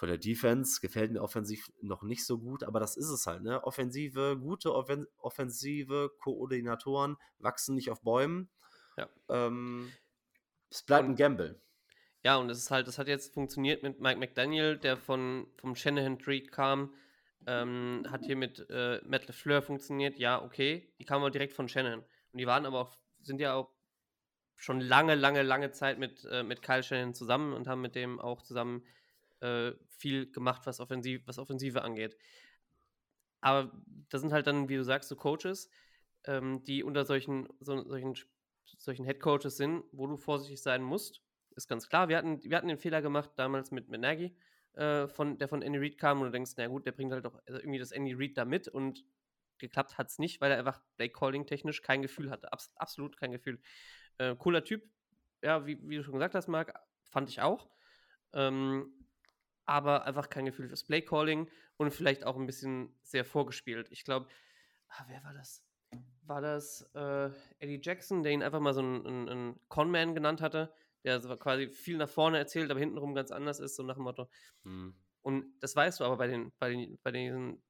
von 0.00 0.08
der 0.08 0.16
Defense 0.16 0.80
gefällt 0.80 1.12
mir 1.12 1.20
offensiv 1.20 1.70
noch 1.82 2.02
nicht 2.02 2.24
so 2.24 2.38
gut, 2.38 2.64
aber 2.64 2.80
das 2.80 2.96
ist 2.96 3.10
es 3.10 3.26
halt, 3.26 3.42
ne? 3.42 3.62
Offensive, 3.64 4.38
gute 4.40 4.74
Offen 4.74 5.06
offensive 5.18 6.10
Koordinatoren 6.20 7.18
wachsen 7.38 7.74
nicht 7.74 7.90
auf 7.90 8.00
Bäumen. 8.00 8.48
Ja. 8.96 9.10
Ähm, 9.28 9.92
es 10.70 10.82
bleibt 10.84 11.04
ein 11.04 11.16
Gamble. 11.16 11.60
Ja, 12.24 12.36
und 12.38 12.48
es 12.48 12.56
ist 12.56 12.70
halt, 12.70 12.88
das 12.88 12.96
hat 12.96 13.08
jetzt 13.08 13.34
funktioniert 13.34 13.82
mit 13.82 14.00
Mike 14.00 14.18
McDaniel, 14.18 14.78
der 14.78 14.96
von 14.96 15.46
vom 15.58 15.76
Shanahan 15.76 16.18
Tree 16.18 16.40
kam. 16.40 16.94
Ähm, 17.46 18.06
hat 18.10 18.24
hier 18.24 18.36
mit 18.36 18.70
äh, 18.70 19.02
Matt 19.04 19.26
LeFleur 19.26 19.60
funktioniert. 19.60 20.18
Ja, 20.18 20.42
okay. 20.42 20.94
Die 20.98 21.04
kamen 21.04 21.20
aber 21.20 21.30
direkt 21.30 21.52
von 21.52 21.68
Shanahan. 21.68 22.00
Und 22.32 22.38
die 22.38 22.46
waren 22.46 22.64
aber 22.64 22.80
auch, 22.80 22.96
sind 23.20 23.38
ja 23.38 23.52
auch 23.52 23.68
schon 24.54 24.80
lange, 24.80 25.14
lange, 25.14 25.42
lange 25.42 25.72
Zeit 25.72 25.98
mit, 25.98 26.24
äh, 26.24 26.42
mit 26.42 26.62
Kyle 26.62 26.82
Shanahan 26.82 27.12
zusammen 27.12 27.52
und 27.52 27.68
haben 27.68 27.82
mit 27.82 27.94
dem 27.94 28.18
auch 28.18 28.40
zusammen 28.40 28.82
äh, 29.40 29.72
viel 29.88 30.30
gemacht, 30.30 30.62
was, 30.66 30.80
Offensiv, 30.80 31.26
was 31.26 31.38
Offensive 31.38 31.82
angeht. 31.82 32.16
Aber 33.40 33.72
das 34.08 34.20
sind 34.20 34.32
halt 34.32 34.46
dann, 34.46 34.68
wie 34.68 34.76
du 34.76 34.84
sagst, 34.84 35.08
so 35.08 35.16
Coaches, 35.16 35.70
ähm, 36.24 36.62
die 36.64 36.82
unter 36.84 37.04
solchen, 37.04 37.48
so, 37.60 37.82
solchen, 37.88 38.14
solchen 38.78 39.04
Head 39.04 39.20
Coaches 39.20 39.56
sind, 39.56 39.84
wo 39.92 40.06
du 40.06 40.16
vorsichtig 40.16 40.60
sein 40.60 40.82
musst. 40.82 41.22
Ist 41.56 41.68
ganz 41.68 41.88
klar. 41.88 42.08
Wir 42.08 42.16
hatten, 42.16 42.42
wir 42.42 42.56
hatten 42.56 42.68
den 42.68 42.78
Fehler 42.78 43.02
gemacht 43.02 43.30
damals 43.36 43.70
mit, 43.70 43.88
mit 43.88 44.02
äh, 44.74 45.08
von, 45.08 45.38
der 45.38 45.48
von 45.48 45.62
Andy 45.62 45.78
Reid 45.78 45.98
kam 45.98 46.20
und 46.20 46.26
du 46.26 46.32
denkst, 46.32 46.52
na 46.56 46.66
gut, 46.66 46.86
der 46.86 46.92
bringt 46.92 47.12
halt 47.12 47.24
doch 47.24 47.40
irgendwie 47.46 47.78
das 47.78 47.92
Andy 47.92 48.14
Reid 48.14 48.36
da 48.36 48.44
mit 48.44 48.68
und 48.68 49.04
geklappt 49.58 49.98
hat 49.98 50.08
es 50.08 50.18
nicht, 50.18 50.40
weil 50.40 50.50
er 50.50 50.58
einfach 50.58 50.80
Play 50.96 51.08
Calling 51.08 51.46
technisch 51.46 51.82
kein 51.82 52.02
Gefühl 52.02 52.30
hatte. 52.30 52.52
Abs 52.52 52.72
absolut 52.76 53.16
kein 53.16 53.32
Gefühl. 53.32 53.60
Äh, 54.18 54.36
cooler 54.36 54.64
Typ, 54.64 54.82
ja, 55.42 55.66
wie, 55.66 55.78
wie 55.88 55.96
du 55.96 56.02
schon 56.02 56.14
gesagt 56.14 56.34
hast, 56.34 56.48
Marc, 56.48 56.72
fand 57.10 57.28
ich 57.28 57.40
auch. 57.40 57.68
Ähm, 58.32 58.99
aber 59.70 60.04
einfach 60.04 60.28
kein 60.28 60.46
Gefühl 60.46 60.66
fürs 60.66 60.82
Play 60.82 61.00
Calling 61.00 61.48
und 61.76 61.92
vielleicht 61.92 62.26
auch 62.26 62.36
ein 62.36 62.44
bisschen 62.44 62.92
sehr 63.02 63.24
vorgespielt. 63.24 63.86
Ich 63.92 64.02
glaube, 64.02 64.26
ah, 64.88 65.04
wer 65.06 65.22
war 65.22 65.32
das? 65.32 65.62
War 66.26 66.40
das 66.40 66.90
äh, 66.94 67.30
Eddie 67.60 67.80
Jackson, 67.80 68.24
der 68.24 68.32
ihn 68.32 68.42
einfach 68.42 68.58
mal 68.58 68.74
so 68.74 68.80
einen, 68.80 69.28
einen, 69.28 69.60
Conman 69.68 70.16
genannt 70.16 70.40
hatte, 70.40 70.72
der 71.04 71.20
so 71.20 71.36
quasi 71.36 71.68
viel 71.68 71.98
nach 71.98 72.08
vorne 72.08 72.38
erzählt, 72.38 72.68
aber 72.68 72.80
hintenrum 72.80 73.14
ganz 73.14 73.30
anders 73.30 73.60
ist, 73.60 73.76
so 73.76 73.84
nach 73.84 73.94
dem 73.94 74.02
Motto. 74.02 74.28
Hm. 74.64 74.92
Und 75.22 75.44
das 75.60 75.76
weißt 75.76 76.00
du 76.00 76.04
aber 76.04 76.16
bei 76.16 76.26
den, 76.26 76.50
bei 76.58 76.70
den, 76.70 76.98
bei 77.04 77.12
den 77.12 77.62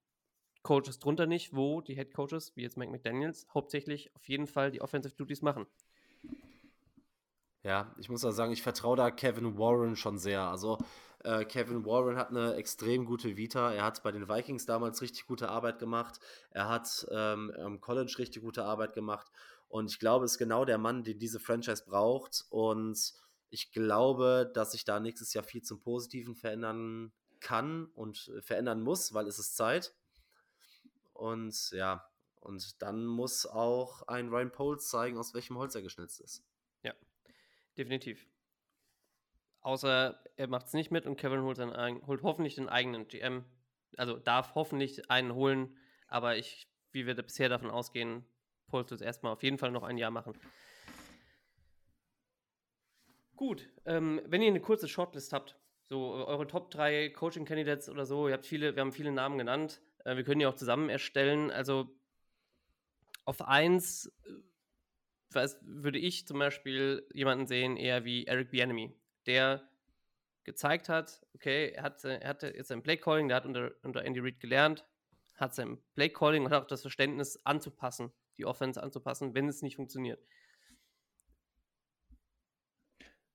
Coaches 0.63 1.01
drunter 1.01 1.27
nicht, 1.27 1.55
wo 1.55 1.83
die 1.83 1.97
Head 1.97 2.15
Coaches, 2.15 2.57
wie 2.57 2.63
jetzt 2.63 2.79
Mike 2.79 2.93
McDaniels, 2.93 3.47
hauptsächlich 3.53 4.15
auf 4.17 4.27
jeden 4.27 4.47
Fall 4.47 4.71
die 4.71 4.81
Offensive 4.81 5.15
Duties 5.15 5.43
machen. 5.43 5.67
Ja, 7.63 7.95
ich 7.99 8.09
muss 8.09 8.25
auch 8.25 8.31
sagen, 8.31 8.53
ich 8.53 8.63
vertraue 8.63 8.97
da 8.97 9.11
Kevin 9.11 9.59
Warren 9.59 9.97
schon 9.97 10.17
sehr. 10.17 10.41
Also 10.45 10.79
äh, 11.25 11.45
Kevin 11.45 11.85
Warren 11.85 12.17
hat 12.17 12.31
eine 12.31 12.55
extrem 12.55 13.05
gute 13.05 13.37
Vita. 13.37 13.73
Er 13.73 13.85
hat 13.85 14.03
bei 14.03 14.13
den 14.13 14.29
Vikings 14.29 14.67
damals 14.67 15.03
richtig 15.03 15.27
gute 15.27 15.49
Arbeit 15.49 15.79
gemacht. 15.79 16.21
Er 16.51 16.69
hat 16.69 17.07
ähm, 17.11 17.53
am 17.59 17.81
College 17.81 18.15
richtig 18.19 18.43
gute 18.43 18.65
Arbeit 18.65 18.95
gemacht. 18.95 19.31
Und 19.69 19.91
ich 19.91 19.99
glaube, 19.99 20.25
ist 20.25 20.39
genau 20.39 20.65
der 20.65 20.79
Mann, 20.79 21.05
den 21.05 21.19
diese 21.19 21.39
Franchise 21.39 21.85
braucht. 21.87 22.47
Und 22.51 23.15
ich 23.51 23.73
glaube, 23.73 24.51
dass 24.55 24.73
sich 24.73 24.85
da 24.85 25.01
nächstes 25.01 25.35
Jahr 25.35 25.45
viel 25.45 25.63
zum 25.63 25.81
Positiven 25.81 26.35
verändern 26.35 27.13
kann 27.41 27.87
und 27.95 28.33
verändern 28.41 28.81
muss, 28.81 29.15
weil 29.15 29.27
es 29.27 29.39
ist 29.39 29.57
Zeit. 29.57 29.95
Und 31.13 31.71
ja, 31.73 32.09
und 32.41 32.81
dann 32.83 33.05
muss 33.05 33.47
auch 33.47 34.03
ein 34.09 34.29
Ryan 34.29 34.51
Poles 34.53 34.89
zeigen, 34.89 35.19
aus 35.19 35.35
welchem 35.35 35.59
Holz 35.59 35.75
er 35.75 35.83
geschnitzt 35.83 36.21
ist. 36.21 36.43
Definitiv. 37.77 38.27
Außer 39.61 40.23
er 40.37 40.47
macht 40.49 40.67
es 40.67 40.73
nicht 40.73 40.91
mit 40.91 41.07
und 41.07 41.17
Kevin 41.17 41.43
holt, 41.43 41.57
seinen, 41.57 42.07
holt 42.07 42.23
hoffentlich 42.23 42.55
den 42.55 42.69
eigenen 42.69 43.09
GM. 43.09 43.45
Also 43.97 44.17
darf 44.17 44.55
hoffentlich 44.55 45.11
einen 45.11 45.35
holen, 45.35 45.77
aber 46.09 46.37
ich, 46.37 46.69
wie 46.93 47.07
wir 47.07 47.15
da 47.15 47.23
bisher 47.23 47.49
davon 47.49 47.71
ausgehen, 47.71 48.25
Poles 48.69 48.91
wird 48.91 49.03
erstmal 49.03 49.33
auf 49.33 49.43
jeden 49.43 49.59
Fall 49.59 49.73
noch 49.73 49.83
ein 49.83 49.99
Jahr 49.99 50.11
machen. 50.11 50.35
Gut, 53.37 53.69
ähm, 53.87 54.21
wenn 54.27 54.43
ihr 54.43 54.49
eine 54.49 54.61
kurze 54.61 54.89
Shortlist 54.89 55.33
habt, 55.33 55.57
so 55.87 56.15
äh, 56.15 56.25
eure 56.25 56.47
Top 56.47 56.71
3 56.71 57.11
Coaching 57.11 57.45
Candidates 57.45 57.89
oder 57.89 58.07
so, 58.07 58.29
ihr 58.29 58.35
habt 58.35 58.47
viele, 58.47 58.77
wir 58.77 58.81
haben 58.81 58.93
viele 58.93 59.13
Namen 59.13 59.39
genannt, 59.39 59.83
äh, 60.05 60.17
wir 60.17 60.25
können 60.25 60.41
die 60.41 60.47
auch 60.47 60.55
zusammen 60.55 60.89
erstellen. 60.89 61.51
Also 61.51 61.91
auf 63.25 63.43
1 63.43 64.13
weiß, 65.33 65.61
würde 65.63 65.99
ich 65.99 66.27
zum 66.27 66.39
Beispiel 66.39 67.07
jemanden 67.13 67.47
sehen, 67.47 67.77
eher 67.77 68.05
wie 68.05 68.27
Eric 68.27 68.51
Bieniemy, 68.51 68.93
der 69.27 69.69
gezeigt 70.45 70.89
hat, 70.89 71.25
okay, 71.35 71.71
er 71.71 71.83
hat, 71.83 72.05
er 72.05 72.27
hatte 72.29 72.49
jetzt 72.49 72.69
sein 72.69 72.83
Play-Calling, 72.83 73.29
der 73.29 73.37
hat 73.37 73.47
unter, 73.47 73.73
unter 73.83 74.05
Andy 74.05 74.21
Reid 74.21 74.41
gelernt, 74.41 74.87
hat 75.35 75.55
sein 75.55 75.79
Play-Calling 75.95 76.45
und 76.45 76.51
hat 76.51 76.63
auch 76.63 76.67
das 76.67 76.83
Verständnis 76.83 77.41
anzupassen, 77.45 78.13
die 78.39 78.47
Offense 78.47 78.83
anzupassen, 78.83 79.35
wenn 79.35 79.49
es 79.49 79.63
nicht 79.63 79.77
funktioniert. 79.77 80.21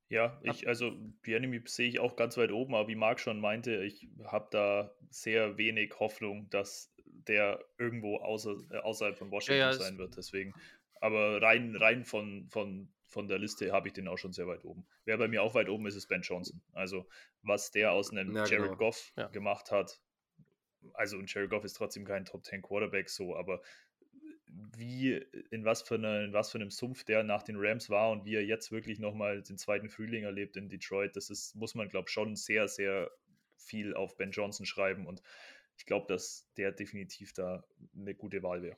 Ja, 0.07 0.39
ich, 0.43 0.67
also 0.67 0.91
Bienemy 1.23 1.61
sehe 1.65 1.87
ich 1.89 1.99
auch 1.99 2.15
ganz 2.15 2.37
weit 2.37 2.51
oben, 2.51 2.75
aber 2.75 2.87
wie 2.87 2.95
Marc 2.95 3.19
schon 3.19 3.39
meinte, 3.39 3.83
ich 3.83 4.07
habe 4.25 4.47
da 4.51 4.95
sehr 5.09 5.57
wenig 5.57 5.99
Hoffnung, 5.99 6.47
dass 6.51 6.93
der 7.05 7.63
irgendwo 7.79 8.17
außer, 8.17 8.55
äh, 8.69 8.77
außerhalb 8.77 9.17
von 9.17 9.31
Washington 9.31 9.59
ja, 9.59 9.69
es- 9.71 9.77
sein 9.79 9.97
wird. 9.97 10.15
Deswegen, 10.15 10.53
aber 11.01 11.41
rein, 11.41 11.75
rein 11.75 12.05
von, 12.05 12.47
von, 12.49 12.93
von 13.15 13.29
der 13.29 13.39
Liste 13.39 13.71
habe 13.71 13.87
ich 13.87 13.93
den 13.93 14.09
auch 14.09 14.17
schon 14.17 14.33
sehr 14.33 14.45
weit 14.45 14.65
oben. 14.65 14.85
Wer 15.05 15.17
bei 15.17 15.29
mir 15.29 15.41
auch 15.41 15.55
weit 15.55 15.69
oben 15.69 15.87
ist, 15.87 15.95
ist 15.95 16.07
Ben 16.07 16.21
Johnson. 16.21 16.61
Also, 16.73 17.07
was 17.41 17.71
der 17.71 17.93
aus 17.93 18.11
einem 18.11 18.35
Ja, 18.35 18.45
Jared 18.45 18.65
genau. 18.65 18.77
Goff 18.77 19.13
Ja. 19.15 19.27
gemacht 19.29 19.71
hat, 19.71 20.01
also 20.93 21.17
und 21.17 21.33
Jared 21.33 21.49
Goff 21.49 21.63
ist 21.63 21.73
trotzdem 21.77 22.03
kein 22.05 22.25
Top 22.25 22.43
10 22.43 22.61
Quarterback 22.61 23.09
so, 23.09 23.35
aber 23.37 23.61
wie, 24.47 25.13
in 25.51 25.63
was 25.65 25.81
für, 25.81 25.95
eine, 25.95 26.25
in 26.25 26.33
was 26.33 26.51
für 26.51 26.57
einem 26.57 26.71
Sumpf 26.71 27.05
der 27.05 27.23
nach 27.23 27.43
den 27.43 27.55
Rams 27.57 27.89
war 27.89 28.11
und 28.11 28.25
wie 28.25 28.35
er 28.35 28.45
jetzt 28.45 28.71
wirklich 28.71 28.99
nochmal 28.99 29.41
den 29.41 29.57
zweiten 29.57 29.89
Frühling 29.89 30.23
erlebt 30.23 30.57
in 30.57 30.69
Detroit, 30.69 31.15
das 31.15 31.29
ist, 31.29 31.55
muss 31.55 31.73
man, 31.75 31.89
glaube 31.89 32.05
ich, 32.09 32.13
schon 32.13 32.35
sehr, 32.35 32.67
sehr 32.67 33.11
viel 33.57 33.95
auf 33.95 34.17
Ben 34.17 34.31
Johnson 34.31 34.65
schreiben 34.65 35.07
und 35.07 35.21
ich 35.77 35.85
glaube, 35.85 36.05
dass 36.07 36.51
der 36.57 36.71
definitiv 36.71 37.33
da 37.33 37.63
eine 37.95 38.13
gute 38.15 38.43
Wahl 38.43 38.61
wäre. 38.61 38.77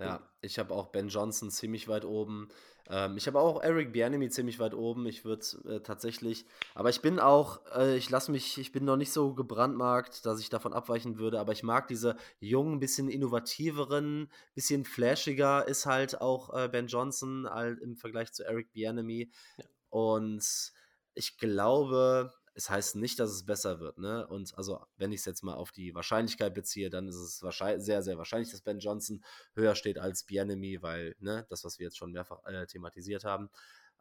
Ja, 0.00 0.30
ich 0.40 0.58
habe 0.58 0.74
auch 0.74 0.88
Ben 0.88 1.08
Johnson 1.08 1.50
ziemlich 1.50 1.88
weit 1.88 2.04
oben. 2.04 2.48
Ähm, 2.88 3.16
ich 3.16 3.26
habe 3.26 3.38
auch 3.38 3.62
Eric 3.62 3.92
Bieniemy 3.92 4.30
ziemlich 4.30 4.58
weit 4.58 4.74
oben. 4.74 5.06
Ich 5.06 5.24
würde 5.24 5.44
äh, 5.68 5.80
tatsächlich, 5.80 6.46
aber 6.74 6.90
ich 6.90 7.00
bin 7.00 7.18
auch, 7.18 7.60
äh, 7.76 7.96
ich 7.96 8.10
lasse 8.10 8.32
mich, 8.32 8.58
ich 8.58 8.72
bin 8.72 8.84
noch 8.84 8.96
nicht 8.96 9.12
so 9.12 9.34
gebrandmarkt, 9.34 10.26
dass 10.26 10.40
ich 10.40 10.48
davon 10.48 10.72
abweichen 10.72 11.18
würde, 11.18 11.38
aber 11.38 11.52
ich 11.52 11.62
mag 11.62 11.86
diese 11.88 12.16
jungen, 12.40 12.80
bisschen 12.80 13.08
innovativeren, 13.08 14.30
bisschen 14.54 14.84
flashiger 14.84 15.66
ist 15.68 15.86
halt 15.86 16.20
auch 16.20 16.52
äh, 16.54 16.68
Ben 16.68 16.86
Johnson 16.86 17.48
halt 17.48 17.78
im 17.80 17.96
Vergleich 17.96 18.32
zu 18.32 18.44
Eric 18.44 18.72
Bieniemy. 18.72 19.30
Ja. 19.58 19.64
Und 19.90 20.72
ich 21.14 21.38
glaube, 21.38 22.32
es 22.60 22.68
heißt 22.68 22.96
nicht, 22.96 23.18
dass 23.18 23.30
es 23.30 23.46
besser 23.46 23.80
wird, 23.80 23.96
ne? 23.96 24.26
Und 24.26 24.56
also, 24.58 24.80
wenn 24.98 25.12
ich 25.12 25.20
es 25.20 25.24
jetzt 25.24 25.42
mal 25.42 25.54
auf 25.54 25.72
die 25.72 25.94
Wahrscheinlichkeit 25.94 26.52
beziehe, 26.52 26.90
dann 26.90 27.08
ist 27.08 27.16
es 27.16 27.42
wahrscheinlich, 27.42 27.82
sehr, 27.84 28.02
sehr 28.02 28.18
wahrscheinlich, 28.18 28.50
dass 28.50 28.60
Ben 28.60 28.80
Johnson 28.80 29.24
höher 29.54 29.74
steht 29.74 29.98
als 29.98 30.24
Bienemy, 30.24 30.82
weil, 30.82 31.16
ne, 31.20 31.46
das, 31.48 31.64
was 31.64 31.78
wir 31.78 31.84
jetzt 31.84 31.96
schon 31.96 32.12
mehrfach 32.12 32.44
äh, 32.44 32.66
thematisiert 32.66 33.24
haben. 33.24 33.48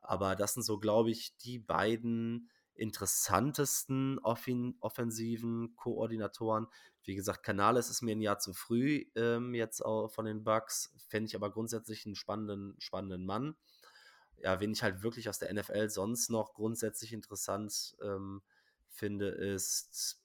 Aber 0.02 0.36
das 0.36 0.56
sind 0.56 0.64
so, 0.64 0.77
glaube 0.77 1.10
ich, 1.10 1.38
die 1.38 1.57
beiden 1.57 2.49
interessantesten 2.76 4.19
offin 4.19 4.76
offensiven 4.81 5.76
Koordinatoren. 5.77 6.68
Wie 7.06 7.15
gesagt, 7.15 7.44
Canales 7.44 7.90
ist 7.90 8.02
mir 8.02 8.11
ein 8.15 8.22
Jahr 8.22 8.40
zu 8.40 8.53
früh 8.53 9.06
ähm, 9.15 9.53
jetzt 9.53 9.84
auch 9.86 10.10
von 10.10 10.26
den 10.26 10.44
Bucks, 10.44 10.94
fände 11.07 11.27
ich 11.27 11.36
aber 11.36 11.49
grundsätzlich 11.49 12.06
einen 12.06 12.15
spannenden, 12.15 12.76
spannenden 12.80 13.26
Mann. 13.26 13.56
Ja, 14.41 14.60
wen 14.60 14.72
ich 14.72 14.84
halt 14.84 15.03
wirklich 15.03 15.30
aus 15.30 15.40
der 15.40 15.53
NFL 15.53 15.90
sonst 15.90 16.30
noch 16.30 16.53
grundsätzlich 16.53 17.14
interessant 17.14 17.95
ähm, 18.02 18.41
finde, 18.90 19.28
ist 19.28 20.24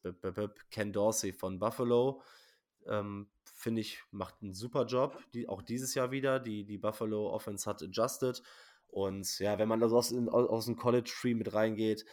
Ken 0.71 0.93
Dorsey 0.93 1.33
von 1.33 1.59
Buffalo. 1.59 2.23
Ähm, 2.87 3.29
finde 3.55 3.81
ich, 3.81 4.01
macht 4.11 4.37
einen 4.43 4.55
super 4.55 4.87
Job. 4.87 5.19
Die, 5.33 5.49
auch 5.49 5.63
dieses 5.63 5.95
Jahr 5.95 6.11
wieder. 6.11 6.41
Die, 6.41 6.65
die 6.65 6.79
Buffalo 6.79 7.31
Offense 7.31 7.69
hat 7.69 7.83
adjusted. 7.83 8.43
Und 8.89 9.39
ja, 9.39 9.59
wenn 9.59 9.69
man 9.69 9.81
das 9.81 9.93
aus, 9.93 10.13
aus 10.13 10.67
dem 10.67 10.77
College 10.77 11.11
Tree 11.21 11.35
mit 11.35 11.53
reingeht, 11.53 12.05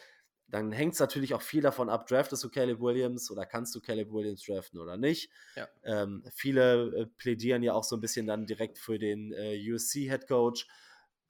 dann 0.52 0.70
hängt 0.70 0.92
es 0.92 1.00
natürlich 1.00 1.32
auch 1.32 1.40
viel 1.40 1.62
davon 1.62 1.88
ab, 1.88 2.06
draftest 2.06 2.44
du 2.44 2.50
Caleb 2.50 2.80
Williams 2.80 3.30
oder 3.30 3.46
kannst 3.46 3.74
du 3.74 3.80
Caleb 3.80 4.12
Williams 4.12 4.44
draften 4.44 4.78
oder 4.78 4.98
nicht. 4.98 5.30
Ja. 5.56 5.66
Ähm, 5.82 6.22
viele 6.34 6.94
äh, 6.94 7.06
plädieren 7.06 7.62
ja 7.62 7.72
auch 7.72 7.84
so 7.84 7.96
ein 7.96 8.00
bisschen 8.00 8.26
dann 8.26 8.46
direkt 8.46 8.78
für 8.78 8.98
den 8.98 9.32
äh, 9.32 9.58
USC-Head 9.72 10.28
Coach. 10.28 10.66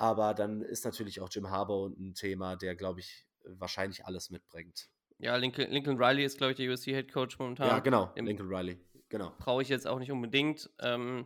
Aber 0.03 0.35
dann 0.35 0.63
ist 0.63 0.85
natürlich 0.85 1.21
auch 1.21 1.29
Jim 1.31 1.49
Harbaugh 1.49 1.87
ein 1.97 2.13
Thema, 2.15 2.57
der, 2.57 2.75
glaube 2.75 2.99
ich, 2.99 3.25
wahrscheinlich 3.45 4.05
alles 4.05 4.31
mitbringt. 4.31 4.89
Ja, 5.19 5.37
Lincoln, 5.37 5.71
Lincoln 5.71 5.97
Riley 6.03 6.25
ist, 6.25 6.39
glaube 6.39 6.51
ich, 6.51 6.57
der 6.57 6.69
USC-Head 6.73 7.13
Coach 7.13 7.39
momentan. 7.39 7.69
Ja, 7.69 7.79
genau, 7.79 8.11
Im- 8.17 8.27
Lincoln 8.27 8.53
Riley. 8.53 8.81
Genau. 9.11 9.33
Brauche 9.39 9.63
ich 9.63 9.69
jetzt 9.69 9.87
auch 9.87 10.01
nicht 10.01 10.11
unbedingt. 10.11 10.69
Ähm, 10.81 11.25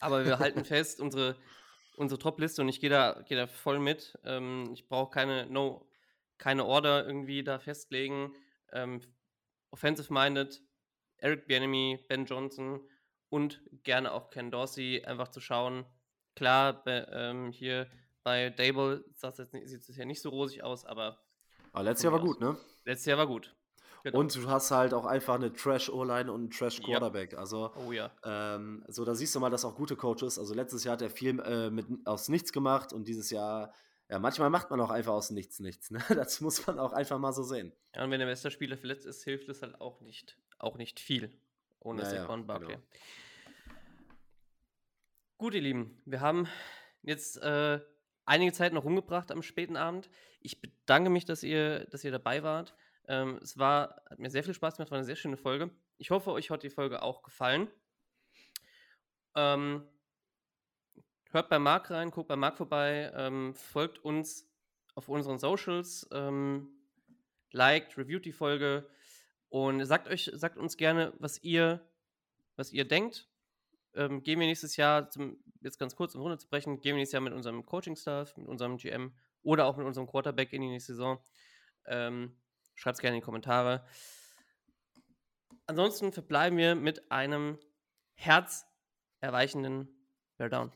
aber 0.00 0.24
wir 0.26 0.40
halten 0.40 0.64
fest, 0.64 1.00
unsere, 1.00 1.36
unsere 1.96 2.18
Top-Liste 2.18 2.62
und 2.62 2.68
ich 2.68 2.80
gehe 2.80 2.90
da, 2.90 3.22
geh 3.28 3.36
da 3.36 3.46
voll 3.46 3.78
mit. 3.78 4.18
Ähm, 4.24 4.70
ich 4.72 4.88
brauche 4.88 5.12
keine, 5.12 5.46
no, 5.46 5.88
keine 6.38 6.64
Order 6.64 7.06
irgendwie 7.06 7.44
da 7.44 7.60
festlegen. 7.60 8.34
Ähm, 8.72 9.02
Offensive-minded, 9.70 10.60
Eric 11.18 11.46
Bieniemy, 11.46 12.04
Ben 12.08 12.24
Johnson 12.24 12.80
und 13.28 13.62
gerne 13.84 14.10
auch 14.10 14.30
Ken 14.30 14.50
Dorsey, 14.50 15.04
einfach 15.04 15.28
zu 15.28 15.40
schauen. 15.40 15.86
Klar, 16.34 16.82
bei, 16.84 17.06
ähm, 17.12 17.50
hier 17.52 17.86
bei 18.22 18.50
Dable 18.50 19.04
sieht 19.64 19.88
es 19.88 19.96
ja 19.96 20.04
nicht 20.04 20.22
so 20.22 20.30
rosig 20.30 20.62
aus, 20.62 20.84
aber 20.84 21.18
Aber 21.72 21.84
letztes 21.84 22.04
Jahr 22.04 22.12
war 22.12 22.20
gut, 22.20 22.40
ne? 22.40 22.56
letztes 22.84 23.06
Jahr 23.06 23.18
war 23.18 23.26
gut. 23.26 23.54
Genau. 24.04 24.18
Und 24.18 24.34
du 24.34 24.48
hast 24.48 24.70
halt 24.72 24.94
auch 24.94 25.06
einfach 25.06 25.36
eine 25.36 25.52
Trash-O-Line 25.52 26.32
und 26.32 26.40
einen 26.40 26.50
Ja. 26.50 26.58
Trash-Quarterback. 26.58 27.38
Also, 27.38 27.70
oh 27.86 27.92
ja. 27.92 28.10
ähm, 28.24 28.84
so, 28.88 29.04
da 29.04 29.14
siehst 29.14 29.32
du 29.34 29.38
mal, 29.40 29.48
dass 29.50 29.64
auch 29.64 29.76
gute 29.76 29.94
Coaches. 29.94 30.40
Also, 30.40 30.54
letztes 30.54 30.82
Jahr 30.82 30.94
hat 30.94 31.02
er 31.02 31.10
viel 31.10 31.38
äh, 31.38 31.70
mit, 31.70 31.86
aus 32.04 32.28
nichts 32.28 32.52
gemacht 32.52 32.92
und 32.92 33.06
dieses 33.06 33.30
Jahr, 33.30 33.72
ja, 34.08 34.18
manchmal 34.18 34.50
macht 34.50 34.70
man 34.70 34.80
auch 34.80 34.90
einfach 34.90 35.12
aus 35.12 35.30
nichts 35.30 35.60
nichts. 35.60 35.90
Ne? 35.92 36.00
Das 36.16 36.40
muss 36.40 36.66
man 36.66 36.80
auch 36.80 36.92
einfach 36.92 37.18
mal 37.20 37.32
so 37.32 37.44
sehen. 37.44 37.72
Ja, 37.94 38.02
und 38.02 38.10
wenn 38.10 38.18
der 38.18 38.26
beste 38.26 38.50
Spieler 38.50 38.76
verletzt 38.76 39.06
ist, 39.06 39.22
hilft 39.22 39.48
es 39.48 39.62
halt 39.62 39.80
auch 39.80 40.00
nicht, 40.00 40.36
auch 40.58 40.76
nicht 40.78 40.98
viel 40.98 41.30
ohne 41.78 42.02
Ja, 42.02 42.12
ja, 42.12 42.20
Saquon 42.22 42.44
Barkley. 42.46 42.68
genau. 42.74 42.82
Gut, 45.42 45.54
ihr 45.54 45.60
Lieben, 45.60 46.00
wir 46.04 46.20
haben 46.20 46.46
jetzt 47.02 47.36
äh, 47.38 47.80
einige 48.24 48.52
Zeit 48.52 48.72
noch 48.72 48.84
rumgebracht 48.84 49.32
am 49.32 49.42
späten 49.42 49.76
Abend. 49.76 50.08
Ich 50.40 50.60
bedanke 50.60 51.10
mich, 51.10 51.24
dass 51.24 51.42
ihr, 51.42 51.84
dass 51.86 52.04
ihr 52.04 52.12
dabei 52.12 52.44
wart. 52.44 52.76
Ähm, 53.08 53.40
es 53.42 53.58
war, 53.58 54.04
hat 54.08 54.20
mir 54.20 54.30
sehr 54.30 54.44
viel 54.44 54.54
Spaß 54.54 54.76
gemacht, 54.76 54.92
war 54.92 54.98
eine 54.98 55.04
sehr 55.04 55.16
schöne 55.16 55.36
Folge. 55.36 55.70
Ich 55.98 56.12
hoffe, 56.12 56.30
euch 56.30 56.50
hat 56.50 56.62
die 56.62 56.70
Folge 56.70 57.02
auch 57.02 57.24
gefallen. 57.24 57.68
Ähm, 59.34 59.82
hört 61.32 61.48
bei 61.48 61.58
Marc 61.58 61.90
rein, 61.90 62.12
guckt 62.12 62.28
bei 62.28 62.36
Marc 62.36 62.56
vorbei, 62.56 63.10
ähm, 63.12 63.56
folgt 63.56 63.98
uns 64.04 64.48
auf 64.94 65.08
unseren 65.08 65.40
Socials, 65.40 66.08
ähm, 66.12 66.68
liked, 67.50 67.98
reviewt 67.98 68.26
die 68.26 68.32
Folge 68.32 68.88
und 69.48 69.84
sagt 69.86 70.06
euch, 70.06 70.30
sagt 70.34 70.56
uns 70.56 70.76
gerne, 70.76 71.12
was 71.18 71.42
ihr, 71.42 71.84
was 72.54 72.72
ihr 72.72 72.86
denkt. 72.86 73.26
Ähm, 73.94 74.22
gehen 74.22 74.40
wir 74.40 74.46
nächstes 74.46 74.76
Jahr, 74.76 75.10
zum, 75.10 75.42
jetzt 75.60 75.78
ganz 75.78 75.94
kurz 75.94 76.14
um 76.14 76.22
Runde 76.22 76.38
zu 76.38 76.48
brechen, 76.48 76.80
gehen 76.80 76.94
wir 76.94 77.00
nächstes 77.00 77.12
Jahr 77.12 77.22
mit 77.22 77.32
unserem 77.32 77.64
Coaching-Staff, 77.64 78.36
mit 78.36 78.48
unserem 78.48 78.76
GM 78.76 79.12
oder 79.42 79.66
auch 79.66 79.76
mit 79.76 79.86
unserem 79.86 80.06
Quarterback 80.06 80.52
in 80.52 80.62
die 80.62 80.68
nächste 80.68 80.94
Saison. 80.94 81.18
Ähm, 81.86 82.36
Schreibt 82.74 82.96
es 82.96 83.00
gerne 83.00 83.16
in 83.16 83.20
die 83.20 83.24
Kommentare. 83.24 83.84
Ansonsten 85.66 86.12
verbleiben 86.12 86.58
wir 86.58 86.74
mit 86.74 87.10
einem 87.10 87.58
herzerweichenden 88.14 89.88
Bear 90.36 90.48
Down. 90.48 90.72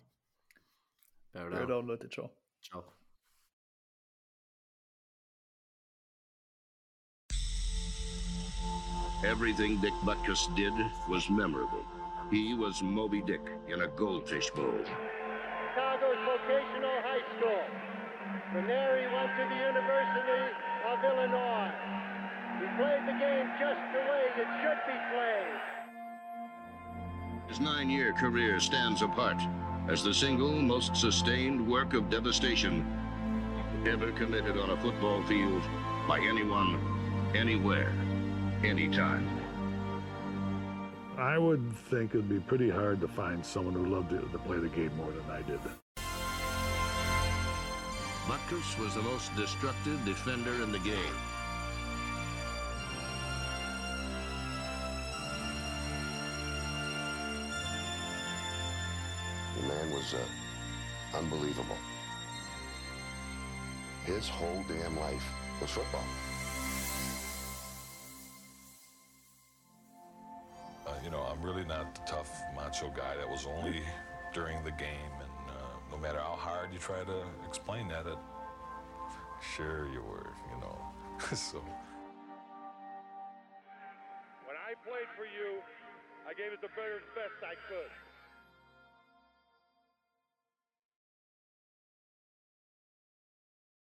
Bear 1.33 1.51
Bear 1.51 1.61
down. 1.61 1.69
down, 1.69 1.87
Leute, 1.87 2.09
ciao. 2.09 2.31
Ciao. 2.63 2.93
Everything 9.25 9.81
Dick 9.81 9.95
Butkus 10.05 10.49
did 10.55 10.73
was 11.09 11.29
memorable. 11.31 11.96
He 12.31 12.55
was 12.55 12.83
Moby 12.83 13.23
Dick 13.23 13.41
in 13.69 13.83
a 13.83 13.87
goldfish 13.87 14.51
bowl. 14.51 14.81
Chicago's 14.83 16.19
vocational 16.27 16.99
high 17.07 17.23
school. 17.39 17.63
Ranieri 18.53 19.07
went 19.15 19.31
to 19.39 19.45
the 19.49 19.55
University 19.55 20.51
of 20.91 21.05
Illinois. 21.05 21.71
He 22.59 22.67
played 22.77 23.07
the 23.07 23.15
game 23.21 23.47
just 23.61 23.81
the 23.93 24.03
way 24.11 24.27
it 24.43 24.49
should 24.61 24.81
be 24.87 24.99
played. 25.13 25.55
His 27.47 27.61
nine 27.61 27.89
year 27.89 28.13
career 28.15 28.59
stands 28.59 29.03
apart 29.03 29.41
as 29.89 30.03
the 30.03 30.13
single 30.13 30.51
most 30.51 30.97
sustained 30.97 31.65
work 31.65 31.95
of 31.95 32.11
devastation 32.11 32.85
ever 33.87 34.11
committed 34.13 34.59
on 34.59 34.71
a 34.71 34.77
football 34.79 35.23
field 35.25 35.63
by 36.09 36.19
anyone, 36.19 36.81
anywhere, 37.37 37.93
anytime. 38.65 39.36
I 41.19 41.39
would 41.39 41.75
think 41.91 42.11
it'd 42.11 42.29
be 42.29 42.41
pretty 42.41 42.69
hard 42.69 43.01
to 43.01 43.09
find 43.09 43.45
someone 43.45 43.73
who 43.73 43.87
loved 43.87 44.11
to, 44.11 44.19
to 44.19 44.39
play 44.41 44.59
the 44.59 44.69
game 44.69 44.95
more 44.99 45.11
than 45.11 45.25
I 45.31 45.41
did. 45.41 45.61
Butkus 48.27 48.79
was 48.79 48.95
the 48.95 49.03
most 49.03 49.35
destructive 49.35 50.05
defender 50.05 50.53
in 50.63 50.73
the 50.73 50.79
game. 50.81 51.17
The 59.57 59.69
man 59.69 59.91
was 59.93 60.13
uh, 60.13 61.17
unbelievable. 61.17 61.79
His 64.05 64.29
whole 64.29 64.63
damn 64.69 64.99
life 64.99 65.25
was 65.63 65.71
football. 65.71 66.05
Uh, 70.87 70.93
you 71.03 71.11
know, 71.11 71.23
I'm 71.23 71.43
really 71.43 71.65
not 71.65 71.95
the 71.95 72.03
tough 72.03 72.31
macho 72.55 72.89
guy. 72.91 73.17
That 73.17 73.29
was 73.29 73.47
only 73.47 73.83
during 74.33 74.63
the 74.63 74.71
game, 74.71 75.13
and 75.19 75.51
uh, 75.51 75.77
no 75.91 75.99
matter 75.99 76.19
how 76.19 76.37
hard 76.37 76.73
you 76.73 76.79
try 76.79 77.03
to 77.03 77.25
explain 77.47 77.89
that, 77.89 78.07
it 78.07 78.19
sure 79.57 79.89
you 79.93 80.03
were, 80.03 80.31
you 80.55 80.61
know. 80.61 80.79
so 81.35 81.59
When 84.47 84.57
I 84.63 84.75
played 84.87 85.11
for 85.17 85.25
you, 85.25 85.59
I 86.29 86.35
gave 86.35 86.53
it 86.53 86.61
the 86.61 86.69
best 86.69 87.43
I 87.43 87.55
could. 87.69 88.06